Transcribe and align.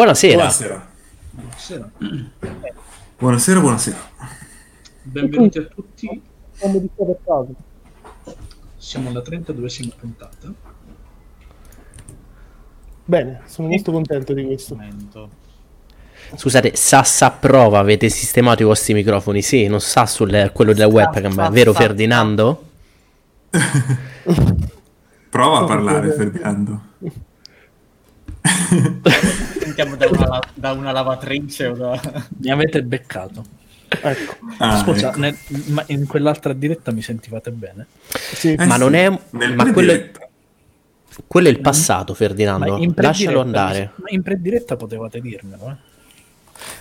Buonasera. 0.00 0.34
Buonasera. 0.34 0.90
Buonasera. 1.30 1.90
Buonasera, 3.18 3.60
buonasera. 3.60 3.98
Benvenuti 5.02 5.58
a 5.58 5.64
tutti. 5.64 6.22
Siamo 6.52 6.78
di 6.78 6.88
qua 6.94 7.04
per 7.04 7.18
caso. 7.22 7.54
Siamo 8.78 9.10
alla 9.10 9.20
32esima 9.20 9.90
puntata. 10.00 10.50
Bene, 13.04 13.42
sono 13.44 13.68
molto 13.68 13.92
contento 13.92 14.32
di 14.32 14.46
questo. 14.46 14.74
Momento. 14.74 15.28
Scusate, 16.34 16.76
Sassa 16.76 17.30
prova, 17.32 17.78
avete 17.80 18.08
sistemato 18.08 18.62
i 18.62 18.64
vostri 18.64 18.94
microfoni? 18.94 19.42
Sì, 19.42 19.66
non 19.66 19.82
sa 19.82 20.06
sul 20.06 20.50
quello 20.54 20.72
della 20.72 20.88
webcam, 20.88 21.50
vero 21.50 21.74
Ferdinando? 21.74 22.68
Prova 25.28 25.58
a 25.58 25.64
parlare, 25.64 26.10
Ferdinando. 26.12 26.80
Sentiamo 29.70 29.94
da 29.94 30.08
una, 30.08 30.38
da 30.52 30.72
una 30.72 30.90
lavatrice 30.90 31.66
o 31.68 31.74
da... 31.76 32.00
Mi 32.38 32.50
avete 32.50 32.82
beccato. 32.82 33.44
Ecco, 33.88 34.36
Ah, 34.58 34.78
Scusa, 34.78 35.10
ecco. 35.10 35.18
nel- 35.20 35.36
ma 35.68 35.84
in 35.88 36.06
quell'altra 36.08 36.52
diretta 36.52 36.90
mi 36.90 37.02
sentivate 37.02 37.52
bene? 37.52 37.86
sì, 38.32 38.52
Eh 38.54 38.66
Ma 38.66 38.74
sì, 38.74 38.80
non 38.80 38.94
è- 38.94 39.18
nel 39.30 39.54
ma 39.54 39.72
quello 39.72 39.92
è-. 39.92 40.10
Quello 41.26 41.46
è 41.48 41.50
il 41.50 41.60
passato, 41.60 42.14
Ferdinando. 42.14 42.78
in 42.78 42.92
Lascialo 42.96 43.40
andare. 43.40 43.92
Ma 43.96 44.06
in 44.08 44.22
prediretta 44.22 44.74
potevate 44.76 45.20
dirmelo, 45.20 45.70
eh? 45.70 45.76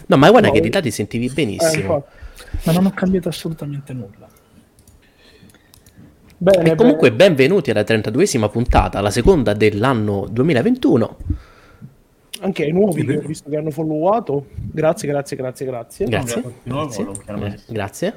No, 0.08 0.18
ma 0.18 0.30
guarda 0.32 0.48
No, 0.48 0.54
che 0.54 0.60
di 0.62 0.72
là 0.72 0.82
ti 0.82 0.90
sentivi 0.92 1.28
eh, 1.28 1.32
benissimo. 1.32 1.96
infatti. 1.96 2.18
Ma 2.64 2.72
non 2.72 2.86
ho 2.88 2.92
cambiato 2.92 3.30
assolutamente 3.30 3.94
nulla. 3.94 4.28
Bene, 6.38 6.72
E 6.72 6.76
comunque 6.76 7.12
benvenuti 7.12 7.70
alla 7.70 7.82
32esima 7.82 8.50
puntata, 8.50 9.00
la 9.02 9.12
seconda 9.12 9.54
dell'anno 9.54 10.26
2021. 10.30 11.18
Anche 12.40 12.64
ai 12.64 12.72
nuovi 12.72 13.06
che 13.06 13.18
ho 13.18 13.22
visto 13.22 13.50
che 13.50 13.58
hanno 13.58 13.72
followato. 13.72 14.48
Grazie, 14.56 15.08
grazie, 15.08 15.38
grazie, 15.38 15.66
grazie. 15.66 16.06
Grazie. 16.08 16.44
Grazie. 16.64 17.08
Eh, 17.26 17.60
Grazie. 17.68 18.14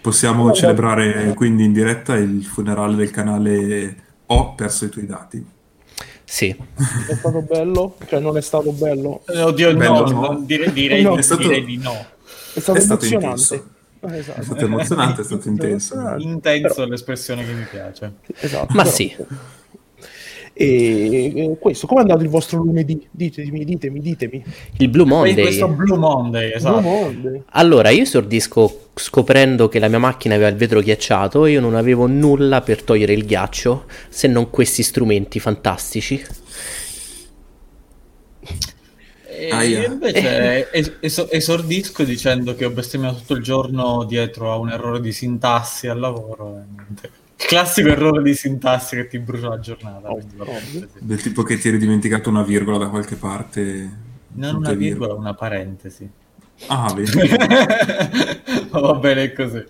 Possiamo 0.00 0.50
celebrare 0.52 1.34
quindi 1.34 1.64
in 1.64 1.72
diretta 1.72 2.16
il 2.16 2.42
funerale 2.44 2.96
del 2.96 3.10
canale 3.10 3.96
Ho 4.26 4.54
perso 4.54 4.84
i 4.86 4.88
tuoi 4.88 5.06
dati. 5.06 5.44
Sì. 6.24 6.48
È 7.08 7.14
stato 7.14 7.42
bello? 7.42 7.96
Cioè, 8.06 8.20
non 8.20 8.36
è 8.36 8.40
stato 8.40 8.70
bello. 8.72 9.22
Eh, 9.26 9.42
Oddio, 9.42 9.74
Bello, 9.74 10.04
no, 10.06 10.10
no? 10.10 10.20
non 10.28 10.46
dire- 10.46 10.72
direi, 10.72 11.02
No. 11.02 11.12
di- 11.14 11.18
È 11.18 11.22
stato- 11.22 11.42
direi 11.42 11.64
di 11.64 11.76
no. 11.78 11.92
È 12.54 12.60
stato 12.60 12.78
È 12.78 12.80
stato 12.80 13.04
emozionante. 13.04 13.54
intenso. 13.54 13.68
Eh, 14.02 14.18
esatto. 14.18 14.40
È 14.40 14.44
stato 14.44 14.64
emozionante, 14.64 15.20
è 15.20 15.24
stato 15.24 15.48
intenso. 15.48 16.14
Intenso 16.18 16.82
è 16.82 16.86
l'espressione 16.86 17.44
che 17.44 17.52
mi 17.52 17.66
piace. 17.68 18.12
Esatto, 18.38 18.72
Ma 18.74 18.82
però- 18.84 18.94
sì. 18.94 19.16
E 20.62 21.56
questo, 21.58 21.86
come 21.86 22.00
è 22.00 22.02
andato 22.02 22.22
il 22.22 22.28
vostro 22.28 22.58
lunedì? 22.62 23.08
Ditemi, 23.10 23.64
ditemi, 23.64 23.98
ditemi. 24.00 24.44
Il 24.76 24.88
Blue 24.90 25.06
Monday. 25.06 25.40
questo 25.42 25.68
Blue 25.68 25.96
Monday, 25.96 26.52
esatto. 26.52 26.80
Blue 26.80 26.90
Monday. 26.90 27.42
Allora, 27.52 27.88
io 27.88 28.02
esordisco 28.02 28.90
scoprendo 28.94 29.68
che 29.68 29.78
la 29.78 29.88
mia 29.88 29.98
macchina 29.98 30.34
aveva 30.34 30.50
il 30.50 30.56
vetro 30.56 30.80
ghiacciato 30.80 31.46
e 31.46 31.52
io 31.52 31.60
non 31.62 31.76
avevo 31.76 32.06
nulla 32.06 32.60
per 32.60 32.82
togliere 32.82 33.14
il 33.14 33.24
ghiaccio 33.24 33.86
se 34.10 34.28
non 34.28 34.50
questi 34.50 34.82
strumenti 34.82 35.40
fantastici. 35.40 36.22
E 39.24 39.66
io 39.66 39.92
invece 39.92 40.68
es- 40.72 40.92
es- 41.00 41.26
esordisco 41.30 42.04
dicendo 42.04 42.54
che 42.54 42.66
ho 42.66 42.70
bestemmiato 42.70 43.20
tutto 43.20 43.32
il 43.34 43.42
giorno 43.42 44.04
dietro 44.04 44.52
a 44.52 44.56
un 44.58 44.68
errore 44.68 45.00
di 45.00 45.12
sintassi 45.12 45.88
al 45.88 45.98
lavoro. 46.00 46.58
e 46.58 46.64
niente. 46.76 47.10
Il 47.40 47.46
classico 47.46 47.88
errore 47.88 48.22
di 48.22 48.34
sintassi 48.34 48.96
che 48.96 49.06
ti 49.06 49.18
brucia 49.18 49.48
la 49.48 49.58
giornata. 49.58 50.08
bene 50.08 50.12
ovvio. 50.12 50.44
così. 50.44 50.88
Del 50.98 51.22
tipo 51.22 51.42
che 51.42 51.56
ti 51.58 51.68
eri 51.68 51.78
dimenticato 51.78 52.28
una 52.28 52.42
virgola 52.42 52.76
da 52.76 52.88
qualche 52.88 53.16
parte. 53.16 53.90
Non 54.32 54.56
una 54.56 54.72
virgola, 54.74 55.14
una 55.14 55.34
parentesi. 55.34 56.08
Ah, 56.66 56.92
vedi. 56.94 57.10
Ma 58.70 58.80
va 58.80 58.94
bene 58.94 59.32
così. 59.32 59.64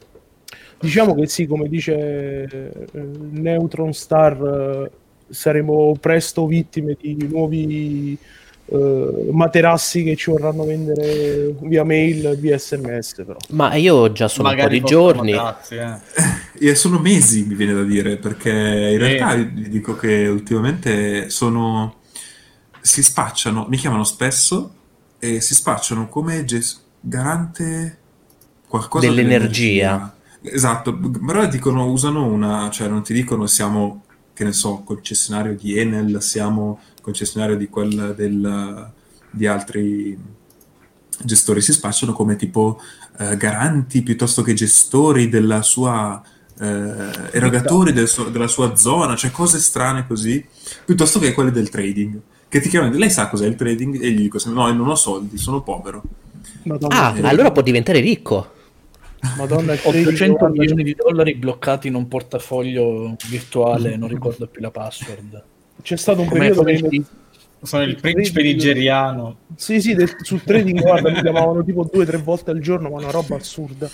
Diciamo 0.81 1.15
che 1.15 1.27
sì, 1.29 1.47
come 1.47 1.69
dice 1.69 1.93
eh, 1.93 2.83
Neutron 2.93 3.93
Star, 3.93 4.33
eh, 4.43 4.91
saremo 5.33 5.95
presto 6.01 6.47
vittime 6.47 6.97
di 7.01 7.29
nuovi 7.31 8.19
eh, 8.65 9.29
materassi 9.31 10.03
che 10.03 10.17
ci 10.17 10.31
vorranno 10.31 10.65
vendere 10.65 11.55
via 11.61 11.85
mail, 11.85 12.37
via 12.39 12.59
sms. 12.59 13.23
Però. 13.25 13.37
Ma 13.51 13.75
io 13.75 14.11
già 14.11 14.27
sono 14.27 14.49
un 14.51 14.57
po' 14.57 14.69
di 14.69 14.81
giorni. 14.83 15.33
Grazie. 15.33 16.01
eh. 16.17 16.40
E 16.53 16.75
sono 16.75 16.99
mesi, 16.99 17.45
mi 17.45 17.55
viene 17.55 17.75
da 17.75 17.85
dire, 17.85 18.17
perché 18.17 18.51
in 18.51 18.99
realtà 18.99 19.35
vi 19.37 19.69
dico 19.69 19.97
che 19.97 20.27
ultimamente 20.27 21.31
sono... 21.31 21.97
si 22.81 23.03
spacciano, 23.03 23.67
mi 23.69 23.77
chiamano 23.77 24.05
spesso 24.05 24.75
e 25.19 25.41
si 25.41 25.55
spacciano 25.55 26.09
come 26.09 26.45
ges- 26.45 26.81
garante 27.01 27.99
qualcosa 28.67 29.07
Dell'energia. 29.07 30.15
Esatto, 30.43 30.99
però 30.99 31.47
dicono, 31.47 31.91
usano 31.91 32.27
una, 32.27 32.71
cioè 32.71 32.89
non 32.89 33.03
ti 33.03 33.13
dicono 33.13 33.47
siamo, 33.47 34.05
che 34.33 34.45
ne 34.45 34.53
so, 34.53 34.83
concessionario 34.85 35.55
di 35.55 35.79
Enel, 35.79 36.23
siamo 36.23 36.81
concessionario 37.03 37.57
di 37.57 37.69
quel 37.69 38.15
del, 38.17 38.91
di 39.31 39.47
altri 39.47 40.19
gestori, 41.23 41.61
si 41.61 41.73
spacciano 41.73 42.13
come 42.13 42.37
tipo 42.37 42.81
eh, 43.19 43.37
garanti 43.37 44.03
piuttosto 44.03 44.41
che 44.41 44.55
gestori 44.55 45.29
della 45.29 45.61
sua 45.61 46.23
eh, 46.61 47.11
erogatori 47.33 47.93
del 47.93 48.07
suo- 48.09 48.29
della 48.29 48.47
sua 48.49 48.77
zona, 48.77 49.17
cioè 49.17 49.31
cose 49.31 49.59
strane 49.59 50.07
così, 50.07 50.45
piuttosto 50.85 51.19
che 51.19 51.33
quelle 51.33 51.51
del 51.51 51.69
trading. 51.71 52.21
Che 52.49 52.61
ti 52.61 52.69
chiamano, 52.69 52.97
lei 52.97 53.11
sa 53.11 53.29
cos'è 53.29 53.47
il 53.47 53.55
trading? 53.55 54.03
E 54.03 54.11
gli 54.11 54.23
dico, 54.23 54.39
no, 54.47 54.67
io 54.69 54.75
non 54.75 54.89
ho 54.89 54.95
soldi, 54.97 55.39
sono 55.39 55.63
povero. 55.63 56.03
Madonna, 56.65 57.09
Ah, 57.13 57.17
il 57.19 57.25
allora 57.25 57.51
può 57.53 57.63
diventare 57.63 58.01
ricco. 58.01 58.53
Madonna, 59.37 59.75
il 59.75 59.81
trading, 59.81 60.07
800 60.09 60.37
guarda, 60.39 60.59
milioni 60.61 60.83
di 60.83 60.95
dollari 60.95 61.35
bloccati 61.35 61.89
in 61.89 61.95
un 61.95 62.09
portafoglio 62.09 63.17
virtuale, 63.29 63.97
non 63.97 64.09
ricordo 64.09 64.47
più 64.47 64.61
la 64.63 64.71
password. 64.71 65.43
C'è 65.83 65.97
stato 65.97 66.23
un 66.23 66.27
Come- 66.29 66.49
periodo 66.51 66.63
che 66.65 67.03
Sono 67.63 67.83
il 67.83 68.01
principe 68.01 68.43
nigeriano. 68.43 69.37
Sì, 69.55 69.81
sì, 69.83 69.95
del- 69.95 70.17
sul 70.23 70.43
trading, 70.43 70.81
guarda, 70.81 71.11
mi 71.11 71.21
chiamavano 71.21 71.63
tipo 71.63 71.87
due 71.93 72.05
o 72.05 72.07
tre 72.07 72.17
volte 72.17 72.51
al 72.51 72.61
giorno, 72.61 72.89
ma 72.89 72.97
una 72.97 73.11
roba 73.11 73.37
assurda. 73.37 73.89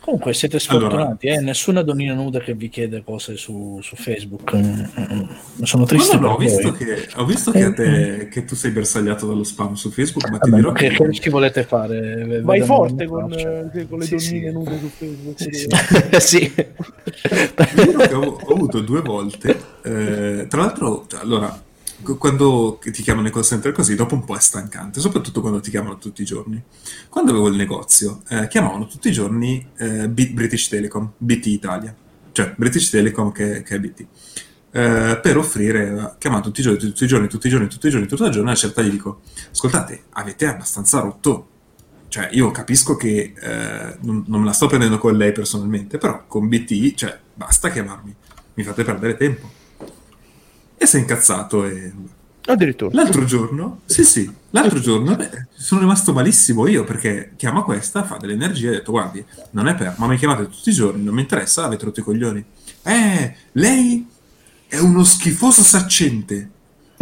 Comunque 0.00 0.32
siete 0.32 0.58
sfortunati, 0.58 1.26
eh? 1.26 1.40
nessuna 1.40 1.82
donnina 1.82 2.14
nuda 2.14 2.40
che 2.40 2.54
vi 2.54 2.70
chiede 2.70 3.02
cose 3.04 3.36
su, 3.36 3.78
su 3.82 3.96
Facebook. 3.96 4.56
Mm, 4.56 4.82
mm. 4.98 5.62
Sono 5.62 5.84
triste 5.84 6.16
No, 6.16 6.28
no, 6.28 6.36
per 6.36 6.46
ho 6.46 6.48
visto, 6.48 6.70
voi. 6.70 6.78
che, 6.78 7.08
ho 7.16 7.24
visto 7.26 7.50
che, 7.50 7.72
te, 7.74 8.28
che 8.28 8.44
tu 8.46 8.54
sei 8.54 8.70
bersagliato 8.70 9.26
dallo 9.26 9.44
spam 9.44 9.74
su 9.74 9.90
Facebook, 9.90 10.30
ma 10.30 10.38
ti 10.38 10.48
Vabbè, 10.50 10.62
dirò 10.62 10.72
che, 10.72 10.88
che... 10.88 11.08
che 11.08 11.12
ci 11.20 11.28
volete 11.28 11.64
fare? 11.64 12.40
Vai 12.40 12.62
forte 12.62 13.06
con, 13.06 13.30
eh, 13.32 13.86
con 13.88 13.98
le 13.98 14.04
Sì, 14.06 14.16
donnine 14.16 14.48
sì. 14.48 14.52
nude 14.52 14.78
su 14.78 14.88
Facebook. 14.88 15.38
Sì, 15.38 15.52
sì. 15.52 15.68
sì. 16.48 16.54
Ti 16.54 17.84
dirò 17.84 18.06
che 18.06 18.14
ho, 18.14 18.38
ho 18.42 18.54
avuto 18.54 18.80
due 18.80 19.02
volte, 19.02 19.50
eh, 19.82 20.46
tra 20.48 20.62
l'altro, 20.62 21.04
cioè, 21.08 21.20
allora, 21.20 21.62
quando 22.02 22.78
ti 22.82 23.02
chiamano 23.02 23.24
nei 23.24 23.32
call 23.32 23.42
center 23.42 23.72
così, 23.72 23.94
dopo 23.94 24.14
un 24.14 24.24
po' 24.24 24.36
è 24.36 24.40
stancante, 24.40 25.00
soprattutto 25.00 25.40
quando 25.40 25.60
ti 25.60 25.70
chiamano 25.70 25.98
tutti 25.98 26.22
i 26.22 26.24
giorni. 26.24 26.62
Quando 27.08 27.30
avevo 27.30 27.48
il 27.48 27.56
negozio, 27.56 28.22
eh, 28.28 28.48
chiamavano 28.48 28.86
tutti 28.86 29.08
i 29.08 29.12
giorni 29.12 29.66
eh, 29.76 30.08
British 30.08 30.68
Telecom, 30.68 31.12
BT 31.16 31.46
Italia, 31.46 31.94
cioè 32.32 32.54
British 32.56 32.90
Telecom 32.90 33.32
che, 33.32 33.62
che 33.62 33.74
è 33.76 33.78
BT, 33.80 34.00
eh, 34.72 35.18
per 35.22 35.36
offrire, 35.36 36.14
chiamavano 36.18 36.48
tutti 36.48 36.60
i 36.60 36.62
giorni, 36.62 36.78
tutti 36.78 37.04
i 37.04 37.06
giorni, 37.06 37.28
tutti 37.28 37.46
i 37.46 37.50
giorni, 37.50 37.68
tutti 37.68 37.86
i 37.86 37.90
giorni, 37.90 38.06
tutti 38.06 38.22
i 38.22 38.26
giorni, 38.26 38.38
a 38.38 38.42
una 38.42 38.54
certa 38.54 38.82
gli 38.82 38.90
dico, 38.90 39.20
ascoltate, 39.50 40.04
avete 40.10 40.46
abbastanza 40.46 41.00
rotto 41.00 41.48
cioè 42.10 42.28
io 42.32 42.50
capisco 42.50 42.96
che 42.96 43.34
eh, 43.40 43.96
non, 44.00 44.24
non 44.26 44.40
me 44.40 44.46
la 44.46 44.52
sto 44.52 44.66
prendendo 44.66 44.98
con 44.98 45.16
lei 45.16 45.30
personalmente, 45.30 45.96
però 45.96 46.24
con 46.26 46.48
BT, 46.48 46.94
cioè, 46.94 47.16
basta 47.34 47.70
chiamarmi, 47.70 48.12
mi 48.54 48.62
fate 48.64 48.82
perdere 48.82 49.16
tempo. 49.16 49.48
E 50.82 50.86
si 50.86 50.96
è 50.96 51.00
incazzato 51.00 51.66
e... 51.66 51.92
Addirittura. 52.46 52.90
L'altro 52.94 53.26
giorno, 53.26 53.80
sì 53.84 54.02
sì, 54.02 54.28
l'altro 54.48 54.80
giorno 54.80 55.14
beh, 55.14 55.46
sono 55.52 55.82
rimasto 55.82 56.14
malissimo 56.14 56.66
io 56.66 56.84
perché 56.84 57.34
chiama 57.36 57.62
questa, 57.62 58.02
fa 58.02 58.16
dell'energia 58.16 58.68
e 58.68 58.70
ho 58.70 58.74
detto 58.76 58.92
guardi, 58.92 59.22
non 59.50 59.68
è 59.68 59.74
per, 59.74 59.94
ma 59.98 60.06
mi 60.06 60.16
chiamate 60.16 60.48
tutti 60.48 60.70
i 60.70 60.72
giorni, 60.72 61.04
non 61.04 61.14
mi 61.14 61.20
interessa, 61.20 61.64
avete 61.64 61.84
rotto 61.84 62.00
i 62.00 62.02
coglioni. 62.02 62.42
Eh, 62.82 63.34
lei 63.52 64.08
è 64.66 64.78
uno 64.78 65.04
schifoso 65.04 65.62
saccente. 65.62 66.50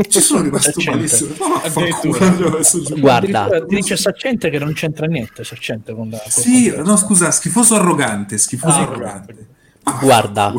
Ci 0.09 0.21
sono 0.21 0.43
rimasto 0.43 0.81
malissimo. 0.85 1.35
Ma 1.39 2.51
messo 2.51 2.83
giù. 2.83 2.99
Guarda. 2.99 3.49
Ti 3.67 3.75
dice 3.75 3.97
Saccente 3.97 4.49
che 4.51 4.59
non 4.59 4.73
c'entra 4.73 5.07
niente, 5.07 5.45
Saccente 5.45 5.95
con 5.95 6.09
la... 6.09 6.21
Sì, 6.29 6.73
no, 6.77 6.97
scusa, 6.97 7.31
schifoso 7.31 7.75
arrogante, 7.77 8.39
schifoso 8.39 8.77
Ah, 8.77 8.83
arrogante. 8.83 9.47
Ma 9.85 9.99
Guarda. 10.01 10.53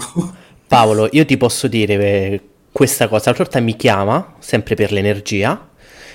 Paolo, 0.68 1.08
io 1.12 1.26
ti 1.26 1.38
posso 1.38 1.68
dire 1.68 1.94
eh, 1.96 2.49
questa 2.72 3.08
cosa. 3.08 3.32
La 3.32 3.36
torta 3.38 3.60
mi 3.60 3.76
chiama, 3.76 4.36
sempre 4.40 4.76
per 4.76 4.92
l'energia, 4.92 5.70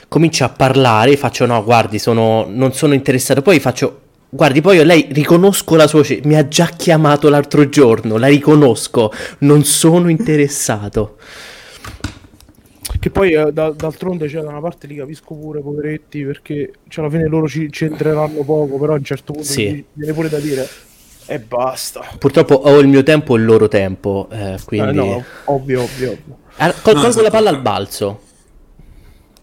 comincia 0.08 0.46
a 0.46 0.48
parlare, 0.50 1.16
faccio 1.16 1.46
no, 1.46 1.62
guardi, 1.64 1.98
sono, 1.98 2.46
non 2.48 2.72
sono 2.72 2.94
interessato. 2.94 3.42
Poi 3.42 3.60
faccio, 3.60 4.00
guardi, 4.28 4.60
poi 4.60 4.76
io 4.76 4.84
lei 4.84 5.08
riconosco 5.10 5.76
la 5.76 5.86
sua 5.86 6.00
voce, 6.00 6.20
mi 6.24 6.36
ha 6.36 6.46
già 6.46 6.66
chiamato 6.66 7.28
l'altro 7.28 7.68
giorno, 7.68 8.16
la 8.16 8.28
riconosco, 8.28 9.12
non 9.38 9.64
sono 9.64 10.08
interessato. 10.08 11.16
Che 13.00 13.10
poi 13.10 13.32
eh, 13.32 13.52
da- 13.52 13.70
d'altronde 13.70 14.28
cioè, 14.28 14.42
da 14.42 14.48
una 14.48 14.60
parte 14.60 14.86
li 14.86 14.94
capisco 14.94 15.34
pure, 15.34 15.60
poveretti, 15.60 16.24
perché 16.24 16.72
cioè, 16.88 17.04
alla 17.04 17.12
fine 17.12 17.28
loro 17.28 17.46
ci, 17.46 17.70
ci 17.70 17.84
entreranno 17.84 18.42
poco, 18.44 18.78
però 18.78 18.94
a 18.94 18.96
un 18.96 19.04
certo 19.04 19.32
punto 19.32 19.48
Sì. 19.48 19.84
viene 19.92 20.12
pure 20.14 20.28
da 20.30 20.38
dire 20.38 20.66
e 21.26 21.38
basta. 21.38 22.02
Purtroppo 22.18 22.54
ho 22.54 22.78
il 22.78 22.86
mio 22.86 23.02
tempo 23.02 23.32
o 23.32 23.36
il 23.36 23.44
loro 23.44 23.68
tempo, 23.68 24.28
eh, 24.30 24.58
quindi... 24.64 24.90
Eh, 24.90 24.92
no, 24.92 25.24
ovvio, 25.44 25.82
ovvio, 25.82 26.10
ovvio. 26.12 26.38
Col- 26.56 26.66
No, 26.66 26.72
colgo 26.82 27.00
la 27.02 27.08
esatto. 27.08 27.30
palla 27.30 27.50
al 27.50 27.60
balzo. 27.60 28.20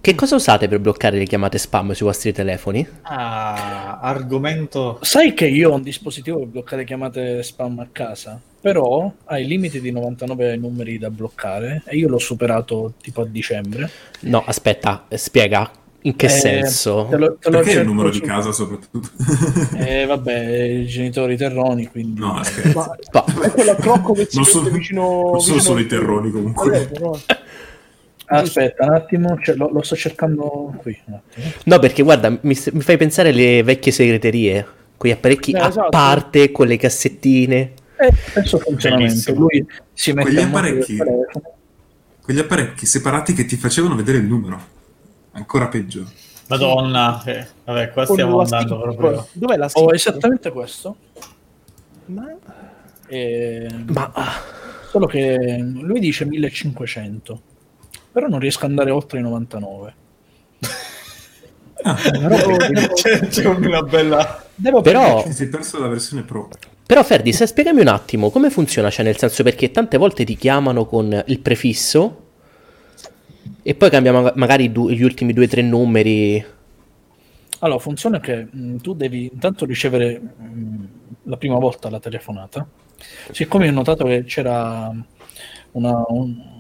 Che 0.02 0.16
cosa 0.16 0.34
usate 0.36 0.68
per 0.68 0.80
bloccare 0.80 1.18
le 1.19 1.25
chiamate 1.25 1.60
spam 1.60 1.92
sui 1.92 2.08
vostri 2.08 2.31
telefoni? 2.34 2.88
Ah, 3.04 4.00
argomento... 4.00 4.98
Sai 5.02 5.36
che 5.36 5.46
io 5.48 5.69
ho 5.69 5.75
un 5.75 5.84
dispositivo 5.84 6.40
per 6.40 6.48
bloccare 6.48 6.84
chiamate 6.86 7.44
spam 7.44 7.78
a 7.80 7.88
casa, 7.92 8.42
però 8.60 9.12
ha 9.25 9.38
il 9.40 9.46
limite 9.46 9.80
di 9.80 9.92
99 9.92 10.56
numeri 10.56 10.98
da 10.98 11.12
bloccare 11.12 11.84
e 11.86 11.98
io 11.98 12.08
l'ho 12.08 12.18
superato 12.18 12.94
tipo 13.00 13.22
a 13.22 13.25
dicembre. 13.28 13.88
No, 14.22 14.44
aspetta, 14.44 15.06
spiega. 15.10 15.69
In 16.03 16.15
che 16.15 16.25
Eh, 16.25 16.30
senso? 16.30 17.07
Te 17.09 17.18
lo, 17.18 17.38
te 17.39 17.50
lo 17.51 17.59
Perché 17.59 17.80
il 17.80 17.86
numero 17.86 18.09
di 18.09 18.21
casa 18.21 18.51
soprattutto? 18.51 19.09
Eh, 19.77 20.06
vabbè, 20.06 20.39
i 20.39 20.88
genitori 20.88 21.38
terroni, 21.38 21.88
quindi... 21.88 22.19
no, 22.19 22.42
scherzo. 22.44 22.95
Ma 23.38 23.44
è 23.44 23.51
quella 23.51 23.75
crocco 23.75 24.13
che 24.13 24.27
Non 24.31 24.44
sono- 24.45 24.69
vicino... 24.69 25.01
non 25.03 25.39
sono 25.42 25.57
vicino 25.57 25.59
solo 25.59 25.77
al- 25.77 25.83
i 25.83 25.88
terroni, 25.88 26.31
comunque. 26.31 26.89
Aspetta 28.25 28.86
un 28.86 28.94
attimo, 28.94 29.38
cioè, 29.44 29.56
lo, 29.56 29.69
lo 29.71 29.81
sto 29.83 29.95
cercando 29.95 30.74
qui. 30.77 30.98
No, 31.65 31.80
perché 31.80 32.01
guarda, 32.01 32.30
mi, 32.30 32.39
mi 32.42 32.81
fai 32.81 32.98
pensare 32.98 33.30
alle 33.30 33.62
vecchie 33.62 33.92
segreterie. 33.92 34.65
Quegli 34.95 35.12
apparecchi 35.12 35.51
Eh, 35.51 35.59
a 35.59 35.68
esatto. 35.68 35.89
parte 35.89 36.51
con 36.51 36.68
le 36.68 36.77
cassettine. 36.77 37.74
Eh, 38.00 38.12
questo 38.33 38.57
funzionamento. 38.59 39.33
Lui 39.33 39.65
si 39.94 40.13
mette 40.13 40.30
Quegli 40.30 40.42
a 40.44 40.48
apparecchi-. 40.48 40.98
Quegli 42.21 42.39
apparecchi 42.39 42.86
separati 42.86 43.33
che 43.33 43.45
ti 43.45 43.57
facevano 43.57 43.95
vedere 43.95 44.19
il 44.19 44.25
numero. 44.25 44.80
Ancora 45.31 45.68
peggio. 45.68 46.06
Madonna, 46.48 47.24
eh, 47.24 47.48
vabbè, 47.63 47.92
qua 47.92 48.06
Con 48.06 48.16
stiamo 48.16 48.39
andando 48.42 48.80
stick. 48.81 48.95
proprio... 48.98 49.28
Dov'è 49.33 49.56
la 49.57 49.66
Ho 49.66 49.69
stick? 49.69 49.94
esattamente 49.94 50.51
questo. 50.51 50.95
Ma- 52.06 52.36
E... 53.07 53.68
Ma 53.88 54.12
ah, 54.13 54.31
Solo 54.89 55.06
che 55.06 55.57
lui 55.60 56.00
dice 56.01 56.25
1500, 56.25 57.42
però 58.12 58.28
non 58.28 58.39
riesco 58.39 58.66
ad 58.66 58.72
andare 58.72 58.92
oltre 58.92 59.19
i 59.19 59.22
99. 59.22 59.95
Però 61.81 62.57
devo, 62.57 62.94
c'è, 62.94 63.19
c'è 63.27 63.45
una 63.45 63.81
bella... 63.81 64.44
devo 64.54 64.81
Però- 64.81 65.24
Ti 65.24 65.31
sei 65.34 65.48
perso 65.48 65.80
la 65.80 65.88
versione 65.88 66.24
Pro. 66.24 66.50
Però 66.86 67.01
Ferdi, 67.04 67.31
se 67.31 67.48
spiegami 67.48 67.80
un 67.81 67.88
attimo 67.88 68.30
come 68.30 68.50
funziona, 68.50 68.89
cioè 68.89 69.06
nel 69.06 69.18
senso 69.18 69.44
perché 69.44 69.72
tante 69.72 69.95
volte 69.98 70.25
ti 70.25 70.36
chiamano 70.36 70.86
con 70.86 71.24
il 71.27 71.39
prefisso 71.39 72.31
e 73.63 73.75
poi 73.75 73.89
cambiamo 73.89 74.21
ma- 74.21 74.33
magari 74.35 74.71
du- 74.71 74.89
gli 74.89 75.03
ultimi 75.03 75.33
due 75.33 75.45
o 75.45 75.47
tre 75.47 75.61
numeri. 75.61 76.45
Allora, 77.59 77.79
funziona 77.79 78.19
che 78.19 78.47
mh, 78.49 78.77
tu 78.77 78.93
devi 78.93 79.29
intanto 79.31 79.65
ricevere 79.65 80.19
mh, 80.19 80.88
la 81.23 81.38
prima 81.38 81.57
volta 81.57 81.89
la 81.89 81.99
telefonata. 81.99 82.67
Siccome 83.31 83.67
ho 83.67 83.71
notato 83.71 84.05
che 84.05 84.23
c'era 84.23 84.91
una... 85.71 86.03
Un... 86.07 86.59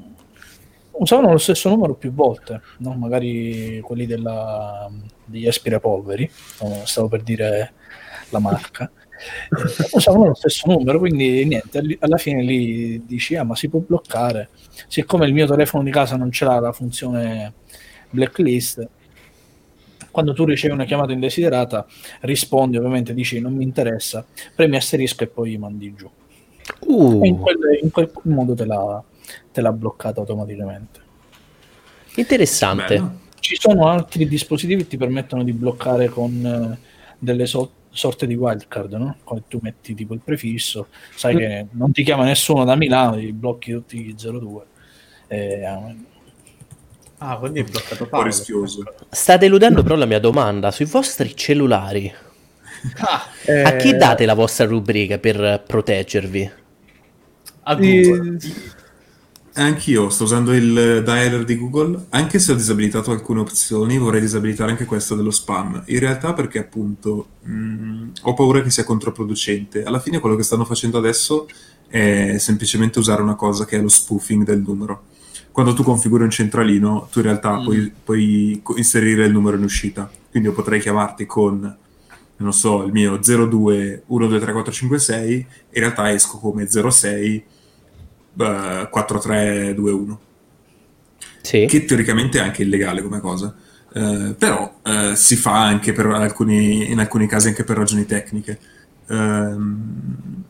Usavano 0.91 1.31
lo 1.31 1.37
stesso 1.39 1.69
numero 1.69 1.95
più 1.95 2.13
volte, 2.13 2.61
no? 2.79 2.93
magari 2.93 3.79
quelli 3.79 4.05
della, 4.05 4.87
degli 5.25 5.47
aspirapolveri, 5.47 6.29
stavo 6.83 7.07
per 7.07 7.23
dire 7.23 7.73
la 8.29 8.39
marca, 8.39 8.91
usavano 9.91 10.27
lo 10.27 10.33
stesso 10.33 10.69
numero, 10.69 10.99
quindi 10.99 11.45
niente, 11.45 11.97
alla 11.99 12.17
fine 12.17 12.41
lì 12.41 13.05
dici, 13.05 13.35
ah 13.35 13.43
ma 13.43 13.55
si 13.55 13.69
può 13.69 13.79
bloccare, 13.79 14.49
siccome 14.87 15.25
il 15.25 15.33
mio 15.33 15.47
telefono 15.47 15.83
di 15.83 15.91
casa 15.91 16.15
non 16.15 16.29
c'era 16.29 16.59
la 16.59 16.71
funzione 16.71 17.53
blacklist, 18.09 18.87
quando 20.11 20.33
tu 20.33 20.43
ricevi 20.43 20.73
una 20.73 20.85
chiamata 20.85 21.13
indesiderata, 21.13 21.85
rispondi, 22.21 22.77
ovviamente 22.77 23.13
dici 23.13 23.39
non 23.39 23.53
mi 23.53 23.63
interessa, 23.63 24.25
premi 24.55 24.75
asterisco 24.75 25.23
e 25.23 25.27
poi 25.27 25.57
mandi 25.57 25.93
giù. 25.95 26.09
Uh, 26.81 27.23
in 27.23 27.37
quel, 27.39 27.57
in 27.81 27.91
quel 27.91 28.11
modo 28.23 28.53
te 28.53 28.65
l'ha, 28.65 29.03
te 29.51 29.61
l'ha 29.61 29.71
bloccata 29.71 30.19
automaticamente. 30.19 30.99
interessante. 32.15 32.95
Bello. 32.95 33.19
Ci 33.39 33.55
sono 33.55 33.87
altri 33.87 34.27
dispositivi 34.27 34.83
che 34.83 34.89
ti 34.89 34.97
permettono 34.97 35.43
di 35.43 35.51
bloccare 35.51 36.09
con 36.09 36.45
eh, 36.45 36.77
delle 37.17 37.47
so- 37.47 37.71
sorte 37.91 38.25
di 38.25 38.35
wildcard, 38.35 38.93
no? 38.93 39.17
Come 39.23 39.43
tu 39.47 39.59
metti 39.61 39.93
tipo 39.93 40.13
il 40.13 40.21
prefisso, 40.23 40.87
sai 41.15 41.35
che 41.35 41.67
non 41.71 41.91
ti 41.91 42.03
chiama 42.03 42.23
nessuno 42.23 42.63
da 42.63 42.75
Milano, 42.75 43.17
ti 43.17 43.31
blocchi 43.33 43.71
tutti 43.71 43.99
gli 43.99 44.13
02. 44.15 44.63
E, 45.27 45.63
ah, 47.17 47.37
quindi 47.37 47.59
è 47.59 47.63
bloccato 47.63 47.93
Un 47.93 47.97
po' 47.97 48.05
Paolo. 48.09 48.25
rischioso. 48.25 48.83
State 49.09 49.45
eludendo 49.45 49.83
però 49.83 49.95
la 49.95 50.05
mia 50.05 50.19
domanda 50.19 50.71
sui 50.71 50.85
vostri 50.85 51.35
cellulari. 51.35 52.11
Ah, 52.97 53.27
Eh, 53.45 53.61
A 53.61 53.75
chi 53.75 53.95
date 53.95 54.25
la 54.25 54.33
vostra 54.33 54.65
rubrica 54.65 55.19
per 55.19 55.61
proteggervi? 55.67 56.51
a 57.63 57.73
eh, 57.79 58.01
Google. 58.01 58.37
Anch'io 59.53 60.09
sto 60.09 60.23
usando 60.23 60.53
il 60.53 61.01
dialer 61.03 61.43
di 61.43 61.57
Google, 61.57 62.05
anche 62.09 62.39
se 62.39 62.53
ho 62.53 62.55
disabilitato 62.55 63.11
alcune 63.11 63.41
opzioni, 63.41 63.97
vorrei 63.97 64.21
disabilitare 64.21 64.71
anche 64.71 64.85
questa 64.85 65.13
dello 65.13 65.31
spam. 65.31 65.83
In 65.87 65.99
realtà 65.99 66.31
perché 66.33 66.59
appunto 66.59 67.27
mh, 67.41 68.07
ho 68.21 68.33
paura 68.33 68.61
che 68.61 68.69
sia 68.69 68.85
controproducente. 68.85 69.83
Alla 69.83 69.99
fine 69.99 70.19
quello 70.19 70.37
che 70.37 70.43
stanno 70.43 70.63
facendo 70.63 70.97
adesso 70.97 71.47
è 71.87 72.37
semplicemente 72.37 72.99
usare 72.99 73.21
una 73.21 73.35
cosa 73.35 73.65
che 73.65 73.77
è 73.77 73.81
lo 73.81 73.89
spoofing 73.89 74.45
del 74.45 74.63
numero. 74.65 75.03
Quando 75.51 75.73
tu 75.73 75.83
configuri 75.83 76.23
un 76.23 76.29
centralino, 76.29 77.09
tu 77.11 77.19
in 77.19 77.25
realtà 77.25 77.59
Mm. 77.59 77.63
puoi, 77.65 77.93
puoi 78.05 78.61
inserire 78.77 79.25
il 79.25 79.33
numero 79.33 79.57
in 79.57 79.63
uscita. 79.63 80.09
Quindi 80.29 80.47
io 80.47 80.55
potrei 80.55 80.79
chiamarti 80.79 81.25
con, 81.25 81.75
non 82.37 82.53
so, 82.53 82.83
il 82.85 82.93
mio 82.93 83.17
02 83.17 84.03
123456, 84.07 85.33
in 85.33 85.45
realtà 85.81 86.09
esco 86.09 86.37
come 86.37 86.67
06 86.69 87.43
eh, 88.39 88.87
4321 88.89 90.19
Sì. 91.41 91.65
che 91.67 91.85
teoricamente 91.85 92.39
è 92.39 92.41
anche 92.41 92.63
illegale 92.63 93.01
come 93.01 93.19
cosa. 93.19 93.53
Eh, 93.93 94.35
però 94.37 94.79
eh, 94.83 95.15
si 95.15 95.35
fa 95.35 95.63
anche 95.63 95.91
per 95.91 96.05
alcuni, 96.07 96.89
in 96.91 96.99
alcuni 96.99 97.27
casi 97.27 97.49
anche 97.49 97.63
per 97.63 97.77
ragioni 97.77 98.05
tecniche. 98.05 98.59
Ehm, 99.07 100.43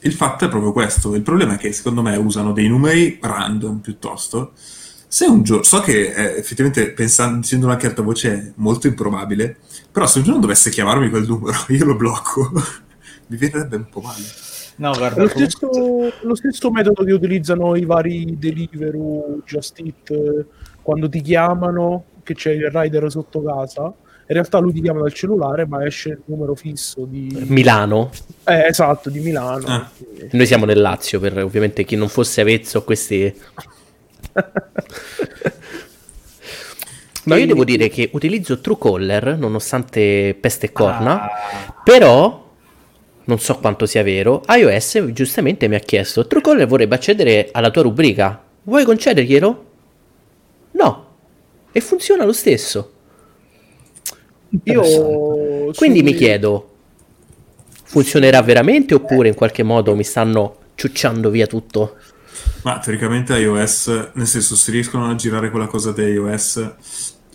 il 0.00 0.12
fatto 0.12 0.44
è 0.44 0.48
proprio 0.48 0.72
questo. 0.72 1.14
Il 1.14 1.22
problema 1.22 1.54
è 1.54 1.58
che 1.58 1.72
secondo 1.72 2.02
me 2.02 2.16
usano 2.16 2.52
dei 2.52 2.68
numeri 2.68 3.18
random 3.20 3.78
piuttosto. 3.78 4.52
Se 5.10 5.24
un 5.26 5.42
giorno 5.42 5.62
so 5.62 5.80
che 5.80 6.12
eh, 6.12 6.38
effettivamente 6.38 6.90
pensando 6.92 7.40
dicendolo 7.40 7.72
anche 7.72 7.86
a 7.86 7.88
alta 7.90 8.02
voce 8.02 8.32
è 8.32 8.52
molto 8.56 8.86
improbabile 8.88 9.56
però 9.90 10.06
se 10.06 10.18
un 10.18 10.24
giorno 10.24 10.40
dovesse 10.40 10.68
chiamarmi 10.70 11.08
quel 11.08 11.26
numero 11.26 11.58
io 11.68 11.84
lo 11.84 11.96
blocco. 11.96 12.52
Mi 13.28 13.36
verrebbe 13.36 13.76
un 13.76 13.88
po' 13.90 14.00
male 14.00 14.22
No, 14.78 14.92
È 14.92 14.96
guarda, 14.98 15.22
lo 15.22 15.28
comunque- 15.28 15.50
stesso, 15.50 16.12
lo 16.22 16.34
stesso 16.34 16.70
metodo 16.70 17.04
che 17.04 17.12
utilizzano 17.12 17.76
i 17.76 17.84
vari 17.84 18.36
Deliveroo, 18.38 19.40
Just 19.44 19.78
Eat, 19.80 20.10
eh, 20.10 20.46
quando 20.82 21.08
ti 21.08 21.20
chiamano, 21.20 22.04
che 22.22 22.34
c'è 22.34 22.52
il 22.52 22.70
rider 22.70 23.10
sotto 23.10 23.42
casa, 23.42 23.82
in 24.30 24.34
realtà 24.34 24.58
lui 24.58 24.72
ti 24.72 24.80
chiama 24.82 25.00
dal 25.00 25.12
cellulare, 25.12 25.66
ma 25.66 25.84
esce 25.84 26.10
il 26.10 26.20
numero 26.26 26.54
fisso 26.54 27.06
di... 27.06 27.28
Milano. 27.48 28.10
Eh, 28.44 28.66
esatto, 28.68 29.08
di 29.10 29.20
Milano. 29.20 29.66
Ah. 29.66 29.90
Noi 30.30 30.46
siamo 30.46 30.64
nel 30.66 30.80
Lazio, 30.80 31.18
per 31.18 31.38
ovviamente 31.38 31.84
chi 31.84 31.96
non 31.96 32.08
fosse 32.08 32.40
avezzo 32.42 32.78
a 32.78 32.82
questi... 32.84 33.34
Ma 37.24 37.36
io 37.36 37.46
devo 37.46 37.64
dire 37.64 37.88
che 37.88 38.08
utilizzo 38.12 38.58
Truecaller, 38.60 39.36
nonostante 39.36 40.34
peste 40.40 40.66
e 40.66 40.72
corna, 40.72 41.24
Ah, 41.24 41.30
però 41.84 42.47
non 43.28 43.38
so 43.38 43.58
quanto 43.58 43.86
sia 43.86 44.02
vero. 44.02 44.42
iOS 44.48 45.12
giustamente 45.12 45.68
mi 45.68 45.76
ha 45.76 45.80
chiesto: 45.80 46.26
Truecaller 46.26 46.66
vorrebbe 46.66 46.94
accedere 46.94 47.48
alla 47.52 47.70
tua 47.70 47.82
rubrica. 47.82 48.42
Vuoi 48.62 48.84
concederglielo? 48.84 49.66
No. 50.72 51.06
E 51.70 51.80
funziona 51.80 52.24
lo 52.24 52.32
stesso. 52.32 52.92
Io... 54.64 55.70
Quindi 55.74 56.02
mi 56.02 56.14
chiedo: 56.14 56.74
funzionerà 57.84 58.40
veramente 58.42 58.94
oppure 58.94 59.28
in 59.28 59.34
qualche 59.34 59.62
modo 59.62 59.94
mi 59.94 60.04
stanno 60.04 60.56
ciucciando 60.74 61.28
via 61.28 61.46
tutto? 61.46 61.96
Ma 62.62 62.78
teoricamente 62.78 63.36
iOS, 63.36 64.10
nel 64.14 64.26
senso, 64.26 64.56
se 64.56 64.70
riescono 64.70 65.10
a 65.10 65.14
girare 65.14 65.50
quella 65.50 65.66
cosa 65.66 65.92
di 65.92 66.02
iOS, 66.02 66.74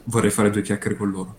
vorrei 0.06 0.32
fare 0.32 0.50
due 0.50 0.64
chiacchiere 0.64 0.98
con 0.98 1.12
loro. 1.12 1.36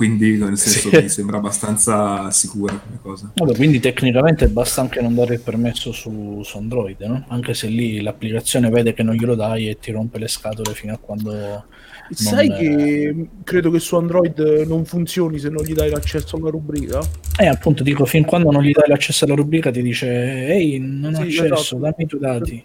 Quindi, 0.00 0.38
nel 0.38 0.56
senso, 0.56 0.88
Sì. 0.88 1.02
mi 1.02 1.08
sembra 1.10 1.36
abbastanza 1.36 2.30
sicura 2.30 2.72
come 2.74 2.98
cosa. 3.02 3.30
Vabbè, 3.34 3.54
quindi 3.54 3.80
tecnicamente 3.80 4.48
basta 4.48 4.80
anche 4.80 5.02
non 5.02 5.14
dare 5.14 5.34
il 5.34 5.40
permesso 5.40 5.92
su, 5.92 6.40
su 6.42 6.56
Android, 6.56 6.98
no? 7.02 7.26
Anche 7.28 7.52
se 7.52 7.66
lì 7.66 8.00
l'applicazione 8.00 8.70
vede 8.70 8.94
che 8.94 9.02
non 9.02 9.14
glielo 9.14 9.34
dai 9.34 9.68
e 9.68 9.78
ti 9.78 9.90
rompe 9.92 10.18
le 10.18 10.26
scatole 10.28 10.72
fino 10.72 10.94
a 10.94 10.96
quando... 10.96 11.66
Sai 12.12 12.48
non- 12.48 12.56
che 12.56 13.28
credo 13.44 13.70
che 13.70 13.78
su 13.78 13.96
Android 13.96 14.38
non 14.66 14.86
funzioni 14.86 15.38
se 15.38 15.50
non 15.50 15.64
gli 15.64 15.74
dai 15.74 15.90
l'accesso 15.90 16.36
alla 16.36 16.48
rubrica? 16.48 17.00
Eh, 17.38 17.46
appunto, 17.46 17.82
dico, 17.82 18.06
fin 18.06 18.24
quando 18.24 18.50
non 18.50 18.62
gli 18.62 18.72
dai 18.72 18.88
l'accesso 18.88 19.26
alla 19.26 19.34
rubrica 19.34 19.70
ti 19.70 19.82
dice 19.82 20.46
ehi, 20.46 20.78
non 20.78 21.12
ho 21.12 21.16
Sì, 21.18 21.22
accesso, 21.24 21.54
esatto. 21.54 21.76
dammi 21.76 21.94
i 21.98 22.06
tuoi 22.06 22.20
dati. 22.20 22.64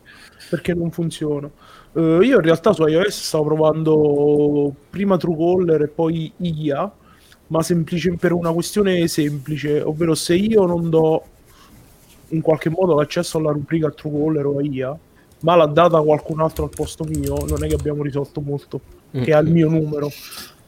Perché 0.49 0.73
non 0.73 0.89
funziona. 0.89 1.49
Eh, 1.93 1.99
io 1.99 2.35
in 2.37 2.41
realtà 2.41 2.71
su 2.71 2.85
iOS 2.87 3.23
stavo 3.23 3.43
provando 3.43 4.73
prima 4.89 5.17
Truecaller 5.17 5.81
e 5.81 5.87
poi 5.89 6.31
IA, 6.37 6.89
ma 7.47 7.61
semplice, 7.61 8.15
per 8.15 8.31
una 8.31 8.51
questione 8.51 9.07
semplice, 9.07 9.81
ovvero 9.81 10.15
se 10.15 10.35
io 10.35 10.65
non 10.65 10.89
do 10.89 11.23
in 12.29 12.41
qualche 12.41 12.69
modo 12.69 12.95
l'accesso 12.95 13.37
alla 13.37 13.51
rubrica 13.51 13.91
Truecaller 13.91 14.45
o 14.45 14.57
a 14.57 14.63
IA, 14.63 14.97
ma 15.41 15.55
l'ha 15.55 15.67
data 15.67 16.01
qualcun 16.01 16.41
altro 16.41 16.63
al 16.63 16.71
posto 16.71 17.03
mio, 17.03 17.35
non 17.47 17.63
è 17.63 17.67
che 17.67 17.75
abbiamo 17.75 18.01
risolto 18.01 18.41
molto, 18.41 18.79
che 19.23 19.33
ha 19.33 19.39
il 19.39 19.51
mio 19.51 19.69
numero. 19.69 20.09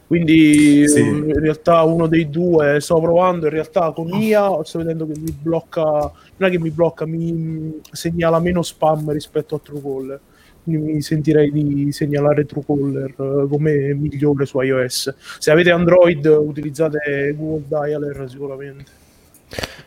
Quindi 0.06 0.88
Sì. 0.88 1.00
in 1.02 1.40
realtà 1.40 1.82
uno 1.82 2.08
dei 2.08 2.30
due 2.30 2.80
sto 2.80 3.00
provando, 3.02 3.48
in 3.48 3.52
realtà 3.52 3.92
con 3.92 4.08
IA 4.08 4.64
sto 4.64 4.78
vedendo 4.78 5.06
che 5.06 5.20
mi 5.20 5.32
blocca, 5.32 5.82
non 5.84 6.50
è 6.50 6.50
che 6.50 6.60
mi 6.60 6.70
blocca, 6.70 7.06
mi 7.06 7.82
segnala 7.92 8.40
meno 8.40 8.62
spam 8.62 9.12
rispetto 9.12 9.56
a 9.56 9.60
Truecaller. 9.60 10.22
Quindi 10.68 10.92
mi 10.96 11.02
sentirei 11.02 11.50
di 11.50 11.94
segnalare 11.94 12.46
Truecaller 12.46 13.10
eh, 13.12 13.48
come 13.48 13.94
migliore 13.94 14.46
su 14.46 14.60
iOS. 14.60 15.16
Se 15.40 15.50
avete 15.50 15.72
Android 15.72 16.26
utilizzate 16.26 17.34
Google 17.38 17.64
Dialer 17.68 18.26
sicuramente. 18.30 18.84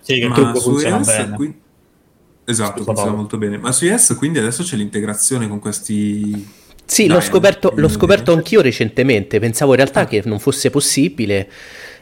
Sì, 0.01 0.19
che 0.21 0.29
Ma 0.29 0.35
trucco 0.35 0.59
su 0.59 0.71
funziona 0.71 0.97
iOS 0.97 1.07
bene. 1.07 1.37
qui- 1.37 1.55
Esatto, 2.47 2.71
Scusa, 2.79 2.85
funziona 2.85 3.03
Paolo. 3.11 3.17
molto 3.17 3.37
bene. 3.37 3.59
Ma 3.59 3.73
su 3.73 3.85
iOS 3.85 4.15
quindi 4.17 4.39
adesso 4.39 4.63
c'è 4.63 4.77
l'integrazione 4.77 5.47
con 5.49 5.59
questi... 5.59 6.49
Sì, 6.87 7.07
Dai, 7.07 7.15
l'ho 7.17 7.21
scoperto, 7.23 7.73
l'ho 7.77 7.89
scoperto 7.89 8.33
anch'io 8.33 8.63
recentemente, 8.63 9.39
pensavo 9.39 9.75
in 9.75 9.81
Ah. 9.81 9.83
realtà 9.85 10.07
che 10.07 10.23
non 10.25 10.39
fosse 10.41 10.71
possibile 10.71 11.49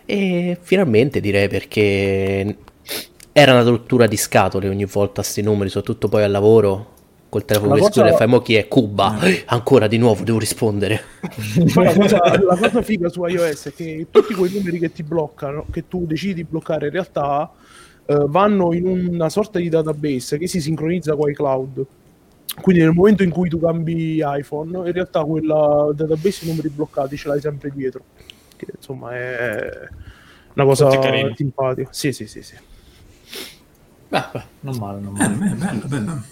e 0.07 0.57
finalmente 0.63 1.19
direi 1.21 1.49
perché 1.49 2.57
era 3.33 3.53
una 3.53 3.63
rottura 3.63 4.07
di 4.07 4.17
scatole 4.17 4.69
ogni 4.69 4.87
volta 4.87 5.23
sti 5.23 5.43
numeri, 5.43 5.69
soprattutto 5.69 6.09
poi 6.09 6.23
al 6.23 6.31
lavoro 6.31 6.95
col 7.29 7.45
telefono 7.45 7.71
La 7.71 7.77
che 7.77 7.81
cosa- 7.83 8.01
scrive 8.03 8.17
fai 8.17 8.27
mo 8.27 8.41
chi 8.41 8.55
è 8.55 8.69
Cuba, 8.69 9.19
Eh. 9.21 9.43
ancora 9.47 9.87
di 9.87 9.99
nuovo 9.99 10.23
devo 10.25 10.39
rispondere. 10.39 11.03
La, 11.75 11.93
cosa, 11.95 12.21
la 12.43 12.57
cosa 12.57 12.83
figa 12.83 13.09
su 13.09 13.25
iOS 13.25 13.67
è 13.69 13.73
che 13.75 14.07
tutti 14.11 14.35
quei 14.35 14.51
numeri 14.53 14.79
che 14.79 14.93
ti 14.93 15.03
bloccano, 15.03 15.67
che 15.71 15.87
tu 15.89 16.07
decidi 16.07 16.35
di 16.35 16.45
bloccare, 16.45 16.87
in 16.87 16.93
realtà 16.93 17.51
eh, 18.07 18.25
vanno 18.29 18.73
in 18.73 18.87
una 18.87 19.29
sorta 19.29 19.59
di 19.59 19.69
database 19.69 20.39
che 20.39 20.47
si 20.47 20.61
sincronizza 20.61 21.15
con 21.15 21.29
iCloud. 21.31 21.85
Quindi 22.63 22.83
nel 22.83 22.93
momento 22.93 23.23
in 23.23 23.31
cui 23.31 23.49
tu 23.49 23.61
cambi 23.61 24.21
iPhone, 24.25 24.79
in 24.87 24.93
realtà 24.93 25.23
quella 25.25 25.91
database 25.95 26.41
di 26.45 26.51
numeri 26.51 26.71
bloccati 26.71 27.17
ce 27.17 27.29
l'hai 27.29 27.41
sempre 27.41 27.71
dietro. 27.75 28.03
Che 28.57 28.67
insomma 28.75 29.13
è 29.15 29.61
una 30.55 30.65
cosa 30.65 30.91
simpatica. 31.37 31.89
Sì, 31.93 32.13
sì, 32.13 32.27
sì, 32.27 32.43
sì. 32.43 32.57
Beh, 34.09 34.25
beh, 34.33 34.43
non 34.61 34.77
male, 34.79 35.01
non 35.01 35.15
Eh, 35.21 35.29
male. 35.29 35.35
beh, 35.35 35.55
bello, 35.55 35.87
bello. 35.87 36.23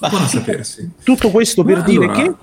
Buono 0.00 0.24
a 0.24 0.28
sapersi. 0.28 0.90
Tutto 1.02 1.30
questo 1.30 1.64
per 1.64 1.78
Ma 1.78 1.82
dire 1.84 2.04
allora, 2.04 2.22
che 2.22 2.34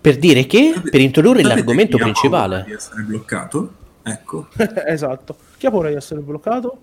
Per 0.00 0.18
dire 0.18 0.46
che, 0.46 0.74
per 0.90 1.00
introdurre 1.00 1.42
sapete 1.42 1.54
l'argomento 1.54 1.96
principale, 1.98 2.64
Di 2.66 2.72
essere 2.72 3.02
bloccato? 3.02 3.72
Ecco, 4.02 4.48
esatto. 4.86 5.36
Chi 5.56 5.66
ha 5.66 5.70
paura 5.70 5.88
di 5.88 5.94
essere 5.94 6.20
bloccato? 6.20 6.78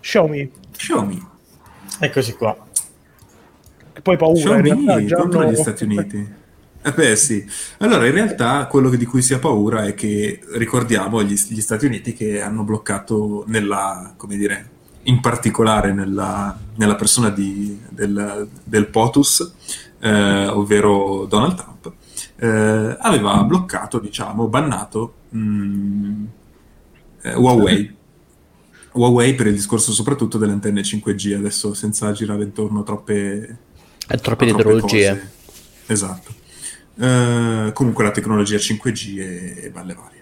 Xiaomi. 0.00 0.50
Xiaomi. 0.76 1.26
Eccoci 2.00 2.32
qua. 2.34 2.56
Che 3.92 4.00
poi 4.02 4.16
paura 4.16 4.56
in 4.56 4.62
realtà 4.62 4.96
Xiaomi 4.96 5.08
contro 5.14 5.44
gli 5.50 5.56
Stati 5.56 5.84
Uniti. 5.84 6.38
Eh 6.82 6.92
beh 6.92 7.14
sì, 7.16 7.46
allora 7.78 8.06
in 8.06 8.12
realtà 8.12 8.66
quello 8.66 8.88
che- 8.88 8.96
di 8.96 9.04
cui 9.04 9.20
si 9.20 9.34
ha 9.34 9.38
paura 9.38 9.84
è 9.84 9.92
che 9.92 10.40
ricordiamo 10.54 11.22
gli, 11.22 11.34
gli 11.34 11.60
Stati 11.60 11.84
Uniti 11.84 12.14
che 12.14 12.40
hanno 12.40 12.62
bloccato 12.62 13.44
nella, 13.48 14.14
come 14.16 14.36
dire, 14.38 14.70
in 15.04 15.20
particolare 15.20 15.92
nella, 15.92 16.56
nella 16.76 16.94
persona 16.94 17.30
di- 17.30 17.78
del, 17.88 18.48
del 18.62 18.86
POTUS, 18.88 19.52
eh, 20.00 20.46
ovvero 20.46 21.26
Donald 21.26 21.54
Trump, 21.54 21.92
eh, 22.36 22.96
aveva 22.98 23.42
bloccato, 23.44 23.98
diciamo, 23.98 24.48
bannato 24.48 25.14
mm, 25.34 26.24
eh, 27.22 27.34
Huawei. 27.34 27.96
Huawei 28.92 29.34
per 29.34 29.46
il 29.46 29.54
discorso 29.54 29.92
soprattutto 29.92 30.38
delle 30.38 30.52
antenne 30.52 30.82
5G, 30.82 31.36
adesso 31.36 31.74
senza 31.74 32.10
girare 32.12 32.42
intorno 32.42 32.80
a 32.80 32.82
troppe 32.82 33.56
troppe 34.16 34.44
a 34.44 34.48
troppe 34.48 34.72
ideologie. 34.72 35.08
cose. 35.08 35.30
Esatto. 35.86 36.34
Eh, 36.98 37.70
comunque 37.72 38.04
la 38.04 38.10
tecnologia 38.10 38.56
5G 38.56 39.18
e, 39.18 39.64
e 39.64 39.70
balle 39.70 39.94
varie. 39.94 40.18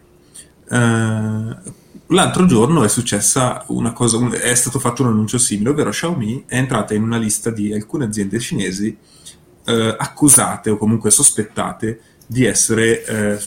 Eh, 2.09 2.15
l'altro 2.15 2.47
giorno 2.47 2.85
è 2.85 2.88
successa 2.88 3.65
una 3.69 3.93
cosa, 3.93 4.19
è 4.31 4.55
stato 4.55 4.79
fatto 4.79 5.03
un 5.03 5.09
annuncio 5.09 5.38
simile, 5.38 5.71
ovvero 5.71 5.91
Xiaomi 5.91 6.45
è 6.47 6.57
entrata 6.57 6.95
in 6.95 7.03
una 7.03 7.19
lista 7.19 7.50
di 7.50 7.73
alcune 7.73 8.07
aziende 8.07 8.38
cinesi 8.38 8.97
eh, 9.65 9.97
accusate 9.99 10.71
o 10.71 10.77
comunque 10.77 11.11
sospettate 11.11 12.00
di 12.27 12.45
essere 12.45 13.05
eh, 13.05 13.38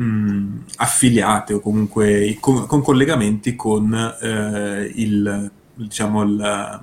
mh, 0.00 0.64
affiliate 0.76 1.54
o 1.54 1.60
comunque 1.60 2.36
con, 2.40 2.66
con 2.66 2.82
collegamenti 2.82 3.56
con 3.56 3.92
eh, 4.20 4.92
il, 4.94 5.50
diciamo, 5.74 6.22
il, 6.22 6.80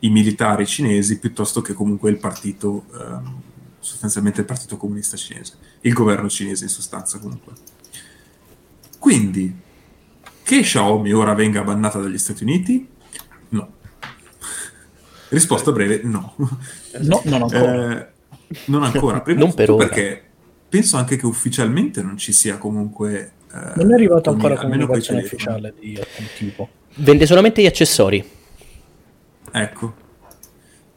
i 0.00 0.10
militari 0.10 0.66
cinesi 0.66 1.18
piuttosto 1.18 1.60
che 1.60 1.72
comunque 1.72 2.10
il 2.10 2.18
partito, 2.18 2.84
ehm, 2.92 3.40
sostanzialmente 3.80 4.40
il 4.40 4.46
partito 4.46 4.76
comunista 4.76 5.16
cinese, 5.16 5.54
il 5.80 5.92
governo 5.92 6.28
cinese 6.28 6.64
in 6.64 6.70
sostanza 6.70 7.18
comunque. 7.18 7.52
Quindi, 8.98 9.66
che 10.48 10.62
Xiaomi 10.62 11.12
ora 11.12 11.34
venga 11.34 11.62
bannata 11.62 11.98
dagli 12.00 12.16
Stati 12.16 12.42
Uniti? 12.42 12.88
No. 13.50 13.72
Risposta 15.28 15.72
breve, 15.72 16.00
no. 16.04 16.34
No, 17.00 17.20
non 17.24 17.42
ancora. 17.42 18.00
Eh, 18.00 18.06
non 18.66 18.82
ancora, 18.82 19.20
prima 19.22 19.40
Non 19.40 19.52
per 19.52 19.70
ora. 19.70 19.86
perché 19.86 20.22
penso 20.70 20.96
anche 20.96 21.16
che 21.16 21.26
ufficialmente 21.26 22.00
non 22.02 22.16
ci 22.16 22.32
sia 22.32 22.56
comunque... 22.56 23.32
eh, 23.52 23.72
non 23.76 23.90
è 23.90 23.94
arrivata 23.94 24.30
ancora 24.30 24.54
coi 24.56 24.70
comunicazione 24.70 25.20
ufficiale 25.20 25.74
di 25.78 25.98
alcun 25.98 26.24
tipo. 26.38 26.68
Vende 26.94 27.26
solamente 27.26 27.60
gli 27.60 27.66
accessori. 27.66 28.26
Ecco, 29.52 29.94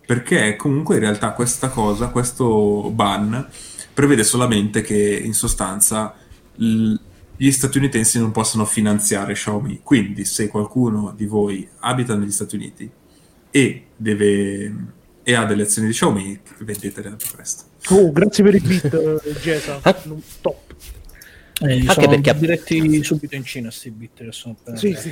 perché 0.05 0.55
comunque 0.55 0.95
in 0.95 1.01
realtà 1.01 1.31
questa 1.33 1.67
cosa, 1.67 2.07
questo 2.07 2.89
ban, 2.93 3.49
prevede 3.93 4.23
solamente 4.23 4.79
che 4.81 4.95
in 5.21 5.33
sostanza 5.33 6.13
l- 6.55 6.95
gli 7.41 7.51
statunitensi 7.51 8.19
non 8.19 8.29
possano 8.29 8.65
finanziare 8.65 9.33
Xiaomi. 9.33 9.79
Quindi 9.81 10.25
se 10.25 10.47
qualcuno 10.47 11.11
di 11.17 11.25
voi 11.25 11.67
abita 11.79 12.15
negli 12.15 12.29
Stati 12.29 12.55
Uniti 12.55 12.87
e, 13.49 13.85
deve, 13.95 14.75
e 15.23 15.33
ha 15.33 15.43
delle 15.45 15.63
azioni 15.63 15.87
di 15.87 15.93
Xiaomi, 15.93 16.39
vendetele 16.59 17.07
al 17.07 17.15
più 17.15 17.25
presto. 17.35 17.63
Oh, 17.89 18.11
grazie 18.11 18.43
per 18.43 18.53
il 18.53 18.61
beat, 18.61 18.93
eh, 18.93 19.39
Gesa. 19.41 19.79
Ah. 19.81 20.03
Top. 20.41 20.75
Eh, 21.61 21.83
Anche 21.87 22.07
perché- 22.07 22.37
diretti 22.37 23.03
subito 23.03 23.35
in 23.35 23.43
Cina 23.43 23.71
sti 23.71 23.89
bit 23.89 24.23
che 24.23 24.31
sono 24.31 24.55
appena 24.59 24.77
Sì, 24.77 24.95
sì. 24.95 25.11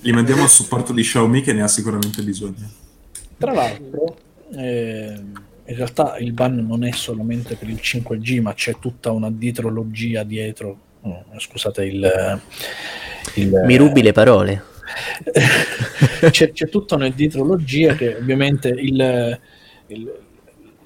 Li 0.00 0.12
mandiamo 0.12 0.44
a 0.44 0.48
supporto 0.48 0.94
di 0.94 1.02
Xiaomi 1.02 1.42
che 1.42 1.52
ne 1.52 1.60
ha 1.60 1.68
sicuramente 1.68 2.22
bisogno. 2.22 2.70
Tra 3.36 3.52
l'altro, 3.52 4.16
ehm, 4.54 5.32
in 5.66 5.76
realtà 5.76 6.16
il 6.18 6.32
ban 6.32 6.56
non 6.66 6.84
è 6.84 6.92
solamente 6.92 7.56
per 7.56 7.68
il 7.68 7.78
5G, 7.80 8.40
ma 8.40 8.52
c'è 8.54 8.78
tutta 8.78 9.10
una 9.12 9.30
dietrologia 9.30 10.22
dietro. 10.24 10.78
oh, 11.02 11.24
scusate 11.38 11.84
il, 11.84 12.40
il- 13.34 13.62
Mi 13.66 13.76
rubi 13.76 14.02
le 14.02 14.12
parole. 14.12 14.64
c'è, 16.30 16.52
c'è 16.52 16.68
tutta 16.68 16.96
una 16.96 17.08
dietrologia 17.08 17.94
che 17.94 18.16
ovviamente 18.16 18.68
il, 18.68 19.38
il- 19.88 20.20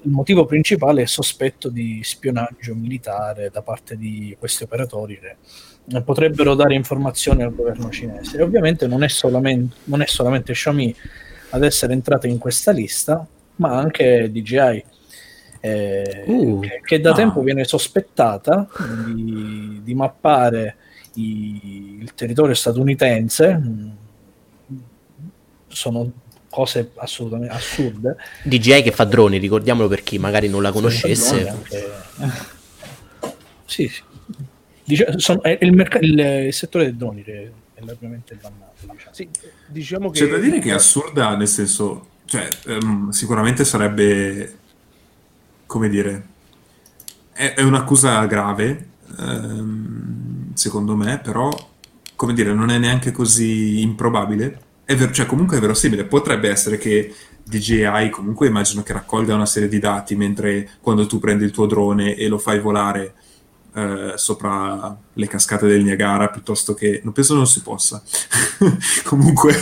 il 0.03 0.11
motivo 0.13 0.45
principale 0.45 1.01
è 1.01 1.05
sospetto 1.05 1.67
di 1.69 1.99
spionaggio 2.03 2.73
militare 2.75 3.49
da 3.51 3.61
parte 3.61 3.97
di 3.97 4.33
questi 4.39 4.63
operatori 4.63 5.19
che 5.19 5.35
eh, 5.97 6.01
potrebbero 6.01 6.53
dare 6.53 6.75
informazioni 6.75 7.41
al 7.43 7.53
governo 7.53 7.89
cinese. 7.89 8.37
E 8.37 8.41
ovviamente 8.41 8.87
non 8.87 9.03
è 9.03 9.09
solamente, 9.09 9.75
non 9.85 10.01
è 10.01 10.05
solamente 10.05 10.53
Xiaomi 10.53 10.95
ad 11.49 11.63
essere 11.63 11.91
entrata 11.93 12.27
in 12.27 12.37
questa 12.37 12.71
lista, 12.71 13.25
ma 13.57 13.77
anche 13.77 14.31
DJI. 14.31 14.83
eh, 15.59 16.23
Uh. 16.27 16.59
che, 16.61 16.81
che 16.83 16.99
da 17.01 17.11
Ah. 17.11 17.15
tempo 17.15 17.41
viene 17.41 17.63
sospettata 17.65 18.67
di, 19.05 19.81
di 19.83 19.93
mappare 19.95 20.75
i- 21.15 21.97
il 21.99 22.13
territorio 22.13 22.53
statunitense. 22.53 23.61
Sono 25.67 26.11
cose 26.49 26.91
assolutamente 26.95 27.53
assurde. 27.53 28.15
DJI 28.43 28.81
che 28.83 28.91
fa 28.91 29.03
droni, 29.03 29.37
ricordiamolo 29.37 29.87
per 29.87 30.03
chi 30.03 30.17
magari 30.19 30.47
non 30.47 30.61
la 30.61 30.71
conoscesse. 30.71 31.55
Sì, 33.65 33.87
sì. 33.87 34.01
Dice- 34.83 35.13
sono- 35.19 35.41
è 35.41 35.57
il, 35.61 35.73
merc- 35.73 35.99
il- 36.01 36.19
il 36.19 36.53
settore 36.53 36.85
dei 36.85 36.95
droni 36.95 37.21
che 37.23 37.51
è 37.73 37.81
largamente 37.83 38.35
bannato. 38.35 38.73
diciamo. 38.81 39.13
Sì, 39.13 39.27
diciamo 39.67 40.09
che... 40.11 40.19
C'è 40.25 40.29
da 40.31 40.37
dire 40.37 40.59
che 40.59 40.69
è 40.69 40.73
assurda, 40.73 41.35
nel 41.35 41.47
senso, 41.47 42.07
cioè, 42.27 42.47
ehm, 42.67 43.09
sicuramente 43.09 43.65
sarebbe, 43.65 44.57
come 45.65 45.89
dire, 45.89 46.27
è, 47.33 47.55
è 47.55 47.63
un'accusa 47.63 48.23
grave, 48.25 48.89
ehm, 49.17 50.53
secondo 50.53 50.95
me, 50.95 51.19
però, 51.19 51.49
come 52.15 52.33
dire, 52.33 52.53
non 52.53 52.69
è 52.69 52.77
neanche 52.77 53.11
così 53.11 53.81
improbabile 53.81 54.65
è 54.87 54.95
ver- 54.95 55.11
cioè, 55.11 55.25
comunque 55.25 55.57
è 55.57 55.59
verosimile. 55.59 56.05
Potrebbe 56.05 56.49
essere 56.49 56.77
che 56.77 57.13
DJI 57.43 58.09
comunque 58.09 58.47
immagino 58.47 58.83
che 58.83 58.93
raccolga 58.93 59.35
una 59.35 59.45
serie 59.45 59.67
di 59.67 59.79
dati 59.79 60.15
mentre 60.15 60.69
quando 60.79 61.05
tu 61.05 61.19
prendi 61.19 61.43
il 61.43 61.51
tuo 61.51 61.65
drone 61.65 62.15
e 62.15 62.29
lo 62.29 62.37
fai 62.37 62.61
volare 62.61 63.15
eh, 63.73 64.13
sopra 64.15 64.95
le 65.13 65.27
cascate 65.27 65.67
del 65.67 65.83
Niagara 65.83 66.29
piuttosto 66.29 66.73
che 66.73 67.01
non 67.03 67.13
penso 67.13 67.35
non 67.35 67.47
si 67.47 67.61
possa 67.61 68.01
comunque, 69.03 69.53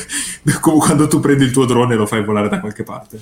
comunque 0.59 0.88
quando 0.88 1.07
tu 1.07 1.19
prendi 1.19 1.43
il 1.43 1.51
tuo 1.51 1.65
drone 1.65 1.93
e 1.93 1.97
lo 1.97 2.05
fai 2.05 2.24
volare 2.24 2.50
da 2.50 2.59
qualche 2.59 2.83
parte 2.83 3.19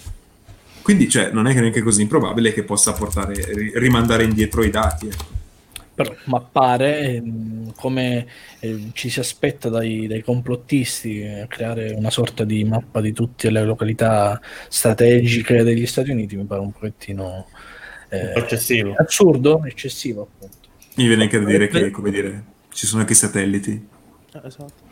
quindi 0.82 1.10
cioè, 1.10 1.32
non 1.32 1.48
è 1.48 1.54
neanche 1.54 1.82
così 1.82 2.02
improbabile 2.02 2.52
che 2.52 2.64
possa 2.64 2.92
portare, 2.92 3.34
ri- 3.54 3.72
rimandare 3.76 4.24
indietro 4.24 4.64
i 4.64 4.70
dati 4.70 5.08
ecco. 5.08 5.42
Però 5.96 6.12
mappare 6.26 7.02
ehm, 7.02 7.74
come 7.76 8.26
eh, 8.60 8.90
ci 8.94 9.10
si 9.10 9.20
aspetta 9.20 9.70
dai, 9.70 10.08
dai 10.08 10.24
complottisti, 10.24 11.22
eh, 11.22 11.46
creare 11.48 11.92
una 11.92 12.10
sorta 12.10 12.44
di 12.44 12.64
mappa 12.64 13.00
di 13.00 13.14
tutte 13.14 13.52
le 13.52 13.64
località 13.64 14.42
strategiche 14.70 15.62
degli 15.62 15.86
Stati 15.86 16.10
Uniti 16.10 16.36
mi 16.36 16.46
pare 16.46 16.62
un 16.62 16.72
pochettino 16.72 17.48
eh, 18.10 18.34
Eccessivo. 18.36 18.96
assurdo, 18.98 19.64
eccessivo 19.66 20.24
appunto. 20.24 20.63
Mi 20.96 21.08
viene 21.08 21.24
anche 21.24 21.40
da 21.40 21.46
dire 21.46 21.68
che 21.68 21.92
come 21.92 22.12
dire 22.12 22.44
ci 22.72 22.86
sono 22.86 23.02
anche 23.02 23.14
i 23.14 23.16
satelliti 23.16 23.88
Eh, 24.34 24.40
esatto. 24.44 24.92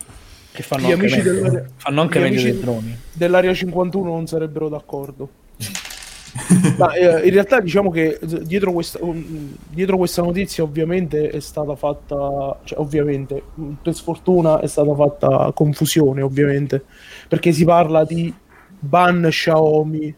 Che 0.51 0.63
fanno 0.63 0.88
Gli 0.88 0.91
anche 0.91 1.05
amici 1.05 1.17
meglio, 1.17 1.34
dell'area- 1.34 1.65
fanno 1.77 2.01
anche 2.01 2.20
gli 2.20 2.22
meglio 2.24 2.34
amici- 2.39 2.51
dei 2.51 2.62
droni. 2.62 2.98
Dell'area 3.13 3.53
51 3.53 4.10
non 4.10 4.27
sarebbero 4.27 4.67
d'accordo. 4.70 5.29
Ma 6.77 6.93
eh, 6.93 7.25
in 7.25 7.31
realtà 7.34 7.60
diciamo 7.60 7.89
che 7.91 8.17
eh, 8.22 8.41
dietro 8.43 8.72
questa, 8.72 9.00
um, 9.03 9.55
dietro 9.70 9.98
questa 9.98 10.22
notizia 10.22 10.63
ovviamente 10.63 11.29
è 11.29 11.39
stata 11.39 11.75
fatta, 11.75 12.60
cioè 12.63 12.79
ovviamente, 12.79 13.41
mh, 13.55 13.72
per 13.81 13.93
sfortuna 13.96 14.60
è 14.60 14.67
stata 14.67 14.93
fatta 14.96 15.51
confusione 15.53 16.22
ovviamente, 16.22 16.84
perché 17.27 17.51
si 17.51 17.63
parla 17.65 18.03
di 18.05 18.34
ban 18.79 19.27
Xiaomi 19.29 20.15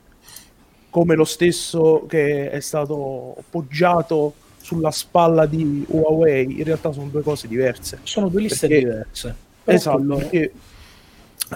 come 0.90 1.16
lo 1.16 1.26
stesso 1.26 2.06
che 2.08 2.50
è 2.50 2.60
stato 2.60 3.36
poggiato 3.50 4.34
sulla 4.64 4.92
spalla 4.92 5.46
di 5.46 5.84
Huawei, 5.90 6.60
in 6.60 6.64
realtà 6.64 6.94
sono 6.94 7.10
due 7.10 7.22
cose 7.22 7.50
diverse. 7.50 8.00
Sono 8.04 8.30
due 8.30 8.42
liste 8.44 8.66
Perché- 8.68 8.84
diverse. 8.84 9.36
Esatto, 9.66 9.98
quello- 9.98 10.16
perché 10.16 10.52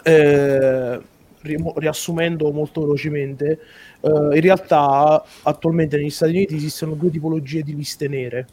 eh, 0.04 1.00
ri- 1.42 1.72
riassumendo 1.76 2.52
molto 2.52 2.82
velocemente, 2.82 3.60
eh, 4.02 4.10
in 4.10 4.42
realtà 4.42 5.24
attualmente 5.44 5.96
negli 5.98 6.10
Stati 6.10 6.34
Uniti 6.34 6.56
esistono 6.56 6.96
due 6.96 7.10
tipologie 7.10 7.64
di 7.64 7.76
liste 7.76 8.10
nere. 8.10 8.48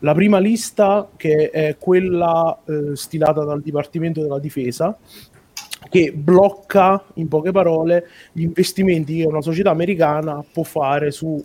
La 0.00 0.14
prima 0.14 0.38
lista, 0.38 1.08
che 1.16 1.50
è 1.50 1.76
quella 1.78 2.56
eh, 2.64 2.94
stilata 2.94 3.42
dal 3.42 3.60
Dipartimento 3.60 4.22
della 4.22 4.38
Difesa, 4.38 4.96
che 5.90 6.12
blocca, 6.12 7.02
in 7.14 7.26
poche 7.26 7.50
parole, 7.50 8.06
gli 8.32 8.42
investimenti 8.42 9.18
che 9.18 9.26
una 9.26 9.42
società 9.42 9.70
americana 9.70 10.44
può 10.52 10.62
fare 10.62 11.10
su, 11.10 11.44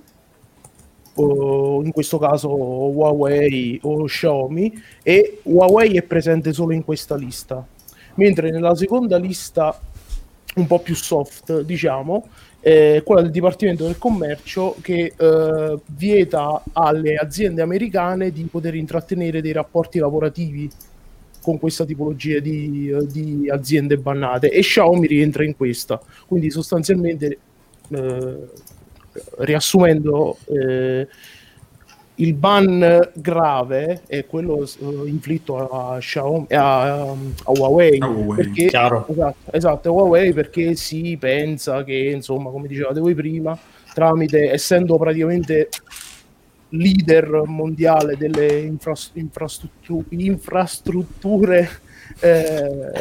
in 1.16 1.92
questo 1.92 2.18
caso, 2.18 2.50
Huawei 2.50 3.80
o 3.84 4.06
Xiaomi, 4.06 4.82
e 5.04 5.40
Huawei 5.44 5.98
è 5.98 6.02
presente 6.04 6.54
solo 6.54 6.74
in 6.74 6.84
questa 6.84 7.16
lista. 7.16 7.66
Mentre 8.16 8.52
nella 8.52 8.76
seconda 8.76 9.18
lista, 9.18 9.78
un 10.56 10.68
po' 10.68 10.80
più 10.80 10.96
soft, 10.96 11.62
diciamo, 11.62 12.28
è 12.60 13.02
quella 13.04 13.22
del 13.22 13.32
Dipartimento 13.32 13.86
del 13.86 13.98
Commercio 13.98 14.76
che 14.82 15.14
eh, 15.18 15.80
vieta 15.88 16.64
alle 16.74 17.16
aziende 17.16 17.62
americane 17.62 18.32
di 18.32 18.44
poter 18.44 18.76
intrattenere 18.76 19.42
dei 19.42 19.52
rapporti 19.52 19.98
lavorativi 19.98 20.70
con 21.42 21.58
questa 21.58 21.86
tipologia 21.86 22.40
di, 22.40 22.90
eh, 22.90 23.08
di 23.08 23.50
aziende 23.50 23.98
bannate 23.98 24.52
e 24.52 24.62
Xiaomi 24.62 25.08
rientra 25.08 25.44
in 25.44 25.56
questa. 25.58 26.00
Quindi 26.28 26.52
sostanzialmente, 26.52 27.38
eh, 27.90 28.38
riassumendo, 29.40 30.38
eh, 30.46 31.08
il 32.16 32.34
ban 32.34 33.10
grave 33.16 34.02
è 34.06 34.26
quello 34.26 34.64
eh, 34.64 35.08
inflitto 35.08 35.70
a, 35.70 35.98
Xiaomi, 35.98 36.46
a, 36.50 37.12
a 37.12 37.16
Huawei, 37.46 38.00
Huawei. 38.00 38.36
perché 38.36 38.66
Chiaro. 38.68 39.08
Esatto, 39.10 39.52
esatto, 39.52 39.88
è 39.88 39.92
Huawei 39.92 40.34
perché 40.34 40.76
si 40.76 41.18
pensa 41.20 41.84
che, 41.84 42.12
insomma, 42.14 42.52
come 42.52 42.68
dicevate 42.68 43.00
voi 43.00 43.16
prima, 43.16 43.58
tramite, 43.94 44.52
essendo 44.52 44.98
praticamente 44.98 45.70
leader 46.70 47.44
mondiale 47.46 48.16
delle 48.18 48.60
infras- 48.60 49.12
infrastruttu- 49.14 50.06
infrastrutture 50.10 51.70
eh, 52.20 52.92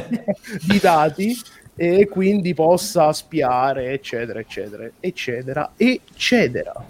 di 0.66 0.78
dati 0.80 1.36
e 1.82 2.06
quindi 2.08 2.52
possa 2.52 3.10
spiare, 3.14 3.92
eccetera, 3.92 4.38
eccetera, 4.38 4.90
eccetera, 5.00 5.72
eccetera. 5.78 6.84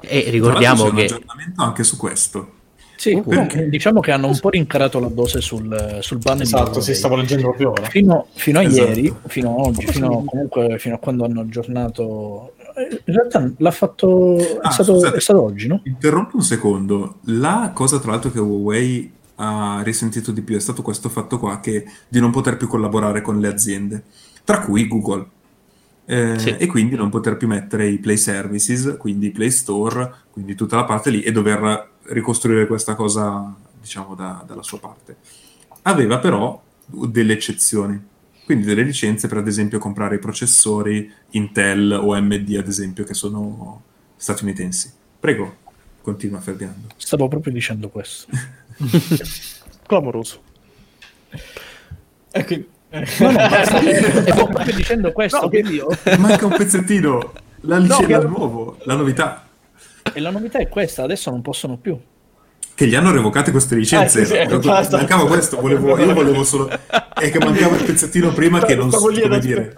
E 0.00 0.26
ricordiamo 0.30 0.84
c'è 0.84 0.88
un 0.90 0.94
che 0.94 1.02
aggiornamento 1.02 1.62
anche 1.62 1.82
su 1.82 1.96
questo 1.96 2.52
Sì, 2.94 3.14
Perché? 3.14 3.24
comunque, 3.28 3.68
diciamo 3.68 3.98
che 3.98 4.12
hanno 4.12 4.28
un 4.28 4.38
po' 4.38 4.50
rincarato 4.50 5.00
la 5.00 5.08
dose 5.08 5.40
sul, 5.40 5.98
sul 6.02 6.18
ban 6.18 6.40
Esatto, 6.40 6.80
si 6.80 6.94
stavo 6.94 7.16
leggendo 7.16 7.48
proprio 7.48 7.70
ora. 7.70 7.88
Fino, 7.88 8.28
fino 8.34 8.60
a 8.60 8.62
Esatto. 8.62 8.88
ieri, 8.88 9.12
fino 9.26 9.50
a 9.50 9.54
oggi, 9.66 9.86
fino, 9.88 10.22
comunque, 10.24 10.78
fino 10.78 10.94
a 10.94 10.98
quando 10.98 11.24
hanno 11.24 11.40
aggiornato. 11.40 12.52
eh, 12.76 13.00
In 13.06 13.12
realtà 13.14 13.50
l'ha 13.58 13.70
fatto. 13.72 14.36
È, 14.38 14.58
Ah, 14.62 14.70
stato, 14.70 14.94
scusate. 14.94 15.16
è 15.16 15.20
stato 15.20 15.42
oggi, 15.42 15.66
no? 15.66 15.80
Interrompo 15.82 16.36
un 16.36 16.42
secondo. 16.42 17.16
La 17.24 17.72
cosa, 17.74 17.98
tra 17.98 18.12
l'altro, 18.12 18.30
che 18.30 18.38
Huawei 18.38 19.12
ha 19.36 19.80
risentito 19.82 20.32
di 20.32 20.42
più 20.42 20.56
è 20.56 20.60
stato 20.60 20.82
questo 20.82 21.08
fatto 21.08 21.38
qua, 21.38 21.60
che 21.60 21.86
di 22.08 22.20
non 22.20 22.30
poter 22.30 22.56
più 22.56 22.66
collaborare 22.68 23.20
con 23.20 23.38
le 23.40 23.48
aziende, 23.48 24.02
tra 24.44 24.60
cui 24.60 24.86
Google. 24.86 25.26
Eh, 26.06 26.38
Sì. 26.38 26.56
E 26.56 26.66
quindi 26.66 26.94
non 26.94 27.10
poter 27.10 27.36
più 27.36 27.48
mettere 27.48 27.88
i 27.88 27.98
Play 27.98 28.16
Services, 28.16 28.96
quindi 28.98 29.26
i 29.26 29.30
Play 29.30 29.50
Store, 29.50 30.12
quindi 30.30 30.54
tutta 30.54 30.76
la 30.76 30.84
parte 30.84 31.10
lì, 31.10 31.22
e 31.22 31.32
dover 31.32 31.90
ricostruire 32.04 32.66
questa 32.66 32.94
cosa, 32.94 33.54
diciamo, 33.80 34.14
da- 34.14 34.42
dalla 34.46 34.62
sua 34.62 34.78
parte. 34.78 35.16
Aveva 35.82 36.18
però 36.18 36.62
delle 36.86 37.32
eccezioni, 37.32 38.00
quindi 38.44 38.64
delle 38.64 38.82
licenze 38.82 39.26
per, 39.26 39.38
ad 39.38 39.48
esempio, 39.48 39.78
comprare 39.78 40.16
i 40.16 40.20
processori 40.20 41.12
Intel 41.30 41.92
o 41.92 42.12
AMD, 42.14 42.56
ad 42.56 42.68
esempio, 42.68 43.04
che 43.04 43.14
sono 43.14 43.82
statunitensi. 44.16 44.90
Prego, 45.18 45.56
continua 46.02 46.40
Ferdinando. 46.40 46.88
Stavo 46.96 47.26
proprio 47.26 47.52
dicendo 47.52 47.88
questo. 47.88 48.28
Clamoroso. 49.86 50.40
Ecco, 52.30 52.54
Stavo 53.04 54.46
proprio 54.46 54.74
dicendo 54.74 55.12
questo, 55.12 55.40
No, 55.42 55.48
che- 55.48 55.60
quindi 55.60 55.76
io- 55.78 55.88
Manca 56.18 56.46
un 56.46 56.54
pezzettino, 56.56 57.32
la 57.62 57.76
No, 57.78 57.82
licenza 57.82 58.18
che- 58.20 58.26
nuovo, 58.26 58.78
la 58.84 58.94
novità. 58.94 59.46
E 60.12 60.20
la 60.20 60.30
novità 60.30 60.58
è 60.58 60.68
questa, 60.68 61.02
adesso 61.02 61.30
non 61.30 61.42
possono 61.42 61.76
più. 61.76 61.98
Che 62.76 62.86
gli 62.86 62.94
hanno 62.94 63.10
revocate 63.10 63.52
queste 63.52 63.74
licenze. 63.74 64.20
Eh, 64.20 64.26
sì, 64.26 64.60
sì, 64.60 64.68
basta. 64.68 64.98
mancava 64.98 65.26
questo, 65.26 65.58
volevo, 65.58 65.98
io 65.98 66.12
volevo 66.12 66.44
solo... 66.44 66.68
È 66.68 67.30
che 67.32 67.38
mancava 67.38 67.74
il 67.74 67.84
pezzettino 67.84 68.34
prima 68.34 68.60
che 68.60 68.74
non 68.74 68.90
so 68.90 68.98
come 68.98 69.38
dire. 69.38 69.72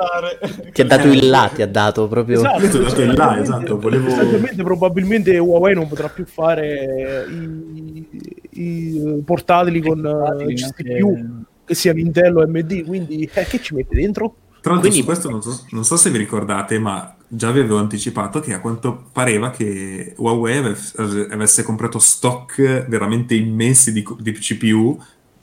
ti 0.72 0.80
ha 0.80 0.84
dato 0.84 1.06
il 1.06 1.28
là, 1.28 1.48
ti 1.54 1.62
ha 1.62 1.68
dato 1.68 2.08
proprio... 2.08 2.38
Esatto. 2.38 2.60
Io 2.64 2.70
ti 2.70 2.76
ho 2.76 2.80
dato 2.82 3.00
il 3.00 3.12
là, 3.14 3.40
esatto, 3.40 3.78
volevo... 3.78 4.08
Sostanzialmente, 4.08 4.62
probabilmente 4.64 5.38
Huawei 5.38 5.76
non 5.76 5.86
potrà 5.86 6.08
più 6.08 6.26
fare 6.26 7.24
i, 7.30 8.08
i 8.50 9.22
portatili 9.24 9.80
con 9.80 10.00
Portatili, 10.02 10.54
eh, 10.60 10.64
anche- 10.64 10.82
CPU 10.82 11.44
che 11.64 11.74
siano 11.76 12.00
Intel 12.00 12.36
o 12.36 12.42
AMD, 12.42 12.84
quindi 12.84 13.30
eh, 13.32 13.44
che 13.44 13.60
ci 13.60 13.74
mette 13.76 13.94
dentro? 13.94 14.34
Tra 14.60 14.72
l'altro 14.72 14.90
Quindi- 14.90 14.98
su 14.98 15.04
questo 15.04 15.30
non 15.30 15.40
so, 15.40 15.66
non 15.70 15.84
so 15.84 15.96
se 15.96 16.10
vi 16.10 16.18
ricordate, 16.18 16.80
ma 16.80 17.14
già 17.28 17.50
vi 17.50 17.60
avevo 17.60 17.78
anticipato 17.78 18.40
che 18.40 18.54
a 18.54 18.60
quanto 18.60 19.04
pareva 19.12 19.50
che 19.50 20.14
Huawei 20.16 20.56
ave- 20.56 21.28
avesse 21.30 21.62
comprato 21.62 21.98
stock 21.98 22.86
veramente 22.88 23.34
immensi 23.34 23.92
di, 23.92 24.04
di 24.18 24.32
CPU 24.32 24.98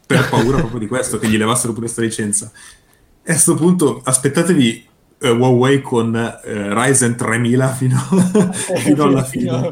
per 0.06 0.28
paura 0.30 0.58
proprio 0.58 0.80
di 0.80 0.88
questo, 0.88 1.20
che 1.20 1.28
gli 1.28 1.38
levassero 1.38 1.74
pure 1.74 1.86
questa 1.86 2.02
licenza. 2.02 2.52
E 3.24 3.32
a 3.32 3.34
questo 3.34 3.56
punto 3.56 4.02
aspettatevi 4.04 4.88
eh, 5.18 5.30
Huawei 5.30 5.82
con 5.82 6.16
eh, 6.16 6.74
Ryzen 6.74 7.16
3000 7.16 7.68
fino, 7.70 7.98
fino 8.78 9.04
alla 9.04 9.24
fine. 9.24 9.72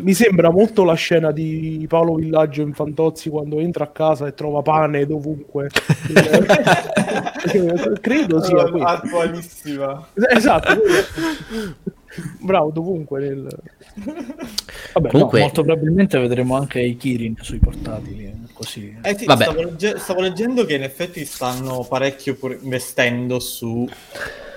Mi 0.00 0.14
sembra 0.14 0.50
molto 0.50 0.84
la 0.84 0.94
scena 0.94 1.30
di 1.30 1.84
Paolo 1.88 2.14
Villaggio 2.14 2.62
in 2.62 2.72
Fantozzi 2.72 3.28
quando 3.28 3.58
entra 3.58 3.84
a 3.84 3.88
casa 3.88 4.26
e 4.26 4.34
trova 4.34 4.62
pane 4.62 5.06
dovunque. 5.06 5.68
Eh, 7.44 7.92
Credo 8.00 8.42
sia 8.42 8.58
Allora, 8.62 8.88
attualissima. 8.88 10.08
Esatto. 10.30 10.76
Bravo, 12.40 12.70
dovunque. 12.70 13.20
Nel... 13.20 13.48
Vabbè, 14.92 15.10
Comunque- 15.10 15.38
no, 15.38 15.44
molto 15.44 15.62
probabilmente 15.62 16.18
vedremo 16.18 16.56
anche 16.56 16.80
i 16.80 16.96
Kirin 16.96 17.36
sui 17.40 17.58
portatili. 17.58 18.24
eh, 18.24 18.34
Così. 18.52 18.96
Eh, 19.02 19.16
sì, 19.16 19.24
Vabbè. 19.24 19.44
stavo, 19.44 19.62
legge- 19.62 19.98
stavo 19.98 20.20
leggendo 20.20 20.64
che 20.64 20.74
in 20.74 20.82
effetti 20.82 21.24
stanno 21.24 21.84
parecchio 21.88 22.34
pur- 22.34 22.58
investendo 22.60 23.38
su, 23.38 23.88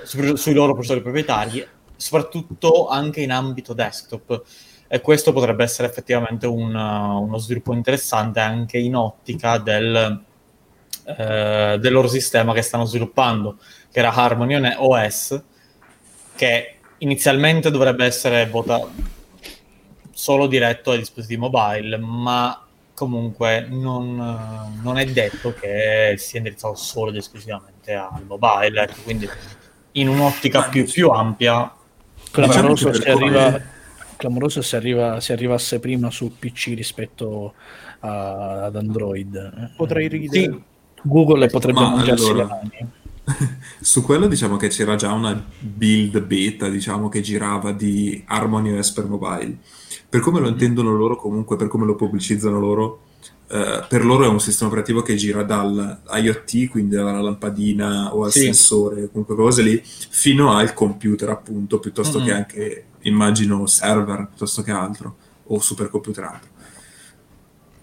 su- 0.03 0.35
sui 0.35 0.53
loro 0.53 0.73
processori 0.73 1.01
proprietari, 1.01 1.65
soprattutto 1.95 2.87
anche 2.87 3.21
in 3.21 3.31
ambito 3.31 3.73
desktop. 3.73 4.41
E 4.87 4.99
questo 5.01 5.31
potrebbe 5.31 5.63
essere 5.63 5.87
effettivamente 5.87 6.47
un, 6.47 6.73
uh, 6.75 7.21
uno 7.21 7.37
sviluppo 7.37 7.73
interessante 7.73 8.39
anche 8.41 8.77
in 8.77 8.95
ottica 8.95 9.57
del, 9.57 10.19
eh, 11.17 11.79
del 11.79 11.93
loro 11.93 12.07
sistema 12.07 12.53
che 12.53 12.61
stanno 12.61 12.85
sviluppando, 12.85 13.57
che 13.91 13.99
era 13.99 14.13
Harmony 14.13 14.73
OS, 14.77 15.41
che 16.35 16.75
inizialmente 16.99 17.71
dovrebbe 17.71 18.05
essere 18.05 18.47
votato 18.47 18.91
solo 20.11 20.47
diretto 20.47 20.91
ai 20.91 20.99
dispositivi 20.99 21.39
mobile, 21.39 21.97
ma 21.97 22.63
comunque 22.93 23.65
non, 23.67 24.15
non, 24.83 24.97
è 24.99 25.05
detto 25.05 25.53
che 25.53 26.13
sia 26.17 26.37
indirizzato 26.37 26.75
solo 26.75 27.09
ed 27.09 27.15
esclusivamente 27.15 27.93
al 27.93 28.23
mobile, 28.27 28.83
ecco, 28.83 29.01
quindi 29.03 29.27
in 29.93 30.07
un'ottica 30.07 30.63
più, 30.69 30.85
più 30.85 31.09
ampia. 31.09 31.73
Clamoroso 32.29 32.93
se, 32.93 33.09
arriva, 33.09 33.59
clamoroso 34.15 34.61
se, 34.61 34.75
arriva, 34.75 35.19
se 35.19 35.33
arrivasse 35.33 35.79
prima 35.79 36.11
su 36.11 36.37
PC 36.37 36.73
rispetto 36.75 37.55
a, 38.01 38.65
ad 38.65 38.75
Android. 38.75 39.73
Potrei 39.75 40.07
ridere. 40.07 40.43
Sì, 40.43 40.63
Google 41.03 41.47
potrebbe 41.47 41.79
Ma 41.79 41.95
mangiarsi 41.95 42.29
allora... 42.29 42.43
le 42.43 42.49
mani. 42.49 42.99
Su 43.79 44.01
quello 44.01 44.27
diciamo 44.27 44.57
che 44.57 44.67
c'era 44.67 44.95
già 44.95 45.11
una 45.11 45.41
build 45.59 46.21
beta, 46.21 46.69
diciamo, 46.69 47.07
che 47.09 47.21
girava 47.21 47.71
di 47.71 48.23
Harmony 48.25 48.77
OS 48.77 48.91
per 48.91 49.07
mobile 49.07 49.57
per 50.11 50.19
come 50.19 50.41
lo 50.41 50.49
intendono 50.49 50.93
loro, 50.93 51.15
comunque, 51.15 51.55
per 51.55 51.69
come 51.69 51.85
lo 51.85 51.95
pubblicizzano 51.95 52.59
loro, 52.59 53.03
eh, 53.47 53.85
per 53.87 54.03
loro 54.03 54.25
è 54.25 54.27
un 54.27 54.41
sistema 54.41 54.69
operativo 54.69 55.01
che 55.01 55.15
gira 55.15 55.43
dal 55.43 56.01
IoT, 56.05 56.67
quindi 56.67 56.95
dalla 56.97 57.21
lampadina 57.21 58.13
o 58.13 58.25
al 58.25 58.31
sì. 58.33 58.41
sensore, 58.41 59.07
comunque 59.09 59.35
cose 59.35 59.61
lì, 59.61 59.81
fino 59.81 60.51
al 60.51 60.73
computer, 60.73 61.29
appunto, 61.29 61.79
piuttosto 61.79 62.17
mm-hmm. 62.17 62.27
che 62.27 62.33
anche, 62.33 62.85
immagino, 63.03 63.65
server, 63.67 64.27
piuttosto 64.27 64.63
che 64.63 64.71
altro, 64.71 65.15
o 65.45 65.61
supercomputer 65.61 66.23
altro. 66.25 66.49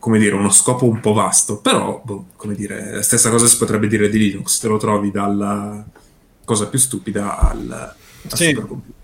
Come 0.08 0.20
dire, 0.20 0.36
uno 0.36 0.48
scopo 0.48 0.86
un 0.86 1.00
po' 1.00 1.12
vasto, 1.12 1.58
però, 1.58 2.00
boh, 2.02 2.28
come 2.34 2.54
dire, 2.54 2.94
la 2.94 3.02
stessa 3.02 3.28
cosa 3.28 3.46
si 3.46 3.58
potrebbe 3.58 3.88
dire 3.88 4.08
di 4.08 4.16
Linux, 4.16 4.58
te 4.58 4.66
lo 4.66 4.78
trovi 4.78 5.10
dalla 5.10 5.84
cosa 6.46 6.66
più 6.66 6.78
stupida 6.78 7.38
al, 7.38 7.70
al 7.70 7.94
sì. 8.34 8.46
supercomputer. 8.46 8.94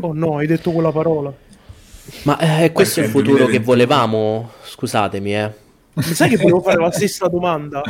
Oh 0.00 0.12
no, 0.12 0.36
hai 0.36 0.46
detto 0.46 0.70
quella 0.70 0.92
parola. 0.92 1.32
Ma 2.24 2.62
eh, 2.62 2.72
questo 2.72 3.00
è 3.00 3.04
il 3.04 3.08
futuro 3.08 3.46
che 3.46 3.58
volevamo? 3.58 4.50
Scusatemi, 4.64 5.34
eh. 5.34 5.52
sai 5.98 6.28
che 6.28 6.36
volevo 6.36 6.60
fare 6.60 6.78
la 6.78 6.92
stessa 6.92 7.26
domanda? 7.26 7.80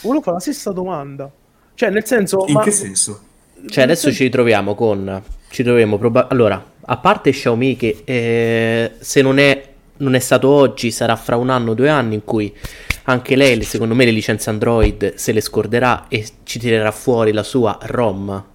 Volevo 0.00 0.22
fare 0.22 0.36
la 0.36 0.42
stessa 0.42 0.70
domanda. 0.70 1.30
Cioè, 1.74 1.90
nel 1.90 2.06
senso... 2.06 2.46
In 2.46 2.54
ma... 2.54 2.62
che 2.62 2.70
senso? 2.70 3.20
Cioè, 3.68 3.84
adesso 3.84 4.10
ci 4.10 4.22
ritroviamo 4.22 4.74
con... 4.74 5.22
Ci 5.50 5.62
troviamo 5.62 5.98
proba- 5.98 6.28
Allora, 6.28 6.64
a 6.80 6.96
parte 6.96 7.30
Xiaomi 7.30 7.76
che 7.76 8.00
eh, 8.04 8.92
se 9.00 9.20
non 9.20 9.38
è, 9.38 9.73
non 10.04 10.14
è 10.14 10.20
stato 10.20 10.48
oggi, 10.48 10.90
sarà 10.90 11.16
fra 11.16 11.36
un 11.36 11.50
anno 11.50 11.72
o 11.72 11.74
due 11.74 11.88
anni 11.88 12.14
in 12.14 12.24
cui 12.24 12.54
anche 13.04 13.36
lei, 13.36 13.60
secondo 13.62 13.94
me, 13.94 14.04
le 14.04 14.12
licenze 14.12 14.50
Android 14.50 15.14
se 15.14 15.32
le 15.32 15.40
scorderà 15.40 16.06
e 16.08 16.26
ci 16.44 16.58
tirerà 16.58 16.90
fuori 16.92 17.32
la 17.32 17.42
sua 17.42 17.78
ROM 17.82 18.52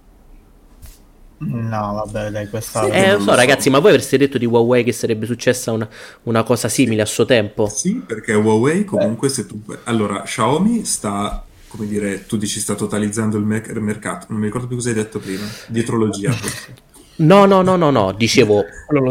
No, 1.40 2.04
vabbè, 2.04 2.30
dai, 2.30 2.48
questa... 2.50 2.84
Sì, 2.84 2.90
eh, 2.90 3.12
lo 3.14 3.20
so, 3.20 3.34
ragazzi, 3.34 3.70
ma 3.70 3.78
voi 3.78 3.90
avreste 3.90 4.18
detto 4.18 4.36
di 4.36 4.44
Huawei 4.44 4.84
che 4.84 4.92
sarebbe 4.92 5.24
successa 5.24 5.72
una, 5.72 5.88
una 6.24 6.42
cosa 6.42 6.68
simile 6.68 7.00
a 7.00 7.06
suo 7.06 7.24
tempo? 7.24 7.66
Sì, 7.68 7.94
perché 8.06 8.34
Huawei 8.34 8.84
comunque 8.84 9.28
eh. 9.28 9.30
se 9.30 9.46
tu... 9.46 9.62
Allora, 9.84 10.20
Xiaomi 10.20 10.84
sta, 10.84 11.42
come 11.68 11.86
dire, 11.86 12.26
tu 12.26 12.36
dici 12.36 12.60
sta 12.60 12.74
totalizzando 12.74 13.38
il, 13.38 13.44
mer- 13.44 13.70
il 13.70 13.80
mercato, 13.80 14.26
non 14.28 14.38
mi 14.38 14.46
ricordo 14.46 14.66
più 14.66 14.76
cosa 14.76 14.90
hai 14.90 14.96
detto 14.96 15.18
prima, 15.18 15.46
dietrologia. 15.68 16.30
no, 17.16 17.44
no, 17.44 17.62
no, 17.62 17.76
no, 17.76 17.90
no, 17.90 18.12
dicevo... 18.12 18.64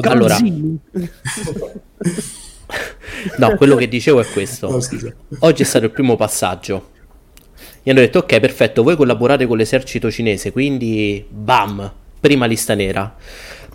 Allora... 0.04 0.38
no, 3.38 3.56
quello 3.56 3.76
che 3.76 3.88
dicevo 3.88 4.20
è 4.20 4.26
questo. 4.26 4.70
No, 4.70 4.80
Oggi 5.40 5.62
è 5.62 5.66
stato 5.66 5.86
il 5.86 5.92
primo 5.92 6.16
passaggio. 6.16 6.92
Gli 7.82 7.90
hanno 7.90 8.00
detto, 8.00 8.20
ok, 8.20 8.40
perfetto, 8.40 8.84
voi 8.84 8.96
collaborate 8.96 9.46
con 9.46 9.58
l'esercito 9.58 10.12
cinese, 10.12 10.52
quindi 10.52 11.26
bam, 11.28 11.92
prima 12.20 12.46
lista 12.46 12.74
nera. 12.74 13.16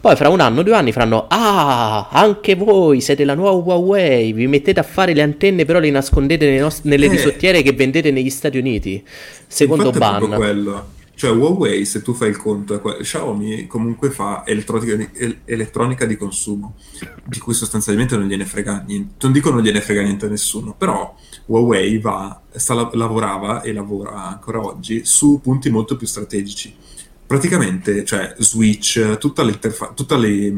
Poi 0.05 0.17
fra 0.17 0.29
un 0.29 0.41
anno, 0.41 0.63
due 0.63 0.75
anni 0.75 0.93
faranno 0.93 1.25
Ah, 1.31 2.11
anche 2.11 2.55
voi 2.57 3.01
siete 3.01 3.25
la 3.25 3.33
nuova 3.33 3.53
Huawei, 3.53 4.35
vi 4.35 4.47
mettete 4.47 4.79
a 4.79 4.83
fare 4.83 5.15
le 5.15 5.23
antenne 5.23 5.65
però 5.65 5.79
le 5.79 5.89
nascondete 5.91 6.45
nelle, 6.45 6.61
nost- 6.61 6.85
nelle 6.85 7.07
eh. 7.07 7.09
risottiere 7.09 7.63
che 7.63 7.73
vendete 7.73 8.11
negli 8.11 8.29
Stati 8.29 8.59
Uniti. 8.59 9.03
Secondo 9.47 9.91
ban. 9.91 10.83
Cioè 11.17 11.31
Huawei, 11.31 11.85
se 11.85 12.03
tu 12.03 12.13
fai 12.13 12.31
il 12.31 12.37
conto, 12.37 12.81
Xiaomi 12.81 13.67
comunque 13.67 14.11
fa 14.11 14.45
elettronica 14.45 16.07
di, 16.07 16.17
consumo, 16.17 16.75
di 17.25 17.39
cui 17.39 17.55
sostanzialmente 17.55 18.17
non 18.17 18.27
gliene 18.27 18.45
frega 18.45 18.83
niente. 18.87 19.15
Non 19.21 19.33
dico 19.33 19.51
non 19.51 19.63
gliene 19.63 19.81
frega 19.81 20.03
niente 20.03 20.27
a 20.27 20.29
nessuno, 20.29 20.75
però 20.77 21.15
Huawei 21.47 21.99
va, 21.99 22.43
sta, 22.53 22.91
lavorava 22.95 23.63
e 23.63 23.73
lavora 23.73 24.25
ancora 24.25 24.61
oggi 24.61 25.03
su 25.05 25.41
punti 25.41 25.71
molto 25.71 25.97
più 25.97 26.07
strategici 26.07 26.75
praticamente, 27.27 28.05
cioè 28.05 28.35
Switch, 28.39 29.17
tutta, 29.19 29.45
tutta 29.95 30.17
le, 30.17 30.55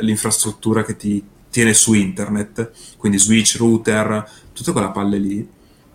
l'infrastruttura 0.00 0.82
che 0.82 0.96
ti 0.96 1.22
tiene 1.50 1.72
su 1.72 1.94
internet, 1.94 2.70
quindi 2.98 3.18
Switch, 3.18 3.56
router, 3.56 4.28
tutta 4.52 4.72
quella 4.72 4.90
palle 4.90 5.18
lì, 5.18 5.48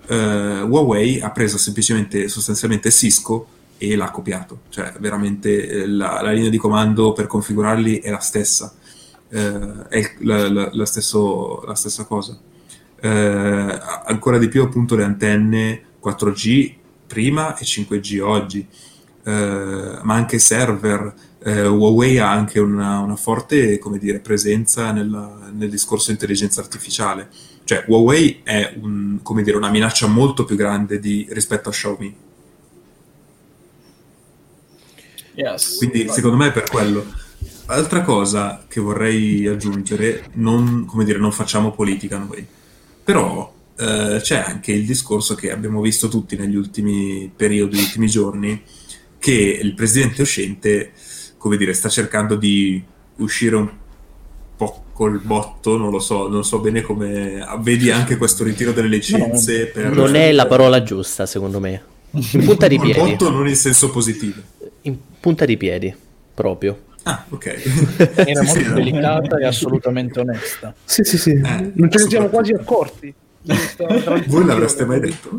eh, 0.07 0.61
Huawei 0.61 1.19
ha 1.19 1.31
preso 1.31 1.57
semplicemente, 1.57 2.27
sostanzialmente 2.27 2.91
Cisco 2.91 3.47
e 3.89 3.95
l'ha 3.95 4.11
copiato, 4.11 4.61
cioè 4.69 4.93
veramente 4.99 5.67
eh, 5.67 5.87
la, 5.87 6.21
la 6.21 6.31
linea 6.31 6.49
di 6.49 6.57
comando 6.57 7.13
per 7.13 7.27
configurarli 7.27 7.99
è 7.99 8.09
la 8.09 8.19
stessa, 8.19 8.73
eh, 9.29 9.87
è 9.89 10.15
la, 10.19 10.49
la, 10.49 10.69
la, 10.71 10.85
stesso, 10.85 11.63
la 11.65 11.75
stessa 11.75 12.05
cosa. 12.05 12.37
Eh, 12.99 13.79
ancora 14.05 14.37
di 14.37 14.47
più 14.47 14.63
appunto 14.63 14.95
le 14.95 15.03
antenne 15.03 15.81
4G 16.03 16.73
prima 17.07 17.55
e 17.57 17.63
5G 17.63 18.21
oggi 18.21 18.67
eh, 19.23 19.99
ma 20.01 20.13
anche 20.13 20.39
server. 20.39 21.13
Eh, 21.45 21.65
Huawei 21.67 22.19
ha 22.19 22.31
anche 22.31 22.59
una, 22.59 22.99
una 22.99 23.15
forte 23.15 23.79
dire, 23.99 24.19
presenza 24.19 24.91
nella, 24.91 25.49
nel 25.51 25.69
discorso 25.69 26.11
intelligenza 26.11 26.61
artificiale. 26.61 27.29
Cioè, 27.63 27.85
Huawei 27.87 28.41
è 28.43 28.75
un, 28.81 29.19
dire, 29.41 29.57
una 29.57 29.69
minaccia 29.69 30.07
molto 30.07 30.45
più 30.45 30.55
grande 30.55 30.99
di, 30.99 31.27
rispetto 31.31 31.69
a 31.69 31.71
Xiaomi. 31.71 32.15
Yes. 35.35 35.77
Quindi, 35.77 36.07
secondo 36.09 36.37
me, 36.37 36.47
è 36.47 36.51
per 36.51 36.69
quello. 36.69 37.05
Altra 37.67 38.01
cosa 38.01 38.65
che 38.67 38.81
vorrei 38.81 39.47
aggiungere, 39.47 40.25
non, 40.33 40.89
dire, 41.03 41.17
non 41.17 41.31
facciamo 41.31 41.71
politica 41.71 42.17
noi, 42.17 42.45
però 43.03 43.53
eh, 43.77 44.19
c'è 44.21 44.37
anche 44.37 44.71
il 44.71 44.85
discorso 44.85 45.33
che 45.33 45.51
abbiamo 45.51 45.81
visto 45.81 46.07
tutti 46.07 46.35
negli 46.35 46.55
ultimi 46.55 47.31
periodi, 47.35 47.75
negli 47.75 47.85
ultimi 47.85 48.07
giorni, 48.07 48.61
che 49.17 49.59
il 49.61 49.73
presidente 49.73 50.21
uscente, 50.21 50.91
come 51.37 51.57
dire, 51.57 51.73
sta 51.73 51.89
cercando 51.89 52.35
di 52.35 52.83
uscire 53.17 53.55
un 53.55 53.69
po' 54.57 54.83
col 54.93 55.19
botto, 55.19 55.77
non 55.77 55.89
lo 55.89 55.99
so, 55.99 56.27
non 56.27 56.43
so 56.43 56.59
bene 56.59 56.81
come 56.81 57.43
vedi 57.61 57.89
anche 57.89 58.17
questo 58.17 58.43
ritiro 58.43 58.73
delle 58.73 58.89
licenze. 58.89 59.71
No, 59.73 59.81
per... 59.81 59.91
Non 59.95 60.15
è 60.15 60.31
la 60.31 60.45
parola 60.45 60.83
giusta, 60.83 61.25
secondo 61.25 61.59
me. 61.59 61.81
In 62.11 62.45
punta 62.45 62.67
di 62.67 62.77
piedi. 62.77 62.99
Botto 62.99 63.29
non 63.31 63.47
in 63.47 63.55
senso 63.55 63.89
positivo. 63.89 64.41
In 64.83 64.97
punta 65.19 65.45
di 65.45 65.57
piedi, 65.57 65.93
proprio. 66.33 66.91
Ah, 67.03 67.25
ok. 67.29 67.45
Era 68.15 68.41
molto 68.43 68.59
sì, 68.59 68.73
delicata 68.73 69.35
no? 69.35 69.41
e 69.41 69.45
assolutamente 69.45 70.19
onesta. 70.19 70.73
Sì, 70.83 71.03
sì, 71.03 71.17
sì. 71.17 71.31
Eh, 71.31 71.71
non 71.75 71.89
ce 71.91 72.03
ne 72.03 72.09
siamo 72.09 72.27
quasi 72.27 72.53
accorti. 72.53 73.13
Voi 74.27 74.45
l'avreste 74.45 74.85
mai 74.85 75.01
detto? 75.01 75.37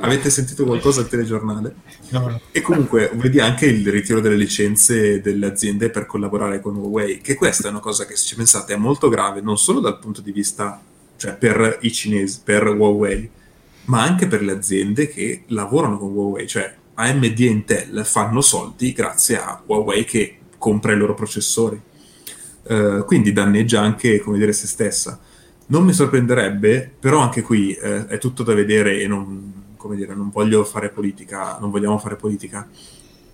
Avete 0.00 0.28
sentito 0.28 0.64
qualcosa 0.64 1.00
al 1.00 1.08
telegiornale? 1.08 1.74
No, 2.10 2.28
no. 2.28 2.40
E 2.50 2.60
comunque 2.60 3.10
vedi 3.14 3.40
anche 3.40 3.64
il 3.64 3.90
ritiro 3.90 4.20
delle 4.20 4.36
licenze 4.36 5.22
delle 5.22 5.46
aziende 5.46 5.88
per 5.88 6.04
collaborare 6.04 6.60
con 6.60 6.76
Huawei, 6.76 7.22
che 7.22 7.34
questa 7.34 7.68
è 7.68 7.70
una 7.70 7.80
cosa 7.80 8.04
che 8.04 8.16
se 8.16 8.26
ci 8.26 8.34
pensate 8.34 8.74
è 8.74 8.76
molto 8.76 9.08
grave, 9.08 9.40
non 9.40 9.56
solo 9.56 9.80
dal 9.80 9.98
punto 9.98 10.20
di 10.20 10.30
vista, 10.30 10.78
cioè 11.16 11.34
per 11.34 11.78
i 11.80 11.90
cinesi, 11.90 12.40
per 12.44 12.66
Huawei, 12.66 13.30
ma 13.84 14.02
anche 14.02 14.26
per 14.26 14.42
le 14.42 14.52
aziende 14.52 15.08
che 15.08 15.44
lavorano 15.46 15.96
con 15.98 16.12
Huawei, 16.12 16.46
cioè 16.46 16.74
AMD 16.94 17.40
e 17.40 17.44
Intel 17.44 18.04
fanno 18.04 18.40
soldi 18.40 18.92
grazie 18.92 19.38
a 19.38 19.62
Huawei 19.64 20.04
che 20.04 20.38
compra 20.58 20.92
i 20.92 20.96
loro 20.96 21.14
processori. 21.14 21.80
Uh, 22.64 23.04
quindi 23.04 23.32
danneggia 23.32 23.80
anche, 23.80 24.20
come 24.20 24.38
dire, 24.38 24.52
se 24.52 24.66
stessa. 24.66 25.18
Non 25.66 25.84
mi 25.84 25.92
sorprenderebbe, 25.92 26.90
però 26.98 27.20
anche 27.20 27.42
qui 27.42 27.72
eh, 27.72 28.06
è 28.06 28.18
tutto 28.18 28.42
da 28.42 28.52
vedere 28.52 29.00
e 29.00 29.06
non, 29.06 29.74
come 29.76 29.96
dire, 29.96 30.14
non 30.14 30.30
voglio 30.30 30.64
fare 30.64 30.90
politica, 30.90 31.56
non 31.60 31.70
vogliamo 31.70 31.98
fare 31.98 32.16
politica, 32.16 32.68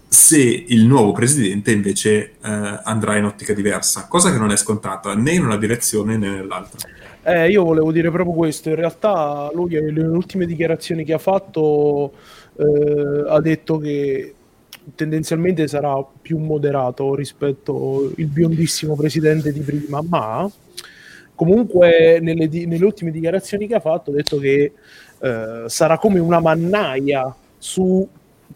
se 0.08 0.38
il 0.40 0.86
nuovo 0.86 1.12
presidente 1.12 1.70
invece 1.70 2.36
eh, 2.42 2.80
andrà 2.84 3.16
in 3.16 3.24
ottica 3.24 3.52
diversa, 3.52 4.06
cosa 4.08 4.32
che 4.32 4.38
non 4.38 4.50
è 4.50 4.56
scontata 4.56 5.14
né 5.14 5.32
in 5.32 5.44
una 5.44 5.56
direzione 5.56 6.16
né 6.16 6.30
nell'altra. 6.30 6.88
Eh, 7.22 7.50
io 7.50 7.62
volevo 7.64 7.92
dire 7.92 8.10
proprio 8.10 8.34
questo, 8.34 8.70
in 8.70 8.76
realtà 8.76 9.50
lui 9.52 9.74
nelle 9.74 10.06
ultime 10.06 10.46
dichiarazioni 10.46 11.04
che 11.04 11.12
ha 11.12 11.18
fatto 11.18 12.12
eh, 12.58 13.24
ha 13.26 13.40
detto 13.40 13.78
che 13.78 14.34
tendenzialmente 14.94 15.68
sarà 15.68 16.04
più 16.20 16.38
moderato 16.38 17.14
rispetto 17.14 18.12
al 18.16 18.24
biondissimo 18.26 18.96
presidente 18.96 19.52
di 19.52 19.60
prima, 19.60 20.02
ma 20.02 20.50
comunque 21.34 22.18
nelle, 22.20 22.48
di- 22.48 22.66
nelle 22.66 22.84
ultime 22.84 23.10
dichiarazioni 23.10 23.66
che 23.66 23.76
ha 23.76 23.80
fatto 23.80 24.10
ha 24.10 24.14
detto 24.14 24.38
che 24.38 24.72
eh, 25.20 25.64
sarà 25.66 25.98
come 25.98 26.18
una 26.18 26.40
mannaia 26.40 27.34
su 27.58 28.06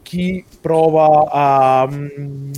chi 0.03 0.45
prova 0.61 1.29
a, 1.31 1.89
mm, 1.91 2.53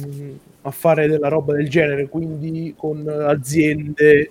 a 0.63 0.71
fare 0.71 1.09
della 1.09 1.29
roba 1.29 1.53
del 1.55 1.69
genere, 1.69 2.09
quindi 2.09 2.75
con 2.77 3.07
aziende 3.07 4.31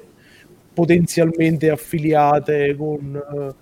potenzialmente 0.74 1.70
affiliate 1.70 2.76
con 2.76 3.54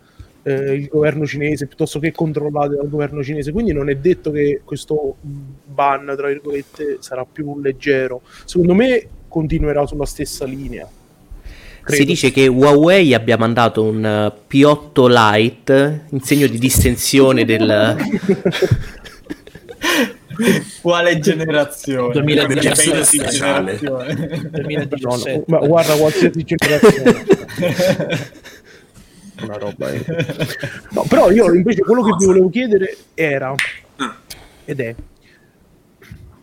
eh, 0.43 0.73
il 0.73 0.87
governo 0.87 1.25
cinese 1.25 1.67
piuttosto 1.67 1.99
che 1.99 2.11
controllate 2.11 2.75
dal 2.75 2.89
governo 2.89 3.23
cinese. 3.23 3.51
Quindi 3.51 3.73
non 3.73 3.89
è 3.89 3.95
detto 3.95 4.31
che 4.31 4.61
questo 4.63 5.15
ban, 5.19 6.13
tra 6.17 6.27
virgolette, 6.27 6.97
sarà 6.99 7.25
più 7.31 7.59
leggero. 7.59 8.21
Secondo 8.45 8.73
me 8.73 9.07
continuerà 9.27 9.85
sulla 9.85 10.05
stessa 10.05 10.45
linea. 10.45 10.87
Si 11.83 11.83
Credo. 11.83 12.03
dice 12.03 12.31
che 12.31 12.47
Huawei 12.47 13.13
abbia 13.13 13.37
mandato 13.37 13.83
un 13.83 14.05
eh, 14.05 14.31
P8 14.47 15.07
Lite 15.07 16.05
in 16.09 16.21
segno 16.21 16.47
di 16.47 16.59
distensione 16.59 17.43
del... 17.43 17.95
Quale 20.81 21.19
generazione? 21.19 22.13
2017. 22.13 22.89
Qualsiasi 22.89 23.17
Speciale. 23.17 23.77
generazione. 23.77 24.49
2017. 24.51 25.31
No, 25.31 25.43
no, 25.45 25.59
ma 25.59 25.67
guarda 25.67 25.95
qualsiasi 25.95 26.43
generazione. 26.43 27.25
Una 29.43 29.57
roba. 29.59 29.91
eh. 29.91 30.05
No, 30.91 31.05
però 31.07 31.31
io 31.31 31.53
invece 31.53 31.81
quello 31.81 32.03
che 32.03 32.15
vi 32.17 32.25
volevo 32.25 32.49
chiedere 32.49 32.97
era 33.13 33.53
ed 34.65 34.79
è 34.79 34.95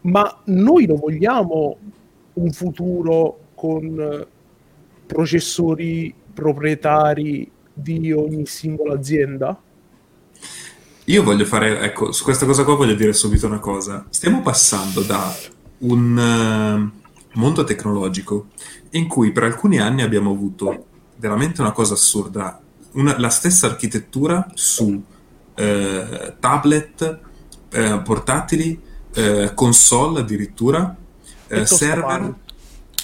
ma 0.08 0.40
noi 0.44 0.86
lo 0.86 0.96
vogliamo 0.96 1.76
un 2.34 2.50
futuro 2.52 3.38
con 3.54 4.26
processori 5.06 6.14
proprietari 6.32 7.50
di 7.72 8.12
ogni 8.12 8.46
singola 8.46 8.94
azienda? 8.94 9.60
Io 11.04 11.22
voglio 11.22 11.44
fare, 11.44 11.80
ecco, 11.80 12.12
su 12.12 12.22
questa 12.22 12.46
cosa 12.46 12.64
qua 12.64 12.76
voglio 12.76 12.94
dire 12.94 13.12
subito 13.12 13.46
una 13.46 13.58
cosa. 13.58 14.06
Stiamo 14.10 14.42
passando 14.42 15.00
da 15.02 15.34
un 15.78 16.18
eh, 16.18 17.38
mondo 17.38 17.64
tecnologico 17.64 18.48
in 18.90 19.08
cui 19.08 19.32
per 19.32 19.44
alcuni 19.44 19.78
anni 19.78 20.02
abbiamo 20.02 20.30
avuto 20.30 20.84
veramente 21.16 21.60
una 21.60 21.72
cosa 21.72 21.94
assurda, 21.94 22.60
una- 22.98 23.18
la 23.18 23.30
stessa 23.30 23.66
architettura 23.66 24.46
su 24.54 25.02
eh, 25.54 26.34
tablet, 26.38 27.18
eh, 27.70 28.00
portatili, 28.04 28.80
eh, 29.14 29.50
console 29.54 30.20
addirittura, 30.20 30.94
eh, 31.48 31.60
E 31.62 31.66
server 31.66 31.96
tostapani. 32.04 32.34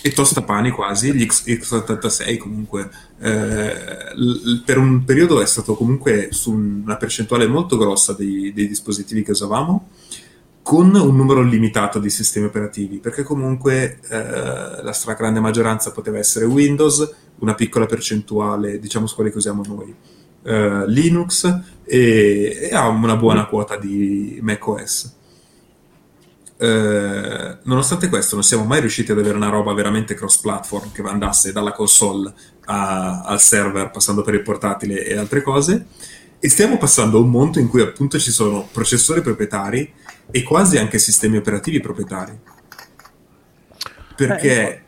e 0.03 0.13
tostapani 0.13 0.71
quasi, 0.71 1.13
gli 1.13 1.27
X- 1.27 1.45
X86 1.47 2.37
comunque. 2.39 2.91
eh, 3.21 4.15
l- 4.17 4.63
per 4.65 4.77
un 4.79 5.03
periodo 5.05 5.41
è 5.41 5.47
stato 5.47 5.75
comunque 5.75 6.29
su 6.31 6.53
una 6.53 6.97
percentuale 6.97 7.47
molto 7.47 7.77
grossa 7.77 8.13
dei, 8.13 8.53
dei 8.53 8.69
dispositivi 8.69 9.23
che 9.25 9.31
usavamo 9.33 9.89
con 10.64 10.94
un 10.94 11.14
numero 11.14 11.42
limitato 11.42 11.98
di 11.98 12.09
sistemi 12.09 12.46
operativi, 12.46 12.96
perché 12.96 13.22
comunque 13.22 13.98
eh, 14.09 14.83
la 14.83 14.92
stragrande 14.92 15.38
maggioranza 15.38 15.92
poteva 15.92 16.16
essere 16.16 16.46
Windows, 16.46 17.16
una 17.40 17.53
piccola 17.55 17.85
percentuale, 17.85 18.79
diciamo 18.79 19.07
su 19.07 19.14
quelli 19.14 19.31
che 19.31 19.37
usiamo 19.37 19.62
noi, 19.66 19.94
eh, 20.42 20.88
Linux 20.88 21.44
e, 21.85 22.68
e 22.70 22.74
ha 22.74 22.88
una 22.88 23.16
buona 23.16 23.44
quota 23.44 23.77
di 23.77 24.38
macOS. 24.40 25.14
Eh, 26.57 27.59
nonostante 27.62 28.09
questo, 28.09 28.35
non 28.35 28.42
siamo 28.42 28.64
mai 28.64 28.81
riusciti 28.81 29.12
ad 29.12 29.18
avere 29.18 29.37
una 29.37 29.50
roba 29.50 29.74
veramente 29.74 30.14
cross-platform 30.14 30.92
che 30.92 31.03
andasse 31.03 31.53
dalla 31.53 31.72
console 31.72 32.33
a- 32.64 33.20
al 33.20 33.38
server, 33.38 33.90
passando 33.90 34.22
per 34.22 34.33
il 34.33 34.40
portatile 34.40 35.05
e 35.05 35.14
altre 35.18 35.42
cose. 35.42 35.87
E 36.38 36.48
stiamo 36.48 36.79
passando 36.79 37.18
a 37.18 37.20
un 37.20 37.29
mondo 37.29 37.59
in 37.59 37.68
cui 37.68 37.83
appunto 37.83 38.18
ci 38.18 38.31
sono 38.31 38.66
processori 38.72 39.20
proprietari 39.20 39.92
e 40.31 40.43
quasi 40.43 40.79
anche 40.79 40.99
sistemi 40.99 41.37
operativi 41.37 41.81
proprietari. 41.81 42.39
Perché 44.17 44.83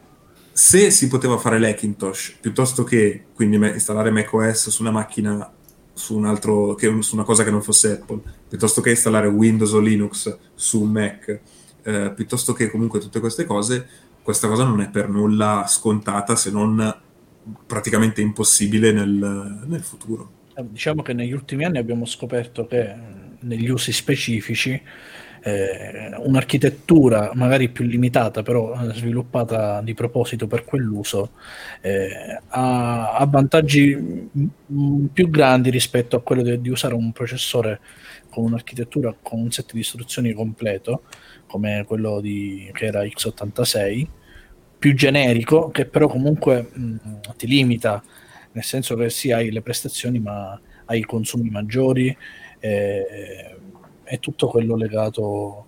se 0.52 0.90
si 0.90 1.08
poteva 1.08 1.36
fare 1.36 1.58
l'Hackintosh 1.58 2.38
piuttosto 2.40 2.84
che 2.84 3.26
quindi 3.34 3.56
installare 3.56 4.10
macOS 4.10 4.70
su 4.70 4.82
una 4.82 4.90
macchina 4.90 5.52
su, 5.96 6.14
un 6.14 6.26
altro, 6.26 6.74
che, 6.74 6.94
su 7.00 7.14
una 7.14 7.24
cosa 7.24 7.42
che 7.42 7.50
non 7.50 7.62
fosse 7.62 7.92
Apple, 7.92 8.20
piuttosto 8.48 8.82
che 8.82 8.90
installare 8.90 9.28
Windows 9.28 9.72
o 9.72 9.78
Linux 9.78 10.38
su 10.54 10.82
un 10.82 10.90
Mac, 10.90 11.40
eh, 11.82 12.12
piuttosto 12.14 12.52
che 12.52 12.70
comunque 12.70 13.00
tutte 13.00 13.18
queste 13.18 13.44
cose, 13.44 13.88
questa 14.22 14.46
cosa 14.46 14.64
non 14.64 14.82
è 14.82 14.90
per 14.90 15.08
nulla 15.08 15.64
scontata 15.66 16.36
se 16.36 16.50
non 16.50 16.94
praticamente 17.66 18.20
impossibile 18.20 18.92
nel, 18.92 19.62
nel 19.66 19.82
futuro. 19.82 20.30
Eh, 20.54 20.64
Diciamo 20.68 21.02
che 21.02 21.14
negli 21.14 21.32
ultimi 21.32 21.64
anni 21.64 21.78
abbiamo 21.78 22.04
scoperto 22.04 22.66
che 22.66 22.94
mh, 22.94 23.38
negli 23.40 23.70
usi 23.70 23.92
specifici 23.92 24.80
eh, 25.48 26.10
un'architettura 26.18 27.30
magari 27.34 27.68
più 27.68 27.84
limitata, 27.84 28.42
però 28.42 28.74
eh, 28.90 28.92
sviluppata 28.94 29.80
di 29.82 29.94
proposito 29.94 30.46
per 30.48 30.64
quell'uso, 30.64 31.30
eh, 31.80 32.40
ha, 32.48 33.12
ha 33.12 33.26
vantaggi 33.26 33.94
mh, 33.94 35.06
più 35.12 35.30
grandi 35.30 35.70
rispetto 35.70 36.16
a 36.16 36.20
quello 36.22 36.42
de- 36.42 36.60
di 36.60 36.68
usare 36.68 36.94
un 36.94 37.12
processore 37.12 37.80
con 38.28 38.44
un'architettura 38.44 39.14
con 39.22 39.40
un 39.40 39.50
set 39.52 39.72
di 39.72 39.80
istruzioni 39.80 40.32
completo, 40.32 41.04
come 41.46 41.84
quello 41.86 42.20
di, 42.20 42.68
che 42.72 42.86
era 42.86 43.04
x86, 43.04 44.06
più 44.78 44.94
generico, 44.94 45.70
che 45.70 45.86
però 45.86 46.08
comunque 46.08 46.68
mh, 46.72 46.96
ti 47.36 47.46
limita 47.46 48.02
nel 48.52 48.64
senso 48.64 48.96
che 48.96 49.10
sì 49.10 49.32
hai 49.32 49.50
le 49.50 49.60
prestazioni 49.62 50.18
ma 50.18 50.58
hai 50.86 51.00
i 51.00 51.04
consumi 51.04 51.50
maggiori 51.50 52.16
eh, 52.58 53.56
è 54.06 54.18
tutto 54.18 54.46
quello 54.48 54.76
legato 54.76 55.66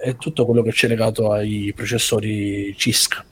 è 0.00 0.16
tutto 0.16 0.46
quello 0.46 0.62
che 0.62 0.70
c'è 0.70 0.86
legato 0.86 1.32
ai 1.32 1.72
processori 1.74 2.74
CISC 2.76 3.24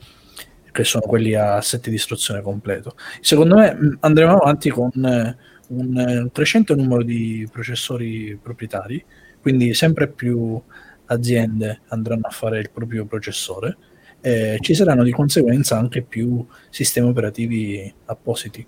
che 0.71 0.83
sono 0.83 1.05
quelli 1.05 1.33
a 1.33 1.61
set 1.61 1.89
di 1.89 1.95
istruzione 1.95 2.41
completo 2.41 2.95
secondo 3.21 3.55
me 3.55 3.73
mh, 3.73 3.97
andremo 4.01 4.37
avanti 4.37 4.69
con 4.69 4.91
eh, 4.93 5.37
un 5.67 5.97
eh, 5.97 6.29
crescente 6.31 6.75
numero 6.75 7.03
di 7.03 7.47
processori 7.51 8.37
proprietari 8.41 9.03
quindi 9.39 9.73
sempre 9.73 10.07
più 10.07 10.61
aziende 11.05 11.81
andranno 11.87 12.27
a 12.27 12.31
fare 12.31 12.59
il 12.59 12.69
proprio 12.69 13.05
processore 13.05 13.77
e 14.19 14.57
ci 14.61 14.75
saranno 14.75 15.03
di 15.03 15.11
conseguenza 15.11 15.77
anche 15.77 16.01
più 16.01 16.45
sistemi 16.69 17.09
operativi 17.09 17.91
appositi 18.05 18.65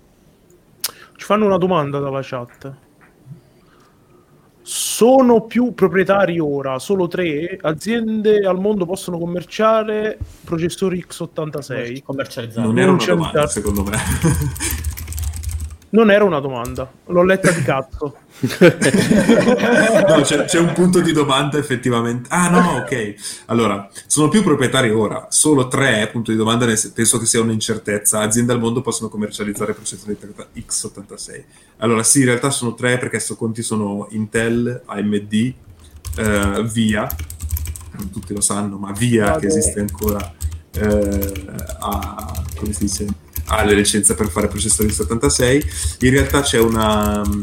Ci 1.16 1.24
fanno 1.24 1.46
una 1.46 1.58
domanda 1.58 2.00
dalla 2.00 2.20
chat. 2.22 2.72
Sono 4.66 5.42
più 5.42 5.74
proprietari 5.74 6.38
ora, 6.38 6.78
solo 6.78 7.06
tre 7.06 7.58
aziende 7.60 8.46
al 8.46 8.58
mondo 8.58 8.86
possono 8.86 9.18
commerciare 9.18 10.16
processori 10.42 11.04
x86. 11.06 12.02
commercializzato. 12.02 12.66
Non 12.68 12.78
era 12.78 12.92
una 12.92 13.04
domanda, 13.04 13.46
secondo 13.46 13.84
me. 13.84 13.98
Non 15.94 16.10
era 16.10 16.24
una 16.24 16.40
domanda, 16.40 16.90
l'ho 17.06 17.22
letta 17.22 17.52
di 17.52 17.62
cazzo. 17.62 18.16
no, 20.08 20.20
c'è, 20.22 20.44
c'è 20.44 20.58
un 20.58 20.72
punto 20.72 21.00
di 21.00 21.12
domanda 21.12 21.56
effettivamente. 21.56 22.28
Ah, 22.32 22.48
no, 22.48 22.78
ok. 22.78 23.14
Allora, 23.46 23.88
sono 24.08 24.26
più 24.26 24.42
proprietari 24.42 24.90
ora, 24.90 25.28
solo 25.30 25.68
tre 25.68 26.08
punto 26.10 26.32
di 26.32 26.36
domanda, 26.36 26.66
nel 26.66 26.80
penso 26.92 27.20
che 27.20 27.26
sia 27.26 27.40
un'incertezza. 27.40 28.18
Aziende 28.18 28.52
al 28.52 28.58
mondo 28.58 28.80
possono 28.80 29.08
commercializzare 29.08 29.72
processori 29.72 30.18
x86. 30.56 31.44
Allora, 31.76 32.02
sì, 32.02 32.18
in 32.20 32.26
realtà 32.26 32.50
sono 32.50 32.74
tre 32.74 32.98
perché 32.98 33.20
sto 33.20 33.36
conti 33.36 33.62
sono 33.62 34.08
Intel, 34.10 34.82
AMD, 34.86 35.32
eh, 36.16 36.62
VIA, 36.64 37.08
non 37.92 38.10
tutti 38.10 38.34
lo 38.34 38.40
sanno, 38.40 38.78
ma 38.78 38.90
VIA 38.90 39.26
Vado. 39.26 39.38
che 39.38 39.46
esiste 39.46 39.78
ancora 39.78 40.34
eh, 40.72 41.44
ha, 41.78 42.42
come 42.56 42.72
si 42.72 42.84
dice, 42.84 43.06
ha 43.46 43.64
le 43.64 43.74
licenze 43.74 44.14
per 44.14 44.28
fare 44.28 44.48
processori 44.48 44.88
x86. 44.88 45.96
In 46.00 46.10
realtà 46.10 46.40
c'è 46.40 46.58
una, 46.58 47.22
mm, 47.26 47.42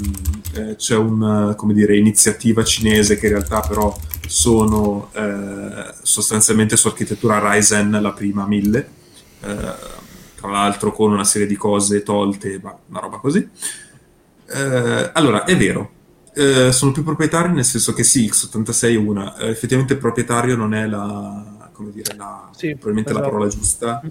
eh, 0.54 0.76
c'è 0.76 0.96
una 0.96 1.54
come 1.56 1.74
dire, 1.74 1.98
iniziativa 1.98 2.64
cinese 2.64 3.18
che 3.18 3.28
in 3.28 3.34
realtà 3.34 3.62
però 3.62 3.96
sono 4.28 5.10
eh, 5.14 5.94
sostanzialmente 6.02 6.78
su 6.78 6.88
architettura 6.88 7.40
Ryzen 7.40 8.00
la 8.02 8.14
prima 8.14 8.46
1000, 8.48 8.90
eh, 9.42 9.56
tra 10.36 10.50
l'altro 10.50 10.92
con 10.92 11.12
una 11.12 11.24
serie 11.24 11.48
di 11.48 11.56
cose 11.56 12.04
tolte, 12.04 12.60
ma 12.62 12.76
una 12.88 13.00
roba 13.00 13.18
così. 13.18 13.48
Eh, 14.54 15.10
allora, 15.14 15.44
è 15.44 15.56
vero, 15.56 15.92
eh, 16.34 16.72
sono 16.72 16.92
più 16.92 17.04
proprietari 17.04 17.52
nel 17.52 17.66
senso 17.66 17.94
che 17.94 18.04
sì, 18.04 18.30
x86 18.30 18.94
è 18.94 18.96
una, 18.96 19.36
eh, 19.38 19.50
effettivamente 19.50 19.98
proprietario 19.98 20.56
non 20.56 20.74
è 20.74 20.88
la, 20.88 21.70
come 21.74 21.92
dire, 21.92 22.16
la, 22.16 22.50
Sì, 22.56 22.70
probabilmente 22.70 23.14
la 23.14 23.20
esatto. 23.20 23.32
parola 23.32 23.50
giusta, 23.50 24.02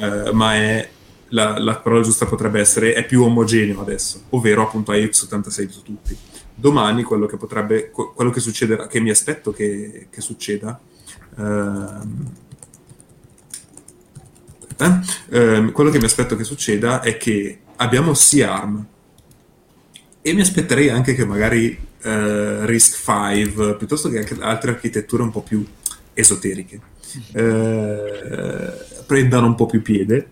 eh, 0.00 0.32
ma 0.32 0.54
è 0.54 0.88
la, 1.28 1.58
la 1.58 1.76
parola 1.76 2.02
giusta 2.02 2.26
potrebbe 2.26 2.60
essere 2.60 2.92
è 2.94 3.04
più 3.04 3.22
omogeneo 3.22 3.80
adesso, 3.80 4.22
ovvero 4.30 4.62
appunto 4.62 4.92
hai 4.92 5.04
x86 5.04 5.68
su 5.68 5.82
tutti. 5.82 6.16
Domani 6.54 7.02
quello 7.02 7.26
che 7.26 7.36
potrebbe, 7.36 7.90
que- 7.90 8.12
quello 8.14 8.30
che 8.30 8.40
succederà, 8.40 8.86
che 8.86 9.00
mi 9.00 9.10
aspetto 9.10 9.52
che, 9.52 10.08
che 10.10 10.20
succeda, 10.20 10.78
ehm, 11.36 12.32
eh. 14.80 15.00
Ehm, 15.30 15.72
quello 15.72 15.90
che 15.90 15.98
mi 15.98 16.04
aspetto 16.04 16.36
che 16.36 16.44
succeda 16.44 17.00
è 17.00 17.16
che 17.16 17.60
abbiamo 17.76 18.14
sì 18.14 18.42
ARM 18.42 18.86
e 20.20 20.32
mi 20.32 20.40
aspetterei 20.40 20.88
anche 20.88 21.14
che 21.14 21.24
magari 21.24 21.76
eh, 22.02 22.66
Risk 22.66 22.96
5 23.04 23.76
piuttosto 23.76 24.08
che 24.08 24.26
altre 24.40 24.70
architetture 24.70 25.22
un 25.22 25.30
po' 25.30 25.42
più 25.42 25.64
esoteriche 26.12 26.80
eh, 27.32 28.72
prendano 29.06 29.46
un 29.46 29.54
po' 29.54 29.66
più 29.66 29.82
piede, 29.82 30.28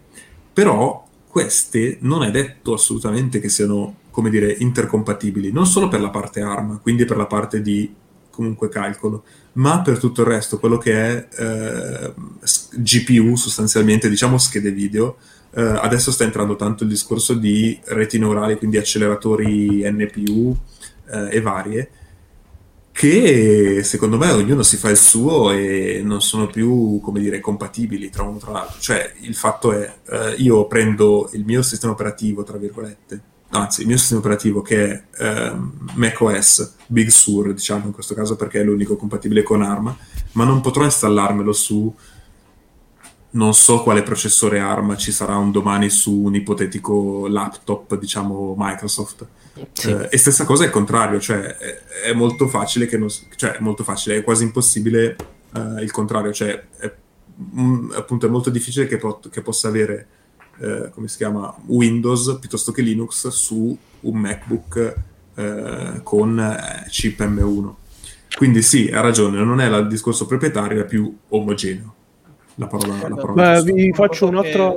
però 0.56 1.06
queste 1.28 1.98
non 2.00 2.22
è 2.22 2.30
detto 2.30 2.72
assolutamente 2.72 3.40
che 3.40 3.50
siano, 3.50 3.96
come 4.10 4.30
dire, 4.30 4.56
intercompatibili, 4.58 5.52
non 5.52 5.66
solo 5.66 5.88
per 5.88 6.00
la 6.00 6.08
parte 6.08 6.40
ARM, 6.40 6.80
quindi 6.80 7.04
per 7.04 7.18
la 7.18 7.26
parte 7.26 7.60
di 7.60 7.94
comunque 8.30 8.70
calcolo, 8.70 9.24
ma 9.54 9.82
per 9.82 9.98
tutto 9.98 10.22
il 10.22 10.28
resto, 10.28 10.58
quello 10.58 10.78
che 10.78 10.94
è 10.94 11.28
eh, 11.38 12.14
GPU 12.74 13.36
sostanzialmente, 13.36 14.08
diciamo 14.08 14.38
schede 14.38 14.70
video, 14.70 15.18
eh, 15.50 15.60
adesso 15.60 16.10
sta 16.10 16.24
entrando 16.24 16.56
tanto 16.56 16.84
il 16.84 16.88
discorso 16.88 17.34
di 17.34 17.78
reti 17.84 18.18
neurali, 18.18 18.56
quindi 18.56 18.78
acceleratori 18.78 19.82
NPU 19.84 20.56
eh, 21.10 21.36
e 21.36 21.40
varie, 21.42 21.90
che 22.96 23.82
secondo 23.82 24.16
me 24.16 24.30
ognuno 24.30 24.62
si 24.62 24.78
fa 24.78 24.88
il 24.88 24.96
suo 24.96 25.50
e 25.50 26.00
non 26.02 26.22
sono 26.22 26.46
più, 26.46 26.98
come 27.02 27.20
dire, 27.20 27.40
compatibili 27.40 28.08
tra 28.08 28.22
uno 28.22 28.38
e 28.38 28.40
tra 28.40 28.52
l'altro. 28.52 28.80
Cioè, 28.80 29.12
il 29.20 29.34
fatto 29.34 29.72
è, 29.72 29.96
eh, 30.08 30.30
io 30.38 30.66
prendo 30.66 31.28
il 31.34 31.44
mio 31.44 31.60
sistema 31.60 31.92
operativo, 31.92 32.42
tra 32.42 32.56
virgolette, 32.56 33.20
anzi, 33.50 33.82
il 33.82 33.88
mio 33.88 33.98
sistema 33.98 34.20
operativo 34.20 34.62
che 34.62 34.90
è 34.90 35.02
eh, 35.18 35.52
macOS, 35.92 36.76
Big 36.86 37.08
Sur, 37.08 37.52
diciamo 37.52 37.84
in 37.84 37.92
questo 37.92 38.14
caso 38.14 38.34
perché 38.34 38.60
è 38.60 38.64
l'unico 38.64 38.96
compatibile 38.96 39.42
con 39.42 39.60
ARM, 39.60 39.94
ma 40.32 40.44
non 40.44 40.62
potrò 40.62 40.82
installarmelo 40.82 41.52
su 41.52 41.94
non 43.36 43.54
so 43.54 43.82
quale 43.82 44.02
processore 44.02 44.60
ARM 44.60 44.96
ci 44.96 45.12
sarà 45.12 45.36
un 45.36 45.50
domani 45.50 45.88
su 45.90 46.12
un 46.12 46.34
ipotetico 46.34 47.26
laptop, 47.28 47.98
diciamo 47.98 48.54
Microsoft. 48.56 49.26
Sì. 49.72 49.90
Eh, 49.90 50.08
e 50.10 50.18
stessa 50.18 50.44
cosa 50.44 50.64
è 50.64 50.66
il 50.66 50.72
contrario, 50.72 51.20
cioè 51.20 51.40
è, 51.56 51.82
è 52.06 52.12
molto 52.12 52.48
facile 52.48 52.86
che 52.86 52.98
non, 52.98 53.08
cioè 53.36 53.52
è 53.52 53.60
molto 53.60 53.84
facile, 53.84 54.16
è 54.16 54.24
quasi 54.24 54.44
impossibile 54.44 55.16
eh, 55.54 55.82
il 55.82 55.90
contrario, 55.90 56.32
cioè 56.32 56.62
è, 56.78 56.92
mh, 57.34 57.62
mm, 57.62 57.90
appunto 57.94 58.26
è 58.26 58.30
molto 58.30 58.50
difficile 58.50 58.86
che, 58.86 58.96
po- 58.96 59.20
che 59.30 59.42
possa 59.42 59.68
avere 59.68 60.06
eh, 60.58 60.90
come 60.90 61.06
si 61.08 61.18
chiama 61.18 61.54
Windows 61.66 62.38
piuttosto 62.40 62.72
che 62.72 62.82
Linux 62.82 63.28
su 63.28 63.76
un 64.00 64.18
MacBook 64.18 64.94
eh, 65.34 66.00
con 66.02 66.38
eh, 66.38 66.86
chip 66.88 67.20
M1. 67.20 67.74
Quindi 68.36 68.62
sì, 68.62 68.88
ha 68.88 69.00
ragione, 69.00 69.42
non 69.44 69.60
è 69.60 69.68
il 69.68 69.88
discorso 69.88 70.26
proprietario, 70.26 70.80
è 70.80 70.86
più 70.86 71.14
omogeneo 71.28 71.95
la 72.56 72.66
parola. 72.66 73.08
La 73.08 73.14
parola 73.14 73.62
Beh, 73.62 73.72
vi 73.72 73.92
faccio 73.92 74.26
un 74.26 74.36
altro. 74.36 74.72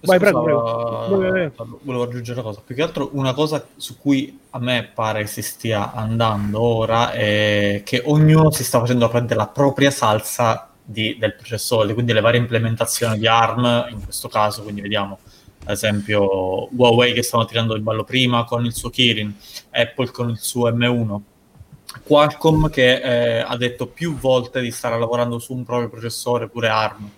Che... 0.00 0.06
Vai, 0.06 0.18
prego, 0.18 0.42
prego. 0.42 1.80
Volevo 1.82 2.04
aggiungere 2.04 2.40
una 2.40 2.48
cosa. 2.48 2.62
Più 2.64 2.74
che 2.74 2.82
altro 2.82 3.10
una 3.12 3.34
cosa 3.34 3.66
su 3.76 3.98
cui 3.98 4.38
a 4.50 4.58
me 4.58 4.90
pare 4.94 5.26
si 5.26 5.42
stia 5.42 5.92
andando 5.92 6.60
ora 6.60 7.12
è 7.12 7.82
che 7.84 8.02
ognuno 8.04 8.50
si 8.50 8.64
sta 8.64 8.78
facendo 8.78 9.08
prendere 9.08 9.38
la 9.38 9.48
propria 9.48 9.90
salsa 9.90 10.70
di, 10.82 11.16
del 11.18 11.34
processore, 11.34 11.92
quindi 11.94 12.12
le 12.12 12.20
varie 12.20 12.40
implementazioni 12.40 13.18
di 13.18 13.26
ARM 13.26 13.88
in 13.90 14.02
questo 14.04 14.28
caso, 14.28 14.62
quindi 14.62 14.80
vediamo 14.80 15.18
ad 15.64 15.74
esempio 15.74 16.68
Huawei 16.74 17.12
che 17.12 17.22
stanno 17.22 17.44
tirando 17.44 17.74
il 17.74 17.82
ballo 17.82 18.04
prima 18.04 18.44
con 18.44 18.64
il 18.64 18.72
suo 18.72 18.88
Kirin, 18.88 19.34
Apple 19.70 20.10
con 20.10 20.30
il 20.30 20.38
suo 20.38 20.70
M1, 20.70 21.20
Qualcomm 22.02 22.66
che 22.68 23.00
eh, 23.00 23.38
ha 23.40 23.56
detto 23.56 23.86
più 23.86 24.16
volte 24.16 24.60
di 24.60 24.70
stare 24.70 24.98
lavorando 24.98 25.38
su 25.38 25.54
un 25.54 25.64
proprio 25.64 25.88
processore, 25.88 26.48
pure 26.48 26.68
ARM 26.68 27.10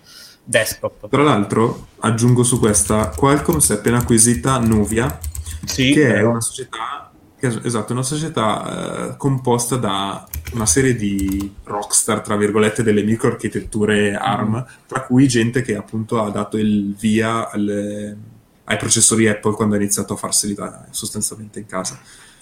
desktop. 0.43 1.09
Tra 1.09 1.23
l'altro, 1.23 1.87
aggiungo 1.99 2.43
su 2.43 2.59
questa, 2.59 3.09
Qualcomm 3.09 3.57
si 3.57 3.73
è 3.73 3.75
appena 3.75 3.97
acquisita 3.97 4.57
Nuvia, 4.59 5.19
sì, 5.65 5.91
che 5.93 6.15
è 6.15 6.21
una 6.23 6.41
società, 6.41 7.11
che, 7.37 7.47
esatto, 7.63 7.93
una 7.93 8.03
società 8.03 9.11
eh, 9.11 9.17
composta 9.17 9.77
da 9.77 10.27
una 10.53 10.65
serie 10.65 10.95
di 10.95 11.53
rockstar, 11.63 12.21
tra 12.21 12.35
virgolette, 12.35 12.83
delle 12.83 13.03
microarchitetture 13.03 14.15
ARM, 14.15 14.57
mm. 14.57 14.87
tra 14.87 15.03
cui 15.03 15.27
gente 15.27 15.61
che 15.61 15.75
appunto 15.75 16.21
ha 16.21 16.29
dato 16.29 16.57
il 16.57 16.93
via 16.95 17.49
alle, 17.49 18.17
ai 18.65 18.77
processori 18.77 19.27
Apple 19.27 19.53
quando 19.53 19.75
ha 19.75 19.77
iniziato 19.77 20.13
a 20.13 20.17
farseli 20.17 20.53
da, 20.53 20.85
sostanzialmente 20.89 21.59
in 21.59 21.65
casa. 21.65 21.99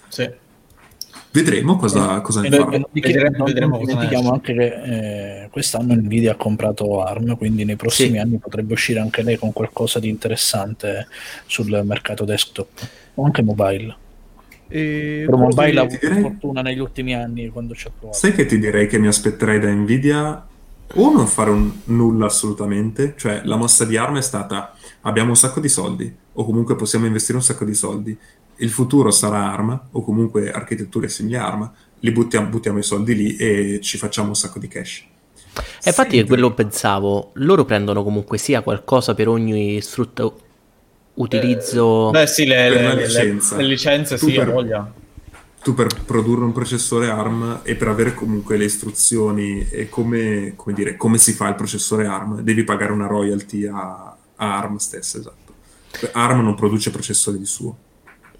Sì. 0.08 0.48
Vedremo 1.32 1.76
cosa, 1.76 2.18
eh, 2.18 2.20
cosa 2.22 2.40
ne 2.40 2.50
farà. 2.50 2.64
Vedremo, 2.92 3.44
vedremo 3.44 3.76
non 3.76 3.86
dimentichiamo 3.86 4.32
anche 4.32 4.52
che 4.52 5.44
eh, 5.44 5.48
quest'anno 5.50 5.94
Nvidia 5.94 6.32
ha 6.32 6.36
comprato 6.36 7.02
ARM, 7.02 7.36
quindi 7.36 7.64
nei 7.64 7.76
prossimi 7.76 8.12
sì. 8.12 8.18
anni 8.18 8.38
potrebbe 8.38 8.72
uscire 8.72 8.98
anche 8.98 9.22
lei 9.22 9.36
con 9.36 9.52
qualcosa 9.52 10.00
di 10.00 10.08
interessante 10.08 11.06
sul 11.46 11.80
mercato 11.84 12.24
desktop 12.24 12.68
o 13.14 13.24
anche 13.24 13.42
mobile. 13.42 13.96
E 14.66 15.22
Però 15.26 15.36
mobile 15.36 15.78
ha 15.78 15.82
avuto 15.82 15.98
direi... 16.00 16.22
fortuna 16.22 16.62
negli 16.62 16.78
ultimi 16.78 17.14
anni 17.14 17.48
quando 17.48 17.74
ci 17.74 17.86
ha 17.86 17.90
provato. 17.96 18.18
Sai 18.18 18.32
che 18.32 18.46
ti 18.46 18.58
direi 18.58 18.88
che 18.88 18.98
mi 18.98 19.06
aspetterei 19.06 19.60
da 19.60 19.68
Nvidia 19.70 20.46
o 20.94 21.12
non 21.12 21.26
fare 21.28 21.50
un 21.50 21.70
nulla 21.84 22.26
assolutamente, 22.26 23.14
cioè 23.16 23.42
la 23.44 23.56
mossa 23.56 23.84
di 23.84 23.96
ARM 23.96 24.18
è 24.18 24.22
stata 24.22 24.74
abbiamo 25.02 25.30
un 25.30 25.36
sacco 25.36 25.60
di 25.60 25.68
soldi 25.68 26.12
o 26.32 26.44
comunque 26.44 26.76
possiamo 26.76 27.06
investire 27.06 27.38
un 27.38 27.44
sacco 27.44 27.64
di 27.64 27.74
soldi 27.74 28.16
il 28.60 28.70
futuro 28.70 29.10
sarà 29.10 29.52
ARM 29.52 29.80
o 29.92 30.02
comunque 30.02 30.50
architetture 30.50 31.08
simili 31.08 31.36
a 31.36 31.46
ARM, 31.46 31.70
li 32.00 32.10
buttiamo, 32.12 32.48
buttiamo 32.48 32.78
i 32.78 32.82
soldi 32.82 33.14
lì 33.14 33.36
e 33.36 33.80
ci 33.82 33.98
facciamo 33.98 34.28
un 34.28 34.36
sacco 34.36 34.58
di 34.58 34.68
cash. 34.68 35.04
E 35.82 35.88
infatti 35.88 36.18
è 36.18 36.26
quello 36.26 36.52
pensavo, 36.54 37.30
loro 37.34 37.64
prendono 37.64 38.02
comunque 38.02 38.38
sia 38.38 38.62
qualcosa 38.62 39.14
per 39.14 39.28
ogni 39.28 39.80
sfrutto 39.80 40.40
utilizzo... 41.14 42.08
Eh, 42.08 42.12
beh 42.12 42.26
sì, 42.26 42.46
le, 42.46 42.68
le, 42.70 42.94
licenza. 42.94 43.56
le, 43.56 43.62
le 43.62 43.68
licenze 43.68 44.16
tu 44.16 44.28
sì, 44.28 44.34
per, 44.34 44.50
voglia. 44.50 44.92
Tu 45.62 45.74
per 45.74 45.88
produrre 46.04 46.44
un 46.44 46.52
processore 46.52 47.08
ARM 47.08 47.60
e 47.62 47.74
per 47.74 47.88
avere 47.88 48.14
comunque 48.14 48.56
le 48.56 48.64
istruzioni 48.64 49.66
e 49.68 49.88
come, 49.88 50.52
come, 50.56 50.74
dire, 50.74 50.96
come 50.96 51.18
si 51.18 51.32
fa 51.32 51.48
il 51.48 51.54
processore 51.54 52.06
ARM, 52.06 52.40
devi 52.40 52.62
pagare 52.64 52.92
una 52.92 53.06
royalty 53.06 53.66
a, 53.66 54.16
a 54.36 54.58
ARM 54.58 54.76
stessa, 54.76 55.18
esatto. 55.18 55.52
ARM 56.12 56.42
non 56.42 56.54
produce 56.54 56.90
processori 56.90 57.38
di 57.38 57.46
suo. 57.46 57.76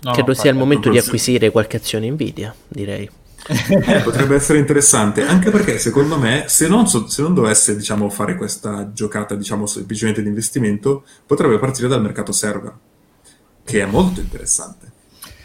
No, 0.02 0.12
Credo 0.12 0.28
no, 0.28 0.34
sia 0.34 0.50
il 0.50 0.56
momento 0.56 0.88
di 0.88 0.98
acquisire 0.98 1.50
qualche 1.50 1.76
azione 1.76 2.10
Nvidia, 2.10 2.54
direi. 2.68 3.08
Eh, 3.48 4.00
potrebbe 4.02 4.34
essere 4.34 4.58
interessante, 4.58 5.22
anche 5.22 5.50
perché 5.50 5.78
secondo 5.78 6.18
me, 6.18 6.44
se 6.46 6.68
non, 6.68 6.86
so, 6.86 7.08
se 7.08 7.22
non 7.22 7.34
dovesse 7.34 7.76
diciamo, 7.76 8.08
fare 8.08 8.36
questa 8.36 8.92
giocata 8.92 9.34
diciamo, 9.34 9.66
semplicemente 9.66 10.22
di 10.22 10.28
investimento, 10.28 11.04
potrebbe 11.26 11.58
partire 11.58 11.88
dal 11.88 12.02
mercato 12.02 12.32
server, 12.32 12.72
che 13.64 13.82
è 13.82 13.86
molto 13.86 14.20
interessante. 14.20 14.88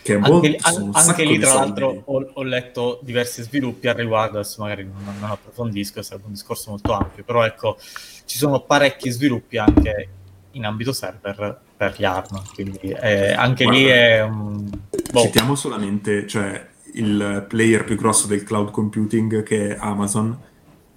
Che 0.01 0.13
è 0.13 0.17
molto, 0.17 0.45
anche, 0.45 0.57
an- 0.61 0.91
anche 0.93 1.25
lì, 1.25 1.39
tra 1.39 1.55
l'altro, 1.55 2.03
ho, 2.05 2.29
ho, 2.33 2.43
letto 2.43 2.99
diversi 3.01 3.41
sviluppi 3.41 3.87
al 3.87 3.95
riguardo, 3.95 4.37
adesso 4.37 4.61
magari 4.61 4.83
non, 4.83 5.15
non 5.19 5.31
approfondisco, 5.31 6.03
sarebbe 6.03 6.27
un 6.27 6.33
discorso 6.33 6.69
molto 6.69 6.93
ampio, 6.93 7.23
però 7.23 7.43
ecco, 7.43 7.77
ci 8.25 8.37
sono 8.37 8.59
parecchi 8.61 9.09
sviluppi 9.09 9.57
anche 9.57 10.09
in 10.51 10.65
ambito 10.65 10.93
server 10.93 11.63
per 11.77 11.95
gli 11.97 12.03
ARM, 12.03 12.41
quindi 12.53 12.79
eh, 12.79 13.33
anche 13.33 13.65
Guarda, 13.65 13.79
lì 13.79 13.85
è 13.87 14.21
un... 14.21 14.69
Boh. 15.11 15.21
Citiamo 15.21 15.55
solamente, 15.55 16.25
cioè, 16.27 16.67
il 16.93 17.45
player 17.47 17.83
più 17.83 17.95
grosso 17.95 18.27
del 18.27 18.43
cloud 18.43 18.71
computing 18.71 19.43
che 19.43 19.75
è 19.75 19.77
Amazon 19.79 20.37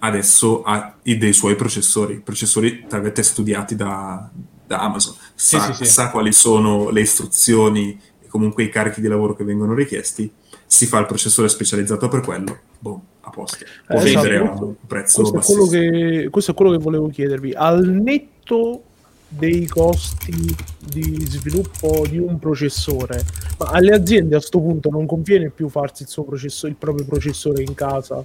adesso 0.01 0.63
ha 0.63 0.95
dei 1.03 1.33
suoi 1.33 1.57
processori, 1.57 2.21
processori 2.21 2.81
tra 2.81 2.99
virgolette 2.99 3.23
studiati 3.23 3.75
da, 3.75 4.29
da 4.67 4.79
Amazon, 4.81 5.15
sa, 5.35 5.61
sì, 5.61 5.73
sì, 5.73 5.85
sì. 5.85 5.91
sa, 5.91 6.11
quali 6.11 6.33
sono 6.33 6.91
le 6.91 7.01
istruzioni 7.01 7.99
e 8.21 8.27
comunque 8.29 8.63
i 8.63 8.69
carichi 8.69 9.01
di 9.01 9.09
lavoro 9.09 9.35
che 9.35 9.45
vengono 9.45 9.75
richiesti, 9.75 10.31
si 10.67 10.87
fa 10.87 10.99
il 10.99 11.07
processore 11.07 11.49
specializzato 11.49 12.09
per 12.09 12.21
quello, 12.21 12.59
boh, 12.79 13.03
a 13.23 13.31
posto, 13.31 13.65
può 13.87 14.01
eh, 14.01 14.05
vendere 14.05 14.37
esatto. 14.37 14.63
a 14.63 14.65
un 14.65 14.75
prezzo 14.87 15.23
questo 15.31 15.67
è, 15.67 15.69
che, 15.71 16.29
questo 16.31 16.51
è 16.51 16.55
quello 16.55 16.71
che 16.73 16.79
volevo 16.79 17.09
chiedervi, 17.09 17.53
al 17.55 17.85
netto 17.85 18.83
dei 19.29 19.67
costi 19.67 20.57
di 20.79 21.27
sviluppo 21.27 22.07
di 22.09 22.19
un 22.19 22.39
processore, 22.39 23.23
ma 23.59 23.67
alle 23.67 23.95
aziende 23.95 24.35
a 24.35 24.39
questo 24.39 24.59
punto 24.59 24.89
non 24.89 25.07
conviene 25.07 25.51
più 25.51 25.69
farsi 25.69 26.05
il, 26.05 26.09
suo 26.09 26.25
processore, 26.25 26.73
il 26.73 26.79
proprio 26.79 27.05
processore 27.05 27.63
in 27.63 27.75
casa 27.75 28.25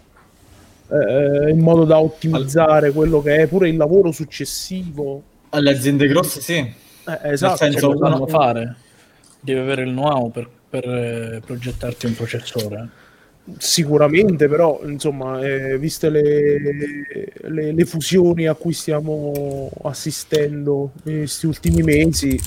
eh, 0.88 1.50
in 1.50 1.60
modo 1.60 1.86
da 1.86 2.00
ottimizzare 2.00 2.92
quello 2.92 3.22
che 3.22 3.36
è 3.38 3.48
pure 3.48 3.70
il 3.70 3.78
lavoro 3.78 4.12
successivo. 4.12 5.22
Alle 5.50 5.72
aziende 5.72 6.08
grosse 6.08 6.42
sì, 6.42 6.54
eh, 6.54 7.20
esatto, 7.24 7.64
Nel 7.64 7.74
senso, 7.74 7.92
lo 7.92 7.98
sanno 7.98 8.28
fare, 8.28 8.76
devi 9.40 9.60
avere 9.60 9.84
il 9.84 9.92
know-how 9.92 10.32
per, 10.32 10.50
per 10.70 10.88
eh, 10.88 11.42
progettarti 11.46 12.06
un 12.06 12.16
processore. 12.16 12.90
Sicuramente, 13.58 14.48
però, 14.48 14.80
insomma, 14.86 15.46
eh, 15.46 15.78
viste 15.78 16.10
le, 16.10 16.60
le, 17.42 17.72
le, 17.74 17.86
fusioni 17.86 18.48
a 18.48 18.54
cui 18.54 18.72
stiamo 18.72 19.70
assistendo 19.84 20.92
in 21.04 21.18
questi 21.18 21.46
ultimi 21.48 21.84
mesi, 21.84 22.40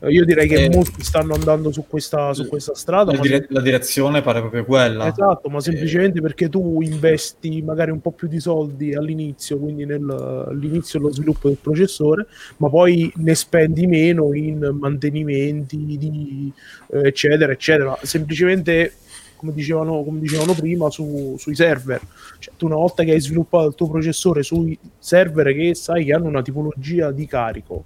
Eh, 0.00 0.10
Io 0.10 0.24
direi 0.24 0.46
che 0.46 0.64
Eh. 0.64 0.70
molti 0.70 1.02
stanno 1.02 1.34
andando 1.34 1.72
su 1.72 1.84
questa, 1.88 2.32
su 2.32 2.46
questa 2.46 2.72
strada. 2.74 3.12
La, 3.12 3.18
dire- 3.20 3.46
la 3.48 3.60
direzione 3.60 4.22
pare 4.22 4.38
proprio 4.40 4.64
quella. 4.64 5.08
Esatto, 5.08 5.48
ma 5.48 5.60
semplicemente 5.60 6.20
perché 6.20 6.48
tu 6.48 6.80
investi 6.80 7.60
magari 7.62 7.90
un 7.90 8.00
po' 8.00 8.12
più 8.12 8.28
di 8.28 8.38
soldi 8.38 8.94
all'inizio, 8.94 9.58
quindi 9.58 9.84
nel- 9.84 10.46
all'inizio 10.48 11.00
dello 11.00 11.12
sviluppo 11.12 11.48
del 11.48 11.58
processore, 11.60 12.26
ma 12.58 12.68
poi 12.70 13.12
ne 13.16 13.34
spendi 13.34 13.86
meno 13.88 14.32
in 14.34 14.76
mantenimenti, 14.78 15.96
di, 15.98 16.52
eh, 16.92 17.08
eccetera, 17.08 17.52
eccetera. 17.52 17.98
Semplicemente, 18.02 18.92
come 19.38 19.54
dicevano, 19.54 20.04
come 20.04 20.20
dicevano 20.20 20.52
prima, 20.52 20.90
su- 20.90 21.36
sui 21.38 21.54
server. 21.54 22.00
Cioè, 22.38 22.52
tu 22.58 22.66
una 22.66 22.74
volta 22.74 23.04
che 23.04 23.12
hai 23.12 23.20
sviluppato 23.20 23.68
il 23.68 23.74
tuo 23.74 23.88
processore 23.88 24.42
sui 24.42 24.78
server 24.98 25.54
che 25.54 25.74
sai 25.74 26.04
che 26.04 26.12
hanno 26.12 26.26
una 26.26 26.42
tipologia 26.42 27.10
di 27.12 27.24
carico, 27.24 27.82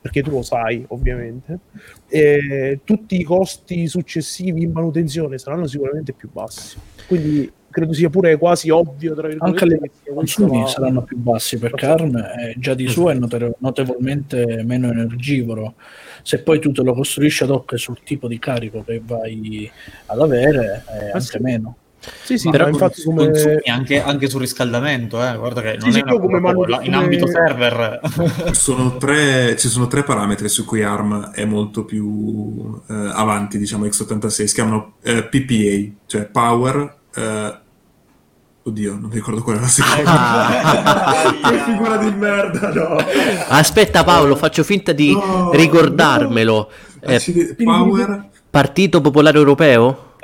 perché 0.00 0.22
tu 0.22 0.30
lo 0.30 0.42
sai 0.42 0.84
ovviamente, 0.88 1.58
tutti 2.84 3.20
i 3.20 3.22
costi 3.22 3.86
successivi 3.86 4.62
in 4.62 4.72
manutenzione 4.72 5.38
saranno 5.38 5.66
sicuramente 5.66 6.12
più 6.12 6.30
bassi. 6.32 6.78
Quindi 7.06 7.52
credo 7.76 7.92
sia 7.92 8.08
pure 8.08 8.38
quasi 8.38 8.70
ovvio 8.70 9.14
tra 9.14 9.28
Anche 9.40 9.66
le 9.66 9.78
consumi 10.14 10.62
questo- 10.62 10.80
saranno 10.80 11.02
più 11.02 11.18
bassi 11.18 11.58
perché 11.58 11.84
ARM 11.84 12.16
è 12.18 12.54
già 12.56 12.72
di 12.72 12.88
suo 12.88 13.10
è 13.10 13.14
note- 13.14 13.54
notevolmente 13.58 14.62
meno 14.64 14.88
energivoro. 14.88 15.74
Se 16.22 16.42
poi 16.42 16.58
tu 16.58 16.72
te 16.72 16.82
lo 16.82 16.94
costruisci 16.94 17.42
ad 17.42 17.50
hoc 17.50 17.78
sul 17.78 17.98
tipo 18.02 18.28
di 18.28 18.38
carico 18.38 18.82
che 18.82 19.02
vai 19.04 19.70
ad 20.06 20.18
avere, 20.22 20.84
è 20.86 21.10
anche 21.12 21.20
sì. 21.20 21.38
meno. 21.42 21.76
Sì, 22.22 22.38
sì, 22.38 22.48
Però 22.48 22.64
ma 22.64 22.70
infatti 22.70 23.02
come... 23.02 23.26
Consumi 23.30 23.56
anche, 23.66 24.00
anche 24.00 24.28
sul 24.30 24.40
riscaldamento, 24.40 25.22
eh. 25.22 25.36
guarda 25.36 25.60
che 25.60 25.76
non 25.78 25.92
sì, 25.92 25.98
è 26.00 26.02
io 26.06 26.18
come 26.18 26.40
cosa 26.40 26.54
manu- 26.54 26.66
poca. 26.66 26.82
in 26.82 26.94
ambito 26.94 27.26
server. 27.26 28.00
Sono 28.52 28.96
tre- 28.96 29.54
ci 29.56 29.68
sono 29.68 29.86
tre 29.86 30.02
parametri 30.02 30.48
su 30.48 30.64
cui 30.64 30.82
ARM 30.82 31.32
è 31.32 31.44
molto 31.44 31.84
più 31.84 32.80
eh, 32.88 32.94
avanti, 32.94 33.58
diciamo 33.58 33.84
x86, 33.84 34.28
si 34.44 34.54
chiamano 34.54 34.94
eh, 35.02 35.24
PPA, 35.24 35.94
cioè 36.06 36.24
Power... 36.24 36.94
eh, 38.66 38.68
oddio, 38.68 38.92
non 38.92 39.08
mi 39.08 39.14
ricordo 39.14 39.42
qual 39.42 39.58
è 39.58 39.60
la 39.60 39.66
seconda. 39.68 41.40
che 41.50 41.58
figura 41.64 41.96
di 41.96 42.10
merda, 42.10 42.72
no! 42.72 42.96
Aspetta 43.48 44.04
Paolo, 44.04 44.36
faccio 44.36 44.64
finta 44.64 44.92
di 44.92 45.12
No, 45.12 45.50
ricordarmelo. 45.52 46.70
Eh, 47.00 47.14
Accidenti, 47.14 47.62
Power... 47.64 48.28
Partito 48.50 49.00
Popolare 49.00 49.36
Europeo? 49.38 50.14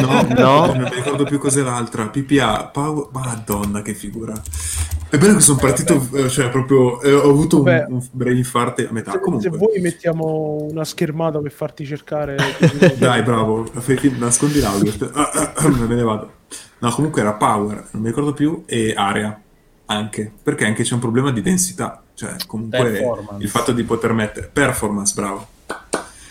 No, 0.00 0.26
No? 0.36 0.66
non 0.66 0.78
mi 0.78 0.90
ricordo 0.94 1.24
più 1.24 1.38
cos'è 1.38 1.62
l'altra. 1.62 2.08
PPA, 2.08 2.70
Power... 2.72 3.08
Madonna, 3.12 3.82
che 3.82 3.94
figura. 3.94 4.32
È 5.10 5.18
bello 5.18 5.34
che 5.34 5.40
sono 5.40 5.58
partito, 5.58 6.08
eh, 6.14 6.28
cioè 6.28 6.48
proprio... 6.48 7.00
eh, 7.02 7.12
ho 7.12 7.28
avuto 7.28 7.58
un, 7.58 7.62
Vabbè. 7.64 7.86
un 7.88 8.04
brain 8.10 8.42
fart 8.42 8.80
a 8.80 8.92
metà. 8.92 9.12
Se, 9.12 9.20
Comunque... 9.20 9.50
se 9.50 9.56
vuoi 9.56 9.80
mettiamo 9.80 10.66
una 10.70 10.84
schermata 10.84 11.38
per 11.40 11.52
farti 11.52 11.84
cercare... 11.84 12.36
Dai, 12.98 13.22
bravo, 13.22 13.68
nascondi 14.18 14.60
l'audio. 14.60 14.92
Ah, 15.12 15.30
ah, 15.32 15.52
ah, 15.54 15.68
me 15.68 15.94
ne 15.94 16.02
vado. 16.02 16.30
No, 16.84 16.90
comunque 16.90 17.22
era 17.22 17.32
power, 17.32 17.88
non 17.92 18.02
mi 18.02 18.08
ricordo 18.08 18.34
più, 18.34 18.64
e 18.66 18.92
area 18.94 19.40
anche, 19.86 20.30
perché 20.42 20.66
anche 20.66 20.82
c'è 20.82 20.92
un 20.92 21.00
problema 21.00 21.30
di 21.30 21.40
densità, 21.40 22.02
cioè 22.12 22.36
comunque 22.46 23.02
il 23.38 23.48
fatto 23.48 23.72
di 23.72 23.84
poter 23.84 24.12
mettere 24.12 24.50
performance, 24.52 25.14
bravo. 25.14 25.48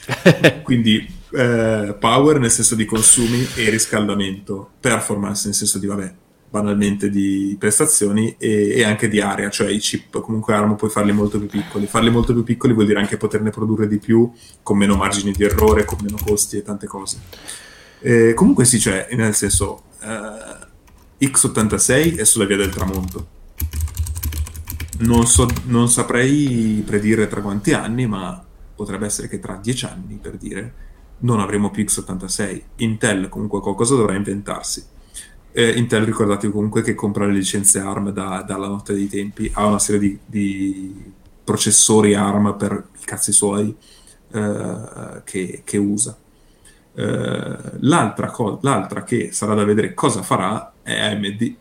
Quindi 0.62 1.12
eh, 1.32 1.96
power 2.00 2.40
nel 2.40 2.52
senso 2.52 2.76
di 2.76 2.86
consumi 2.86 3.48
e 3.56 3.72
riscaldamento, 3.72 4.74
performance 4.80 5.46
nel 5.46 5.56
senso 5.56 5.80
di, 5.80 5.88
vabbè, 5.88 6.14
banalmente 6.52 7.10
di 7.10 7.56
prestazioni 7.58 8.36
e, 8.38 8.74
e 8.76 8.84
anche 8.84 9.08
di 9.08 9.20
area, 9.20 9.50
cioè 9.50 9.72
i 9.72 9.80
chip 9.80 10.22
comunque 10.22 10.54
ARM 10.54 10.76
puoi 10.76 10.92
farli 10.92 11.14
molto 11.14 11.40
più 11.40 11.48
piccoli. 11.48 11.88
Farli 11.88 12.12
molto 12.12 12.32
più 12.32 12.44
piccoli 12.44 12.74
vuol 12.74 12.86
dire 12.86 13.00
anche 13.00 13.18
poterne 13.18 13.50
produrre 13.50 13.88
di 13.88 13.98
più 13.98 14.32
con 14.62 14.78
meno 14.78 14.96
margini 14.96 15.32
di 15.32 15.44
errore, 15.44 15.84
con 15.84 15.98
meno 16.04 16.18
costi 16.24 16.58
e 16.58 16.62
tante 16.62 16.86
cose. 16.86 17.18
Eh, 18.02 18.34
comunque 18.36 18.66
sì, 18.66 18.80
cioè, 18.80 19.08
nel 19.14 19.34
senso, 19.34 19.84
eh, 20.04 21.26
x86 21.26 22.18
è 22.18 22.24
sulla 22.24 22.46
via 22.46 22.58
del 22.58 22.70
tramonto. 22.70 23.28
Non, 25.00 25.26
so, 25.26 25.48
non 25.66 25.90
saprei 25.90 26.84
predire 26.86 27.28
tra 27.28 27.42
quanti 27.42 27.74
anni, 27.74 28.06
ma 28.08 28.44
potrebbe 28.76 29.06
essere 29.06 29.28
che 29.28 29.40
tra 29.40 29.56
dieci 29.62 29.86
anni, 29.86 30.20
per 30.22 30.38
dire, 30.38 30.74
non 31.20 31.40
avremo 31.40 31.72
più 31.72 31.84
x86. 31.84 32.62
Intel 32.78 33.30
comunque 33.30 33.62
qualcosa 33.62 33.96
dovrà 33.96 34.16
inventarsi. 34.16 34.84
Eh, 35.52 35.78
Intel 35.78 36.04
ricordatevi 36.06 36.52
comunque 36.52 36.82
che 36.82 36.96
compra 36.96 37.26
le 37.26 37.34
licenze 37.34 37.80
ARM 37.80 38.12
da- 38.12 38.44
dalla 38.46 38.68
notte 38.68 38.94
dei 38.94 39.08
tempi, 39.08 39.50
ha 39.54 39.66
una 39.66 39.80
serie 39.80 40.00
di, 40.00 40.20
di 40.26 41.14
processori 41.44 42.16
ARM 42.16 42.56
per 42.58 42.88
i 43.00 43.06
cazzi 43.06 43.32
suoi 43.32 43.76
eh, 44.32 45.22
che, 45.24 45.62
che 45.64 45.78
usa. 45.78 46.18
Eh, 46.96 47.58
l'altra, 47.80 48.30
co- 48.30 48.60
l'altra 48.62 49.04
che 49.04 49.32
sarà 49.32 49.54
da 49.56 49.64
vedere 49.64 49.94
cosa 49.96 50.22
farà 50.22 50.74
è 50.84 51.00
AMD 51.00 51.56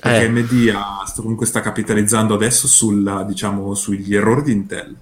perché 0.00 0.24
Eh. 0.24 0.26
AMD 0.26 0.72
ha, 0.74 1.12
comunque 1.16 1.46
sta 1.46 1.60
capitalizzando 1.60 2.34
adesso 2.34 2.66
sulla, 2.68 3.22
diciamo, 3.24 3.74
sugli 3.74 4.14
errori 4.14 4.42
di 4.42 4.52
Intel. 4.52 4.94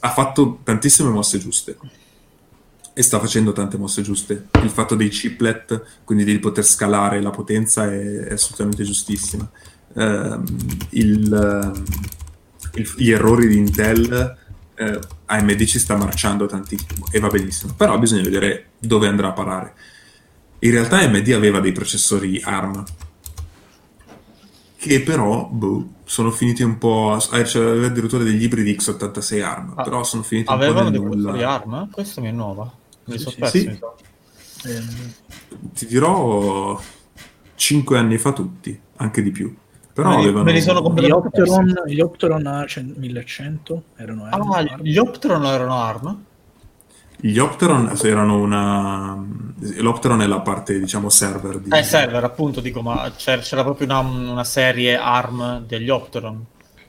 Ha 0.00 0.08
fatto 0.10 0.60
tantissime 0.62 1.10
mosse 1.10 1.38
giuste. 1.38 1.76
E 2.92 3.02
sta 3.02 3.18
facendo 3.18 3.52
tante 3.52 3.76
mosse 3.76 4.02
giuste. 4.02 4.48
Il 4.62 4.70
fatto 4.70 4.94
dei 4.94 5.08
chiplet 5.08 5.82
quindi 6.04 6.24
di 6.24 6.38
poter 6.38 6.64
scalare 6.64 7.20
la 7.20 7.30
potenza 7.30 7.86
è, 7.90 8.18
è 8.26 8.32
assolutamente 8.34 8.84
giustissima. 8.84 9.48
Ehm, 9.94 10.44
il, 10.90 11.72
il- 12.74 12.94
gli 12.96 13.10
errori 13.10 13.48
di 13.48 13.56
Intel 13.56 14.36
eh, 14.80 14.98
AMD 15.26 15.64
ci 15.64 15.78
sta 15.78 15.96
marciando 15.96 16.46
tantissimo 16.46 17.06
e 17.10 17.20
va 17.20 17.28
benissimo 17.28 17.74
però 17.76 17.98
bisogna 17.98 18.22
vedere 18.22 18.70
dove 18.78 19.06
andrà 19.08 19.28
a 19.28 19.32
parare 19.32 19.74
in 20.60 20.70
realtà 20.70 20.98
AMD 20.98 21.28
aveva 21.32 21.60
dei 21.60 21.72
processori 21.72 22.40
ARM 22.42 22.84
che 24.76 25.02
però 25.02 25.46
boh, 25.46 25.88
sono 26.04 26.30
finiti 26.30 26.62
un 26.62 26.78
po'. 26.78 27.18
eh, 27.32 27.42
C'era 27.42 27.86
addirittura 27.86 28.22
degli 28.24 28.42
ibridi 28.44 28.74
x86 28.78 29.42
ARM, 29.42 29.74
Ah, 29.76 29.82
però 29.82 30.02
sono 30.04 30.22
finiti 30.22 30.50
un 30.54 30.62
po' 30.64 30.64
Avevano 30.64 30.88
nel 30.88 30.92
dei 30.92 31.00
nulla. 31.00 31.32
processori 31.32 31.42
ARM? 31.42 31.90
Questa 31.90 32.20
mi 32.22 32.28
è 32.28 32.30
nuova. 32.30 32.72
Mi 33.04 33.18
Sì, 33.18 33.18
sono 33.18 33.34
sì, 33.46 33.64
perso, 33.64 33.96
sì. 34.40 34.68
Ehm, 34.68 35.12
Ti 35.74 35.86
dirò 35.86 36.80
5 37.56 37.98
anni 37.98 38.16
fa 38.18 38.32
tutti, 38.32 38.78
anche 38.96 39.22
di 39.22 39.30
più. 39.30 39.54
Però 40.02 40.08
Me 40.14 40.16
li- 40.16 40.22
avevano. 40.22 40.44
me 40.44 40.52
li 40.52 40.60
sono 40.62 40.80
Gli 40.80 40.82
completamente 40.82 41.40
Opteron, 41.42 41.82
gli 41.86 42.00
Opteron 42.00 42.42
A1100 42.42 43.80
erano 43.96 44.24
ARM. 44.30 44.50
Ah, 44.52 44.62
gli 44.80 44.96
Opteron 44.96 45.44
erano 45.44 45.74
ARM? 45.74 46.24
Gli 47.22 47.38
Opteron 47.38 47.92
erano 48.02 48.38
una. 48.40 49.22
L'Opteron 49.76 50.22
è 50.22 50.26
la 50.26 50.40
parte, 50.40 50.78
diciamo, 50.78 51.10
server 51.10 51.58
di. 51.58 51.68
Eh, 51.70 51.82
server, 51.82 52.24
appunto, 52.24 52.60
dico, 52.62 52.80
ma 52.80 53.12
c'era, 53.14 53.42
c'era 53.42 53.62
proprio 53.62 53.86
una, 53.88 53.98
una 53.98 54.44
serie 54.44 54.96
ARM 54.96 55.66
degli 55.66 55.90
Opteron. 55.90 56.42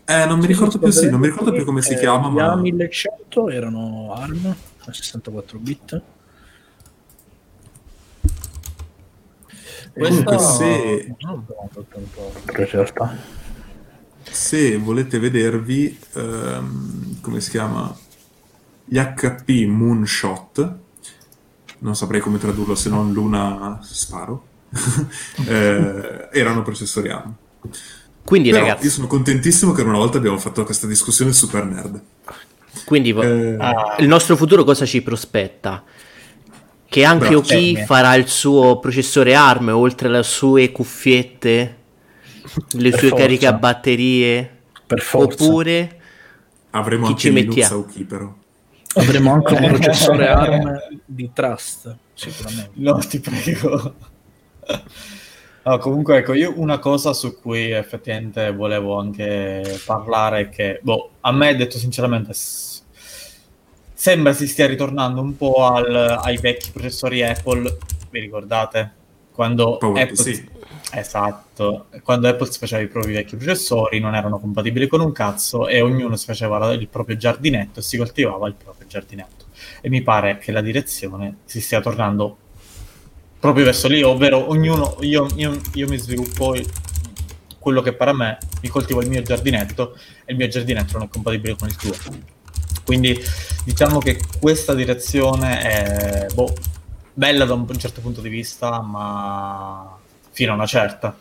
Eh, 0.06 0.26
non 0.26 0.40
mi 0.40 0.46
ricordo 0.46 0.80
più, 0.80 0.90
sì, 0.90 1.10
non 1.10 1.20
mi 1.20 1.28
ricordo 1.28 1.52
più 1.52 1.66
come 1.66 1.82
si 1.82 1.94
Eh, 1.94 2.00
chiama, 2.00 2.30
Gli 2.30 2.34
ma. 2.34 2.56
A1100 2.56 3.52
erano 3.52 4.14
ARM 4.16 4.56
a 4.86 4.94
64 4.94 5.60
bit. 5.60 6.02
Questo- 9.94 10.38
se- 10.40 11.16
se 14.24 14.78
volete 14.78 15.20
vedervi 15.20 15.98
ehm, 16.16 17.20
come 17.22 17.42
si 17.42 17.50
chiama? 17.50 17.94
Gli 18.86 18.98
HP 18.98 19.66
Moonshot. 19.68 20.76
Non 21.80 21.96
saprei 21.96 22.20
come 22.22 22.38
tradurlo 22.38 22.76
se 22.76 22.90
non 22.90 23.12
Luna 23.12 23.80
Sparo. 23.84 24.46
Eh, 25.48 26.30
erano 26.32 26.62
processori 26.62 27.10
ARM 27.10 27.34
Quindi 28.24 28.52
però 28.52 28.62
ragazzi, 28.66 28.86
io 28.86 28.92
sono 28.92 29.08
contentissimo 29.08 29.72
che 29.74 29.82
una 29.82 29.98
volta 29.98 30.18
abbiamo 30.18 30.38
fatto 30.38 30.64
questa 30.64 30.88
discussione 30.88 31.34
super 31.34 31.66
nerd. 31.66 32.02
Quindi 32.86 33.10
Eh, 33.10 33.58
il 34.00 34.08
nostro 34.08 34.38
futuro 34.38 34.64
cosa 34.64 34.86
ci 34.86 35.02
prospetta? 35.02 35.84
Che 36.92 37.06
anche 37.06 37.30
Bravo, 37.30 37.38
Oki 37.40 37.78
farà 37.86 38.16
il 38.16 38.28
suo 38.28 38.78
processore 38.80 39.34
ARM 39.34 39.70
oltre 39.70 40.10
alle 40.10 40.24
sue 40.24 40.74
cuffiette, 40.74 41.78
le 42.72 42.90
Per 42.90 43.00
sue 43.00 43.08
forza. 43.08 43.24
caricabatterie, 43.24 44.58
Per 44.88 45.00
forza. 45.00 45.42
oppure 45.46 46.00
avremo 46.72 47.04
chi 47.06 47.12
anche 47.12 47.22
ci 47.22 47.32
mettiamo? 47.32 47.76
Aoki 47.76 48.04
però 48.04 48.34
Avremo 48.96 49.32
anche 49.32 49.54
un 49.54 49.68
processore 49.72 50.28
ARM 50.28 50.80
di 51.06 51.30
Trust, 51.34 51.96
sicuramente. 52.14 52.72
No, 52.74 52.98
ti 52.98 53.20
prego. 53.22 53.96
No, 55.64 55.78
comunque, 55.78 56.18
ecco, 56.18 56.34
io 56.34 56.52
una 56.58 56.80
cosa 56.80 57.14
su 57.14 57.40
cui 57.40 57.72
effettivamente 57.72 58.52
volevo 58.52 59.00
anche 59.00 59.80
parlare 59.86 60.42
è 60.42 60.50
che, 60.50 60.80
boh, 60.84 61.12
a 61.22 61.32
me, 61.32 61.56
detto 61.56 61.78
sinceramente, 61.78 62.34
sembra 64.02 64.34
si 64.34 64.48
stia 64.48 64.66
ritornando 64.66 65.22
un 65.22 65.38
po' 65.38 65.64
al- 65.64 66.18
ai 66.24 66.38
vecchi 66.38 66.72
processori 66.72 67.22
Apple, 67.22 67.78
vi 68.10 68.20
ricordate? 68.20 68.92
Quando 69.32 69.78
Power- 69.78 70.02
Apple, 70.02 70.16
sì. 70.34 70.50
Esatto, 70.94 71.86
quando 72.02 72.28
Apple 72.28 72.52
si 72.52 72.58
faceva 72.58 72.82
i 72.82 72.88
propri 72.88 73.14
vecchi 73.14 73.36
processori 73.36 74.00
non 74.00 74.16
erano 74.16 74.40
compatibili 74.40 74.88
con 74.88 75.02
un 75.02 75.12
cazzo 75.12 75.68
e 75.68 75.82
ognuno 75.82 76.16
si 76.16 76.26
faceva 76.26 76.72
il 76.74 76.88
proprio 76.88 77.16
giardinetto 77.16 77.80
e 77.80 77.84
si 77.84 77.98
coltivava 77.98 78.48
il 78.48 78.56
proprio 78.56 78.88
giardinetto. 78.88 79.46
E 79.82 79.90
mi 79.90 80.02
pare 80.02 80.40
che 80.40 80.52
la 80.52 80.62
direzione 80.62 81.38
si 81.46 81.62
stia 81.62 81.80
tornando 81.80 82.38
proprio 83.40 83.66
verso 83.66 83.88
lì, 83.88 84.02
ovvero 84.02 84.50
ognuno, 84.50 84.98
io, 85.02 85.28
io- 85.36 85.62
io 85.76 85.88
mi 85.88 85.98
sviluppo 86.00 86.56
il- 86.56 86.68
quello 87.60 87.82
che 87.84 87.94
per 87.94 88.14
me, 88.14 88.40
mi 88.64 88.70
coltivo 88.70 89.00
il 89.04 89.10
mio 89.10 89.22
giardinetto 89.22 89.96
e 90.26 90.32
il 90.32 90.38
mio 90.38 90.48
giardinetto 90.48 90.98
non 90.98 91.06
è 91.06 91.10
compatibile 91.10 91.56
con 91.56 91.68
il 91.68 91.76
tuo. 91.76 91.92
Quindi 92.92 93.18
diciamo 93.64 94.00
che 94.00 94.20
questa 94.42 94.74
direzione 94.74 95.62
è 95.62 96.26
boh, 96.34 96.54
bella 97.14 97.46
da 97.46 97.54
un 97.54 97.66
certo 97.78 98.02
punto 98.02 98.20
di 98.20 98.28
vista, 98.28 98.82
ma 98.82 99.98
fino 100.32 100.52
a 100.52 100.56
una 100.56 100.66
certa. 100.66 101.16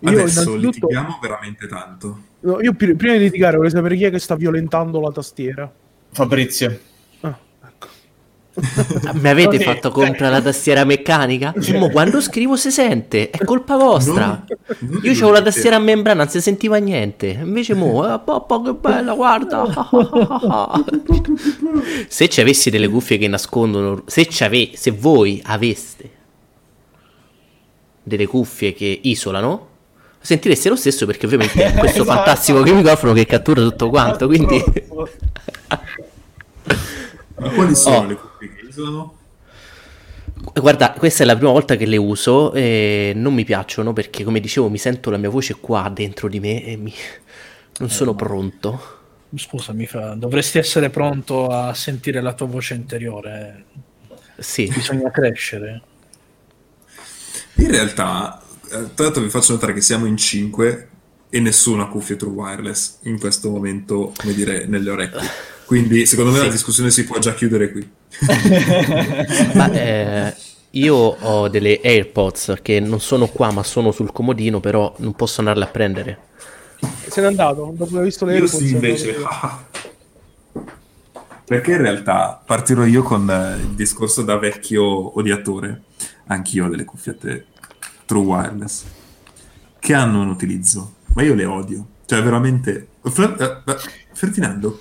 Io 0.00 0.08
Adesso 0.08 0.40
innanzitutto- 0.40 0.56
litighiamo 0.56 1.18
veramente 1.22 1.68
tanto. 1.68 2.18
No, 2.40 2.60
io 2.60 2.72
pri- 2.72 2.96
prima 2.96 3.12
di 3.12 3.20
litigare 3.20 3.56
voglio 3.56 3.68
sapere 3.70 3.94
chi 3.94 4.02
è 4.02 4.10
che 4.10 4.18
sta 4.18 4.34
violentando 4.34 4.98
la 5.00 5.12
tastiera. 5.12 5.72
Fabrizio. 6.10 6.76
Mi 9.14 9.28
avete 9.28 9.56
Così, 9.56 9.62
fatto 9.62 9.90
comprare 9.90 10.30
la 10.30 10.42
tastiera 10.42 10.84
meccanica? 10.84 11.54
Mo 11.74 11.88
quando 11.88 12.20
scrivo 12.20 12.56
si 12.56 12.70
sente, 12.70 13.30
è 13.30 13.42
colpa 13.44 13.76
vostra. 13.76 14.26
Non- 14.26 14.44
non 14.80 15.00
Io 15.04 15.12
avevo 15.12 15.30
la 15.30 15.42
tastiera 15.42 15.76
a 15.76 15.78
membrana, 15.78 16.24
non 16.24 16.30
si 16.30 16.40
sentiva 16.40 16.76
niente. 16.76 17.28
Invece 17.28 17.74
mo, 17.74 18.04
eh, 18.04 18.20
papà 18.22 18.62
che 18.62 18.74
bella, 18.74 19.14
guarda. 19.14 19.64
se 22.08 22.28
ci 22.28 22.40
avessi 22.40 22.68
delle 22.68 22.88
cuffie 22.88 23.16
che 23.16 23.28
nascondono, 23.28 24.02
se, 24.06 24.26
ci 24.26 24.44
ave- 24.44 24.72
se 24.74 24.90
voi 24.90 25.40
aveste 25.44 26.10
delle 28.02 28.26
cuffie 28.26 28.74
che 28.74 29.00
isolano, 29.02 29.68
sentireste 30.20 30.68
lo 30.68 30.76
stesso 30.76 31.06
perché 31.06 31.24
ovviamente 31.24 31.64
è 31.64 31.72
questo 31.74 32.02
Esatto. 32.02 32.16
fantastico 32.16 32.62
microfono 32.62 33.12
che 33.14 33.24
cattura 33.24 33.62
tutto 33.62 33.88
quanto, 33.88 34.26
quindi... 34.26 34.62
Ma 37.42 37.50
quali 37.50 37.74
sono 37.74 37.96
Oh. 37.96 38.06
le 38.06 38.14
cuffie 38.14 38.54
che 38.54 38.66
isolano? 38.68 39.16
Guarda, 40.54 40.92
questa 40.92 41.22
è 41.22 41.26
la 41.26 41.36
prima 41.36 41.52
volta 41.52 41.76
che 41.76 41.86
le 41.86 41.96
uso 41.96 42.52
e 42.52 43.12
non 43.14 43.34
mi 43.34 43.44
piacciono 43.44 43.92
perché, 43.92 44.24
come 44.24 44.40
dicevo, 44.40 44.68
mi 44.68 44.78
sento 44.78 45.10
la 45.10 45.16
mia 45.16 45.28
voce 45.28 45.56
qua 45.60 45.90
dentro 45.92 46.28
di 46.28 46.40
me 46.40 46.64
e 46.64 46.76
mi... 46.76 46.92
non 47.78 47.90
sono 47.90 48.14
pronto. 48.14 49.00
Scusami, 49.34 49.86
Fra, 49.86 50.14
dovresti 50.14 50.58
essere 50.58 50.90
pronto 50.90 51.46
a 51.48 51.72
sentire 51.74 52.20
la 52.20 52.34
tua 52.34 52.46
voce 52.46 52.74
interiore. 52.74 53.64
Sì, 54.38 54.70
Bisogna 54.72 55.10
crescere. 55.10 55.82
In 57.56 57.70
realtà, 57.70 58.42
eh, 58.64 58.94
tra 58.94 59.04
l'altro 59.04 59.22
vi 59.22 59.30
faccio 59.30 59.52
notare 59.52 59.72
che 59.72 59.80
siamo 59.80 60.06
in 60.06 60.16
5 60.16 60.88
e 61.30 61.40
nessuno 61.40 61.82
ha 61.82 61.88
cuffie 61.88 62.16
true 62.16 62.32
wireless 62.32 62.98
in 63.02 63.18
questo 63.18 63.48
momento, 63.50 64.12
come 64.16 64.34
dire, 64.34 64.66
nelle 64.66 64.90
orecchie. 64.90 65.20
Quindi 65.66 66.06
secondo 66.06 66.30
me 66.30 66.38
Sì. 66.38 66.44
la 66.44 66.50
discussione 66.50 66.90
si 66.90 67.04
può 67.04 67.18
già 67.18 67.34
chiudere 67.34 67.70
qui. 67.70 67.90
ma 69.54 69.72
eh, 69.72 70.34
io 70.70 70.94
ho 70.94 71.48
delle 71.48 71.80
AirPods 71.82 72.58
che 72.62 72.80
non 72.80 73.00
sono 73.00 73.26
qua 73.26 73.50
ma 73.52 73.62
sono 73.62 73.90
sul 73.90 74.12
comodino, 74.12 74.60
però 74.60 74.94
non 74.98 75.14
posso 75.14 75.40
andarle 75.40 75.64
a 75.64 75.68
prendere. 75.68 76.18
Se 77.08 77.20
n'è 77.20 77.26
andato, 77.26 77.72
dopo 77.76 77.92
aver 77.94 78.04
visto 78.04 78.24
le 78.24 78.36
Io 78.36 78.42
AirPods, 78.42 78.64
sì 78.64 78.70
è 78.70 78.74
invece... 78.74 79.12
via. 79.12 79.64
Perché 81.44 81.72
in 81.72 81.78
realtà 81.78 82.40
partirò 82.44 82.84
io 82.86 83.02
con 83.02 83.28
eh, 83.28 83.56
il 83.56 83.74
discorso 83.74 84.22
da 84.22 84.38
vecchio 84.38 85.18
odiatore. 85.18 85.82
Anch'io 86.26 86.66
ho 86.66 86.68
delle 86.68 86.84
cuffiette 86.84 87.46
true 88.06 88.24
wireless 88.24 88.84
che 89.78 89.94
hanno 89.94 90.22
un 90.22 90.28
utilizzo, 90.28 90.94
ma 91.14 91.22
io 91.22 91.34
le 91.34 91.44
odio. 91.44 91.86
Cioè 92.06 92.22
veramente... 92.22 92.88
Eh, 93.02 93.22
eh, 93.38 93.76
Ferdinando, 94.12 94.80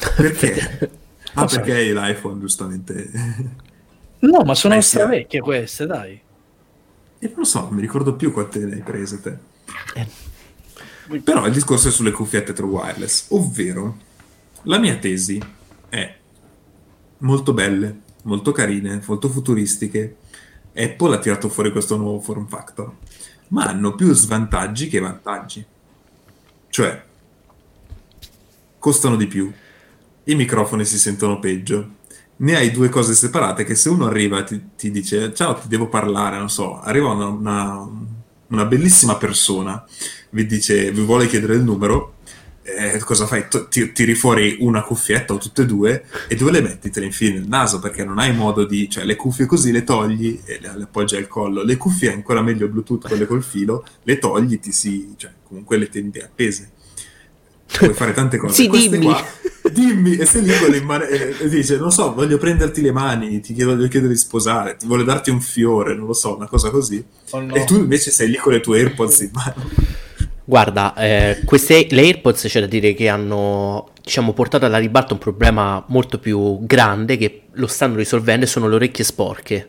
perché? 0.16 0.90
Ah, 1.34 1.46
Cosa? 1.46 1.60
perché 1.60 1.72
hai 1.74 1.92
l'iPhone, 1.92 2.40
giustamente. 2.40 3.10
No, 4.20 4.42
ma 4.44 4.54
sono 4.54 4.74
Eh, 4.74 4.82
stravecchie 4.82 5.40
queste, 5.40 5.86
dai. 5.86 6.22
E 7.22 7.26
non 7.28 7.36
lo 7.38 7.44
so, 7.44 7.60
non 7.60 7.74
mi 7.74 7.80
ricordo 7.82 8.16
più 8.16 8.32
quante 8.32 8.58
ne 8.60 8.74
hai 8.74 8.82
prese 8.82 9.20
te. 9.20 9.38
Eh. 9.94 10.08
Però 11.22 11.46
il 11.46 11.52
discorso 11.52 11.88
è 11.88 11.90
sulle 11.90 12.12
cuffiette 12.12 12.52
true 12.52 12.68
wireless, 12.70 13.26
ovvero 13.30 13.96
la 14.62 14.78
mia 14.78 14.96
tesi 14.96 15.50
è 15.88 16.16
molto 17.18 17.52
belle, 17.52 18.00
molto 18.22 18.52
carine, 18.52 19.02
molto 19.06 19.28
futuristiche. 19.28 20.16
Apple 20.74 21.14
ha 21.14 21.18
tirato 21.18 21.48
fuori 21.48 21.72
questo 21.72 21.96
nuovo 21.96 22.20
form 22.20 22.46
factor, 22.46 22.94
ma 23.48 23.64
hanno 23.66 23.94
più 23.94 24.12
svantaggi 24.12 24.88
che 24.88 25.00
vantaggi. 25.00 25.64
Cioè, 26.68 27.04
costano 28.78 29.16
di 29.16 29.26
più, 29.26 29.52
i 30.24 30.34
microfoni 30.34 30.84
si 30.84 30.98
sentono 30.98 31.38
peggio, 31.38 31.88
ne 32.36 32.56
hai 32.56 32.70
due 32.70 32.88
cose 32.88 33.14
separate 33.14 33.64
che 33.64 33.74
se 33.74 33.88
uno 33.88 34.06
arriva 34.06 34.40
e 34.40 34.44
ti, 34.44 34.62
ti 34.76 34.90
dice 34.90 35.32
ciao 35.34 35.54
ti 35.54 35.68
devo 35.68 35.88
parlare, 35.88 36.38
non 36.38 36.48
so, 36.50 36.80
arriva 36.80 37.10
una, 37.12 37.26
una- 37.26 37.88
una 38.48 38.64
bellissima 38.64 39.16
persona, 39.16 39.84
vi 40.30 40.46
dice 40.46 40.90
vi 40.90 41.02
vuole 41.02 41.26
chiedere 41.28 41.54
il 41.54 41.62
numero, 41.62 42.14
eh, 42.62 42.98
cosa 43.00 43.26
fai? 43.26 43.46
Ti- 43.68 43.92
tiri 43.92 44.14
fuori 44.14 44.56
una 44.60 44.82
cuffietta 44.82 45.32
o 45.34 45.38
tutte 45.38 45.62
e 45.62 45.66
due 45.66 46.04
e 46.28 46.34
dove 46.36 46.50
le 46.52 46.60
metti? 46.60 46.90
Te 46.90 47.00
le 47.00 47.06
infili 47.06 47.32
nel 47.34 47.48
naso 47.48 47.78
perché 47.78 48.04
non 48.04 48.18
hai 48.18 48.34
modo 48.34 48.64
di... 48.64 48.88
cioè 48.88 49.04
le 49.04 49.16
cuffie 49.16 49.46
così 49.46 49.72
le 49.72 49.82
togli 49.84 50.40
e 50.44 50.58
le, 50.60 50.76
le 50.76 50.82
appoggi 50.84 51.16
al 51.16 51.26
collo, 51.28 51.62
le 51.62 51.76
cuffie 51.76 52.12
ancora 52.12 52.42
meglio 52.42 52.68
Bluetooth, 52.68 53.06
quelle 53.08 53.26
col 53.26 53.42
filo, 53.42 53.84
le 54.02 54.18
togli, 54.18 54.58
ti 54.60 54.72
si... 54.72 55.14
cioè 55.16 55.30
comunque 55.46 55.76
le 55.78 55.88
tendi 55.88 56.20
appese. 56.20 56.70
Puoi 57.72 57.94
fare 57.94 58.12
tante 58.12 58.36
cose. 58.36 58.54
Sì, 58.54 58.68
Queste 58.68 58.90
dimmi. 58.90 59.04
qua- 59.04 59.24
dimmi, 59.70 60.16
e 60.16 60.24
sei 60.26 60.42
lì 60.42 60.52
con 60.58 60.70
le 60.70 60.80
mani, 60.82 61.04
e 61.06 61.36
e 61.40 61.48
dice, 61.48 61.76
non 61.76 61.90
so, 61.92 62.12
voglio 62.12 62.38
prenderti 62.38 62.80
le 62.82 62.92
mani, 62.92 63.40
ti 63.40 63.54
chiedo, 63.54 63.74
voglio 63.76 63.88
chiedere 63.88 64.12
di 64.12 64.18
sposare, 64.18 64.76
ti 64.76 64.86
vuole 64.86 65.04
darti 65.04 65.30
un 65.30 65.40
fiore, 65.40 65.94
non 65.94 66.06
lo 66.06 66.12
so, 66.12 66.34
una 66.36 66.46
cosa 66.48 66.70
così. 66.70 67.02
Oh 67.30 67.40
no. 67.40 67.54
E 67.54 67.64
tu 67.64 67.76
invece 67.76 68.10
sei 68.10 68.28
lì 68.30 68.36
con 68.36 68.52
le 68.52 68.60
tue 68.60 68.78
AirPods 68.78 69.20
in 69.20 69.30
mano. 69.32 69.70
Guarda, 70.44 70.94
eh, 70.96 71.42
queste 71.44 71.86
le 71.90 72.00
AirPods 72.00 72.42
c'è 72.48 72.58
da 72.60 72.66
dire 72.66 72.92
che 72.94 73.08
hanno 73.08 73.90
diciamo, 74.02 74.32
portato 74.32 74.64
alla 74.66 74.78
ribalta 74.78 75.12
un 75.12 75.20
problema 75.20 75.84
molto 75.88 76.18
più 76.18 76.58
grande 76.66 77.16
che 77.16 77.42
lo 77.52 77.68
stanno 77.68 77.94
risolvendo 77.94 78.44
e 78.46 78.48
sono 78.48 78.66
le 78.68 78.74
orecchie 78.74 79.04
sporche. 79.04 79.68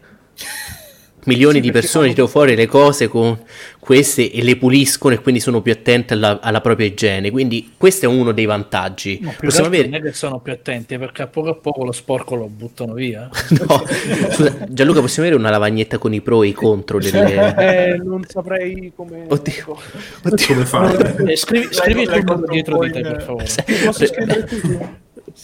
Milioni 1.26 1.56
Sì, 1.56 1.62
di 1.62 1.72
persone 1.72 2.04
fanno- 2.06 2.14
tirano 2.14 2.28
fuori 2.32 2.56
le 2.56 2.66
cose 2.66 3.08
con 3.08 3.38
queste 3.80 4.32
e 4.32 4.42
le 4.44 4.56
puliscono 4.58 5.14
e 5.14 5.20
quindi 5.20 5.40
sono 5.40 5.62
più 5.62 5.72
attente 5.72 6.14
alla, 6.14 6.40
alla 6.42 6.62
propria 6.62 6.88
igiene. 6.88 7.30
Quindi 7.30 7.74
questo 7.78 8.06
è 8.06 8.08
uno 8.08 8.32
dei 8.32 8.46
vantaggi. 8.46 9.20
No, 9.22 9.34
Possiamo 9.40 9.68
avere... 9.68 9.88
non 9.88 10.00
è 10.00 10.02
che 10.02 10.14
sono 10.14 10.40
più 10.40 10.52
attenti, 10.52 10.98
perché 10.98 11.22
a 11.22 11.28
poco 11.28 11.50
a 11.50 11.56
poco 11.56 11.84
lo 11.86 11.92
sporco 11.92 12.36
lo 12.36 12.48
buttano 12.48 12.94
via. 12.94 13.30
No, 13.68 13.84
scusa, 14.32 14.66
Gianluca, 14.70 15.02
possiamo 15.02 15.28
avere 15.28 15.40
una 15.40 15.52
lavagnetta 15.52 15.98
con 16.00 16.14
i 16.14 16.22
pro 16.22 16.42
e 16.44 16.48
i 16.50 16.54
contro 16.54 16.98
delle... 17.00 17.56
Eh, 17.56 17.98
non 17.98 18.24
saprei 18.28 18.92
come... 18.96 19.26
Oddio, 19.30 19.78
oddio. 20.24 20.48
Come 20.48 20.66
fare? 20.66 21.16
Eh, 21.28 21.36
scrivi 21.36 21.68
scrivi 21.72 22.02
il 22.04 22.24
nome 22.24 22.48
dietro 22.50 22.80
di 22.80 22.92
te, 22.92 23.02
per 23.02 23.22
favore. 23.22 23.46
Posso? 23.86 24.06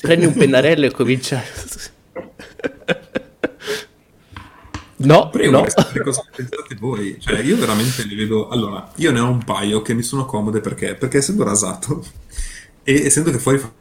Prendi 0.01 0.25
un 0.25 0.33
pennarello 0.33 0.85
e 0.87 0.91
comincia. 0.91 1.41
No, 4.99 5.29
Prego, 5.29 5.59
no. 5.59 5.69
sapere 5.69 6.03
cosa 6.03 6.23
pensate 6.35 6.75
voi. 6.75 7.17
Cioè, 7.19 7.39
io 7.41 7.57
veramente 7.57 8.03
li 8.03 8.15
vedo. 8.15 8.47
Allora, 8.49 8.91
io 8.95 9.11
ne 9.11 9.19
ho 9.19 9.29
un 9.29 9.43
paio 9.43 9.81
che 9.81 9.93
mi 9.93 10.01
sono 10.01 10.25
comode 10.25 10.59
perché? 10.59 10.95
Perché 10.95 11.17
essendo 11.17 11.43
rasato 11.43 12.03
e 12.83 13.05
essendo 13.05 13.31
che 13.31 13.37
fuori 13.39 13.59
fa 13.59 13.71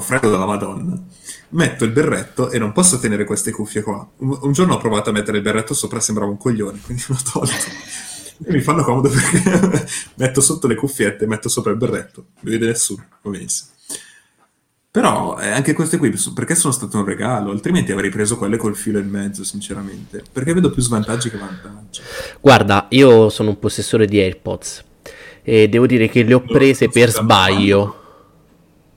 freddo 0.00 0.30
dalla 0.30 0.44
Madonna, 0.44 1.00
metto 1.50 1.84
il 1.84 1.90
berretto 1.92 2.50
e 2.50 2.58
non 2.58 2.72
posso 2.72 2.98
tenere 2.98 3.24
queste 3.24 3.50
cuffie 3.50 3.82
qua. 3.82 4.06
Un, 4.18 4.38
un 4.42 4.52
giorno 4.52 4.74
ho 4.74 4.78
provato 4.78 5.08
a 5.10 5.12
mettere 5.12 5.38
il 5.38 5.42
berretto 5.42 5.72
sopra, 5.72 6.00
sembrava 6.00 6.30
un 6.30 6.36
coglione, 6.36 6.78
quindi 6.84 7.02
l'ho 7.08 7.16
tolto. 7.32 7.54
E 8.44 8.52
mi 8.52 8.60
fanno 8.60 8.84
comodo 8.84 9.08
perché 9.08 9.86
metto 10.16 10.40
sotto 10.40 10.66
le 10.66 10.74
cuffiette, 10.74 11.26
metto 11.26 11.48
sopra 11.48 11.70
il 11.72 11.78
berretto, 11.78 12.26
non 12.40 12.52
vede 12.52 12.66
nessuno, 12.66 13.04
va 13.22 13.30
benissimo. 13.30 13.70
Però 14.90 15.38
eh, 15.38 15.48
anche 15.48 15.74
queste 15.74 15.98
qui, 15.98 16.16
so- 16.16 16.32
perché 16.32 16.54
sono 16.54 16.72
state 16.72 16.96
un 16.96 17.04
regalo, 17.04 17.50
altrimenti 17.50 17.92
avrei 17.92 18.10
preso 18.10 18.38
quelle 18.38 18.56
col 18.56 18.74
filo 18.74 18.98
in 18.98 19.08
mezzo, 19.08 19.44
sinceramente. 19.44 20.22
Perché 20.32 20.54
vedo 20.54 20.70
più 20.70 20.80
svantaggi 20.80 21.28
che 21.28 21.36
vantaggi. 21.36 22.00
Guarda, 22.40 22.86
io 22.90 23.28
sono 23.28 23.50
un 23.50 23.58
possessore 23.58 24.06
di 24.06 24.18
AirPods 24.18 24.84
e 25.42 25.68
devo 25.68 25.86
dire 25.86 26.08
che 26.08 26.22
le 26.22 26.34
ho 26.34 26.40
prese 26.40 26.88
per 26.88 27.10
sbaglio. 27.10 27.96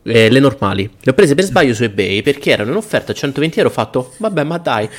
Eh, 0.04 0.30
le 0.30 0.40
normali, 0.40 0.90
le 1.00 1.12
ho 1.12 1.14
prese 1.14 1.36
per 1.36 1.44
sbaglio 1.44 1.76
su 1.76 1.84
eBay 1.84 2.24
perché 2.24 2.50
erano 2.50 2.72
in 2.72 2.78
offerta 2.78 3.12
a 3.12 3.16
120 3.16 3.58
euro. 3.60 3.70
Ho 3.70 3.74
fatto, 3.74 4.14
vabbè, 4.18 4.44
ma 4.44 4.58
dai, 4.58 4.90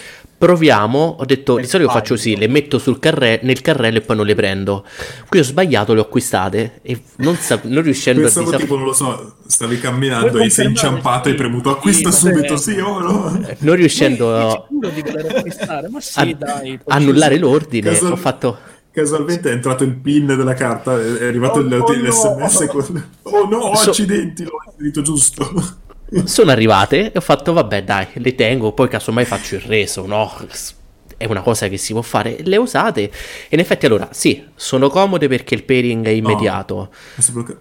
proviamo. 0.47 1.17
Ho 1.21 1.25
detto, 1.25 1.57
di 1.57 1.67
solito 1.67 1.89
faccio 1.91 2.15
così, 2.15 2.37
le 2.37 2.49
metto 2.49 2.79
sul 2.81 2.99
carre- 2.99 3.39
nel 3.45 3.61
carrello 3.61 3.99
e 3.99 4.01
poi 4.01 4.17
non 4.17 4.27
le 4.27 4.35
prendo. 4.35 4.85
Qui 5.29 5.39
ho 5.39 5.45
sbagliato, 5.45 5.95
le 5.95 6.01
ho 6.01 6.03
acquistate 6.03 6.81
e 6.83 7.01
non, 7.19 7.37
sa- 7.37 7.61
non 7.63 7.83
riuscendo 7.85 8.23
Pensavo 8.23 8.49
a 8.49 8.51
disap- 8.51 8.63
tipo, 8.63 8.77
non 8.77 8.87
lo 8.87 8.93
so, 8.93 9.35
stavi 9.47 9.79
camminando 9.79 10.39
e 10.39 10.51
sei 10.51 10.67
inciampato 10.67 11.29
e 11.29 11.33
hai 11.33 11.37
premuto 11.37 11.71
acquista 11.71 12.11
Sì, 12.11 12.27
subito, 12.27 12.55
vabbè. 12.55 12.57
sì 12.61 12.79
o 12.81 12.99
no? 12.99 13.47
Eh, 13.47 13.57
non 13.61 13.77
riuscendo 13.77 14.35
Sei 14.35 14.45
a, 14.45 14.51
sicuro 14.51 14.89
di 14.89 15.03
voler 15.03 15.37
acquistare? 15.37 15.89
Ma 15.89 16.01
sì, 16.01 16.37
dai. 16.37 16.81
annullare 16.89 17.39
l'ordine, 17.39 17.91
Casual- 17.91 18.13
ho 18.13 18.17
fatto 18.17 18.59
casualmente 18.91 19.49
è 19.49 19.53
entrato 19.55 19.85
il 19.85 19.95
pin 19.95 20.27
della 20.27 20.53
carta, 20.55 20.99
è 21.01 21.15
è 21.19 21.27
arrivato 21.27 21.61
Oh, 21.61 21.63
il- 21.63 21.73
oh 21.81 21.93
l'SMS 21.93 22.61
no. 22.61 22.67
con... 22.67 23.05
Oh 23.23 23.49
no, 23.49 23.75
So- 23.77 23.91
accidenti, 23.91 24.43
l'ho 24.45 24.51
inserito 24.67 25.01
giusto. 25.03 25.51
Sono 26.25 26.51
arrivate 26.51 27.13
e 27.13 27.17
ho 27.17 27.21
fatto, 27.21 27.53
vabbè, 27.53 27.85
dai, 27.85 28.07
le 28.15 28.35
tengo, 28.35 28.73
poi 28.73 28.89
casomai 28.89 29.25
faccio 29.25 29.55
il 29.55 29.63
reso, 29.63 30.07
no? 30.07 30.31
È 31.17 31.25
una 31.27 31.41
cosa 31.41 31.69
che 31.69 31.77
si 31.77 31.93
può 31.93 32.03
fare. 32.03 32.39
Le 32.43 32.57
usate. 32.57 33.03
E 33.03 33.11
in 33.51 33.61
effetti, 33.61 33.87
allora, 33.87 34.09
sì, 34.13 34.45
sono 34.55 34.89
comode 34.91 35.29
perché 35.29 35.55
il 35.55 35.63
pairing 35.65 36.05
è 36.07 36.11
immediato. 36.11 36.91
Blocca- 37.31 37.57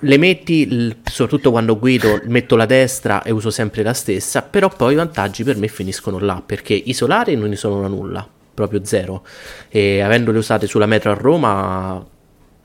Le 0.00 0.16
metti, 0.18 0.94
soprattutto 1.04 1.50
quando 1.50 1.78
guido, 1.78 2.20
metto 2.24 2.54
la 2.56 2.66
destra 2.66 3.22
e 3.22 3.32
uso 3.32 3.50
sempre 3.50 3.82
la 3.82 3.94
stessa, 3.94 4.42
però 4.42 4.68
poi 4.68 4.92
i 4.92 4.96
vantaggi 4.96 5.42
per 5.42 5.56
me 5.56 5.68
finiscono 5.68 6.18
là, 6.18 6.42
perché 6.44 6.74
isolare 6.74 7.34
non 7.34 7.48
ne 7.48 7.56
sono 7.56 7.76
una 7.78 7.88
nulla, 7.88 8.26
proprio 8.54 8.84
zero. 8.84 9.24
E 9.68 10.00
avendole 10.00 10.38
usate 10.38 10.66
sulla 10.66 10.86
metro 10.86 11.10
a 11.10 11.14
Roma, 11.14 12.06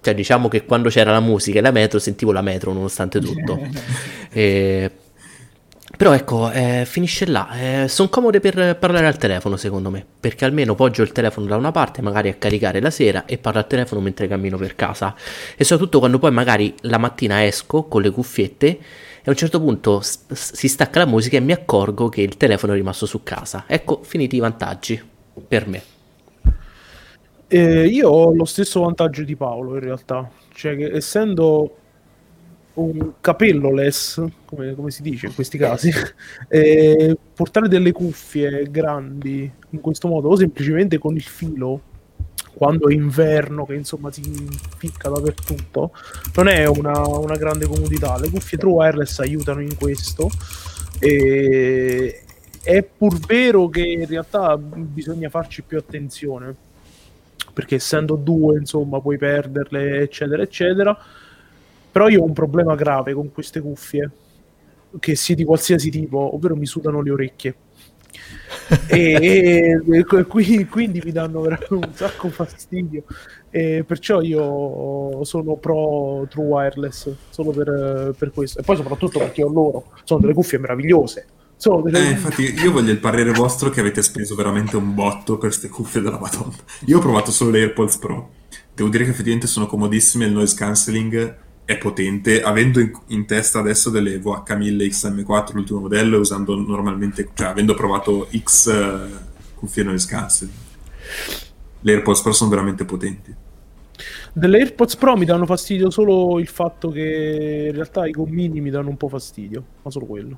cioè 0.02 0.14
diciamo 0.14 0.48
che 0.48 0.66
quando 0.66 0.90
c'era 0.90 1.12
la 1.12 1.20
musica 1.22 1.60
e 1.60 1.62
la 1.62 1.72
metro 1.72 2.00
sentivo 2.00 2.32
la 2.32 2.42
metro 2.42 2.72
nonostante 2.74 3.20
tutto. 3.20 3.60
E- 4.38 4.92
Però 5.98 6.14
ecco, 6.14 6.52
eh, 6.52 6.84
finisce 6.86 7.26
là. 7.26 7.86
sono 7.88 8.10
comode 8.10 8.40
per 8.40 8.78
parlare 8.78 9.08
al 9.08 9.18
telefono, 9.18 9.56
secondo 9.56 9.90
me, 9.90 10.06
perché 10.20 10.44
almeno 10.44 10.76
poggio 10.76 11.04
il 11.04 11.12
telefono 11.12 11.46
da 11.46 11.56
una 11.56 11.72
parte, 11.72 12.02
magari 12.02 12.30
a 12.30 12.34
caricare 12.34 12.82
la 12.82 12.90
sera 12.90 13.26
e 13.26 13.38
parlo 13.38 13.60
al 13.60 13.68
telefono 13.68 14.02
mentre 14.02 14.28
cammino 14.28 14.58
per 14.58 14.76
casa. 14.76 15.16
E 15.56 15.64
soprattutto 15.64 16.00
quando 16.00 16.20
poi 16.20 16.32
magari 16.32 16.74
la 16.82 16.98
mattina 16.98 17.46
esco 17.46 17.84
con 17.84 18.02
le 18.02 18.12
cuffiette 18.12 18.68
e 18.68 18.80
a 19.26 19.30
un 19.30 19.36
certo 19.36 19.60
punto 19.60 20.02
s- 20.02 20.32
si 20.32 20.68
stacca 20.68 21.00
la 21.00 21.06
musica 21.06 21.38
e 21.38 21.40
mi 21.40 21.54
accorgo 21.54 22.10
che 22.10 22.22
il 22.22 22.36
telefono 22.38 22.74
è 22.74 22.76
rimasto 22.76 23.06
su 23.06 23.24
casa. 23.24 23.64
Ecco, 23.66 24.02
finiti 24.04 24.36
i 24.36 24.40
vantaggi 24.40 25.02
per 25.48 25.68
me. 25.68 25.84
Eh, 27.48 27.86
io 27.88 28.10
ho 28.10 28.34
lo 28.34 28.46
stesso 28.46 28.82
vantaggio 28.82 29.24
di 29.24 29.36
Paolo 29.36 29.76
in 29.76 29.80
realtà, 29.80 30.30
cioè 30.54 30.76
che 30.76 30.92
essendo 30.92 31.78
un 32.76 33.14
capello 33.22 33.72
less, 33.72 34.22
come, 34.46 34.76
come 34.76 34.92
si 34.92 35.02
dice 35.02 35.28
in 35.28 35.36
questi 35.36 35.58
casi, 35.58 35.92
eh, 36.50 37.18
portare 37.34 37.68
delle 37.68 37.92
cuffie 37.92 38.70
grandi 38.70 39.50
in 39.70 39.82
questo 39.82 40.08
modo 40.08 40.30
o 40.30 40.36
semplicemente 40.36 40.98
con 40.98 41.16
il 41.16 41.24
filo 41.24 41.94
quando 42.54 42.88
è 42.88 42.94
inverno 42.94 43.66
che 43.66 43.74
insomma 43.74 44.12
si 44.14 44.22
ficca 44.78 45.10
dappertutto 45.10 45.92
non 46.36 46.48
è 46.48 46.66
una, 46.66 47.06
una 47.06 47.36
grande 47.36 47.68
comodità. 47.68 48.18
Le 48.18 48.30
cuffie 48.30 48.58
true 48.58 48.72
wireless 48.72 49.20
aiutano 49.20 49.60
in 49.62 49.76
questo 49.76 50.30
e 51.00 52.22
è 52.64 52.82
pur 52.82 53.20
vero 53.20 53.68
che 53.68 53.82
in 53.82 54.08
realtà 54.08 54.58
bisogna 54.58 55.30
farci 55.30 55.62
più 55.62 55.78
attenzione 55.78 56.56
perché 57.54 57.76
essendo 57.76 58.16
due 58.16 58.58
insomma 58.58 59.00
puoi 59.00 59.18
perderle 59.18 60.00
eccetera 60.00 60.42
eccetera 60.42 60.98
però 61.96 62.10
io 62.10 62.24
ho 62.24 62.26
un 62.26 62.34
problema 62.34 62.76
grave 62.76 63.14
con 63.14 63.32
queste 63.32 63.62
cuffie 63.62 64.12
che 65.00 65.16
sia 65.16 65.34
di 65.34 65.46
qualsiasi 65.46 65.90
tipo 65.90 66.36
ovvero 66.36 66.58
mi 66.58 66.66
sudano 66.66 67.02
le 67.02 67.12
orecchie. 67.12 67.56
E, 68.88 69.80
e 69.90 70.26
qui- 70.28 70.66
quindi 70.66 71.02
mi 71.02 71.14
danno 71.14 71.40
veramente 71.40 71.74
un 71.74 71.90
sacco 71.94 72.28
fastidio. 72.28 73.06
E 73.50 73.86
perciò 73.88 74.20
io 74.20 75.24
sono 75.24 75.56
pro 75.56 76.28
true 76.30 76.46
wireless 76.46 77.14
solo 77.30 77.52
per, 77.52 78.14
per 78.18 78.32
questo. 78.32 78.60
E 78.60 78.64
poi 78.64 78.76
soprattutto 78.76 79.20
perché 79.20 79.42
ho 79.42 79.50
loro. 79.50 79.86
Sono 80.04 80.20
delle 80.20 80.34
cuffie 80.34 80.60
meravigliose. 80.60 81.26
Delle 81.82 82.08
Eh, 82.08 82.12
infatti, 82.12 82.44
io 82.62 82.74
voglio 82.74 82.92
il 82.92 83.00
parere 83.00 83.32
vostro 83.32 83.70
che 83.70 83.80
avete 83.80 84.02
speso 84.02 84.36
veramente 84.36 84.76
un 84.76 84.94
botto 84.94 85.38
per 85.38 85.48
queste 85.48 85.70
cuffie 85.70 86.02
della 86.02 86.20
Madonna. 86.20 86.58
Io 86.88 86.98
ho 86.98 87.02
provato 87.02 87.32
solo 87.32 87.52
le 87.52 87.60
AirPods 87.60 87.98
Pro. 88.00 88.32
Devo 88.74 88.90
dire 88.90 89.06
che 89.06 89.12
effettivamente 89.12 89.48
sono 89.48 89.66
comodissime, 89.66 90.26
il 90.26 90.34
noise 90.34 90.56
cancelling 90.58 91.44
è 91.66 91.78
potente. 91.78 92.42
Avendo 92.42 92.80
in, 92.80 92.92
in 93.08 93.26
testa 93.26 93.60
adesso 93.60 93.90
delle 93.90 94.18
VH1000 94.20 94.88
XM4, 94.88 95.54
l'ultimo 95.54 95.80
modello, 95.82 96.16
e 96.16 96.20
usando 96.20 96.56
normalmente, 96.56 97.30
cioè 97.34 97.48
avendo 97.48 97.74
provato 97.74 98.30
X 98.32 98.68
eh, 98.68 99.10
cuffie 99.56 99.84
noise 99.84 100.08
cancelling. 100.08 100.56
Le 101.82 101.92
AirPods 101.92 102.22
Pro 102.22 102.32
sono 102.32 102.50
veramente 102.50 102.86
potenti. 102.86 103.34
Delle 104.34 104.58
AirPods 104.58 104.96
Pro 104.98 105.16
mi 105.16 105.26
danno 105.26 105.46
fastidio 105.46 105.90
solo 105.90 106.40
il 106.40 106.48
fatto 106.48 106.90
che 106.90 107.66
in 107.68 107.74
realtà 107.74 108.06
i 108.06 108.12
gommini 108.12 108.62
mi 108.62 108.70
danno 108.70 108.90
un 108.90 108.98
po' 108.98 109.08
fastidio, 109.08 109.64
ma 109.82 109.92
solo 109.92 110.06
quello. 110.06 110.38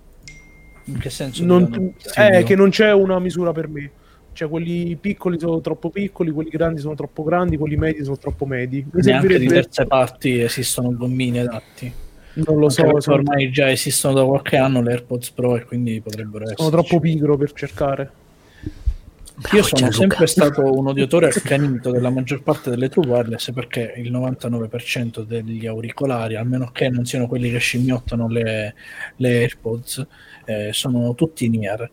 In 0.86 1.00
che 1.00 1.10
senso? 1.10 1.44
Non- 1.44 1.94
è 2.14 2.44
che 2.44 2.56
non 2.56 2.70
c'è 2.70 2.94
una 2.94 3.20
misura 3.20 3.52
per 3.52 3.68
me. 3.68 3.92
Cioè, 4.38 4.48
quelli 4.50 4.96
piccoli 4.98 5.40
sono 5.40 5.60
troppo 5.62 5.90
piccoli, 5.90 6.30
quelli 6.30 6.52
grandi 6.52 6.80
sono 6.80 6.94
troppo 6.94 7.24
grandi, 7.24 7.58
quelli 7.58 7.76
medi 7.76 8.04
sono 8.04 8.20
troppo 8.20 8.46
medi. 8.46 8.86
Mi 8.92 9.02
Neanche 9.02 9.40
di 9.40 9.48
terze 9.48 9.88
parti 9.88 10.40
esistono 10.42 10.96
gommini 10.96 11.40
adatti. 11.40 11.92
non 12.34 12.60
lo 12.60 12.68
Anche 12.68 12.84
so, 12.84 13.00
sono, 13.00 13.16
ormai 13.16 13.50
già 13.52 13.72
esistono 13.72 14.14
da 14.14 14.24
qualche 14.26 14.58
anno 14.58 14.84
le 14.84 14.92
AirPods 14.92 15.32
Pro 15.32 15.58
e 15.58 15.66
quindi 15.66 16.00
potrebbero 16.02 16.44
essere. 16.44 16.58
sono 16.58 16.70
troppo 16.70 17.00
pigro 17.00 17.36
per 17.36 17.52
cercare. 17.54 18.02
Io 18.04 19.34
Bravo, 19.50 19.64
sono 19.64 19.82
Gianluca. 19.90 19.98
sempre 19.98 20.28
stato 20.28 20.78
un 20.78 20.88
odiatore 20.88 21.30
accanito 21.34 21.90
della 21.90 22.12
maggior 22.12 22.44
parte 22.44 22.70
delle 22.70 22.90
true 22.90 23.08
wireless 23.08 23.52
perché 23.54 23.94
il 23.98 24.12
99% 24.12 25.24
degli 25.24 25.66
auricolari, 25.66 26.36
almeno 26.36 26.70
che 26.72 26.90
non 26.90 27.06
siano 27.06 27.26
quelli 27.26 27.50
che 27.50 27.58
scimmiottano 27.58 28.28
le, 28.28 28.76
le 29.16 29.30
AirPods, 29.30 30.06
eh, 30.48 30.70
sono 30.74 31.14
tutti 31.14 31.50
ear. 31.64 31.89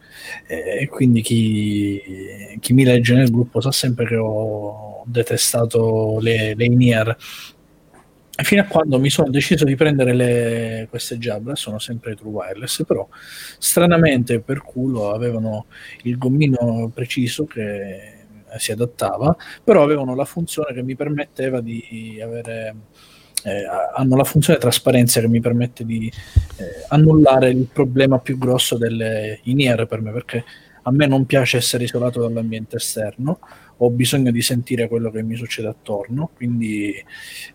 Eh, 0.47 0.83
E 0.83 0.89
quindi 0.89 1.21
chi, 1.23 2.01
chi 2.61 2.73
mi 2.73 2.85
legge 2.85 3.15
nel 3.15 3.31
gruppo 3.31 3.61
sa 3.61 3.73
sempre 3.73 4.07
che 4.07 4.17
ho 4.17 5.03
detestato 5.07 6.19
le, 6.21 6.55
le 6.55 6.65
in-ear. 6.65 7.17
Fino 8.37 8.63
a 8.63 8.65
quando 8.65 8.99
mi 8.99 9.11
sono 9.11 9.31
deciso 9.31 9.65
di 9.65 9.77
prendere 9.77 10.13
le- 10.13 10.87
queste 10.91 11.19
Jabra, 11.19 11.55
sono 11.55 11.79
sempre 11.79 12.17
true 12.17 12.33
wireless, 12.33 12.85
però 12.85 13.07
stranamente 13.59 14.41
per 14.41 14.61
culo 14.63 15.13
avevano 15.13 15.67
il 16.03 16.19
gommino 16.19 16.91
preciso 16.93 17.45
che 17.45 18.13
si 18.57 18.73
adattava, 18.73 19.37
però 19.63 19.83
avevano 19.85 20.15
la 20.17 20.25
funzione 20.25 20.75
che 20.75 20.83
mi 20.83 20.97
permetteva 20.97 21.61
di 21.61 22.21
avere 22.23 22.75
eh, 23.45 23.65
hanno 23.95 24.17
la 24.17 24.25
funzione 24.25 24.59
trasparenza 24.59 25.21
che 25.21 25.29
mi 25.29 25.41
permette 25.41 25.85
di 25.85 26.11
eh, 26.57 26.85
annullare 26.89 27.51
il 27.51 27.69
problema 27.73 28.19
più 28.19 28.39
grosso 28.39 28.77
delle 28.77 29.41
in-ear 29.45 29.87
per 29.87 30.01
me, 30.01 30.13
perché 30.13 30.45
a 30.87 30.91
me 30.91 31.07
non 31.07 31.25
piace 31.25 31.57
essere 31.57 31.85
isolato 31.85 32.21
dall'ambiente 32.21 32.77
esterno, 32.77 33.39
ho 33.79 33.91
bisogno 33.91 34.31
di 34.31 34.43
sentire 34.43 34.87
quello 34.87 35.11
che 35.11 35.23
mi 35.23 35.35
succede 35.35 35.69
attorno, 35.69 36.31
quindi 36.35 36.95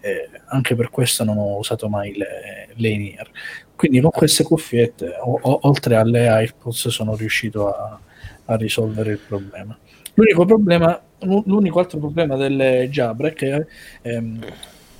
eh, 0.01 0.29
anche 0.47 0.75
per 0.75 0.89
questo 0.89 1.23
non 1.23 1.37
ho 1.37 1.57
usato 1.57 1.87
mai 1.89 2.15
le, 2.15 2.69
le 2.73 2.87
in-ear. 2.89 3.29
Quindi 3.75 4.01
con 4.01 4.09
queste 4.09 4.43
cuffiette, 4.43 5.13
o- 5.23 5.39
o- 5.41 5.59
oltre 5.63 5.95
alle 5.95 6.27
AirPods, 6.27 6.87
sono 6.89 7.15
riuscito 7.15 7.73
a, 7.73 7.99
a 8.45 8.55
risolvere 8.55 9.11
il 9.11 9.19
problema. 9.19 9.77
L'unico 10.15 10.45
problema, 10.45 11.01
l'u- 11.19 11.43
l'unico 11.45 11.79
altro 11.79 11.99
problema 11.99 12.35
delle 12.35 12.89
Jabra 12.89 13.29
è 13.29 13.33
che 13.33 13.67
ehm, 14.01 14.39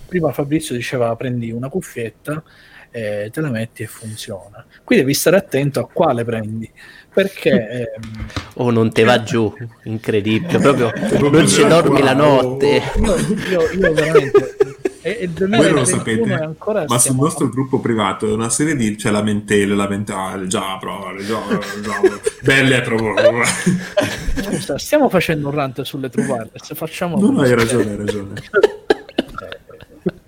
prima 0.10 0.34
Fabrizio 0.34 0.76
diceva 0.76 1.16
prendi 1.16 1.52
una 1.52 1.70
cuffietta, 1.70 2.44
eh, 2.92 3.30
te 3.32 3.42
la 3.42 3.50
metti 3.50 3.84
e 3.84 3.88
funziona. 3.88 4.66
Qui 4.84 4.98
devi 4.98 5.14
stare 5.14 5.38
attento 5.38 5.80
a 5.80 5.88
quale 5.88 6.26
prendi, 6.26 6.70
perché 7.14 7.88
ehm, 7.96 8.28
Oh, 8.56 8.72
non 8.72 8.92
te 8.92 9.04
va 9.04 9.24
giù, 9.24 9.54
incredibile, 9.84 10.60
proprio 10.60 10.92
non 11.30 11.48
ci 11.48 11.66
dormi 11.66 12.02
la 12.02 12.14
notte. 12.14 12.82
io, 12.98 13.16
io, 13.50 13.72
io 13.72 13.94
veramente... 13.94 14.58
E, 15.02 15.18
e 15.22 15.30
Voi 15.30 15.48
non 15.48 15.60
lo 15.60 15.84
2021 15.84 15.86
sapete, 15.86 16.86
ma 16.88 17.00
sul 17.00 17.16
nostro 17.16 17.48
gruppo 17.48 17.80
privato 17.80 18.28
è 18.28 18.34
una 18.34 18.50
serie 18.50 18.76
di 18.76 18.98
cioè, 18.98 19.14
lamentele, 19.14 19.74
lamentele, 19.74 20.46
già, 20.48 20.78
però, 20.78 21.16
già, 21.20 21.42
già, 21.82 22.20
belle 22.42 22.82
proprio. 22.82 23.16
Scusa, 24.42 24.78
Stiamo 24.78 25.08
facendo 25.08 25.48
un 25.48 25.54
rant 25.54 25.82
sulle 25.84 26.10
true 26.10 26.26
wireless, 26.26 26.74
facciamo... 26.74 27.18
No, 27.18 27.32
no, 27.32 27.42
hai 27.42 27.56
ragione, 27.56 27.92
hai 27.92 27.96
ragione. 27.96 28.34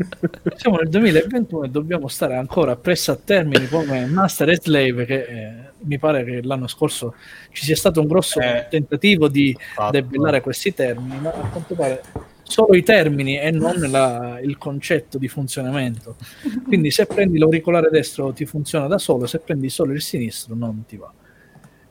Siamo 0.57 0.77
nel 0.77 0.89
2021 0.89 1.63
e 1.63 1.69
dobbiamo 1.69 2.07
stare 2.07 2.35
ancora 2.35 2.75
presso 2.75 3.11
a 3.11 3.15
termini 3.15 3.67
come 3.67 4.05
Master 4.05 4.49
e 4.49 4.55
Slave 4.61 5.05
che 5.05 5.21
eh, 5.23 5.53
mi 5.83 5.97
pare 5.97 6.23
che 6.23 6.41
l'anno 6.43 6.67
scorso 6.67 7.15
ci 7.51 7.63
sia 7.65 7.75
stato 7.75 8.01
un 8.01 8.07
grosso 8.07 8.39
Eh, 8.39 8.67
tentativo 8.69 9.27
di 9.27 9.55
Fatto. 9.75 9.91
debellare 9.91 10.41
questi 10.41 10.73
termini, 10.73 11.19
ma 11.19 11.29
a 11.29 11.47
quanto 11.49 11.73
pare 11.75 12.01
solo 12.43 12.75
i 12.75 12.83
termini 12.83 13.39
e 13.39 13.49
non 13.51 13.79
la- 13.89 14.39
il 14.41 14.57
concetto 14.57 15.17
di 15.17 15.27
funzionamento. 15.27 16.15
Quindi 16.67 16.91
se 16.91 17.05
prendi 17.05 17.37
l'auricolare 17.37 17.89
destro 17.89 18.31
ti 18.33 18.45
funziona 18.45 18.87
da 18.87 18.97
solo, 18.97 19.25
se 19.25 19.39
prendi 19.39 19.69
solo 19.69 19.93
il 19.93 20.01
sinistro 20.01 20.55
non 20.55 20.83
ti 20.87 20.97
va. 20.97 21.11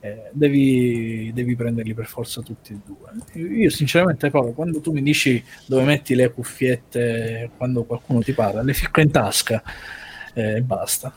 Eh, 0.03 0.31
devi, 0.33 1.31
devi 1.35 1.55
prenderli 1.55 1.93
per 1.93 2.07
forza 2.07 2.41
tutti 2.41 2.73
e 2.73 2.79
due. 2.87 3.45
Io 3.59 3.69
sinceramente 3.69 4.31
Paolo, 4.31 4.53
quando 4.53 4.81
tu 4.81 4.93
mi 4.93 5.03
dici 5.03 5.45
dove 5.67 5.83
metti 5.85 6.15
le 6.15 6.31
cuffiette 6.33 7.51
quando 7.59 7.85
qualcuno 7.85 8.21
ti 8.21 8.33
parla, 8.33 8.63
le 8.63 8.73
ficco 8.73 9.01
in 9.03 9.11
tasca 9.11 9.63
eh, 10.33 10.57
e 10.57 10.63
basta. 10.63 11.13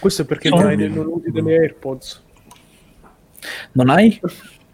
Questo 0.00 0.22
è 0.22 0.24
perché 0.24 0.48
No, 0.48 0.60
non, 0.60 0.66
hai- 0.68 0.88
no. 0.88 0.94
non 0.94 1.06
usi 1.08 1.30
delle 1.30 1.56
AirPods. 1.58 2.22
Non 3.72 3.90
hai? 3.90 4.18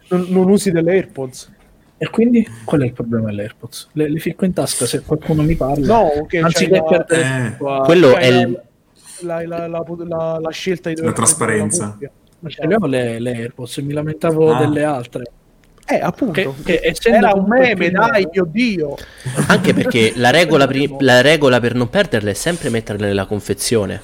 Non, 0.09 0.25
non 0.29 0.49
usi 0.49 0.71
delle 0.71 0.91
AirPods. 0.93 1.51
E 1.97 2.09
quindi 2.09 2.47
qual 2.63 2.81
è 2.81 2.85
il 2.85 2.93
problema 2.93 3.27
delle 3.27 3.41
AirPods? 3.43 3.89
Le, 3.91 4.09
le 4.09 4.19
ficco 4.19 4.45
in 4.45 4.53
tasca 4.53 4.85
se 4.85 5.01
qualcuno 5.01 5.43
mi 5.43 5.55
parla. 5.55 5.85
No, 5.85 6.25
che 6.27 6.39
Anziché 6.39 6.71
c'hai 6.71 6.79
la- 6.79 7.03
perdere 7.03 7.57
Eh, 7.59 7.81
Quello 7.83 8.15
è 8.15 8.31
la- 8.31 8.39
il- 8.41 8.61
la, 9.23 9.45
la- 9.45 9.67
la- 9.67 9.83
la- 10.07 10.39
la 10.41 10.49
scelta 10.49 10.89
di 10.89 11.01
La 11.01 11.11
trasparenza. 11.11 11.87
prendere 11.97 12.19
Ma 12.41 12.49
ce 12.49 12.57
le 12.59 12.65
avevo 12.65 12.85
le, 12.87 13.19
le 13.19 13.31
AirPods 13.35 13.77
mi 13.77 13.93
lamentavo 13.93 14.53
Ah. 14.53 14.59
delle 14.59 14.83
altre. 14.83 15.23
Eh, 15.85 15.99
appunto. 15.99 16.55
Che- 16.63 16.79
che 16.97 17.09
era 17.09 17.33
un 17.33 17.45
meme, 17.47 17.89
dai, 17.89 18.27
mio 18.31 18.47
Dio. 18.49 18.95
Anche 19.47 19.73
perché 19.73 20.13
la 20.17 20.29
regola, 20.29 20.65
pri- 20.67 20.95
la 20.99 21.21
regola 21.21 21.59
per 21.59 21.73
non 21.75 21.89
perderle 21.89 22.31
è 22.31 22.33
sempre 22.35 22.69
metterle 22.69 23.07
nella 23.07 23.25
confezione. 23.25 24.01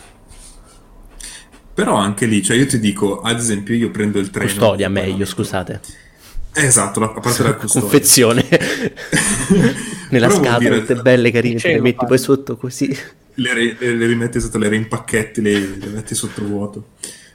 Però 1.74 1.96
anche 1.96 2.26
lì, 2.26 2.42
cioè 2.42 2.58
io 2.58 2.66
ti 2.66 2.80
dico, 2.80 3.22
ad 3.22 3.38
esempio, 3.38 3.76
io 3.76 3.92
prendo 3.92 4.18
il 4.20 4.30
treno. 4.32 4.50
Custodia 4.50 4.90
meglio, 4.90 5.26
scusate. 5.26 5.80
Esatto, 6.54 7.00
la- 7.00 7.14
a 7.16 7.20
parte 7.20 7.44
la 7.44 7.54
custodia. 7.56 7.82
Confezione. 7.88 8.44
Nella 10.10 10.28
Però 10.28 10.40
scatola, 10.40 10.58
dire- 10.58 10.80
tutte 10.80 10.96
belle, 10.96 11.32
carine, 11.32 11.60
te 11.60 11.74
le 11.74 11.82
metti 11.82 12.06
poi 12.06 12.18
sotto 12.18 12.58
così. 12.58 12.96
le, 13.36 13.54
le- 13.78 13.94
le 13.96 14.06
rimetti 14.08 14.40
sotto, 14.42 14.58
le 14.58 14.70
reimpacchetti, 14.70 15.42
le, 15.42 15.60
le 15.60 15.88
metti 15.88 16.16
sotto 16.16 16.44
vuoto. 16.44 16.84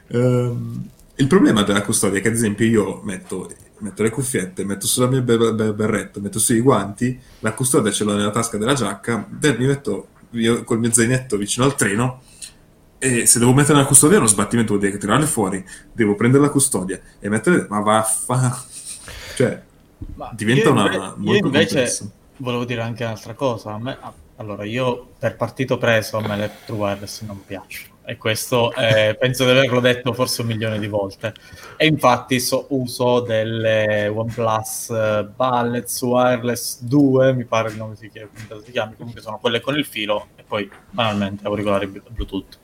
Ehm, 0.08 0.88
il 1.16 1.26
problema 1.26 1.62
della 1.62 1.82
custodia 1.82 2.18
è 2.18 2.22
che, 2.22 2.28
ad 2.28 2.34
esempio, 2.34 2.66
io 2.66 3.00
metto, 3.04 3.50
metto 3.78 4.02
le 4.02 4.10
cuffiette, 4.10 4.64
metto 4.64 4.86
sulla 4.86 5.08
mia 5.08 5.20
be- 5.20 5.36
be- 5.54 5.72
berretto, 5.74 6.20
metto 6.20 6.38
sui 6.38 6.60
guanti, 6.60 7.18
la 7.40 7.52
custodia 7.52 7.90
ce 7.92 8.04
l'ho 8.04 8.14
nella 8.14 8.30
tasca 8.30 8.56
della 8.58 8.74
giacca, 8.74 9.26
mi 9.40 9.66
metto 9.66 10.08
io 10.30 10.64
col 10.64 10.78
mio 10.78 10.92
zainetto 10.92 11.36
vicino 11.36 11.64
al 11.64 11.74
treno. 11.76 12.22
E 12.98 13.26
se 13.26 13.38
devo 13.40 13.52
mettere 13.52 13.78
la 13.78 13.84
custodia 13.84 14.16
è 14.16 14.20
uno 14.20 14.28
sbattimento, 14.28 14.72
vuol 14.74 14.80
dire 14.84 14.96
che 14.96 15.04
tirarle 15.04 15.26
fuori, 15.26 15.64
devo 15.92 16.14
prendere 16.14 16.42
la 16.44 16.50
custodia 16.50 17.00
e 17.18 17.28
mettere. 17.28 17.66
Ma 17.68 17.80
vaffa. 17.80 18.64
Cioè, 19.34 19.62
Ma 20.14 20.30
diventa 20.34 20.70
una. 20.70 20.84
inve- 20.84 21.14
io 21.16 21.16
molto 21.16 21.46
invece 21.46 21.74
complesso. 21.74 22.10
volevo 22.36 22.64
dire 22.64 22.82
anche 22.82 23.04
un'altra 23.04 23.34
cosa. 23.34 23.72
A 23.74 23.78
me- 23.78 23.98
allora, 24.36 24.64
io 24.64 25.14
per 25.18 25.36
partito 25.36 25.78
preso 25.78 26.18
a 26.18 26.22
me 26.22 26.36
le 26.36 26.50
True 26.64 26.78
Wireless 26.78 27.22
non 27.22 27.44
piacciono. 27.44 27.91
E 28.04 28.16
questo 28.16 28.74
eh, 28.74 29.16
penso 29.18 29.44
di 29.44 29.50
averlo 29.50 29.78
detto 29.78 30.12
forse 30.12 30.40
un 30.40 30.48
milione 30.48 30.78
di 30.80 30.88
volte. 30.88 31.32
E 31.76 31.86
infatti 31.86 32.40
so- 32.40 32.66
uso 32.70 33.20
delle 33.20 34.08
OnePlus 34.08 34.90
eh, 34.90 35.28
Ballets 35.34 36.02
Wireless 36.02 36.82
2, 36.82 37.32
mi 37.32 37.44
pare 37.44 37.70
il 37.70 37.76
nome 37.76 37.94
si 37.94 38.10
chiami, 38.10 38.30
si 38.64 38.72
chiami, 38.72 38.96
comunque 38.96 39.20
sono 39.20 39.38
quelle 39.38 39.60
con 39.60 39.78
il 39.78 39.84
filo 39.84 40.28
e 40.34 40.42
poi 40.42 40.68
banalmente 40.90 41.46
auricolari 41.46 41.86
Blu- 41.86 42.10
Bluetooth. 42.10 42.58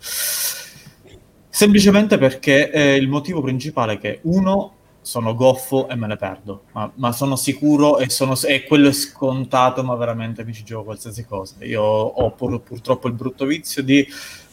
Semplicemente 1.48 2.18
perché 2.18 2.70
eh, 2.70 2.96
il 2.96 3.08
motivo 3.08 3.40
principale 3.40 3.94
è 3.94 3.98
che 3.98 4.20
uno 4.22 4.74
sono 5.00 5.34
goffo 5.34 5.88
e 5.88 5.94
me 5.94 6.06
ne 6.06 6.16
perdo, 6.16 6.64
ma, 6.72 6.90
ma 6.96 7.12
sono 7.12 7.34
sicuro 7.34 7.98
e, 7.98 8.10
sono, 8.10 8.36
e 8.46 8.64
quello 8.64 8.88
è 8.88 8.92
scontato, 8.92 9.82
ma 9.82 9.94
veramente 9.94 10.44
mi 10.44 10.52
ci 10.52 10.64
gioco 10.64 10.84
qualsiasi 10.84 11.24
cosa. 11.24 11.54
Io 11.64 11.82
ho 11.82 12.30
pur- 12.32 12.60
purtroppo 12.60 13.08
il 13.08 13.14
brutto 13.14 13.46
vizio 13.46 13.82
di 13.82 14.06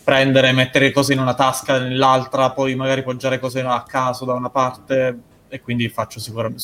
prendere, 0.06 0.52
mettere 0.52 0.92
cose 0.92 1.14
in 1.14 1.20
una 1.20 1.34
tasca, 1.34 1.80
nell'altra, 1.80 2.52
poi 2.52 2.76
magari 2.76 3.02
poggiare 3.02 3.40
cose 3.40 3.62
a 3.62 3.84
caso 3.84 4.24
da 4.24 4.34
una 4.34 4.52
parte 4.52 5.20
e 5.50 5.60
quindi 5.60 5.90
faccio 5.90 6.20
sicuramente... 6.20 6.64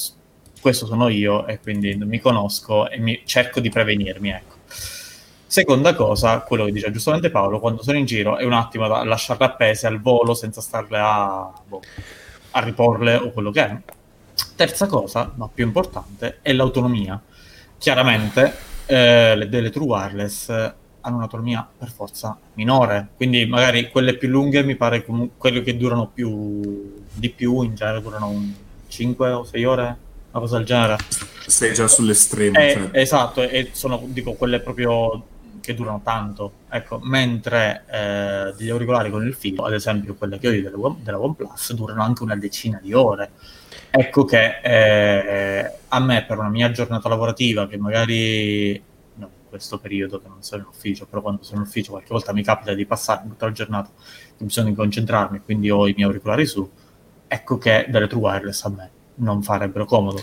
Questo 0.61 0.85
sono 0.85 1.07
io 1.07 1.47
e 1.47 1.59
quindi 1.59 1.95
mi 1.95 2.19
conosco 2.19 2.87
e 2.87 2.99
mi, 2.99 3.23
cerco 3.25 3.59
di 3.59 3.69
prevenirmi, 3.69 4.29
ecco. 4.29 4.55
Seconda 5.47 5.95
cosa, 5.95 6.39
quello 6.41 6.65
che 6.65 6.71
dice 6.71 6.91
giustamente 6.91 7.31
Paolo, 7.31 7.59
quando 7.59 7.81
sono 7.81 7.97
in 7.97 8.05
giro 8.05 8.37
è 8.37 8.43
un 8.43 8.53
attimo 8.53 8.87
da 8.87 9.03
lasciarle 9.03 9.43
appese 9.43 9.87
al 9.87 9.99
volo 9.99 10.35
senza 10.35 10.61
starle 10.61 10.99
a, 10.99 11.51
boh, 11.67 11.81
a 12.51 12.59
riporle 12.61 13.15
o 13.15 13.31
quello 13.31 13.49
che 13.49 13.65
è. 13.65 13.75
Terza 14.55 14.85
cosa, 14.85 15.31
ma 15.35 15.49
più 15.51 15.65
importante, 15.65 16.37
è 16.43 16.53
l'autonomia. 16.53 17.19
Chiaramente 17.79 18.55
eh, 18.85 19.35
le, 19.35 19.49
delle 19.49 19.71
true 19.71 19.87
wireless 19.87 20.73
hanno 21.01 21.17
un'autonomia 21.17 21.67
per 21.77 21.89
forza 21.89 22.37
minore, 22.53 23.09
quindi 23.15 23.45
magari 23.45 23.89
quelle 23.89 24.15
più 24.15 24.29
lunghe 24.29 24.63
mi 24.63 24.75
pare 24.75 25.03
comunque 25.03 25.35
quelle 25.37 25.61
che 25.61 25.77
durano 25.77 26.09
più 26.13 27.01
di 27.13 27.29
più, 27.29 27.61
in 27.61 27.75
genere 27.75 28.01
durano 28.01 28.29
un 28.29 28.53
5 28.87 29.31
o 29.31 29.43
6 29.43 29.63
ore, 29.65 29.83
una 30.31 30.41
cosa 30.41 30.57
del 30.57 30.65
genere. 30.65 30.97
Sei 31.45 31.73
già 31.73 31.87
sull'estremo. 31.87 32.57
Eh, 32.57 32.71
cioè, 32.73 32.89
Esatto, 32.99 33.41
e 33.41 33.69
sono 33.73 34.01
dico 34.05 34.33
quelle 34.33 34.59
proprio 34.59 35.25
che 35.61 35.73
durano 35.75 36.01
tanto, 36.03 36.53
ecco, 36.69 36.99
mentre 37.03 37.85
eh, 37.89 38.53
degli 38.57 38.69
auricolari 38.69 39.09
con 39.09 39.25
il 39.25 39.33
filo, 39.33 39.63
ad 39.63 39.73
esempio 39.73 40.15
quelle 40.15 40.39
che 40.39 40.47
ho 40.47 40.51
io 40.51 40.63
della, 40.63 40.77
One- 40.77 40.97
della 41.01 41.21
OnePlus, 41.21 41.73
durano 41.73 42.03
anche 42.03 42.23
una 42.23 42.35
decina 42.35 42.79
di 42.81 42.93
ore. 42.93 43.31
Ecco 43.91 44.25
che 44.25 44.59
eh, 44.63 45.71
a 45.87 45.99
me 45.99 46.23
per 46.25 46.37
una 46.39 46.49
mia 46.49 46.71
giornata 46.71 47.07
lavorativa, 47.09 47.67
che 47.67 47.77
magari 47.77 48.81
questo 49.51 49.77
periodo 49.77 50.21
che 50.21 50.29
non 50.29 50.41
sono 50.41 50.61
in 50.61 50.67
ufficio, 50.69 51.05
però 51.05 51.21
quando 51.21 51.43
sono 51.43 51.59
in 51.61 51.67
ufficio 51.67 51.91
qualche 51.91 52.09
volta 52.09 52.33
mi 52.33 52.41
capita 52.41 52.73
di 52.73 52.85
passare 52.85 53.27
tutta 53.27 53.45
la 53.45 53.51
giornata, 53.51 53.89
che 53.95 54.43
bisogna 54.43 54.73
concentrarmi, 54.73 55.41
quindi 55.43 55.69
ho 55.69 55.87
i 55.87 55.93
miei 55.93 56.07
auricolari 56.07 56.45
su, 56.45 56.67
ecco 57.27 57.57
che 57.57 57.85
delle 57.89 58.07
true 58.07 58.21
wireless 58.21 58.63
a 58.63 58.69
me 58.69 58.89
non 59.15 59.43
farebbero 59.43 59.85
comodo. 59.85 60.21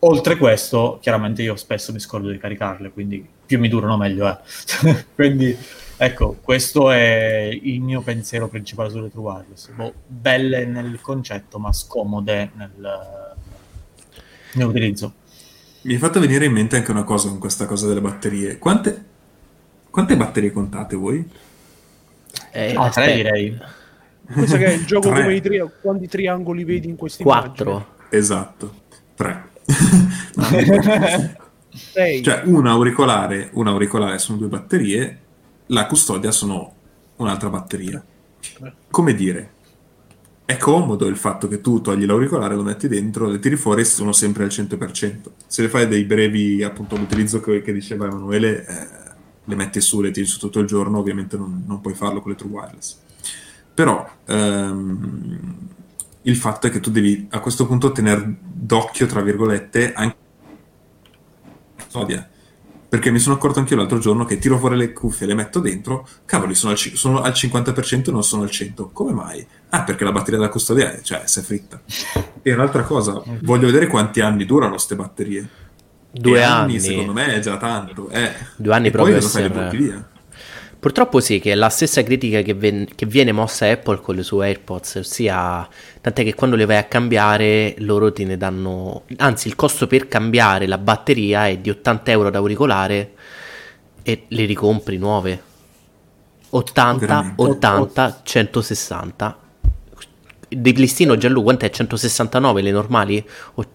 Oltre 0.00 0.36
questo, 0.36 0.98
chiaramente 1.00 1.42
io 1.42 1.56
spesso 1.56 1.92
mi 1.92 1.98
scordo 1.98 2.28
di 2.28 2.38
caricarle, 2.38 2.90
quindi 2.90 3.26
più 3.46 3.58
mi 3.58 3.68
durano 3.68 3.96
meglio 3.96 4.28
è. 4.28 4.38
quindi 5.14 5.56
ecco, 5.96 6.36
questo 6.42 6.90
è 6.90 7.48
il 7.50 7.80
mio 7.80 8.02
pensiero 8.02 8.48
principale 8.48 8.90
sulle 8.90 9.10
True 9.10 9.22
Wireless. 9.22 9.70
Boh, 9.70 9.94
belle 10.06 10.66
nel 10.66 11.00
concetto, 11.00 11.58
ma 11.58 11.72
scomode 11.72 12.50
nel, 12.54 13.34
nell'utilizzo. 14.52 15.14
Mi 15.86 15.94
è 15.94 15.98
fatto 15.98 16.18
venire 16.18 16.46
in 16.46 16.52
mente 16.52 16.76
anche 16.76 16.90
una 16.90 17.04
cosa 17.04 17.28
con 17.28 17.38
questa 17.38 17.66
cosa 17.66 17.86
delle 17.86 18.00
batterie. 18.00 18.58
Quante, 18.58 19.04
quante 19.90 20.16
batterie 20.16 20.50
contate 20.50 20.96
voi? 20.96 21.24
Eh, 22.50 22.74
Ah, 22.76 22.90
tre 22.90 23.14
direi. 23.14 23.56
Questo 24.32 24.56
che 24.56 24.64
è 24.66 24.72
il 24.72 24.84
gioco 24.84 25.10
Tre. 25.10 25.22
come 25.22 25.34
i 25.36 25.40
tri- 25.40 25.64
quanti 25.80 26.08
triangoli 26.08 26.64
vedi 26.64 26.88
in 26.88 26.96
questi 26.96 27.22
Quattro. 27.22 27.94
Esatto, 28.10 28.74
tre. 29.14 29.44
No, 30.36 30.44
Sei. 31.70 32.22
cioè, 32.22 32.42
un 32.44 32.66
auricolare, 32.66 33.48
un 33.52 33.66
auricolare 33.68 34.18
sono 34.18 34.38
due 34.38 34.48
batterie, 34.48 35.20
la 35.66 35.86
custodia 35.86 36.30
sono 36.30 36.74
un'altra 37.16 37.48
batteria. 37.48 38.02
Come 38.90 39.14
dire, 39.14 39.50
è 40.46 40.56
comodo 40.58 41.06
il 41.06 41.16
fatto 41.16 41.48
che 41.48 41.60
tu 41.60 41.80
togli 41.80 42.06
l'auricolare, 42.06 42.54
lo 42.54 42.62
metti 42.62 42.86
dentro, 42.86 43.26
le 43.26 43.40
tiri 43.40 43.56
fuori 43.56 43.80
e 43.80 43.84
sono 43.84 44.12
sempre 44.12 44.44
al 44.44 44.50
100%. 44.50 45.16
Se 45.44 45.60
le 45.60 45.68
fai 45.68 45.88
dei 45.88 46.04
brevi, 46.04 46.62
appunto, 46.62 46.96
l'utilizzo 46.96 47.40
che, 47.40 47.62
che 47.62 47.72
diceva 47.72 48.06
Emanuele, 48.06 48.64
eh, 48.64 48.86
le 49.42 49.54
metti 49.56 49.80
su, 49.80 50.00
le 50.00 50.12
tiri 50.12 50.24
su 50.24 50.38
tutto 50.38 50.60
il 50.60 50.66
giorno, 50.66 50.98
ovviamente 50.98 51.36
non, 51.36 51.64
non 51.66 51.80
puoi 51.80 51.94
farlo 51.94 52.20
con 52.20 52.30
le 52.30 52.36
True 52.36 52.50
Wireless. 52.50 52.96
Però 53.74 54.08
ehm, 54.24 55.68
il 56.22 56.36
fatto 56.36 56.68
è 56.68 56.70
che 56.70 56.78
tu 56.78 56.92
devi 56.92 57.26
a 57.30 57.40
questo 57.40 57.66
punto 57.66 57.90
tenere 57.90 58.36
d'occhio, 58.40 59.06
tra 59.06 59.22
virgolette, 59.22 59.92
anche 59.94 60.16
la 61.76 61.82
custodia. 61.82 62.30
Perché 62.96 63.10
mi 63.10 63.18
sono 63.18 63.34
accorto 63.34 63.58
anche 63.58 63.74
io 63.74 63.78
l'altro 63.80 63.98
giorno 63.98 64.24
che 64.24 64.38
tiro 64.38 64.56
fuori 64.56 64.74
le 64.74 64.94
cuffie, 64.94 65.26
le 65.26 65.34
metto 65.34 65.60
dentro, 65.60 66.08
cavoli, 66.24 66.54
sono 66.54 66.72
al, 66.72 66.78
sono 66.78 67.20
al 67.20 67.32
50% 67.32 68.08
e 68.08 68.10
non 68.10 68.22
sono 68.24 68.44
al 68.44 68.48
100%. 68.50 68.88
Come 68.90 69.12
mai? 69.12 69.46
Ah, 69.68 69.82
perché 69.82 70.02
la 70.04 70.12
batteria 70.12 70.38
della 70.38 70.50
custodia 70.50 70.92
è, 70.94 71.02
cioè, 71.02 71.20
si 71.26 71.40
è 71.40 71.42
fritta. 71.42 71.78
E 72.40 72.54
un'altra 72.54 72.84
cosa, 72.84 73.22
voglio 73.42 73.66
vedere 73.66 73.86
quanti 73.88 74.20
anni 74.22 74.46
durano 74.46 74.70
queste 74.72 74.96
batterie. 74.96 75.46
Due 76.10 76.38
E 76.38 76.42
anni. 76.42 76.80
secondo 76.80 77.12
me 77.12 77.34
è 77.34 77.38
già 77.40 77.58
tanto. 77.58 78.08
Eh. 78.08 78.32
Due 78.56 78.72
anni 78.74 78.86
e 78.86 78.90
poi 78.92 79.00
proprio 79.02 79.16
cosa 79.16 79.28
fai? 79.28 79.42
Le 79.42 79.48
essere- 79.48 79.64
butti 79.64 79.76
via. 79.76 80.08
Purtroppo 80.78 81.20
sì, 81.20 81.40
che 81.40 81.52
è 81.52 81.54
la 81.54 81.68
stessa 81.68 82.02
critica 82.02 82.42
che, 82.42 82.54
ven- 82.54 82.86
che 82.94 83.06
viene 83.06 83.32
mossa 83.32 83.66
a 83.66 83.72
Apple 83.72 84.00
con 84.00 84.14
le 84.14 84.22
sue 84.22 84.46
AirPods, 84.46 84.96
ossia 84.96 85.68
tant'è 86.00 86.22
che 86.22 86.34
quando 86.34 86.54
le 86.54 86.64
vai 86.64 86.76
a 86.76 86.84
cambiare 86.84 87.74
loro 87.78 88.12
te 88.12 88.24
ne 88.24 88.36
danno... 88.36 89.02
Anzi, 89.16 89.48
il 89.48 89.56
costo 89.56 89.86
per 89.86 90.06
cambiare 90.06 90.66
la 90.66 90.78
batteria 90.78 91.48
è 91.48 91.56
di 91.58 91.70
80 91.70 92.10
euro 92.10 92.30
da 92.30 92.38
auricolare 92.38 93.12
e 94.02 94.24
le 94.28 94.44
ricompri 94.44 94.98
nuove. 94.98 95.42
80, 96.50 96.98
Veramente? 96.98 97.42
80, 97.42 98.20
160. 98.22 99.38
Di 100.48 100.74
listino 100.74 101.16
Gianlu, 101.16 101.42
quant'è? 101.42 101.70
169 101.70 102.62
le 102.62 102.70
normali? 102.70 103.28
O- 103.54 103.66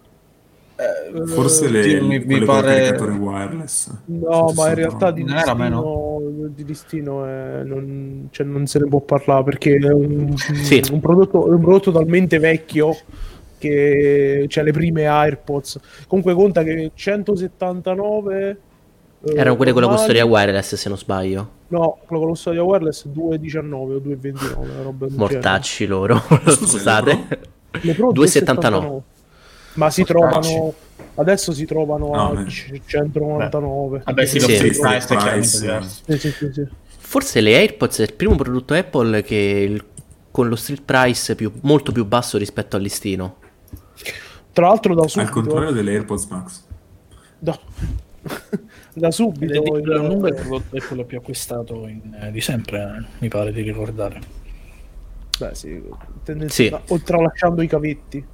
Forse 1.25 1.69
le, 1.69 1.83
Sì, 1.83 1.99
mi- 1.99 2.23
mi 2.25 2.43
pare- 2.43 2.91
wireless. 2.97 3.91
No, 4.05 4.51
ma 4.55 4.69
in 4.69 4.75
realtà 4.75 5.11
di 5.11 5.23
Non 5.23 5.37
era 5.37 5.53
listino, 5.53 6.21
di 6.55 6.65
listino 6.65 7.25
è- 7.25 7.63
non, 7.63 8.27
cioè, 8.31 8.45
non 8.45 8.65
se 8.65 8.79
ne 8.79 8.87
può 8.87 8.99
parlare 9.01 9.43
perché 9.43 9.75
è 9.75 9.91
un, 9.91 10.35
Sì. 10.37 10.81
un 10.91 10.99
prodotto, 10.99 11.47
un 11.47 11.59
prodotto 11.59 11.91
talmente 11.91 12.39
vecchio 12.39 12.95
che 13.57 14.45
c'è 14.47 14.63
le 14.63 14.71
prime 14.71 15.05
AirPods. 15.05 15.79
Comunque 16.07 16.33
conta 16.33 16.63
che 16.63 16.91
179 16.93 18.57
eh, 19.23 19.33
Erano 19.35 19.55
quelle 19.55 19.71
con 19.71 19.83
la 19.83 19.87
custodia 19.87 20.25
wireless, 20.25 20.73
se 20.75 20.89
non 20.89 20.97
sbaglio. 20.97 21.49
No, 21.67 21.99
quello 22.07 22.21
con 22.21 22.31
lo 22.31 22.35
stadio 22.35 22.65
wireless 22.65 23.05
2,19 23.05 23.73
o 23.93 23.99
2,29, 23.99 24.57
una 24.57 24.81
roba 24.81 25.05
del 25.05 25.15
genere. 25.15 25.33
Mortacci 25.33 25.85
loro, 25.85 26.15
Scusa, 26.17 26.51
scusate. 26.65 27.27
Le 27.83 27.93
Pro 27.93 28.11
2,79. 28.11 29.01
Ma 29.73 29.89
si 29.89 30.03
trovano 30.03 30.73
Adesso 31.15 31.51
si 31.51 31.65
trovano 31.65 32.07
No, 32.07 32.29
a 32.31 32.33
beh. 32.35 32.45
c- 32.45 32.81
199. 32.85 34.01
Vabbè, 34.05 34.25
sì, 34.25 34.39
lo 34.39 34.47
Sì. 34.47 36.31
Sì. 36.51 36.67
Forse 36.97 37.41
le 37.41 37.55
AirPods 37.55 37.99
è 37.99 38.03
il 38.03 38.13
primo 38.13 38.35
prodotto 38.35 38.73
Apple 38.73 39.21
che 39.21 39.35
il- 39.35 39.83
con 40.31 40.47
lo 40.47 40.55
street 40.55 40.83
price 40.83 41.35
più- 41.35 41.51
molto 41.61 41.91
più 41.91 42.05
basso 42.05 42.37
rispetto 42.37 42.77
al 42.77 42.81
listino. 42.81 43.35
Tra 44.53 44.67
l'altro 44.67 44.95
da 44.95 45.01
Al 45.03 45.09
subito, 45.09 45.31
contrario 45.31 45.71
delle 45.71 45.91
AirPods 45.91 46.25
Max. 46.27 46.63
da, 47.37 47.59
da 48.93 49.11
subito 49.11 49.75
il- 49.75 49.83
il 49.85 50.33
prodotto 50.35 50.75
è 50.77 50.81
quello 50.81 51.03
più 51.03 51.17
acquistato 51.17 51.87
in- 51.87 52.17
eh, 52.21 52.31
di 52.31 52.39
sempre, 52.41 52.79
eh, 52.79 53.05
mi 53.19 53.27
pare 53.27 53.51
di 53.51 53.61
ricordare. 53.61 54.19
beh, 55.37 55.55
sì, 55.55 55.81
tendenzialmente- 56.23 56.87
Sì. 56.87 56.93
o 56.93 56.99
tralasciando 57.03 57.61
i 57.61 57.67
cavetti. 57.67 58.25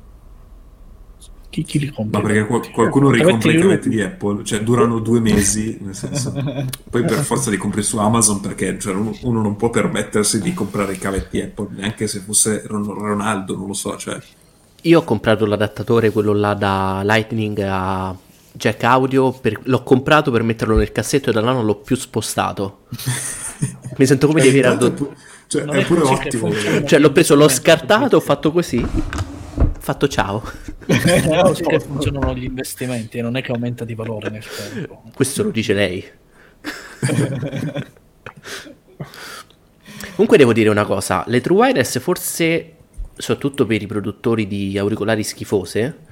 Chi, 1.50 1.64
chi 1.64 1.80
li 1.80 1.89
compra? 1.89 2.20
Ma 2.20 2.28
perché 2.28 2.45
qual- 2.45 2.70
qualcuno 2.72 3.10
ricompra 3.10 3.50
i 3.52 3.56
di 3.56 3.62
cavetti 3.62 3.89
di 3.89 4.02
Apple, 4.02 4.43
cioè 4.43 4.62
durano 4.62 5.00
due 5.00 5.20
mesi, 5.22 5.78
nel 5.82 5.95
senso. 5.95 6.32
Poi 6.89 7.04
per 7.06 7.20
forza 7.24 7.50
li 7.50 7.58
compri 7.58 7.82
su 7.84 7.98
Amazon 7.98 8.41
perché 8.41 8.78
cioè, 8.80 8.93
uno, 8.93 9.16
uno 9.22 9.41
non 9.41 9.56
può 9.56 9.70
permettersi 9.70 10.41
di 10.41 10.54
comprare 10.54 10.93
i 10.93 10.98
cavetti 10.98 11.39
Apple, 11.41 11.68
neanche 11.72 12.08
se 12.08 12.20
fosse 12.20 12.64
Ron- 12.66 12.84
Ronaldo, 12.86 13.56
non 13.56 13.68
lo 13.68 13.74
so, 13.74 13.95
cioè. 13.98 14.20
Io 14.82 15.00
ho 15.00 15.04
comprato 15.04 15.45
l'adattatore, 15.45 16.12
quello 16.12 16.34
là 16.34 16.54
da 16.54 17.02
Lightning 17.04 17.60
a 17.68 18.16
jack 18.52 18.84
audio, 18.84 19.32
per- 19.32 19.60
l'ho 19.64 19.84
comprato 19.84 20.30
per 20.32 20.43
metterlo 20.43 20.76
nel 20.76 20.91
cassetto 20.91 21.30
e 21.30 21.34
da 21.34 21.41
là 21.41 21.54
non 21.54 21.66
l'ho 21.66 21.76
più 21.76 21.95
spostato. 21.95 22.80
Mi 23.98 24.06
sento 24.06 24.28
come 24.28 24.41
di 24.41 24.50
avere 24.50 24.68
Tanto 24.68 24.86
è 24.86 24.89
addo- 24.89 25.06
pu- 25.06 25.14
cioè, 25.48 25.64
Non 25.64 25.76
è 25.76 25.80
è 25.80 25.86
pure 25.86 26.02
ottimo. 26.02 26.52
Cioè 26.86 27.00
l'ho 27.00 27.12
preso, 27.12 27.36
l'ho 27.36 27.48
scartato, 27.48 28.18
ho 28.18 28.20
fatto 28.20 28.52
così, 28.52 28.86
fatto 29.80 30.08
ciao. 30.08 30.41
Che 30.88 31.80
funzionano 31.80 32.34
gli 32.34 32.45
investimenti 32.45 33.18
e 33.18 33.22
non 33.22 33.36
è 33.36 33.41
che 33.41 33.51
aumenta 33.51 33.84
di 33.86 33.95
valore 33.95 34.30
nel 34.30 34.43
tempo. 34.43 35.03
Questo 35.14 35.43
lo 35.43 35.49
dice 35.49 35.74
lei. 35.74 36.05
Comunque 40.12 40.38
devo 40.38 40.53
dire 40.53 40.70
una 40.70 40.86
cosa, 40.86 41.24
le 41.28 41.41
True 41.41 41.58
Wireless 41.58 41.99
forse, 41.99 42.74
soprattutto 43.16 43.66
per 43.66 43.82
i 43.82 43.88
produttori 43.88 44.47
di 44.47 44.78
auricolari 44.78 45.24
schifose, 45.24 46.05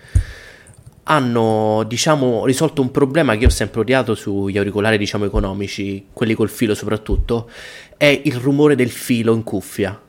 hanno 1.04 1.84
diciamo 1.88 2.46
risolto 2.46 2.82
un 2.82 2.92
problema 2.92 3.34
che 3.34 3.40
io 3.40 3.48
ho 3.48 3.52
sempre 3.52 3.82
odiato 3.82 4.16
sugli 4.16 4.58
auricolari 4.58 4.98
diciamo 4.98 5.26
economici, 5.26 6.08
quelli 6.14 6.34
col 6.34 6.50
filo 6.50 6.76
soprattutto, 6.76 7.50
è 7.98 8.22
il 8.24 8.36
rumore 8.36 8.76
del 8.76 8.90
filo 8.92 9.34
in 9.34 9.44
cuffia. 9.44 10.00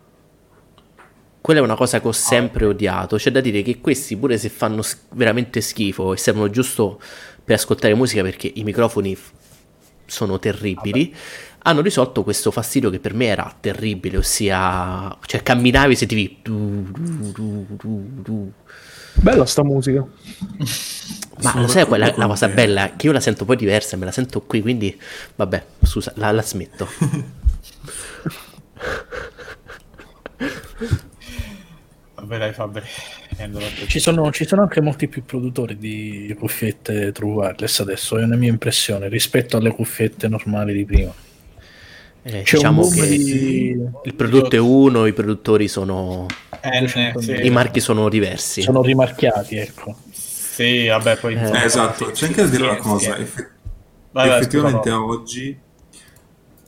Quella 1.47 1.61
è 1.61 1.62
una 1.62 1.76
cosa 1.76 2.01
che 2.01 2.09
ho 2.09 2.12
sempre 2.12 2.64
odiato. 2.64 3.18
C'è 3.18 3.30
da 3.30 3.40
dire 3.40 3.62
che 3.62 3.78
questi, 3.80 4.16
pure 4.16 4.36
se 4.36 4.49
fanno 4.49 4.82
veramente 5.11 5.61
schifo 5.61 6.12
e 6.12 6.16
servono 6.16 6.51
giusto 6.51 7.01
per 7.44 7.55
ascoltare 7.55 7.94
musica 7.94 8.20
perché 8.22 8.51
i 8.53 8.64
microfoni 8.64 9.14
f- 9.14 9.30
sono 10.07 10.40
terribili, 10.40 11.14
hanno 11.59 11.82
risolto 11.82 12.24
questo 12.24 12.51
fastidio 12.51 12.90
che 12.90 12.99
per 12.99 13.14
me 13.14 13.26
era 13.26 13.55
terribile, 13.61 14.16
ossia, 14.16 15.16
cioè 15.24 15.44
camminavi 15.44 15.92
e 15.92 15.97
sentivi 15.97 16.38
du, 16.42 16.82
du, 16.90 17.30
du, 17.30 17.66
du, 17.76 18.09
du. 18.22 18.53
Bella 19.12 19.47
sta 19.47 19.62
musica. 19.62 20.05
Ma 21.42 21.61
lo 21.61 21.68
sai 21.68 21.86
quella 21.86 22.12
la 22.16 22.26
cosa 22.26 22.49
bella? 22.49 22.97
Che 22.97 23.07
io 23.07 23.12
la 23.12 23.20
sento 23.20 23.44
poi 23.44 23.55
diversa, 23.55 23.97
me 23.97 24.05
la 24.05 24.11
sento 24.11 24.40
qui, 24.40 24.62
quindi 24.62 25.01
vabbè, 25.36 25.64
scusa, 25.82 26.12
la, 26.16 26.32
la 26.32 26.42
smetto. 26.42 26.88
Vabbè, 32.27 32.39
dai, 32.39 32.53
Fabri. 32.53 32.83
Prendilo. 33.37 33.64
Ci 33.87 34.01
sono, 34.01 34.33
ci 34.33 34.47
sono 34.47 34.62
anche 34.62 34.81
molti 34.81 35.07
più 35.07 35.24
produttori 35.24 35.77
di 35.79 36.35
cuffiette 36.37 37.12
True 37.12 37.33
Wireless 37.33 37.79
adesso, 37.79 38.18
è 38.18 38.24
una 38.24 38.35
mia 38.35 38.51
impressione, 38.51 39.09
rispetto 39.09 39.57
alle 39.57 39.70
cuffiette 39.70 40.27
normali 40.27 40.72
di 40.72 40.85
prima. 40.85 41.14
Eh, 42.22 42.43
C'è 42.43 42.57
diciamo 42.57 42.83
un 42.83 42.89
boom 42.89 43.01
che 43.01 43.09
di... 43.09 43.81
il 44.05 44.14
prodotto 44.14 44.57
è 44.57 44.59
uno, 44.59 45.07
i 45.07 45.12
produttori 45.12 45.68
sono... 45.68 46.27
Eh, 46.61 46.89
sì. 46.89 47.47
i 47.47 47.51
marchi 47.51 47.79
sono 47.79 48.09
diversi. 48.09 48.62
sono 48.62 48.83
rimarchiati, 48.83 49.57
ecco. 49.57 49.97
Sì, 50.11 50.89
vabbè, 50.89 51.18
poi... 51.18 51.35
Eh, 51.35 51.61
Eh, 51.61 51.64
esatto, 51.64 52.07
c'è 52.11 52.27
anche 52.27 52.43
da 52.43 52.49
dire 52.49 52.64
una 52.64 52.77
cosa, 52.77 53.14
sì. 53.14 53.20
effe- 53.20 53.51
Vai, 54.11 54.29
vai, 54.29 54.39
effettivamente 54.39 54.91
a 54.91 55.01
oggi 55.01 55.57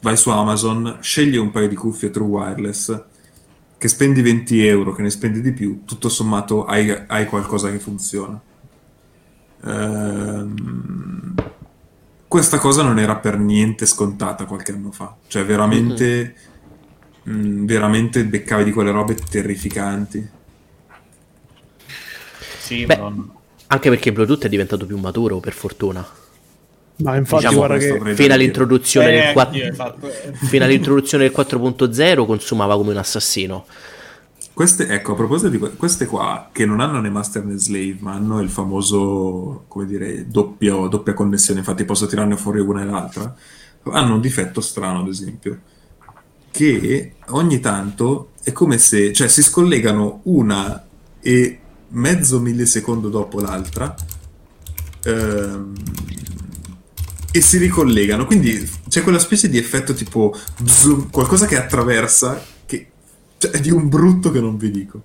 vai 0.02 0.16
su 0.16 0.30
Amazon, 0.30 0.98
scegli 1.00 1.36
un 1.36 1.50
paio 1.50 1.66
di 1.66 1.74
cuffie 1.74 2.10
True 2.10 2.28
Wireless, 2.28 3.04
che 3.78 3.88
spendi 3.88 4.22
20 4.22 4.66
euro, 4.66 4.92
che 4.92 5.02
ne 5.02 5.10
spendi 5.10 5.40
di 5.40 5.52
più, 5.52 5.84
tutto 5.84 6.08
sommato 6.08 6.64
hai, 6.64 6.90
hai 7.06 7.26
qualcosa 7.26 7.70
che 7.70 7.78
funziona. 7.78 8.40
Ehm, 9.64 11.34
questa 12.26 12.58
cosa 12.58 12.82
non 12.82 12.98
era 12.98 13.16
per 13.16 13.38
niente 13.38 13.86
scontata 13.86 14.44
qualche 14.46 14.72
anno 14.72 14.90
fa, 14.90 15.16
cioè 15.28 15.44
veramente, 15.44 16.34
mh, 17.22 17.64
veramente 17.64 18.24
beccavi 18.24 18.64
di 18.64 18.72
quelle 18.72 18.90
robe 18.90 19.14
terrificanti. 19.14 20.28
Sì, 22.58 22.84
Beh, 22.84 22.96
madonna. 22.96 23.32
Anche 23.68 23.88
perché 23.90 24.08
il 24.08 24.14
Bluetooth 24.14 24.44
è 24.44 24.48
diventato 24.48 24.86
più 24.86 24.98
maturo, 24.98 25.38
per 25.38 25.52
fortuna. 25.52 26.06
Ma 26.98 27.16
infatti, 27.16 27.42
Diciamo 27.46 27.58
guarda 27.66 27.76
che 27.78 28.14
Fino 28.14 28.34
all'introduzione, 28.34 29.06
Eh, 29.06 29.10
del, 29.10 29.22
anch'io, 29.22 29.32
4... 29.32 29.58
esatto. 29.60 30.10
fino 30.46 30.64
all'introduzione 30.64 31.24
del 31.28 31.32
4.0 31.36 32.26
consumava 32.26 32.76
come 32.76 32.90
un 32.90 32.96
assassino. 32.96 33.66
Queste, 34.52 34.88
ecco, 34.88 35.12
a 35.12 35.14
proposito 35.14 35.48
di 35.50 35.58
que- 35.58 35.76
queste 35.76 36.06
qua, 36.06 36.48
che 36.50 36.66
non 36.66 36.80
hanno 36.80 37.00
né 37.00 37.08
master 37.10 37.44
né 37.44 37.56
slave, 37.56 37.98
ma 38.00 38.14
hanno 38.14 38.40
il 38.40 38.48
famoso, 38.48 39.64
come 39.68 39.86
dire, 39.86 40.28
doppio- 40.28 40.88
doppia 40.88 41.14
connessione, 41.14 41.60
infatti 41.60 41.84
posso 41.84 42.06
tirarne 42.06 42.36
fuori 42.36 42.58
una 42.58 42.82
e 42.82 42.84
l'altra, 42.86 43.32
hanno 43.90 44.14
un 44.14 44.20
difetto 44.20 44.60
strano, 44.60 45.00
ad 45.00 45.06
esempio, 45.08 45.60
che 46.50 47.14
ogni 47.28 47.60
tanto 47.60 48.30
è 48.42 48.50
come 48.50 48.78
se, 48.78 49.12
cioè 49.12 49.28
si 49.28 49.42
scollegano 49.44 50.20
una 50.24 50.84
e 51.20 51.58
mezzo 51.90 52.40
millisecondo 52.40 53.08
dopo 53.08 53.40
l'altra 53.40 53.94
ehm, 55.04 55.72
e 57.38 57.40
si 57.40 57.58
ricollegano, 57.58 58.26
quindi 58.26 58.68
c'è 58.88 59.02
quella 59.02 59.20
specie 59.20 59.48
di 59.48 59.58
effetto 59.58 59.94
tipo 59.94 60.36
zoom, 60.64 61.08
qualcosa 61.08 61.46
che 61.46 61.56
attraversa, 61.56 62.44
che 62.66 62.88
cioè, 63.38 63.52
è 63.52 63.60
di 63.60 63.70
un 63.70 63.88
brutto 63.88 64.32
che 64.32 64.40
non 64.40 64.56
vi 64.56 64.72
dico. 64.72 65.02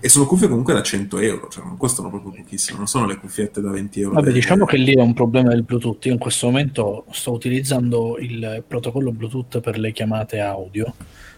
E 0.00 0.08
sono 0.08 0.26
cuffie 0.26 0.48
comunque 0.48 0.74
da 0.74 0.82
100 0.82 1.18
euro, 1.18 1.48
cioè 1.48 1.62
non 1.64 1.76
costano 1.76 2.08
proprio 2.08 2.32
pochissimo, 2.32 2.78
non 2.78 2.88
sono 2.88 3.06
le 3.06 3.18
cuffiette 3.18 3.60
da 3.60 3.70
20 3.70 4.00
euro. 4.00 4.14
Vabbè, 4.14 4.26
delle- 4.26 4.40
diciamo 4.40 4.64
che 4.64 4.78
lì 4.78 4.94
è 4.94 5.00
un 5.00 5.14
problema 5.14 5.50
del 5.50 5.62
Bluetooth. 5.62 6.04
Io 6.06 6.12
in 6.12 6.18
questo 6.18 6.46
momento 6.46 7.04
sto 7.12 7.30
utilizzando 7.32 8.16
il 8.18 8.64
protocollo 8.66 9.12
Bluetooth 9.12 9.60
per 9.60 9.78
le 9.78 9.92
chiamate 9.92 10.40
audio, 10.40 10.92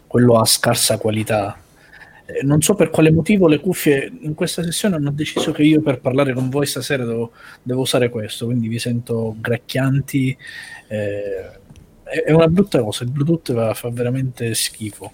quello 0.06 0.38
a 0.38 0.46
scarsa 0.46 0.96
qualità. 0.96 1.61
Eh, 2.26 2.42
Non 2.44 2.60
so 2.62 2.74
per 2.74 2.90
quale 2.90 3.10
motivo 3.10 3.46
le 3.48 3.60
cuffie 3.60 4.10
in 4.20 4.34
questa 4.34 4.62
sessione 4.62 4.96
hanno 4.96 5.10
deciso 5.10 5.52
che 5.52 5.62
io 5.62 5.80
per 5.80 6.00
parlare 6.00 6.32
con 6.32 6.48
voi 6.48 6.66
stasera 6.66 7.04
devo, 7.04 7.32
devo 7.62 7.80
usare 7.82 8.08
questo, 8.10 8.46
quindi 8.46 8.68
vi 8.68 8.78
sento 8.78 9.34
gracchianti. 9.38 10.36
eh, 10.88 11.60
è 12.04 12.22
è 12.24 12.32
una 12.32 12.46
brutta 12.48 12.82
cosa, 12.82 13.04
il 13.04 13.10
Bluetooth 13.10 13.52
va- 13.54 13.72
fa 13.74 13.88
veramente 13.90 14.52
schifo 14.54 15.12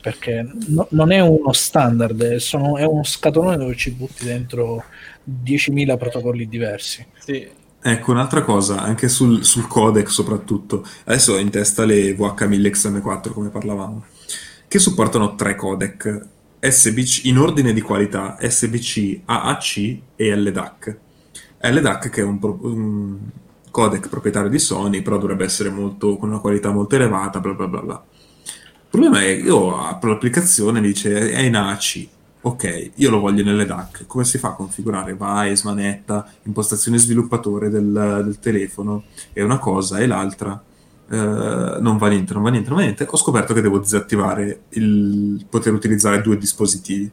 perché 0.00 0.48
no- 0.68 0.86
non 0.92 1.10
è 1.12 1.20
uno 1.20 1.52
standard, 1.52 2.22
è, 2.22 2.38
sono- 2.38 2.76
è 2.78 2.84
uno 2.84 3.02
scatolone 3.04 3.56
dove 3.58 3.74
ci 3.76 3.90
butti 3.90 4.24
dentro 4.24 4.84
10.000 5.24 5.96
protocolli 5.96 6.48
diversi. 6.48 7.04
Sì. 7.18 7.46
Ecco, 7.82 8.10
un'altra 8.12 8.42
cosa, 8.42 8.80
anche 8.80 9.08
sul, 9.08 9.44
sul 9.44 9.66
codec 9.66 10.08
soprattutto. 10.10 10.84
Adesso 11.04 11.34
ho 11.34 11.38
in 11.38 11.50
testa 11.50 11.84
le 11.84 12.12
VH1000XM4, 12.16 13.30
come 13.32 13.48
parlavamo, 13.50 14.04
che 14.68 14.78
supportano 14.78 15.34
tre 15.34 15.54
codec 15.54 16.28
SBC 16.60 17.24
in 17.24 17.38
ordine 17.38 17.72
di 17.72 17.80
qualità, 17.80 18.36
SBC, 18.40 19.20
AAC 19.24 19.98
e 20.16 20.36
LDAC. 20.36 20.98
LDAC 21.60 22.10
che 22.10 22.20
è 22.20 22.24
un, 22.24 22.38
pro- 22.38 22.58
un 22.62 23.18
codec 23.70 24.08
proprietario 24.08 24.48
di 24.48 24.58
Sony, 24.58 25.02
però 25.02 25.18
dovrebbe 25.18 25.44
essere 25.44 25.70
molto, 25.70 26.16
con 26.16 26.30
una 26.30 26.38
qualità 26.38 26.70
molto 26.70 26.96
elevata, 26.96 27.40
bla 27.40 27.52
bla 27.52 27.66
bla 27.66 27.80
bla. 27.80 28.04
Il 28.44 29.02
problema 29.02 29.20
è 29.20 29.36
che 29.36 29.42
io 29.42 29.76
apro 29.78 30.10
l'applicazione 30.10 30.78
e 30.78 30.82
dice 30.82 31.30
è 31.30 31.40
in 31.40 31.56
AAC. 31.56 32.08
Ok, 32.42 32.90
io 32.94 33.10
lo 33.10 33.18
voglio 33.18 33.42
nelle 33.42 33.66
DAC. 33.66 34.04
Come 34.06 34.24
si 34.24 34.38
fa 34.38 34.50
a 34.50 34.52
configurare? 34.52 35.16
Vai, 35.16 35.56
smanetta, 35.56 36.30
impostazione 36.44 36.96
sviluppatore 36.96 37.68
del, 37.68 38.22
del 38.24 38.38
telefono, 38.38 39.02
è 39.32 39.42
una 39.42 39.58
cosa 39.58 39.98
e 39.98 40.06
l'altra. 40.06 40.62
Eh, 41.10 41.76
non 41.80 41.96
va 41.98 42.08
niente, 42.08 42.32
non 42.34 42.42
va 42.42 42.50
niente, 42.50 42.68
non 42.68 42.78
va 42.78 42.84
niente. 42.84 43.06
Ho 43.08 43.16
scoperto 43.16 43.54
che 43.54 43.60
devo 43.60 43.78
disattivare 43.78 44.62
il 44.70 45.44
poter 45.48 45.72
utilizzare 45.72 46.20
due 46.20 46.36
dispositivi. 46.36 47.10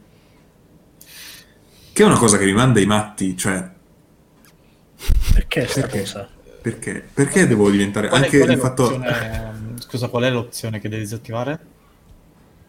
Che 1.93 2.01
è 2.01 2.05
una 2.05 2.17
cosa 2.17 2.37
che 2.37 2.45
mi 2.45 2.53
manda 2.53 2.79
i 2.79 2.85
matti, 2.85 3.37
cioè, 3.37 3.69
Perché 5.33 5.67
sta 5.67 5.81
Perché? 5.81 5.99
cosa? 5.99 6.29
perché? 6.61 7.07
Perché 7.13 7.45
devo 7.47 7.69
diventare 7.69 8.07
Qual 8.07 8.21
è- 8.21 8.23
anche 8.25 8.37
qual 8.37 8.49
è 8.49 8.53
il 8.53 8.59
fatto 8.59 8.81
l'opzione- 8.83 9.75
Scusa, 9.79 10.07
qual 10.07 10.23
è 10.23 10.29
l'opzione 10.31 10.79
che 10.79 10.89
devi 10.89 11.01
disattivare? 11.03 11.59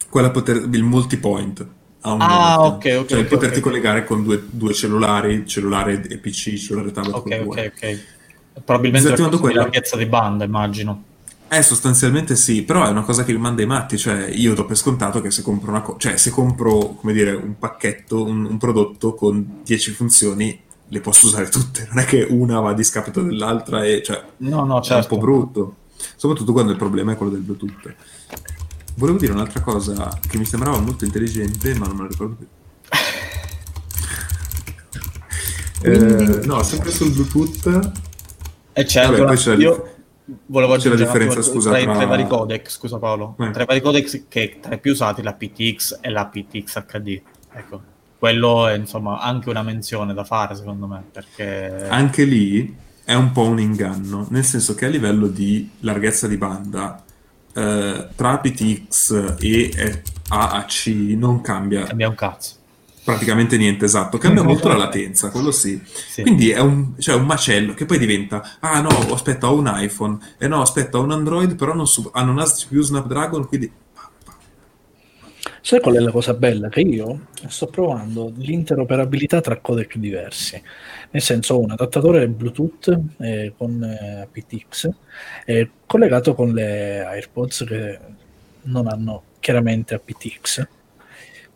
quella 0.09 0.31
poter, 0.31 0.57
il 0.71 0.83
multipoint. 0.83 1.67
a 2.07 2.13
un 2.13 2.21
Ah, 2.21 2.57
Note. 2.57 2.97
ok, 2.97 3.01
ok, 3.01 3.09
Cioè 3.09 3.21
ok, 3.21 3.27
poterti 3.29 3.57
ok. 3.59 3.63
collegare 3.63 4.05
con 4.05 4.23
due, 4.23 4.45
due 4.51 4.75
cellulari, 4.75 5.47
cellulare 5.47 6.07
e 6.07 6.19
PC, 6.19 6.55
cellulare 6.59 6.93
tablet 6.93 7.15
Ok, 7.15 7.43
ok, 7.47 7.73
ok. 7.75 8.63
Probabilmente 8.63 9.15
di 9.15 9.39
quello. 9.39 9.61
larghezza 9.61 9.97
di 9.97 10.05
banda, 10.05 10.45
immagino. 10.45 11.03
Eh, 11.49 11.63
sostanzialmente 11.63 12.35
sì, 12.35 12.63
però 12.63 12.85
è 12.85 12.89
una 12.91 13.03
cosa 13.03 13.23
che 13.23 13.33
mi 13.33 13.39
manda 13.39 13.63
i 13.63 13.67
matti, 13.67 13.97
cioè 13.97 14.27
io 14.29 14.55
do 14.55 14.65
per 14.65 14.77
scontato 14.77 15.21
che 15.21 15.31
se 15.31 15.43
compro 15.43 15.71
una 15.71 15.83
co- 15.83 15.97
cioè 15.99 16.17
se 16.17 16.31
compro, 16.31 16.97
come 17.01 17.13
dire, 17.13 17.33
un 17.33 17.57
pacchetto, 17.59 18.25
un, 18.25 18.45
un 18.45 18.59
prodotto 18.59 19.15
con 19.15 19.61
10 19.63 19.93
funzioni, 19.93 20.59
le 20.89 21.01
posso 21.01 21.27
usare 21.27 21.49
tutte, 21.49 21.87
non 21.91 21.99
è 22.01 22.05
che 22.07 22.27
una 22.29 22.59
va 22.61 22.71
a 22.71 22.75
discapito 22.75 23.23
dell'altra 23.23 23.85
e 23.85 24.03
cioè 24.03 24.21
No, 24.39 24.65
no, 24.65 24.81
è 24.81 24.83
certo. 24.83 25.15
un 25.15 25.21
po' 25.21 25.25
brutto, 25.27 25.77
soprattutto 26.17 26.53
quando 26.53 26.73
il 26.73 26.79
problema 26.79 27.13
è 27.13 27.17
quello 27.17 27.31
del 27.33 27.43
Bluetooth. 27.43 27.95
Volevo 28.97 29.19
dire 29.19 29.33
un'altra 29.33 29.61
cosa 29.61 30.09
che 30.27 30.39
mi 30.39 30.45
sembrava 30.45 30.79
molto 30.79 31.05
intelligente, 31.05 31.75
ma 31.75 31.87
non 31.87 31.97
me 31.97 32.03
la 32.03 32.09
ricordo 32.09 32.35
più. 32.35 32.47
Eh, 35.83 36.41
no, 36.47 36.63
sempre 36.63 36.91
sul 36.91 37.11
Bluetooth 37.11 37.91
E 38.73 38.85
c'è 38.85 39.03
Vabbè, 39.03 39.09
anche 39.11 39.21
una- 39.21 39.27
poi 39.33 39.37
c'è 39.37 39.57
io 39.57 39.94
volevo 40.47 40.77
c'è 40.77 40.89
la 40.89 40.95
differenza, 40.97 41.39
attimo 41.39 41.55
scusa, 41.55 41.71
tra, 41.71 41.79
i- 41.79 41.85
tra- 41.85 42.03
i 42.03 42.07
vari 42.07 42.27
codec, 42.27 42.71
scusa 42.71 42.99
Paolo, 42.99 43.37
Eh. 43.39 43.51
tra 43.51 43.63
i 43.63 43.67
vari 43.67 43.81
codec 43.81 44.25
che 44.29 44.59
tra 44.61 44.75
i 44.75 44.79
più 44.79 44.93
usati 44.93 45.23
la 45.23 45.33
PTX 45.35 45.99
e 46.01 46.11
la 46.11 46.27
PTX 46.27 46.85
HD. 46.87 47.21
Ecco, 47.53 47.83
quello 48.19 48.67
è 48.69 48.75
insomma 48.75 49.21
anche 49.21 49.51
una 49.51 49.63
menzione 49.63 50.15
da 50.15 50.25
fare 50.25 50.55
secondo 50.55 50.87
me, 50.87 51.03
perché 51.13 51.87
anche 51.89 52.25
lì 52.25 52.75
è 53.05 53.13
un 53.15 53.33
po' 53.33 53.43
un 53.43 53.61
inganno, 53.61 54.27
nel 54.31 54.45
senso 54.45 54.75
che 54.75 54.87
a 54.87 54.89
livello 54.89 55.27
di 55.27 55.71
larghezza 55.81 56.27
di 56.27 56.37
banda 56.39 57.03
eh, 57.53 58.09
tra 58.17 58.39
PTX 58.39 59.35
e 59.39 60.03
AAC 60.29 60.87
non 61.17 61.41
cambia 61.43 61.85
cambia 61.85 62.09
un 62.09 62.15
cazzo. 62.15 62.55
Praticamente 63.05 63.57
niente, 63.57 63.85
esatto, 63.85 64.19
cambia 64.19 64.43
molto 64.43 64.69
la 64.69 64.77
latenza, 64.77 65.31
quello 65.31 65.51
sì. 65.51 65.81
Sì. 65.85 66.23
Quindi 66.23 66.51
è 66.51 66.61
un, 66.61 66.95
cioè, 66.99 67.15
un 67.17 67.27
macello 67.27 67.75
che 67.75 67.85
poi 67.85 67.99
diventa, 67.99 68.57
ah 68.61 68.81
no, 68.81 68.89
aspetta, 69.13 69.51
ho 69.51 69.57
un 69.57 69.71
iPhone, 69.75 70.19
e 70.39 70.49
no, 70.49 70.61
aspetta, 70.61 70.99
ho 70.99 71.03
un 71.03 71.13
Android, 71.13 71.55
però 71.55 71.75
non, 71.75 71.87
su- 71.87 72.09
ah, 72.13 72.23
non 72.23 72.39
ha 72.39 72.47
più 72.69 72.83
Snapdragon, 72.83 73.47
quindi... 73.47 73.71
Sai 75.61 75.81
qual 75.81 75.95
è 75.95 75.99
la 75.99 76.11
cosa 76.11 76.35
bella? 76.35 76.69
Che 76.69 76.81
io 76.81 77.29
sto 77.49 77.67
provando 77.67 78.31
l'interoperabilità 78.37 79.41
tra 79.41 79.59
codec 79.61 79.97
diversi. 79.97 80.61
Nel 81.11 81.23
senso, 81.23 81.55
ho 81.55 81.61
un 81.61 81.71
adattatore 81.71 82.29
Bluetooth 82.29 83.01
eh, 83.19 83.55
con 83.57 83.83
eh, 83.83 84.29
PTX 84.31 84.91
eh, 85.47 85.71
collegato 85.87 86.35
con 86.35 86.53
le 86.53 87.03
AirPods 87.05 87.65
che 87.67 87.99
non 88.63 88.89
hanno 88.89 89.23
chiaramente 89.41 89.95
aptX. 89.95 90.67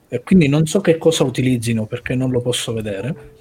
E 0.08 0.22
quindi 0.22 0.48
non 0.48 0.66
so 0.66 0.80
che 0.80 0.96
cosa 0.96 1.24
utilizzino 1.24 1.86
perché 1.86 2.14
non 2.14 2.30
lo 2.30 2.40
posso 2.40 2.72
vedere. 2.72 3.36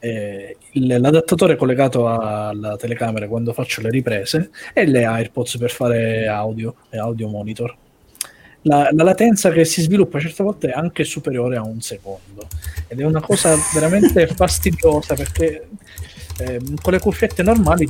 Eh, 0.00 0.56
l'adattatore 0.72 1.56
collegato 1.56 2.08
alla 2.08 2.76
telecamera 2.76 3.28
quando 3.28 3.52
faccio 3.52 3.82
le 3.82 3.90
riprese 3.90 4.50
e 4.72 4.86
le 4.86 5.04
AirPods 5.04 5.58
per 5.58 5.70
fare 5.70 6.26
audio 6.26 6.74
e 6.88 6.98
audio 6.98 7.28
monitor. 7.28 7.76
La, 8.62 8.90
la 8.92 9.04
latenza 9.04 9.50
che 9.50 9.64
si 9.64 9.80
sviluppa 9.82 10.18
certe 10.18 10.42
volte 10.42 10.68
è 10.68 10.72
anche 10.72 11.04
superiore 11.04 11.56
a 11.56 11.62
un 11.62 11.80
secondo. 11.80 12.48
Ed 12.88 13.00
è 13.00 13.04
una 13.04 13.20
cosa 13.20 13.54
veramente 13.72 14.26
fastidiosa 14.26 15.14
perché 15.14 15.68
ehm, 16.38 16.80
con 16.80 16.92
le 16.92 16.98
cuffiette 16.98 17.42
normali 17.42 17.88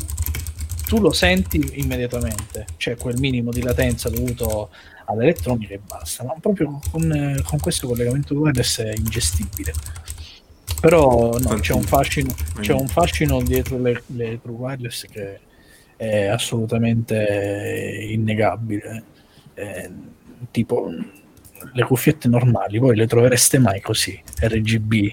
tu 0.87 1.01
lo 1.01 1.12
senti 1.12 1.81
immediatamente. 1.81 2.66
C'è 2.77 2.97
quel 2.97 3.18
minimo 3.18 3.51
di 3.51 3.62
latenza 3.62 4.11
dovuto 4.11 4.71
all'elettronica 5.11 5.75
e 5.75 5.81
basta 5.87 6.25
ma 6.25 6.35
proprio 6.41 6.81
con, 6.91 7.11
eh, 7.13 7.43
con 7.43 7.59
questo 7.59 7.87
collegamento 7.87 8.35
wireless 8.35 8.81
è 8.81 8.93
ingestibile. 8.97 9.73
Però 10.81 11.37
no, 11.39 11.55
c'è 11.61 11.75
un 11.75 11.83
fascino 11.83 12.33
c'è 12.61 12.73
un 12.73 12.87
fascino 12.87 13.43
dietro 13.43 13.79
le, 13.79 14.03
le 14.07 14.41
true 14.41 14.55
wireless 14.55 15.07
che 15.07 15.41
è 15.97 16.27
assolutamente 16.27 18.07
innegabile. 18.11 19.03
Eh, 19.55 19.91
tipo 20.51 20.91
le 21.73 21.85
cuffiette 21.85 22.29
normali 22.29 22.79
voi 22.79 22.97
le 22.97 23.07
trovereste 23.07 23.59
mai 23.59 23.83
così 23.83 24.19
RGB 24.41 25.09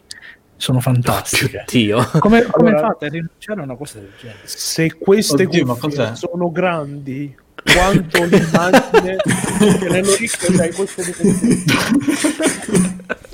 sono 0.56 0.80
fantastiche. 0.80 1.66
Dio. 1.70 2.04
come, 2.20 2.44
come 2.44 2.70
Allora- 2.70 2.88
fate 2.88 3.06
a 3.06 3.10
rinunciare 3.10 3.60
a 3.62 3.64
una 3.64 3.76
cosa 3.76 4.00
del 4.00 4.12
genere? 4.20 4.40
Se 4.44 4.94
queste 4.96 5.44
Oddio, 5.44 5.76
cos'è? 5.76 6.16
sono 6.16 6.52
grandi 6.52 7.36
quanto 7.74 8.24
l'immagine 8.26 9.16
che 9.80 9.90
nell'orecchio 9.90 10.56
c'hai 10.56 10.72
questo 10.74 11.02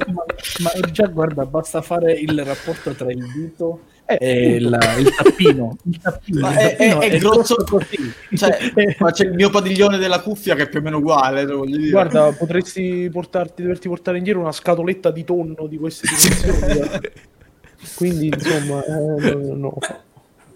ma, 0.07 0.23
ma 0.59 0.71
già 0.91 1.07
guarda 1.07 1.45
basta 1.45 1.81
fare 1.81 2.13
il 2.13 2.43
rapporto 2.43 2.91
tra 2.93 3.11
il 3.11 3.25
dito 3.31 3.81
e 4.05 4.55
il, 4.55 4.77
il 4.97 5.15
tappino 5.15 5.77
il 5.85 5.99
tappino, 6.01 6.39
Ma 6.41 6.51
il 6.51 6.57
è- 6.57 6.69
tappino 6.75 6.99
è- 7.01 7.09
è 7.09 7.17
grosso- 7.19 7.55
così 7.63 8.13
Cioè, 8.35 8.57
ma 8.99 9.11
c'è 9.11 9.25
il 9.25 9.33
mio 9.33 9.49
padiglione 9.49 9.97
della 9.97 10.19
cuffia 10.19 10.55
che 10.55 10.63
è 10.63 10.69
più 10.69 10.79
o 10.79 10.81
meno 10.81 10.97
uguale. 10.97 11.45
Guarda, 11.45 12.31
potresti 12.33 13.09
portarti, 13.11 13.61
doverti 13.61 13.87
portare 13.87 14.17
indietro 14.17 14.41
una 14.41 14.51
scatoletta 14.51 15.09
di 15.09 15.23
tonno 15.23 15.67
di 15.67 15.77
queste 15.77 16.07
dimensioni. 16.07 16.79
eh. 16.81 17.11
Quindi, 17.95 18.27
insomma, 18.27 18.83
eh, 18.85 19.35
no, 19.35 19.53
no. 19.55 19.77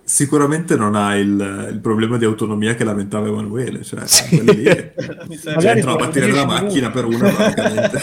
Sicuramente 0.09 0.77
non 0.77 0.95
ha 0.95 1.15
il, 1.17 1.69
il 1.73 1.79
problema 1.81 2.17
di 2.17 2.23
autonomia 2.23 2.75
che 2.75 2.85
lamentava 2.85 3.27
Emanuele, 3.27 3.83
cioè 3.83 4.03
quelli 4.29 4.55
lì, 4.55 4.63
cioè, 4.63 4.93
Mi 5.27 5.35
sembra- 5.35 5.55
Magari 5.55 5.79
entra 5.79 5.91
la 5.91 5.97
sono 5.97 6.05
batteria 6.05 6.27
della 6.29 6.45
10 6.45 6.63
macchina 6.63 6.91
per 6.91 7.05
una 7.05 7.29
praticamente. 7.29 8.01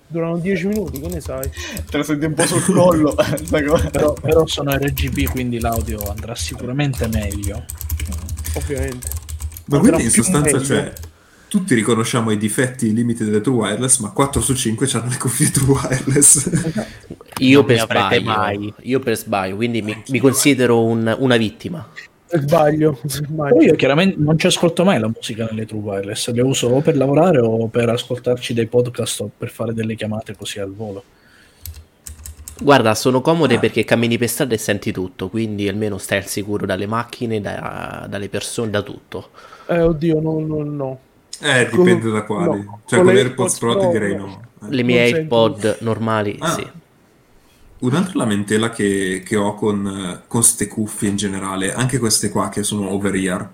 durano 0.08 0.38
10 0.38 0.66
minuti, 0.68 1.00
che 1.00 1.08
ne 1.08 1.20
sai? 1.20 1.50
te 1.90 1.96
la 1.98 2.02
senti 2.02 2.24
un 2.24 2.32
po' 2.32 2.46
sul 2.46 2.64
collo. 2.74 3.14
però, 3.50 4.14
però 4.14 4.46
sono 4.46 4.72
RGB 4.72 5.28
quindi 5.28 5.60
l'audio 5.60 5.98
andrà 6.08 6.34
sicuramente 6.34 7.06
meglio 7.08 7.62
Ovviamente. 8.54 9.08
Ma 9.66 9.76
Andrà 9.76 9.92
quindi 9.96 10.04
in 10.04 10.10
sostanza, 10.10 10.52
meglio. 10.52 10.64
cioè, 10.64 10.92
tutti 11.48 11.74
riconosciamo 11.74 12.30
i 12.30 12.36
difetti 12.36 12.86
e 12.86 12.90
i 12.90 12.94
limiti 12.94 13.24
delle 13.24 13.40
true 13.40 13.56
wireless, 13.56 13.98
ma 14.00 14.10
4 14.10 14.40
su 14.40 14.54
5 14.54 14.88
hanno 14.92 15.08
le 15.10 15.16
cuffie 15.18 15.50
true 15.50 15.74
wireless. 15.80 16.50
Io 17.38 17.58
Non 17.58 17.66
per 17.66 17.78
sbaglio. 17.80 18.22
mai. 18.22 18.74
Io 18.82 18.98
per 19.00 19.16
sbaglio, 19.16 19.56
quindi 19.56 19.82
mi, 19.82 20.02
mi 20.08 20.18
considero 20.18 20.84
un- 20.84 21.14
una 21.18 21.36
vittima. 21.36 21.86
Sbaglio, 22.30 22.92
Però 22.92 23.08
sbaglio. 23.26 23.62
io 23.62 23.74
chiaramente 23.74 24.16
non 24.18 24.38
ci 24.38 24.46
ascolto 24.46 24.84
mai 24.84 25.00
la 25.00 25.06
musica 25.08 25.46
nelle 25.50 25.64
true 25.64 25.80
wireless, 25.80 26.30
le 26.30 26.42
uso 26.42 26.68
o 26.68 26.80
per 26.82 26.94
lavorare 26.96 27.38
o 27.38 27.68
per 27.68 27.88
ascoltarci 27.88 28.52
dei 28.52 28.66
podcast 28.66 29.20
o 29.22 29.30
per 29.36 29.48
fare 29.48 29.72
delle 29.72 29.94
chiamate 29.94 30.36
così 30.36 30.58
al 30.60 30.74
volo. 30.74 31.02
Guarda, 32.60 32.94
sono 32.96 33.20
comode 33.20 33.58
perché 33.60 33.84
cammini 33.84 34.18
per 34.18 34.28
strada 34.28 34.52
e 34.52 34.58
senti 34.58 34.90
tutto, 34.90 35.28
quindi 35.28 35.68
almeno 35.68 35.96
stai 35.96 36.18
al 36.18 36.26
sicuro 36.26 36.66
dalle 36.66 36.86
macchine, 36.86 37.40
da- 37.40 38.04
dalle 38.10 38.28
persone, 38.28 38.70
da 38.70 38.82
tutto. 38.82 39.30
Eh, 39.68 39.80
oddio, 39.80 40.20
no, 40.20 40.40
no, 40.40 40.62
no. 40.64 40.98
Eh, 41.40 41.68
dipende 41.70 42.10
da 42.10 42.22
quali. 42.22 42.64
No, 42.64 42.80
cioè, 42.86 42.98
con 42.98 43.06
con 43.06 43.14
le 43.14 43.20
AirPods 43.20 43.58
Pro 43.58 43.76
Pro, 43.76 43.90
direi 43.90 44.16
no. 44.16 44.40
Eh. 44.62 44.66
Le 44.74 44.82
mie. 44.82 45.00
AirPod 45.00 45.78
normali, 45.80 46.36
Ah. 46.40 46.52
sì. 46.52 46.66
Un'altra 47.80 48.12
lamentela 48.18 48.70
che, 48.70 49.22
che 49.24 49.36
ho 49.36 49.54
con, 49.54 49.86
eh, 49.86 50.22
con 50.26 50.42
ste 50.42 50.66
cuffie 50.66 51.08
in 51.10 51.16
generale, 51.16 51.72
anche 51.72 51.98
queste 52.00 52.28
qua 52.28 52.48
che 52.48 52.64
sono 52.64 52.90
over 52.90 53.14
ear. 53.14 53.48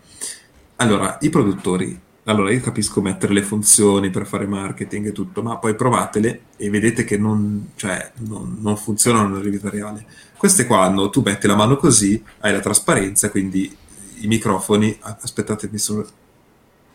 Allora, 0.76 1.18
i 1.20 1.28
produttori, 1.28 2.01
allora 2.24 2.51
io 2.51 2.61
capisco 2.61 3.03
mettere 3.03 3.35
le 3.35 3.43
funzioni 3.43 4.09
per 4.09 4.24
fare 4.26 4.47
marketing 4.47 5.09
e 5.09 5.12
tutto, 5.12 5.43
ma 5.43 5.59
poi 5.59 5.74
provatele 5.74 6.41
e 6.57 6.70
vedete 6.70 7.05
che 7.05 7.18
non, 7.18 7.72
cioè, 7.76 8.12
non, 8.20 8.57
non 8.61 8.78
funzionano 8.78 9.28
nella 9.37 9.51
vita 9.51 9.68
reale. 9.68 10.07
Queste 10.39 10.64
qua 10.64 10.85
hanno, 10.85 11.11
tu 11.11 11.20
metti 11.20 11.47
la 11.47 11.55
mano 11.55 11.76
così, 11.76 12.22
hai 12.41 12.53
la 12.53 12.61
trasparenza, 12.61 13.28
quindi 13.30 13.76
i 14.20 14.26
microfoni, 14.26 14.97
aspettate, 15.01 15.68
mi 15.70 15.78
sono... 15.78 16.03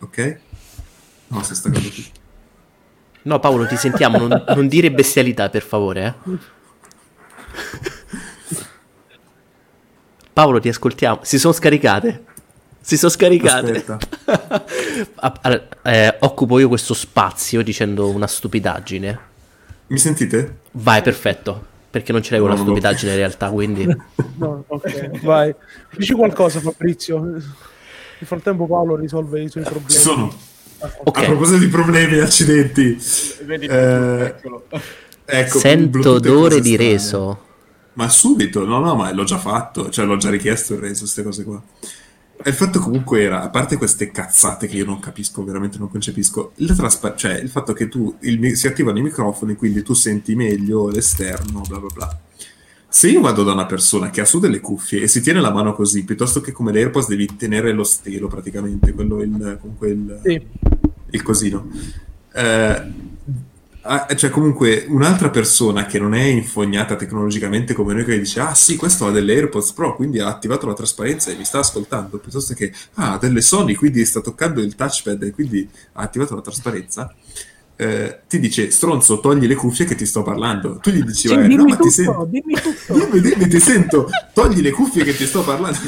Ok? 0.00 0.38
No, 1.30 1.42
si 1.42 1.54
sta 1.54 1.68
cadendo 1.70 1.94
tutto. 1.94 2.18
No, 3.22 3.38
Paolo, 3.38 3.66
ti 3.66 3.76
sentiamo, 3.76 4.18
non, 4.18 4.44
non 4.48 4.66
dire 4.68 4.90
bestialità, 4.90 5.48
per 5.50 5.62
favore. 5.62 6.14
eh. 6.24 6.38
Paolo, 10.32 10.60
ti 10.60 10.68
ascoltiamo. 10.68 11.20
Si 11.22 11.38
sono 11.38 11.52
scaricate. 11.52 12.24
Si 12.80 12.96
sono 12.96 13.10
scaricate. 13.10 13.84
Allora, 15.16 15.68
eh, 15.82 16.16
occupo 16.20 16.58
io 16.58 16.68
questo 16.68 16.94
spazio 16.94 17.62
dicendo 17.62 18.08
una 18.10 18.26
stupidaggine. 18.26 19.18
Mi 19.88 19.98
sentite? 19.98 20.58
Vai, 20.72 21.00
perfetto. 21.02 21.66
Perché 21.90 22.12
non 22.12 22.22
ce 22.22 22.30
l'hai 22.32 22.40
con 22.40 22.48
No, 22.48 22.54
una 22.54 22.62
no. 22.64 22.68
stupidaggine 22.68 23.10
in 23.12 23.16
realtà, 23.18 23.50
quindi... 23.50 23.86
No, 24.36 24.64
ok, 24.66 25.20
vai. 25.22 25.54
Dici 25.96 26.12
qualcosa, 26.14 26.60
Fabrizio. 26.60 27.18
Nel 27.22 27.42
frattempo 28.24 28.66
Paolo 28.66 28.96
risolve 28.96 29.42
i 29.42 29.48
suoi 29.48 29.62
problemi. 29.64 29.90
Ci 29.90 29.98
sono. 29.98 30.32
Ok. 31.04 31.18
A 31.18 31.24
proposito 31.24 31.58
di 31.58 31.68
problemi, 31.68 32.18
accidenti. 32.18 32.98
Vedi, 33.44 33.66
Eh. 33.66 34.34
Ecco, 35.32 35.58
Sento 35.58 35.98
e 36.00 36.08
odore 36.08 36.60
di 36.60 36.72
strane. 36.72 36.90
reso. 36.90 37.44
Ma 37.92 38.08
subito, 38.08 38.64
no, 38.64 38.78
no, 38.80 38.94
ma 38.96 39.12
l'ho 39.12 39.24
già 39.24 39.38
fatto, 39.38 39.90
cioè 39.90 40.04
l'ho 40.06 40.16
già 40.16 40.30
richiesto 40.30 40.74
il 40.74 40.80
reso, 40.80 41.00
queste 41.00 41.22
cose 41.22 41.44
qua. 41.44 41.62
E 42.42 42.48
il 42.48 42.54
fatto 42.56 42.80
comunque 42.80 43.22
era, 43.22 43.42
a 43.42 43.48
parte 43.50 43.76
queste 43.76 44.10
cazzate 44.10 44.66
che 44.66 44.76
io 44.76 44.86
non 44.86 44.98
capisco, 44.98 45.44
veramente 45.44 45.76
non 45.78 45.90
concepisco, 45.90 46.52
il, 46.56 46.74
traspa- 46.74 47.14
cioè, 47.14 47.34
il 47.34 47.50
fatto 47.50 47.72
che 47.74 47.88
tu 47.88 48.16
il 48.22 48.38
mi- 48.40 48.54
si 48.56 48.66
attivano 48.66 48.98
i 48.98 49.02
microfoni, 49.02 49.54
quindi 49.56 49.82
tu 49.82 49.92
senti 49.92 50.34
meglio 50.34 50.88
l'esterno, 50.88 51.60
bla 51.68 51.78
bla 51.78 51.88
bla. 51.92 52.20
Se 52.92 53.08
io 53.08 53.20
vado 53.20 53.44
da 53.44 53.52
una 53.52 53.66
persona 53.66 54.10
che 54.10 54.20
ha 54.20 54.24
su 54.24 54.40
delle 54.40 54.58
cuffie 54.58 55.02
e 55.02 55.06
si 55.06 55.20
tiene 55.20 55.40
la 55.40 55.52
mano 55.52 55.74
così, 55.74 56.04
piuttosto 56.04 56.40
che 56.40 56.50
come 56.50 56.72
l'AirPods 56.72 57.06
devi 57.06 57.36
tenere 57.36 57.72
lo 57.72 57.84
stelo 57.84 58.26
praticamente, 58.26 58.92
quello 58.92 59.22
il, 59.22 59.58
con 59.60 59.76
quel, 59.76 60.20
Sì. 60.24 60.42
il 61.10 61.22
cosino. 61.22 61.68
Eh, 62.34 62.82
cioè 64.16 64.28
comunque 64.28 64.86
un'altra 64.88 65.30
persona 65.30 65.86
che 65.86 65.98
non 65.98 66.14
è 66.14 66.24
infognata 66.24 66.96
tecnologicamente 66.96 67.72
come 67.74 67.94
noi 67.94 68.04
che 68.04 68.18
dice 68.18 68.40
ah 68.40 68.54
sì 68.54 68.76
questo 68.76 69.06
ha 69.06 69.10
delle 69.10 69.32
AirPods 69.32 69.72
Pro 69.72 69.96
quindi 69.96 70.18
ha 70.18 70.28
attivato 70.28 70.66
la 70.66 70.74
trasparenza 70.74 71.30
e 71.30 71.36
mi 71.36 71.44
sta 71.46 71.60
ascoltando 71.60 72.18
piuttosto 72.18 72.52
che 72.52 72.72
ah 72.94 73.12
ha 73.14 73.18
delle 73.18 73.40
Sony 73.40 73.74
quindi 73.74 74.04
sta 74.04 74.20
toccando 74.20 74.60
il 74.60 74.74
touchpad 74.74 75.22
e 75.22 75.30
quindi 75.30 75.66
ha 75.92 76.02
attivato 76.02 76.34
la 76.34 76.42
trasparenza 76.42 77.14
eh, 77.80 78.20
ti 78.28 78.38
dice 78.38 78.70
stronzo 78.70 79.20
togli 79.20 79.46
le 79.46 79.54
cuffie 79.54 79.86
che 79.86 79.94
ti 79.94 80.04
sto 80.04 80.22
parlando 80.22 80.78
tu 80.80 80.90
gli 80.90 81.02
dici 81.02 81.28
"Eh, 81.28 81.36
no 81.46 81.46
dimmi 81.46 81.64
ma 81.64 81.76
ti 81.76 81.88
tutto, 81.88 81.90
sento 81.90 82.24
dimmi 82.28 82.54
tutto. 82.60 82.94
dimmi, 82.98 83.20
dimmi, 83.20 83.48
ti 83.48 83.58
sento 83.60 84.08
togli 84.34 84.60
le 84.60 84.70
cuffie 84.70 85.02
che 85.04 85.14
ti 85.16 85.24
sto 85.26 85.42
parlando 85.42 85.78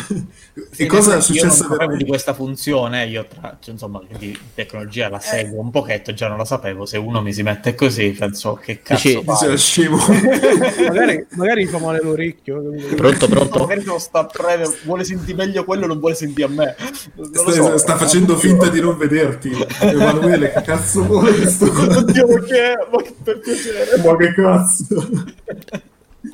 e 0.76 0.86
cosa 0.86 1.16
è 1.16 1.20
realtà 1.20 1.32
Io 1.32 1.44
non 1.44 1.52
successo 1.52 1.56
sapevo 1.56 1.96
di 1.96 2.04
veramente? 2.04 2.04
questa 2.04 2.34
funzione, 2.34 3.06
io 3.06 3.26
tra, 3.26 3.56
cioè, 3.60 3.72
insomma, 3.74 4.02
di 4.18 4.38
tecnologia 4.54 5.08
la 5.08 5.18
seguo 5.20 5.60
un 5.60 5.70
pochetto, 5.70 6.12
già 6.14 6.28
non 6.28 6.36
la 6.38 6.44
sapevo, 6.44 6.84
se 6.86 6.98
uno 6.98 7.22
mi 7.22 7.32
si 7.32 7.42
mette 7.42 7.74
così 7.74 8.10
penso 8.10 8.54
che 8.54 8.80
cazzo? 8.82 9.22
Dice, 9.22 9.56
scemo 9.56 9.96
magari, 10.88 11.26
magari 11.30 11.66
fa 11.66 11.78
male 11.78 12.00
l'orecchio. 12.02 12.62
Pronto, 12.96 13.28
pronto? 13.28 13.58
Magari 13.60 13.84
non 13.84 13.98
sta 14.00 14.24
breve, 14.24 14.78
vuole 14.84 15.04
sentire 15.04 15.36
meglio 15.36 15.64
quello, 15.64 15.86
non 15.86 15.98
vuole 15.98 16.14
sentire 16.14 16.46
a 16.46 16.50
me. 16.50 16.76
Lo 17.14 17.50
sta, 17.50 17.52
so. 17.52 17.78
sta 17.78 17.96
facendo 17.96 18.36
finta 18.36 18.68
di 18.68 18.80
non 18.80 18.96
vederti 18.96 19.50
Emanuele 19.80 20.52
che 20.52 20.62
cazzo 20.62 21.04
vuole 21.04 21.34
questo 21.34 21.70
Oddio, 21.82 22.26
ma 22.26 22.40
che 22.40 22.74
ma 22.90 23.02
che 23.02 23.14
per 23.22 23.38
piacere. 23.40 24.02
ma 24.02 24.16
che 24.16 24.34
cazzo 24.34 25.08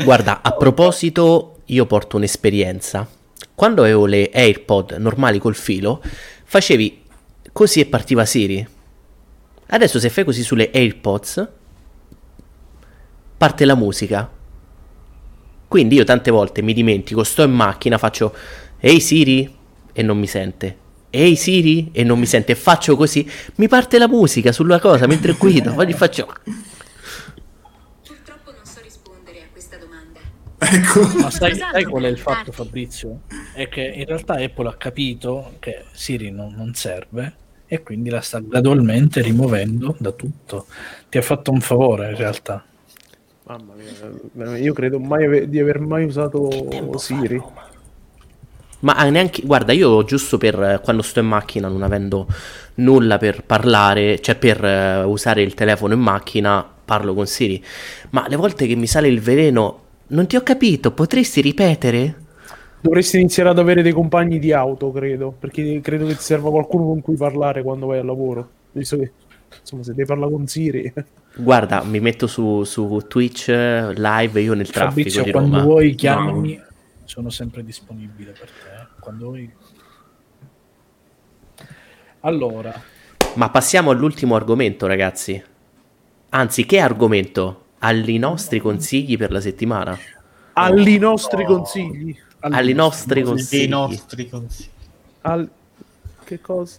Guarda, 0.05 0.43
a 0.43 0.53
proposito, 0.53 1.61
io 1.67 1.87
porto 1.87 2.17
un'esperienza. 2.17 3.09
Quando 3.55 3.83
avevo 3.83 4.07
le 4.07 4.31
AirPod 4.33 4.93
normali 4.99 5.39
col 5.39 5.55
filo, 5.55 6.03
facevi 6.45 7.03
così 7.53 7.81
e 7.81 7.87
partiva 7.87 8.25
Siri. 8.25 8.67
Adesso 9.71 9.99
se 9.99 10.11
fai 10.11 10.25
così 10.25 10.43
sulle 10.43 10.71
AirPods, 10.73 11.49
parte 13.37 13.65
la 13.65 13.75
musica. 13.75 14.31
Quindi 15.67 15.97
io 15.97 16.05
tante 16.05 16.31
volte 16.31 16.63
mi 16.63 16.73
dimentico, 16.73 17.25
sto 17.25 17.43
in 17.43 17.53
macchina, 17.53 17.99
faccio 17.99 18.35
Ehi 18.81 19.01
Siri 19.01 19.57
e 19.93 20.03
non 20.03 20.19
mi 20.19 20.27
sente. 20.27 20.87
Ehi 21.11 21.37
Siri 21.37 21.91
e 21.93 22.05
non 22.05 22.19
mi 22.19 22.27
sente. 22.27 22.55
Faccio 22.55 22.97
così, 22.97 23.29
mi 23.57 23.69
parte 23.69 23.99
la 23.99 24.09
musica 24.09 24.53
sulla 24.53 24.79
cosa 24.79 25.07
mentre 25.07 25.33
guido. 25.33 25.73
Poi 25.75 25.87
gli 25.87 25.93
faccio 25.93 26.27
Purtroppo 28.05 28.53
non 28.53 28.65
so 28.65 28.81
rispondere 28.83 29.39
a 29.41 29.47
questa 29.51 29.77
domanda. 29.79 30.21
ecco 30.59 31.19
Ma 31.21 31.31
sai, 31.31 31.55
sai 31.57 31.85
qual 31.85 32.05
è 32.05 32.09
il 32.09 32.19
fatto, 32.19 32.53
Fabrizio? 32.53 33.21
È 33.55 33.69
che 33.69 33.83
in 33.83 34.05
realtà 34.05 34.35
Apple 34.35 34.69
ha 34.69 34.77
capito 34.77 35.55
che 35.59 35.85
Siri 35.93 36.31
non, 36.31 36.55
non 36.55 36.75
serve 36.75 37.35
e 37.67 37.83
quindi 37.83 38.11
la 38.11 38.21
sta 38.21 38.41
gradualmente 38.41 39.21
rimuovendo 39.23 39.97
da 39.99 40.13
tutto. 40.13 40.67
Ti 41.09 41.19
ha 41.19 41.23
fatto 41.23 41.51
un 41.51 41.61
favore 41.61 42.11
in 42.11 42.17
realtà. 42.17 42.65
Mamma 43.45 43.73
mia, 44.35 44.57
io 44.59 44.75
credo 44.75 44.99
mai 44.99 45.25
ave- 45.25 45.49
di 45.49 45.59
aver 45.59 45.81
mai 45.81 46.05
usato 46.05 46.99
Siri. 46.99 47.43
Ma 48.81 48.95
ah, 48.95 49.09
neanche, 49.11 49.43
guarda, 49.45 49.73
io 49.73 50.05
giusto 50.05 50.39
per 50.39 50.81
quando 50.85 51.03
sto 51.03 51.21
in 51.21 51.27
macchina, 51.27 51.69
non 51.69 51.83
avendo 51.83 52.27
nulla 52.75 53.19
per 53.19 53.43
parlare, 53.45 54.21
cioè 54.21 54.37
per 54.37 54.65
eh, 54.65 55.03
usare 55.03 55.43
il 55.43 55.55
telefono 55.55 55.95
in 55.95 56.01
macchina, 56.01 56.65
parlo 56.85 57.15
con 57.15 57.27
Siri. 57.27 57.63
Ma 58.11 58.27
le 58.29 58.37
volte 58.37 58.67
che 58.67 58.77
mi 58.77 58.87
sale 58.87 59.09
il 59.09 59.21
veleno, 59.21 59.81
non 60.09 60.27
ti 60.27 60.37
ho 60.37 60.43
capito, 60.43 60.93
potresti 60.93 61.41
ripetere? 61.41 62.27
Dovresti 62.81 63.19
iniziare 63.19 63.49
ad 63.49 63.59
avere 63.59 63.83
dei 63.83 63.93
compagni 63.93 64.39
di 64.39 64.53
auto, 64.53 64.93
credo, 64.93 65.35
perché 65.37 65.81
credo 65.81 66.07
che 66.07 66.15
ti 66.15 66.23
serva 66.23 66.51
qualcuno 66.51 66.85
con 66.85 67.01
cui 67.01 67.17
parlare 67.17 67.63
quando 67.63 67.87
vai 67.87 67.99
al 67.99 68.07
lavoro. 68.07 68.49
Visto 68.71 68.97
che, 68.97 69.11
insomma, 69.61 69.83
se 69.83 69.93
devi 69.93 70.07
parlare 70.07 70.33
con 70.33 70.47
Siri... 70.47 70.93
Guarda, 71.41 71.85
mi 71.85 72.01
metto 72.01 72.27
su, 72.27 72.65
su 72.65 73.01
Twitch 73.07 73.49
eh, 73.49 73.93
live 73.95 74.41
io 74.41 74.55
nel 74.55 74.71
traffico 74.71 75.09
Fabrizio, 75.09 75.23
di 75.23 75.31
quando 75.31 75.57
Roma. 75.57 75.65
vuoi 75.69 75.95
chiamami, 75.95 76.61
sono 77.19 77.31
sempre 77.31 77.65
disponibile 77.65 78.31
per 78.31 78.49
te. 78.49 78.81
eh. 78.81 78.87
Quando 79.01 79.25
vuoi. 79.27 79.53
Allora, 82.21 82.81
Ma 83.35 83.51
passiamo 83.51 83.91
all'ultimo 83.91 84.37
argomento, 84.37 84.87
ragazzi. 84.87 85.43
Anzi, 86.31 86.65
che 86.65 86.79
argomento? 86.79 87.65
Agli 87.79 88.19
nostri 88.21 88.61
consigli 88.61 89.17
per 89.17 89.33
la 89.33 89.41
settimana. 89.41 89.99
Agli 90.55 90.97
nostri 90.99 91.45
consigli. 91.45 92.17
Agli 92.41 92.73
nostri 92.75 93.15
Dei 93.15 93.23
consigli. 93.25 93.69
nostri 93.69 94.29
consigli. 94.29 94.69
Al... 95.23 95.49
Che 96.25 96.41
cosa? 96.41 96.79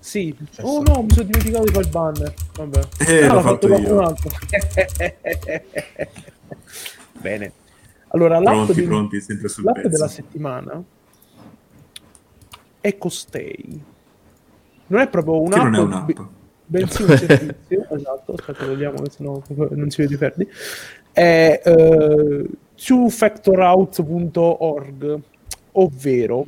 Sì. 0.00 0.34
Cioè, 0.52 0.64
Oh 0.64 0.82
no, 0.82 1.02
mi 1.02 1.10
sono 1.12 1.24
dimenticato 1.26 1.64
di 1.64 1.72
fare 1.72 1.84
il 1.84 1.90
banner. 1.90 2.34
Vabbè. 2.54 2.80
Eh, 2.98 3.24
Ah, 3.24 3.28
l'ho 3.28 3.34
l'ha 3.34 3.40
fatto 3.42 3.66
qualcun 3.68 3.94
io. 3.94 4.00
altro. 4.06 4.30
Bene. 7.20 7.52
Allora, 8.08 8.40
pronti 8.40 8.74
di- 8.74 8.82
pronti 8.82 9.20
sempre 9.20 9.48
sul 9.48 9.64
l'app 9.64 9.74
pezzo 9.74 9.88
della 9.88 10.08
settimana 10.08 10.82
è 12.80 12.96
Costay. 12.98 13.80
Non 14.88 15.00
è 15.00 15.08
proprio 15.08 15.42
che 15.42 15.56
non 15.58 15.74
è 15.74 15.78
un'app, 15.78 15.86
un'app 15.86 16.06
be- 16.06 16.26
bensì 16.66 17.02
un 17.02 17.08
servizio. 17.18 17.86
esatto, 17.90 18.32
aspetta, 18.34 18.64
togliamo 18.64 19.02
che 19.02 19.10
sennò 19.10 19.42
non 19.70 19.90
si 19.90 20.02
vede 20.02 20.16
perdi. 20.16 20.46
È 21.12 21.60
eh, 21.64 22.46
twofactorout.org, 22.76 25.20
ovvero 25.72 26.46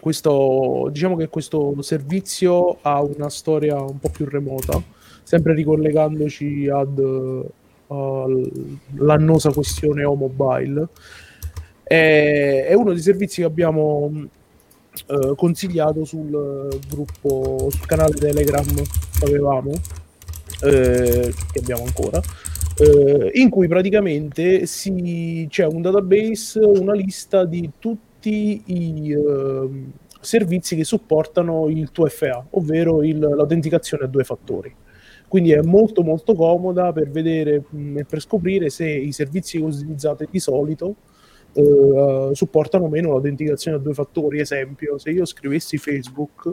questo, 0.00 0.88
diciamo 0.90 1.14
che 1.16 1.28
questo 1.28 1.80
servizio 1.82 2.78
ha 2.82 3.00
una 3.02 3.30
storia 3.30 3.80
un 3.80 3.98
po' 3.98 4.08
più 4.10 4.26
remota, 4.28 4.82
sempre 5.22 5.54
ricollegandoci 5.54 6.68
ad 6.68 6.98
eh, 7.88 8.50
all'annosa 8.98 9.50
questione 9.50 10.04
o 10.04 10.14
mobile. 10.14 10.88
È, 11.82 12.66
è 12.68 12.74
uno 12.74 12.92
dei 12.92 13.02
servizi 13.02 13.40
che 13.42 13.46
abbiamo 13.46 14.10
eh, 15.06 15.34
consigliato 15.36 16.04
sul 16.04 16.70
eh, 16.72 16.78
gruppo, 16.88 17.68
sul 17.70 17.86
canale 17.86 18.14
Telegram 18.14 18.64
che 18.74 19.24
avevamo, 19.24 19.72
eh, 20.62 21.34
che 21.52 21.58
abbiamo 21.58 21.84
ancora, 21.84 22.20
eh, 22.76 23.30
in 23.34 23.50
cui 23.50 23.68
praticamente 23.68 24.66
si, 24.66 25.46
c'è 25.50 25.66
un 25.66 25.82
database, 25.82 26.60
una 26.60 26.94
lista 26.94 27.44
di 27.44 27.70
tutti 27.78 28.62
i 28.66 29.12
ehm, 29.12 29.92
servizi 30.20 30.76
che 30.76 30.84
supportano 30.84 31.68
il 31.68 31.90
2FA, 31.92 32.46
ovvero 32.50 33.02
il- 33.02 33.18
l'autenticazione 33.18 34.04
a 34.04 34.06
due 34.06 34.24
fattori. 34.24 34.74
Quindi 35.34 35.50
è 35.50 35.62
molto 35.62 36.04
molto 36.04 36.32
comoda 36.36 36.92
per 36.92 37.10
vedere 37.10 37.64
mh, 37.68 37.98
e 37.98 38.04
per 38.04 38.20
scoprire 38.20 38.70
se 38.70 38.88
i 38.88 39.10
servizi 39.10 39.58
che 39.58 39.64
utilizzate 39.64 40.28
di 40.30 40.38
solito 40.38 40.94
eh, 41.54 42.30
supportano 42.34 42.84
o 42.84 42.88
meno 42.88 43.08
l'autenticazione 43.08 43.78
a 43.78 43.80
due 43.80 43.94
fattori. 43.94 44.38
Esempio, 44.38 44.96
se 44.96 45.10
io 45.10 45.24
scrivessi 45.24 45.76
Facebook, 45.76 46.52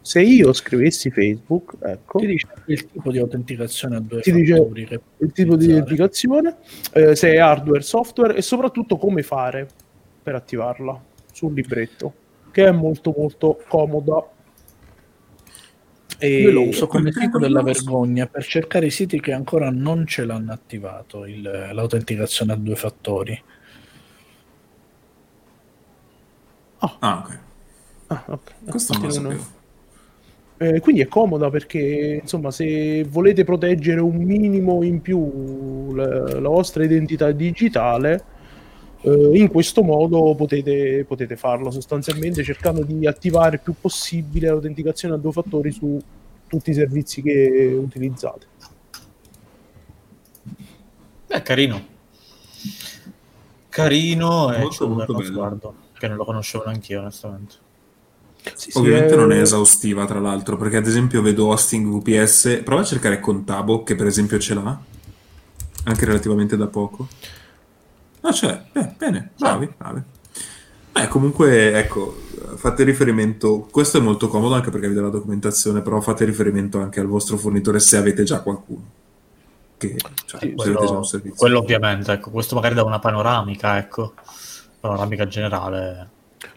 se 0.00 0.22
io 0.22 0.54
scrivessi 0.54 1.10
Facebook, 1.10 1.76
ecco, 1.78 2.18
ti 2.20 2.26
dice 2.26 2.46
il 2.68 2.90
tipo 2.90 3.12
di 3.12 3.18
autenticazione 3.18 3.96
a 3.96 4.00
due 4.00 4.22
Ti 4.22 4.32
dice 4.32 4.56
fattori 4.56 4.86
che 4.86 5.00
il 5.18 5.32
tipo 5.32 5.54
di 5.56 5.66
identificazione, 5.66 6.56
eh, 6.94 7.14
se 7.14 7.34
è 7.34 7.36
hardware, 7.36 7.82
software 7.82 8.34
e 8.34 8.40
soprattutto 8.40 8.96
come 8.96 9.22
fare 9.22 9.68
per 10.22 10.36
attivarla 10.36 10.98
sul 11.30 11.52
libretto, 11.52 12.14
che 12.50 12.64
è 12.64 12.70
molto 12.70 13.14
molto 13.14 13.60
comoda. 13.68 14.26
E 16.18 16.40
Io 16.40 16.50
lo 16.50 16.62
uso 16.68 16.86
come 16.86 17.12
sito 17.12 17.38
della 17.38 17.62
vergogna 17.62 18.26
per 18.26 18.44
cercare 18.44 18.86
i 18.86 18.90
siti 18.90 19.20
che 19.20 19.32
ancora 19.32 19.70
non 19.70 20.06
ce 20.06 20.24
l'hanno 20.24 20.52
attivato 20.52 21.26
il- 21.26 21.70
l'autenticazione 21.72 22.52
a 22.52 22.56
due 22.56 22.74
fattori. 22.76 23.42
ah 26.78 27.22
ok 27.24 27.38
Ah, 28.08 28.22
ok. 28.28 28.52
questo 28.68 28.92
non 28.92 29.02
lo 29.02 29.10
sapevo 29.10 29.44
Eh, 30.58 30.80
quindi 30.80 31.02
è 31.02 31.06
comoda 31.06 31.50
perché 31.50 32.18
insomma 32.22 32.50
se 32.50 33.04
volete 33.04 33.44
proteggere 33.44 34.00
un 34.00 34.16
minimo 34.16 34.82
in 34.82 35.02
più 35.02 35.92
la, 35.94 36.40
la 36.40 36.48
vostra 36.48 36.82
identità 36.84 37.30
digitale 37.32 38.14
eh, 38.14 38.35
in 39.02 39.48
questo 39.48 39.82
modo 39.82 40.34
potete, 40.34 41.04
potete 41.06 41.36
farlo 41.36 41.70
sostanzialmente 41.70 42.42
cercando 42.42 42.82
di 42.82 43.06
attivare 43.06 43.56
il 43.56 43.60
più 43.62 43.74
possibile 43.80 44.48
l'autenticazione 44.48 45.14
a 45.14 45.18
due 45.18 45.32
fattori 45.32 45.70
su 45.70 46.00
tutti 46.48 46.70
i 46.70 46.74
servizi 46.74 47.22
che 47.22 47.76
utilizzate 47.80 48.46
È 51.26 51.42
carino. 51.42 51.94
Carino 53.68 54.54
e 54.54 54.58
Molto, 54.58 54.88
molto 54.88 55.12
bello. 55.12 55.26
sguardo, 55.26 55.74
che 55.98 56.08
non 56.08 56.16
lo 56.16 56.24
conoscevo 56.24 56.64
neanche 56.64 56.92
io, 56.92 57.00
onestamente. 57.00 57.54
Sì, 58.54 58.70
sì, 58.70 58.78
Ovviamente 58.78 59.12
eh, 59.14 59.16
non 59.16 59.32
è 59.32 59.40
esaustiva, 59.40 60.06
tra 60.06 60.20
l'altro, 60.20 60.56
perché 60.56 60.76
ad 60.76 60.86
esempio 60.86 61.20
vedo 61.20 61.48
hosting 61.48 61.86
VPS. 62.00 62.62
Prova 62.64 62.82
a 62.82 62.84
cercare 62.84 63.20
Contabo, 63.20 63.82
che 63.82 63.94
per 63.96 64.06
esempio 64.06 64.38
ce 64.38 64.54
l'ha, 64.54 64.80
anche 65.84 66.04
relativamente 66.04 66.56
da 66.56 66.68
poco. 66.68 67.08
Ah, 68.26 68.32
c'è. 68.32 68.60
Eh, 68.72 68.94
bene, 68.98 69.30
bravi, 69.38 69.72
bravi. 69.76 70.02
Beh, 70.90 71.06
comunque, 71.08 71.78
ecco, 71.78 72.16
fate 72.56 72.82
riferimento. 72.82 73.68
Questo 73.70 73.98
è 73.98 74.00
molto 74.00 74.26
comodo 74.28 74.54
anche 74.54 74.70
perché 74.70 74.88
vi 74.88 74.94
dà 74.94 75.02
la 75.02 75.10
documentazione, 75.10 75.80
però 75.80 76.00
fate 76.00 76.24
riferimento 76.24 76.80
anche 76.80 76.98
al 76.98 77.06
vostro 77.06 77.36
fornitore 77.36 77.78
se 77.78 77.96
avete 77.96 78.24
già 78.24 78.40
qualcuno. 78.40 78.82
Che, 79.76 79.96
cioè, 80.24 80.40
avete 80.42 80.54
già 80.56 80.72
Quello, 80.72 80.96
un 80.96 81.04
servizio. 81.04 81.36
quello 81.36 81.58
ovviamente, 81.58 82.12
ecco, 82.12 82.30
questo 82.30 82.56
magari 82.56 82.74
da 82.74 82.82
una 82.82 82.98
panoramica, 82.98 83.78
ecco, 83.78 84.14
panoramica 84.80 85.28
generale. 85.28 86.08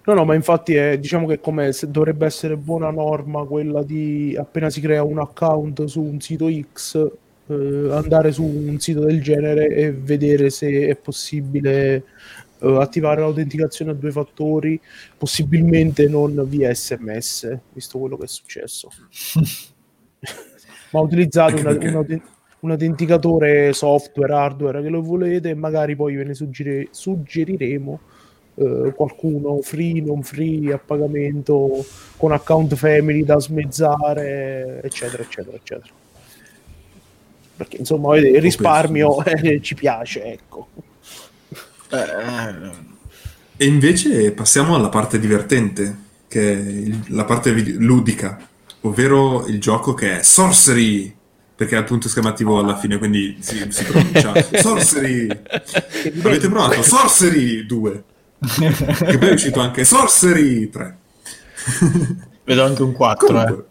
No, 0.05 0.13
no, 0.13 0.25
ma 0.25 0.33
infatti 0.33 0.73
è, 0.73 0.97
diciamo 0.97 1.27
che 1.27 1.39
come 1.39 1.71
se 1.71 1.91
dovrebbe 1.91 2.25
essere 2.25 2.57
buona 2.57 2.89
norma 2.89 3.43
quella 3.43 3.83
di 3.83 4.35
appena 4.39 4.69
si 4.69 4.81
crea 4.81 5.03
un 5.03 5.19
account 5.19 5.83
su 5.85 6.01
un 6.01 6.19
sito 6.19 6.47
X, 6.73 7.07
eh, 7.49 7.89
andare 7.91 8.31
su 8.31 8.43
un 8.43 8.79
sito 8.79 9.01
del 9.01 9.21
genere 9.21 9.67
e 9.69 9.91
vedere 9.91 10.49
se 10.49 10.87
è 10.87 10.95
possibile 10.95 12.03
eh, 12.59 12.77
attivare 12.79 13.21
l'autenticazione 13.21 13.91
a 13.91 13.95
due 13.95 14.11
fattori, 14.11 14.79
possibilmente 15.17 16.07
non 16.07 16.43
via 16.47 16.73
SMS, 16.73 17.57
visto 17.73 17.97
quello 17.99 18.17
che 18.17 18.25
è 18.25 18.27
successo. 18.27 18.89
ma 20.91 20.99
utilizzate 21.01 21.53
una- 21.61 21.71
perché- 21.71 21.87
un, 21.87 21.95
auten- 21.95 22.21
un 22.61 22.71
autenticatore 22.71 23.73
software, 23.73 24.33
hardware 24.33 24.81
che 24.81 24.89
lo 24.89 25.01
volete 25.01 25.49
e 25.49 25.53
magari 25.55 25.95
poi 25.95 26.15
ve 26.15 26.23
ne 26.25 26.33
suggeri- 26.33 26.87
suggeriremo 26.91 27.99
eh, 28.55 28.93
qualcuno 28.95 29.61
free, 29.61 30.01
non 30.01 30.23
free, 30.23 30.73
a 30.73 30.77
pagamento, 30.77 31.85
con 32.17 32.31
account 32.33 32.75
family 32.75 33.23
da 33.23 33.39
smezzare, 33.39 34.81
eccetera, 34.83 35.23
eccetera, 35.23 35.55
eccetera. 35.55 35.93
Perché 37.59 37.75
insomma 37.75 38.15
il 38.15 38.39
risparmio 38.39 39.21
eh, 39.25 39.59
ci 39.61 39.75
piace, 39.75 40.23
ecco. 40.23 40.69
E 43.57 43.65
invece 43.65 44.31
passiamo 44.31 44.75
alla 44.75 44.87
parte 44.87 45.19
divertente, 45.19 45.97
che 46.29 46.53
è 46.53 46.55
il- 46.55 47.03
la 47.09 47.25
parte 47.25 47.51
ludica, 47.51 48.39
ovvero 48.81 49.45
il 49.47 49.59
gioco 49.59 49.93
che 49.93 50.19
è 50.19 50.23
Sorcery, 50.23 51.13
perché 51.53 51.75
ha 51.75 51.79
il 51.79 51.83
punto 51.85 52.07
esclamativo 52.07 52.59
alla 52.59 52.77
fine, 52.77 52.97
quindi 52.97 53.35
si, 53.41 53.65
si 53.69 53.83
pronuncia 53.83 54.31
Sorcery. 54.57 55.27
Avete 56.23 56.47
provato 56.47 56.81
Sorcery 56.81 57.65
2, 57.65 58.03
che 58.57 59.17
poi 59.17 59.27
è 59.27 59.33
uscito 59.33 59.59
anche 59.59 59.83
Sorcery 59.83 60.69
3. 60.69 60.97
Vedo 62.45 62.63
anche 62.63 62.83
un 62.83 62.93
4, 62.93 63.47
eh. 63.47 63.63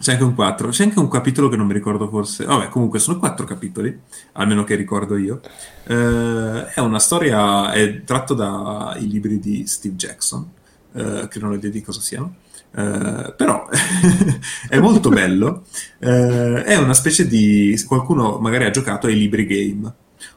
C'è 0.00 0.12
anche 0.12 0.24
un 0.24 0.34
4, 0.34 0.68
c'è 0.70 0.84
anche 0.84 0.98
un 0.98 1.08
capitolo 1.08 1.50
che 1.50 1.56
non 1.56 1.66
mi 1.66 1.74
ricordo 1.74 2.08
forse. 2.08 2.46
Vabbè, 2.46 2.68
comunque 2.70 2.98
sono 2.98 3.18
quattro 3.18 3.44
capitoli, 3.44 4.00
almeno 4.32 4.64
che 4.64 4.74
ricordo 4.74 5.14
io. 5.18 5.42
Eh, 5.86 6.72
è 6.72 6.80
una 6.80 6.98
storia, 6.98 7.70
è 7.72 8.02
tratto 8.04 8.32
dai 8.32 9.06
libri 9.06 9.38
di 9.38 9.66
Steve 9.66 9.96
Jackson, 9.96 10.48
eh, 10.94 11.28
che 11.28 11.38
non 11.38 11.50
ho 11.50 11.54
idea 11.54 11.70
di 11.70 11.82
cosa 11.82 12.00
siano. 12.00 12.36
Eh, 12.74 13.34
però 13.36 13.68
è 14.70 14.78
molto 14.78 15.10
bello. 15.10 15.64
Eh, 15.98 16.64
è 16.64 16.76
una 16.78 16.94
specie 16.94 17.26
di. 17.26 17.78
Qualcuno 17.86 18.38
magari 18.38 18.64
ha 18.64 18.70
giocato 18.70 19.06
ai 19.06 19.18
libri 19.18 19.44
game, 19.44 19.92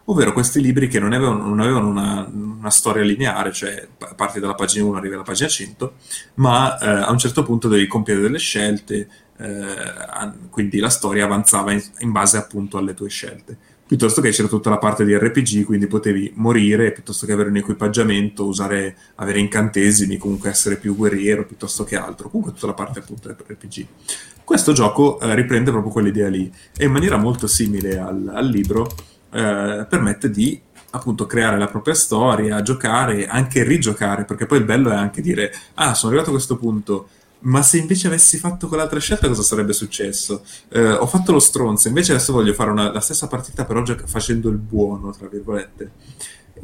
ovvero 0.06 0.34
questi 0.34 0.60
libri 0.60 0.90
che 0.90 1.00
non 1.00 1.14
avevano, 1.14 1.46
non 1.46 1.62
avevano 1.62 1.88
una, 1.88 2.30
una 2.30 2.70
storia 2.70 3.04
lineare, 3.04 3.54
cioè 3.54 3.88
pa- 3.98 4.14
parti 4.14 4.42
dalla 4.42 4.56
pagina 4.56 4.86
1 4.86 4.98
arrivi 4.98 5.14
alla 5.14 5.24
pagina 5.24 5.48
100, 5.48 5.94
ma 6.36 6.78
eh, 6.78 6.90
a 6.90 7.12
un 7.12 7.18
certo 7.18 7.44
punto 7.44 7.68
devi 7.70 7.88
compiere 7.88 8.20
delle 8.20 8.40
scelte, 8.40 9.08
eh, 9.38 10.50
quindi 10.50 10.80
la 10.80 10.90
storia 10.90 11.26
avanzava 11.26 11.72
in, 11.72 11.82
in 12.00 12.12
base 12.12 12.38
appunto 12.38 12.78
alle 12.78 12.94
tue 12.94 13.10
scelte. 13.10 13.58
Piuttosto 13.86 14.22
che 14.22 14.32
c'era 14.32 14.48
tutta 14.48 14.70
la 14.70 14.78
parte 14.78 15.06
di 15.06 15.16
RPG, 15.16 15.66
quindi 15.66 15.88
potevi 15.88 16.32
morire 16.36 16.92
piuttosto 16.92 17.26
che 17.26 17.34
avere 17.34 17.50
un 17.50 17.58
equipaggiamento, 17.58 18.46
usare, 18.46 18.96
avere 19.16 19.40
incantesimi, 19.40 20.18
comunque 20.18 20.50
essere 20.50 20.78
più 20.78 20.96
guerriero 20.96 21.46
piuttosto 21.46 21.84
che 21.84 21.96
altro. 21.96 22.30
Comunque 22.30 22.54
tutta 22.54 22.68
la 22.68 22.74
parte 22.74 23.00
appunto 23.00 23.28
del 23.28 23.38
RPG. 23.46 23.86
Questo 24.44 24.72
gioco 24.72 25.20
eh, 25.20 25.36
riprende 25.36 25.72
proprio 25.72 25.92
quell'idea 25.92 26.28
lì 26.28 26.52
e 26.76 26.86
in 26.86 26.92
maniera 26.92 27.18
molto 27.18 27.46
simile 27.48 28.00
al, 28.00 28.32
al 28.34 28.48
libro 28.48 28.88
eh, 29.32 29.86
permette 29.88 30.30
di 30.30 30.60
appunto 30.92 31.26
creare 31.26 31.58
la 31.58 31.68
propria 31.68 31.94
storia, 31.94 32.62
giocare, 32.62 33.28
anche 33.28 33.64
rigiocare, 33.64 34.26
perché 34.26 34.46
poi 34.46 34.60
il 34.60 34.66
bello 34.66 34.92
è 34.92 34.96
anche 34.96 35.22
dire 35.22 35.52
ah 35.76 35.94
sono 35.94 36.12
arrivato 36.12 36.30
a 36.30 36.34
questo 36.34 36.58
punto, 36.58 37.08
ma 37.44 37.62
se 37.62 37.78
invece 37.78 38.08
avessi 38.08 38.38
fatto 38.38 38.68
quell'altra 38.68 39.00
scelta 39.00 39.28
cosa 39.28 39.42
sarebbe 39.42 39.74
successo? 39.74 40.44
Eh, 40.70 40.92
ho 40.92 41.08
fatto 41.08 41.32
lo 41.32 41.40
stronzo, 41.40 41.88
invece 41.88 42.14
adesso 42.14 42.34
voglio 42.34 42.54
fare 42.54 42.72
una- 42.72 42.92
la 42.92 43.00
stessa 43.02 43.28
partita 43.28 43.66
però 43.66 43.82
gioc- 43.84 44.08
facendo 44.08 44.50
il 44.50 44.58
buono, 44.58 45.12
tra 45.12 45.28
virgolette. 45.28 45.92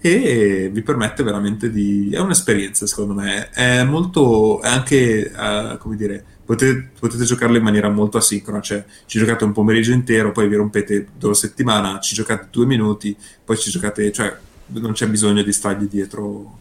E 0.01 0.69
vi 0.71 0.81
permette 0.81 1.23
veramente 1.23 1.69
di... 1.71 2.11
è 2.11 2.19
un'esperienza 2.19 2.87
secondo 2.87 3.13
me, 3.13 3.49
è 3.49 3.83
molto, 3.83 4.61
è 4.61 4.67
anche, 4.69 5.31
eh, 5.31 5.77
come 5.79 5.95
dire, 5.97 6.23
potete, 6.45 6.91
potete 6.97 7.25
giocarlo 7.25 7.57
in 7.57 7.63
maniera 7.63 7.89
molto 7.89 8.17
asincrona, 8.17 8.61
cioè 8.61 8.83
ci 9.05 9.19
giocate 9.19 9.43
un 9.43 9.51
pomeriggio 9.51 9.91
intero, 9.91 10.31
poi 10.31 10.47
vi 10.47 10.55
rompete 10.55 11.07
due 11.17 11.33
settimana, 11.33 11.99
ci 11.99 12.15
giocate 12.15 12.47
due 12.51 12.65
minuti, 12.65 13.15
poi 13.43 13.57
ci 13.57 13.69
giocate, 13.69 14.11
cioè 14.11 14.35
non 14.67 14.93
c'è 14.93 15.07
bisogno 15.07 15.43
di 15.43 15.51
stargli 15.51 15.87
dietro, 15.87 16.57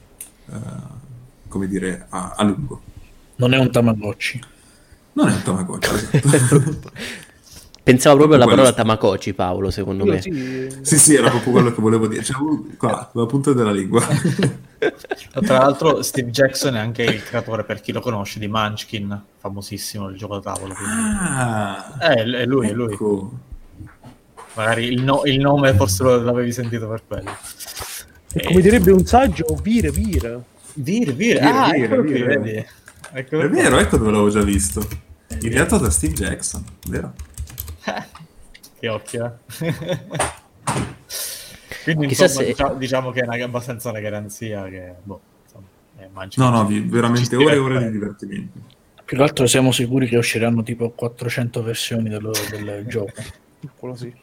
eh, 0.50 0.56
come 1.46 1.68
dire, 1.68 2.06
a, 2.08 2.34
a 2.36 2.42
lungo. 2.42 2.82
Non 3.38 3.52
è 3.54 3.58
un 3.58 3.70
Tamagotchi. 3.70 4.40
Non 5.14 5.28
è 5.28 5.32
un 5.32 5.42
Tamagotchi. 5.42 5.88
esatto. 6.22 6.90
Pensavo 7.82 8.16
proprio 8.18 8.36
alla 8.36 8.44
Quello- 8.44 8.62
parola 8.62 8.74
Tamagotchi, 8.76 9.32
Paolo, 9.32 9.70
secondo 9.70 10.04
Io 10.04 10.12
me. 10.12 10.20
sì, 10.20 10.68
sì, 10.82 10.98
sì, 10.98 11.14
era 11.14 11.30
proprio 11.30 11.52
quello 11.52 11.72
che 11.72 11.80
volevo 11.80 12.06
dire. 12.06 12.22
Cioè, 12.22 12.36
qua, 12.76 13.10
la 13.14 13.26
punta 13.26 13.52
della 13.54 13.72
lingua. 13.72 14.04
Tra 14.78 15.58
l'altro 15.58 16.02
Steve 16.02 16.30
Jackson 16.30 16.76
è 16.76 16.78
anche 16.80 17.02
il 17.02 17.22
creatore, 17.22 17.64
per 17.64 17.80
chi 17.80 17.92
lo 17.92 18.00
conosce, 18.00 18.38
di 18.38 18.46
Munchkin, 18.46 19.18
famosissimo 19.38 20.08
il 20.08 20.16
gioco 20.18 20.38
da 20.38 20.52
tavolo. 20.52 20.74
quindi- 20.74 20.92
ah, 20.94 21.96
Eh, 22.00 22.14
è 22.24 22.44
lui, 22.44 22.68
è 22.68 22.72
lui. 22.72 22.92
ecco. 22.92 23.32
Magari 24.54 24.84
il, 24.92 25.02
no- 25.02 25.22
il 25.24 25.38
nome 25.40 25.72
forse 25.74 26.02
lo- 26.02 26.20
l'avevi 26.22 26.52
sentito 26.52 26.86
per 26.88 27.02
quello. 27.06 27.30
e 28.32 28.44
come 28.44 28.60
direbbe 28.60 28.90
un 28.92 29.06
saggio, 29.06 29.46
vire, 29.62 29.90
vire. 29.90 30.42
Vir, 30.74 31.12
vir, 31.14 31.38
Vir, 31.40 31.42
ah, 31.42 31.70
vir, 31.72 31.84
eccolo 31.84 32.02
qui, 32.02 32.12
vir. 32.12 32.26
vedi? 32.26 32.66
Eccolo 33.12 33.42
È 33.42 33.48
vero, 33.48 33.78
ecco 33.78 33.96
dove 33.96 34.10
l'avevo 34.10 34.30
già 34.30 34.42
visto. 34.42 34.86
Ideato 35.40 35.78
da 35.78 35.90
Steve 35.90 36.14
Jackson, 36.14 36.64
vero? 36.88 37.12
Che 38.80 38.88
occhio, 38.88 39.38
eh. 39.60 39.74
Quindi 41.82 42.06
Chissà 42.06 42.24
insomma, 42.24 42.44
se- 42.44 42.50
diciamo, 42.52 42.74
diciamo 42.74 43.10
che 43.10 43.20
è 43.20 43.24
una- 43.24 43.44
abbastanza 43.44 43.90
una 43.90 43.98
garanzia 44.00 44.64
che, 44.68 44.94
boh, 45.02 45.20
insomma, 45.44 45.66
eh, 46.24 46.28
No, 46.36 46.50
no, 46.50 46.64
vi- 46.66 46.80
veramente 46.80 47.34
ore 47.34 47.54
e 47.54 47.58
ore 47.58 47.78
di 47.84 47.90
divertimento. 47.90 48.58
Più 49.04 49.16
che 49.16 49.22
altro 49.22 49.46
siamo 49.46 49.72
sicuri 49.72 50.06
che 50.06 50.16
usciranno 50.16 50.62
tipo 50.62 50.90
400 50.90 51.62
versioni 51.62 52.08
dello- 52.08 52.32
del 52.50 52.84
gioco. 52.86 53.12
Quello 53.76 53.96
sì. 53.96 54.14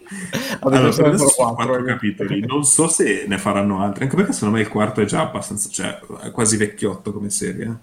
Allora, 0.62 0.80
adesso 0.84 1.04
ancora 1.04 1.18
sono 1.18 1.30
quattro, 1.36 1.56
quattro 1.56 1.86
eh. 1.86 1.88
capitoli, 1.88 2.40
non 2.46 2.64
so 2.64 2.88
se 2.88 3.26
ne 3.28 3.38
faranno 3.38 3.82
altri, 3.82 4.04
anche 4.04 4.16
perché 4.16 4.32
secondo 4.32 4.56
me 4.56 4.62
il 4.62 4.70
quarto 4.70 5.02
è 5.02 5.06
già 5.06 5.20
abbastanza, 5.22 5.70
cioè 5.70 6.00
è 6.22 6.32
quasi 6.32 6.56
vecchiotto 6.56 7.12
come 7.12 7.30
serie. 7.30 7.78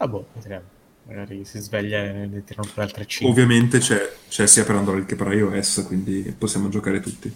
Ah, 0.00 0.08
boh, 0.08 0.26
vedremo. 0.34 0.64
Magari 1.04 1.44
si 1.44 1.58
sveglia 1.60 1.98
e 2.04 2.26
ne 2.26 2.44
tirano 2.44 2.68
fuori 2.68 2.88
altre 2.88 3.06
5. 3.06 3.28
Ovviamente 3.30 3.78
c'è, 3.78 3.98
c'è 4.28 4.46
sia 4.46 4.64
per 4.64 4.76
Android 4.76 5.04
che 5.06 5.16
per 5.16 5.32
iOS, 5.32 5.84
quindi 5.86 6.34
possiamo 6.36 6.68
giocare 6.68 7.00
tutti. 7.00 7.32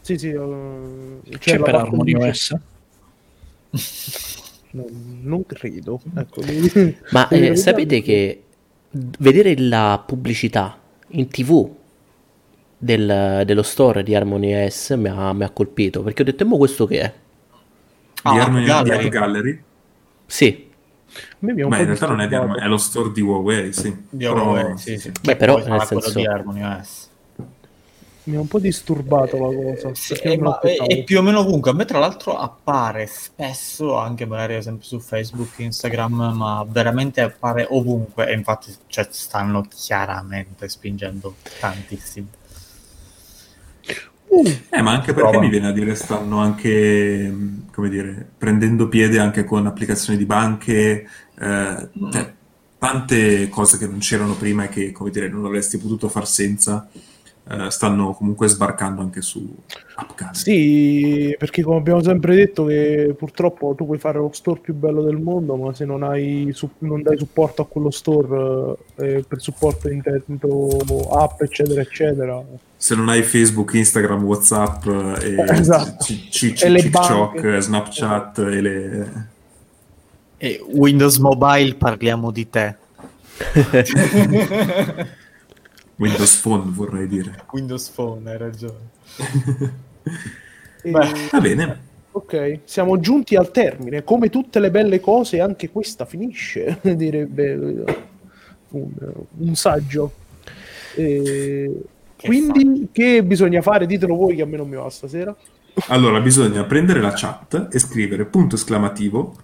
Sì, 0.00 0.18
sì. 0.18 0.28
eh, 0.30 1.38
C'è 1.38 1.58
la 1.58 1.62
per 1.62 1.74
Harmony 1.76 2.14
OS? 2.14 2.54
Non, 4.74 5.20
non 5.22 5.44
credo. 5.46 6.00
Ecco, 6.16 6.42
Ma 7.10 7.28
eh, 7.28 7.56
sapete 7.56 8.00
che 8.02 8.42
vedere 9.18 9.56
la 9.58 10.02
pubblicità 10.04 10.78
in 11.08 11.28
tv 11.28 11.74
del- 12.78 13.42
dello 13.46 13.62
store 13.62 14.02
di 14.02 14.14
Harmony 14.14 14.52
OS 14.66 14.90
mi 14.90 15.08
ha, 15.08 15.32
mi 15.32 15.44
ha 15.44 15.50
colpito 15.50 16.02
perché 16.02 16.22
ho 16.22 16.24
detto, 16.24 16.44
ma 16.46 16.56
questo 16.56 16.86
che 16.86 17.00
è? 17.00 17.14
Ah, 18.22 18.32
di 18.32 18.38
Harmony 18.38 18.64
Gallery. 18.64 19.08
Gallery, 19.08 19.62
Sì, 20.26 20.71
Ma 21.40 21.50
in 21.50 21.84
realtà 21.84 22.06
non 22.06 22.20
è 22.20 22.28
di. 22.28 22.34
Harmony, 22.34 22.60
è 22.60 22.66
lo 22.66 22.76
store 22.78 23.12
di 23.12 23.20
Huawei, 23.20 23.72
sì. 23.72 23.94
Di 24.08 24.24
Però- 24.24 24.44
Huawei, 24.52 24.78
sì, 24.78 24.98
sì. 24.98 25.12
Beh, 25.20 25.36
però, 25.36 25.54
Poi 25.54 25.62
sarà 25.62 25.76
nel 25.76 25.86
quello 25.86 26.02
senso- 26.02 26.18
di 26.18 26.26
Harmony 26.26 26.62
OS. 26.62 27.10
Mi 28.24 28.36
ha 28.36 28.40
un 28.40 28.46
po' 28.46 28.60
disturbato 28.60 29.36
la 29.36 29.46
cosa. 29.52 29.88
Eh, 30.22 30.38
ma 30.38 30.60
è, 30.60 30.70
l'aspettavo. 30.70 30.88
è 30.90 31.02
più 31.02 31.18
o 31.18 31.22
meno 31.22 31.40
ovunque. 31.40 31.72
A 31.72 31.74
me, 31.74 31.84
tra 31.84 31.98
l'altro, 31.98 32.36
appare 32.38 33.06
spesso 33.06 33.96
anche 33.96 34.26
magari 34.26 34.52
ad 34.54 34.60
esempio 34.60 34.86
su 34.86 35.00
Facebook, 35.00 35.58
Instagram, 35.58 36.32
ma 36.36 36.64
veramente 36.68 37.20
appare 37.20 37.66
ovunque. 37.68 38.28
E 38.28 38.34
infatti, 38.34 38.72
cioè, 38.86 39.08
stanno 39.10 39.66
chiaramente 39.68 40.68
spingendo 40.68 41.34
tantissimo. 41.58 42.28
Eh, 44.70 44.80
ma 44.80 44.92
anche 44.92 45.12
perché 45.12 45.30
Prova. 45.30 45.40
mi 45.40 45.50
viene 45.50 45.68
a 45.68 45.72
dire 45.72 45.94
stanno 45.94 46.38
anche, 46.38 47.34
come 47.70 47.88
dire, 47.90 48.26
prendendo 48.38 48.88
piede 48.88 49.18
anche 49.18 49.44
con 49.44 49.66
applicazioni 49.66 50.18
di 50.18 50.24
banche, 50.24 51.06
eh, 51.38 51.88
cioè, 52.10 52.32
tante 52.78 53.48
cose 53.50 53.76
che 53.76 53.86
non 53.86 53.98
c'erano 53.98 54.34
prima 54.34 54.64
e 54.64 54.68
che, 54.68 54.90
come 54.90 55.10
dire, 55.10 55.28
non 55.28 55.44
avresti 55.44 55.76
potuto 55.76 56.08
far 56.08 56.26
senza, 56.26 56.88
eh, 57.48 57.70
stanno 57.70 58.12
comunque 58.12 58.46
sbarcando 58.46 59.00
anche 59.02 59.20
su 59.20 59.52
AppCard. 59.96 60.34
Sì, 60.34 61.34
perché 61.36 61.62
come 61.62 61.78
abbiamo 61.78 62.02
sempre 62.02 62.36
detto 62.36 62.64
che 62.66 63.14
purtroppo 63.18 63.74
tu 63.76 63.84
puoi 63.84 63.98
fare 63.98 64.18
lo 64.18 64.30
store 64.32 64.60
più 64.60 64.74
bello 64.74 65.02
del 65.02 65.18
mondo, 65.18 65.56
ma 65.56 65.74
se 65.74 65.84
non 65.84 66.04
hai 66.04 66.50
su- 66.52 66.70
non 66.78 67.02
dai 67.02 67.18
supporto 67.18 67.62
a 67.62 67.66
quello 67.66 67.90
store 67.90 68.76
eh, 68.96 69.24
per 69.26 69.40
supporto 69.40 69.88
intento 69.88 70.68
app, 71.10 71.40
eccetera, 71.40 71.80
eccetera. 71.80 72.40
Se 72.76 72.94
non 72.94 73.08
hai 73.08 73.22
Facebook, 73.22 73.74
Instagram, 73.74 74.22
Whatsapp 74.22 74.86
eh, 74.86 75.34
e 75.36 75.58
Esatto. 75.58 76.06
E 76.08 76.28
TikTok. 76.30 77.58
Snapchat 77.58 78.38
e 78.38 78.60
le... 78.60 79.26
E 80.38 80.60
Windows 80.68 81.18
Mobile 81.18 81.74
parliamo 81.74 82.30
di 82.30 82.48
te. 82.48 82.76
Windows 86.02 86.36
Phone 86.40 86.64
vorrei 86.72 87.06
dire. 87.06 87.44
Windows 87.52 87.88
Phone, 87.90 88.28
hai 88.28 88.36
ragione. 88.38 88.90
E- 90.82 90.90
Beh. 90.90 91.28
Va 91.30 91.40
bene. 91.40 91.90
Ok, 92.10 92.58
siamo 92.64 92.98
giunti 92.98 93.36
al 93.36 93.52
termine. 93.52 94.02
Come 94.02 94.28
tutte 94.28 94.58
le 94.58 94.70
belle 94.72 94.98
cose, 94.98 95.40
anche 95.40 95.70
questa 95.70 96.04
finisce, 96.04 96.78
direbbe 96.96 97.54
un, 98.70 98.90
un 99.38 99.54
saggio. 99.54 100.12
E 100.96 101.70
Che 102.16 102.26
quindi, 102.26 102.88
che 102.90 103.22
bisogna 103.22 103.62
fare? 103.62 103.86
Ditelo 103.86 104.16
voi 104.16 104.34
che 104.34 104.42
a 104.42 104.46
me 104.46 104.56
non 104.56 104.68
mi 104.68 104.76
va 104.76 104.90
stasera. 104.90 105.34
Allora, 105.86 106.20
bisogna 106.20 106.64
prendere 106.64 107.00
la 107.00 107.12
chat 107.14 107.68
e 107.70 107.78
scrivere 107.78 108.24
punto 108.26 108.56
esclamativo 108.56 109.36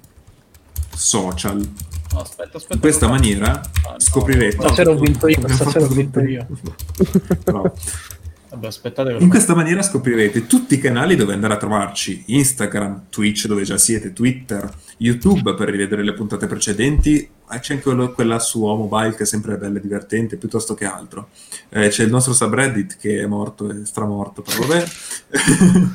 social. 0.92 1.62
No, 2.12 2.20
aspetta, 2.20 2.56
aspetta. 2.56 2.74
In 2.74 2.80
questa 2.80 3.08
maniera 3.08 3.60
Ah, 3.60 3.92
no. 3.92 3.98
scoprirete. 3.98 4.56
Stasera 4.60 4.90
ho 4.90 4.98
vinto 4.98 5.28
io, 5.28 5.48
stasera 5.48 5.84
ho 5.84 5.88
vinto 5.88 6.20
io. 6.20 6.46
Bravo. 7.44 7.74
Vabbè, 8.50 8.66
aspettate 8.66 9.12
In 9.20 9.28
questa 9.28 9.54
maniera 9.54 9.82
scoprirete 9.82 10.46
tutti 10.46 10.74
i 10.76 10.78
canali 10.78 11.16
dove 11.16 11.34
andare 11.34 11.52
a 11.52 11.56
trovarci: 11.58 12.24
Instagram, 12.28 13.04
Twitch, 13.10 13.46
dove 13.46 13.62
già 13.62 13.76
siete, 13.76 14.14
Twitter, 14.14 14.72
YouTube 14.96 15.54
per 15.54 15.68
rivedere 15.68 16.02
le 16.02 16.14
puntate 16.14 16.46
precedenti. 16.46 17.28
Eh, 17.50 17.58
C'è 17.60 17.74
anche 17.74 18.12
quella 18.12 18.38
su 18.38 18.64
mobile 18.64 19.14
che 19.14 19.24
è 19.24 19.26
sempre 19.26 19.58
bella 19.58 19.76
e 19.76 19.80
divertente, 19.82 20.36
piuttosto 20.38 20.72
che 20.72 20.86
altro. 20.86 21.28
Eh, 21.68 21.88
c'è 21.88 22.04
il 22.04 22.10
nostro 22.10 22.32
subreddit 22.32 22.96
che 22.96 23.20
è 23.20 23.26
morto 23.26 23.68
e 23.70 23.84
stramorto, 23.84 24.40
però 24.40 24.64
vabbè. 24.66 24.84
il 25.28 25.92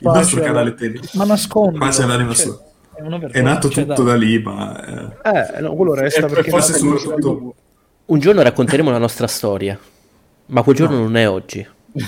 nostro 0.00 0.42
canale 0.42 0.74
tele. 0.74 1.00
Ma 1.14 1.24
nascondi. 1.24 1.78
Pace 1.78 2.02
all'anima 2.02 2.34
sua. 2.34 2.60
È, 2.96 3.02
una 3.02 3.16
È 3.16 3.20
vergogna, 3.20 3.42
nato 3.42 3.68
cioè, 3.68 3.86
tutto 3.86 4.02
dai. 4.02 4.12
da 4.12 4.16
lì, 4.24 4.42
ma 4.42 5.12
eh, 5.22 5.56
Eh, 5.56 5.60
no, 5.60 5.74
quello 5.74 5.94
resta 5.94 6.26
perché 6.26 6.50
forse 6.50 6.74
soprattutto 6.74 7.54
Un 8.06 8.18
giorno 8.18 8.42
racconteremo 8.42 8.90
la 8.90 8.98
nostra 8.98 9.26
storia, 9.26 9.78
ma 10.46 10.62
quel 10.62 10.76
giorno 10.76 10.98
non 10.98 11.16
è 11.16 11.28
oggi. 11.28 11.66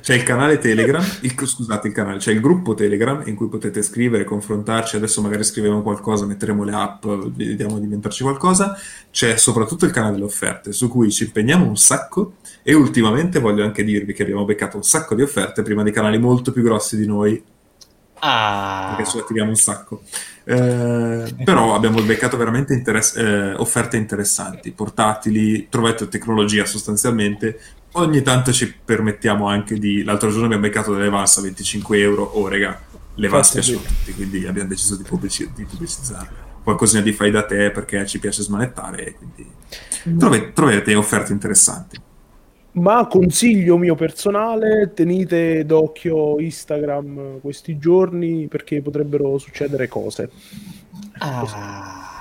c'è 0.00 0.14
il 0.14 0.22
canale 0.22 0.58
Telegram, 0.58 1.04
il- 1.22 1.34
scusate 1.36 1.88
il 1.88 1.94
canale, 1.94 2.18
c'è 2.18 2.30
il 2.32 2.40
gruppo 2.40 2.74
Telegram 2.74 3.22
in 3.26 3.34
cui 3.34 3.48
potete 3.48 3.82
scrivere, 3.82 4.24
confrontarci, 4.24 4.96
adesso 4.96 5.20
magari 5.20 5.42
scriviamo 5.44 5.82
qualcosa, 5.82 6.24
metteremo 6.24 6.62
le 6.64 6.72
app, 6.74 7.06
vediamo 7.06 7.78
di 7.78 7.84
inventarci 7.84 8.22
qualcosa, 8.22 8.76
c'è 9.10 9.36
soprattutto 9.36 9.84
il 9.84 9.90
canale 9.90 10.12
delle 10.12 10.24
offerte 10.24 10.72
su 10.72 10.88
cui 10.88 11.10
ci 11.10 11.24
impegniamo 11.24 11.66
un 11.66 11.76
sacco. 11.76 12.34
E 12.62 12.72
ultimamente 12.72 13.40
voglio 13.40 13.62
anche 13.62 13.84
dirvi 13.84 14.14
che 14.14 14.22
abbiamo 14.22 14.44
beccato 14.44 14.76
un 14.78 14.84
sacco 14.84 15.14
di 15.14 15.20
offerte 15.22 15.62
prima 15.62 15.82
di 15.82 15.90
canali 15.90 16.18
molto 16.18 16.50
più 16.50 16.62
grossi 16.62 16.96
di 16.96 17.06
noi 17.06 17.42
Ah, 18.26 18.94
perché 18.96 19.10
ci 19.10 19.18
attiriamo 19.18 19.50
un 19.50 19.56
sacco. 19.56 20.02
Eh, 20.44 21.34
però 21.44 21.74
abbiamo 21.76 22.00
beccato 22.00 22.38
veramente 22.38 22.72
interess- 22.72 23.16
eh, 23.16 23.52
offerte 23.52 23.98
interessanti, 23.98 24.72
portatili, 24.72 25.68
trovate 25.68 26.08
tecnologia 26.08 26.64
sostanzialmente. 26.64 27.60
Ogni 27.92 28.22
tanto 28.22 28.50
ci 28.50 28.72
permettiamo 28.72 29.46
anche 29.46 29.78
di. 29.78 30.02
L'altro 30.02 30.30
giorno 30.30 30.46
abbiamo 30.46 30.62
beccato 30.62 30.94
delle 30.94 31.10
VAS 31.10 31.36
a 31.36 31.42
25 31.42 31.98
euro. 31.98 32.22
Oh, 32.22 32.48
raga, 32.48 32.80
le 33.14 33.28
VAS 33.28 33.52
piacciono 33.52 33.80
a 33.80 33.82
tutti, 33.82 34.14
quindi 34.14 34.46
abbiamo 34.46 34.68
deciso 34.70 34.96
di, 34.96 35.02
pubblici- 35.02 35.50
di 35.54 35.64
pubblicizzarle. 35.64 36.42
Qualcosina 36.62 37.02
di 37.02 37.12
fai 37.12 37.30
da 37.30 37.44
te 37.44 37.70
perché 37.70 38.06
ci 38.06 38.18
piace 38.18 38.42
smanettare, 38.42 39.04
e 39.04 39.14
quindi 39.14 39.46
trove- 40.18 40.52
troverete 40.54 40.94
offerte 40.94 41.32
interessanti. 41.32 42.00
Ma 42.74 43.06
consiglio 43.06 43.76
mio 43.76 43.94
personale, 43.94 44.92
tenete 44.94 45.64
d'occhio 45.64 46.40
Instagram 46.40 47.40
questi 47.40 47.78
giorni 47.78 48.48
perché 48.48 48.82
potrebbero 48.82 49.38
succedere 49.38 49.86
cose. 49.86 50.28
ah, 51.18 52.14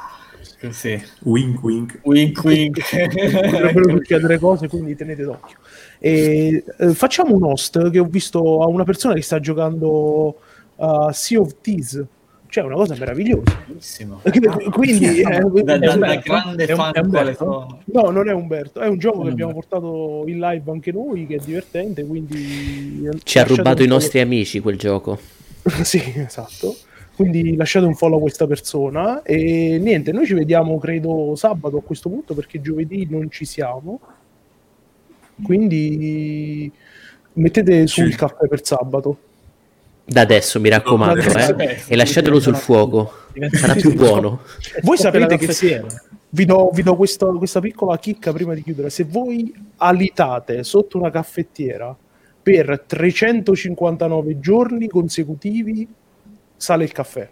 sì. 0.69 1.01
Wink 1.23 1.63
wink. 1.63 1.99
Wink 2.03 2.43
wink. 2.43 2.79
Potrebbero 3.49 3.89
succedere 3.89 4.37
cose, 4.37 4.67
quindi 4.67 4.95
tenete 4.95 5.23
d'occhio. 5.23 5.57
E, 5.97 6.63
eh, 6.77 6.93
facciamo 6.93 7.35
un 7.35 7.43
host 7.43 7.89
che 7.89 7.99
ho 7.99 8.05
visto 8.05 8.61
a 8.61 8.67
una 8.67 8.83
persona 8.83 9.15
che 9.15 9.23
sta 9.23 9.39
giocando 9.39 10.39
a 10.77 11.11
Sea 11.11 11.39
of 11.39 11.55
Thieves. 11.61 12.05
Cioè, 12.53 12.63
una 12.65 12.75
cosa 12.75 12.95
meravigliosa. 12.99 13.63
Bellissimo. 13.65 14.21
Quindi, 14.69 15.21
eh, 15.21 15.23
Da, 15.23 15.39
da- 15.63 15.77
da 15.79 15.93
Umberto? 15.95 16.31
grande 16.31 16.65
È 16.65 16.75
fan 16.75 16.91
è 16.93 16.99
Umberto? 16.99 17.79
No, 17.85 18.09
non 18.11 18.29
è 18.29 18.31
Umberto, 18.31 18.79
è 18.79 18.87
un 18.87 18.99
gioco 18.99 19.17
Non 19.17 19.25
che 19.25 19.31
abbiamo 19.31 19.53
Umberto. 19.53 19.79
portato 19.79 20.23
in 20.27 20.37
live 20.39 20.71
anche 20.71 20.91
noi, 20.91 21.25
che 21.25 21.37
è 21.37 21.39
divertente, 21.43 22.05
quindi... 22.05 23.09
Ci 23.23 23.39
ha 23.39 23.43
rubato 23.43 23.81
i 23.81 23.87
nostri 23.87 24.19
amici 24.19 24.59
quel 24.59 24.77
gioco. 24.77 25.17
sì, 25.81 25.99
esatto. 26.15 26.75
Quindi 27.15 27.55
lasciate 27.55 27.87
un 27.87 27.95
follow 27.95 28.19
a 28.19 28.21
questa 28.21 28.45
persona 28.45 29.23
e 29.23 29.79
niente, 29.81 30.11
noi 30.11 30.27
ci 30.27 30.35
vediamo 30.35 30.77
credo 30.77 31.33
sabato 31.35 31.77
a 31.77 31.81
questo 31.81 32.09
punto 32.09 32.35
perché 32.35 32.61
giovedì 32.61 33.07
non 33.09 33.31
ci 33.31 33.45
siamo. 33.45 33.99
Quindi 35.43 36.71
mettete 37.33 37.87
su 37.87 38.01
Sì. 38.01 38.07
il 38.07 38.15
caffè 38.15 38.47
per 38.47 38.63
sabato. 38.63 39.17
Da 40.05 40.21
adesso, 40.21 40.59
mi 40.59 40.69
raccomando, 40.69 41.21
eh. 41.21 41.81
E 41.87 41.95
lasciatelo 41.95 42.39
sul 42.39 42.55
fuoco. 42.55 43.11
Sarà 43.51 43.73
più 43.73 43.93
buono. 43.93 44.41
Voi 44.83 44.97
sapete 44.97 45.37
che 45.37 45.85
vi 46.29 46.45
do, 46.45 46.71
vi 46.73 46.83
do 46.83 46.95
questo- 46.95 47.37
questa 47.37 47.59
piccola 47.61 47.97
chicca 47.97 48.33
prima 48.33 48.53
di 48.53 48.63
chiudere. 48.63 48.89
Se 48.89 49.05
voi 49.05 49.53
alitate 49.77 50.63
sotto 50.63 50.97
una 50.97 51.09
caffettiera 51.09 51.95
per 52.41 52.83
359 52.85 54.39
giorni 54.39 54.87
consecutivi, 54.87 55.87
sale 56.57 56.83
il 56.83 56.91
caffè. 56.91 57.29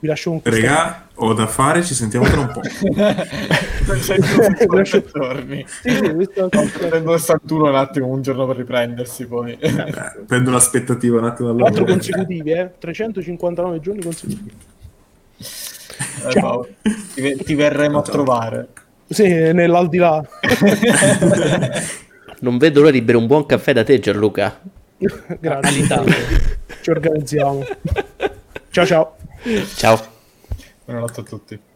Vi 0.00 0.08
lascio 0.08 0.30
un 0.30 0.40
Regà, 0.42 1.08
ho 1.22 1.34
da 1.34 1.46
fare, 1.46 1.82
ci 1.84 1.94
sentiamo 1.94 2.26
tra 2.26 2.40
un 2.40 2.50
po'. 2.52 2.60
Giorni. 5.12 5.64
Sì, 5.66 5.90
sì, 5.90 6.28
Prendo 6.88 7.16
61 7.16 7.68
un 7.68 7.74
attimo, 7.74 8.06
un 8.06 8.22
giorno 8.22 8.46
per 8.46 8.56
riprendersi 8.56 9.26
poi. 9.26 9.56
Eh, 9.58 9.84
prendo 10.26 10.50
l'aspettativa 10.50 11.18
un 11.18 11.24
attimo 11.24 11.50
al 11.50 11.56
Quattro 11.56 11.80
lavoro. 11.80 11.92
consecutivi, 11.92 12.50
eh? 12.52 12.70
359 12.78 13.80
giorni 13.80 14.02
consecutivi. 14.02 14.50
Eh, 15.38 16.40
Paolo, 16.40 16.68
ti, 17.14 17.36
ti 17.36 17.54
verremo 17.54 17.98
a 17.98 18.02
trovare. 18.02 18.68
Sì, 19.08 19.28
nell'aldilà. 19.28 20.22
Non 22.42 22.56
vedo 22.56 22.80
l'ora 22.80 22.92
di 22.92 23.02
bere 23.02 23.18
un 23.18 23.26
buon 23.26 23.44
caffè 23.44 23.74
da 23.74 23.84
te, 23.84 23.98
Gianluca. 23.98 24.60
Grazie. 25.40 25.86
Ci 26.80 26.90
organizziamo. 26.90 27.62
Ciao 28.70 28.86
ciao. 28.86 29.16
Ciao. 29.76 30.18
Buonanotte 30.90 31.20
a 31.20 31.22
tutti. 31.22 31.69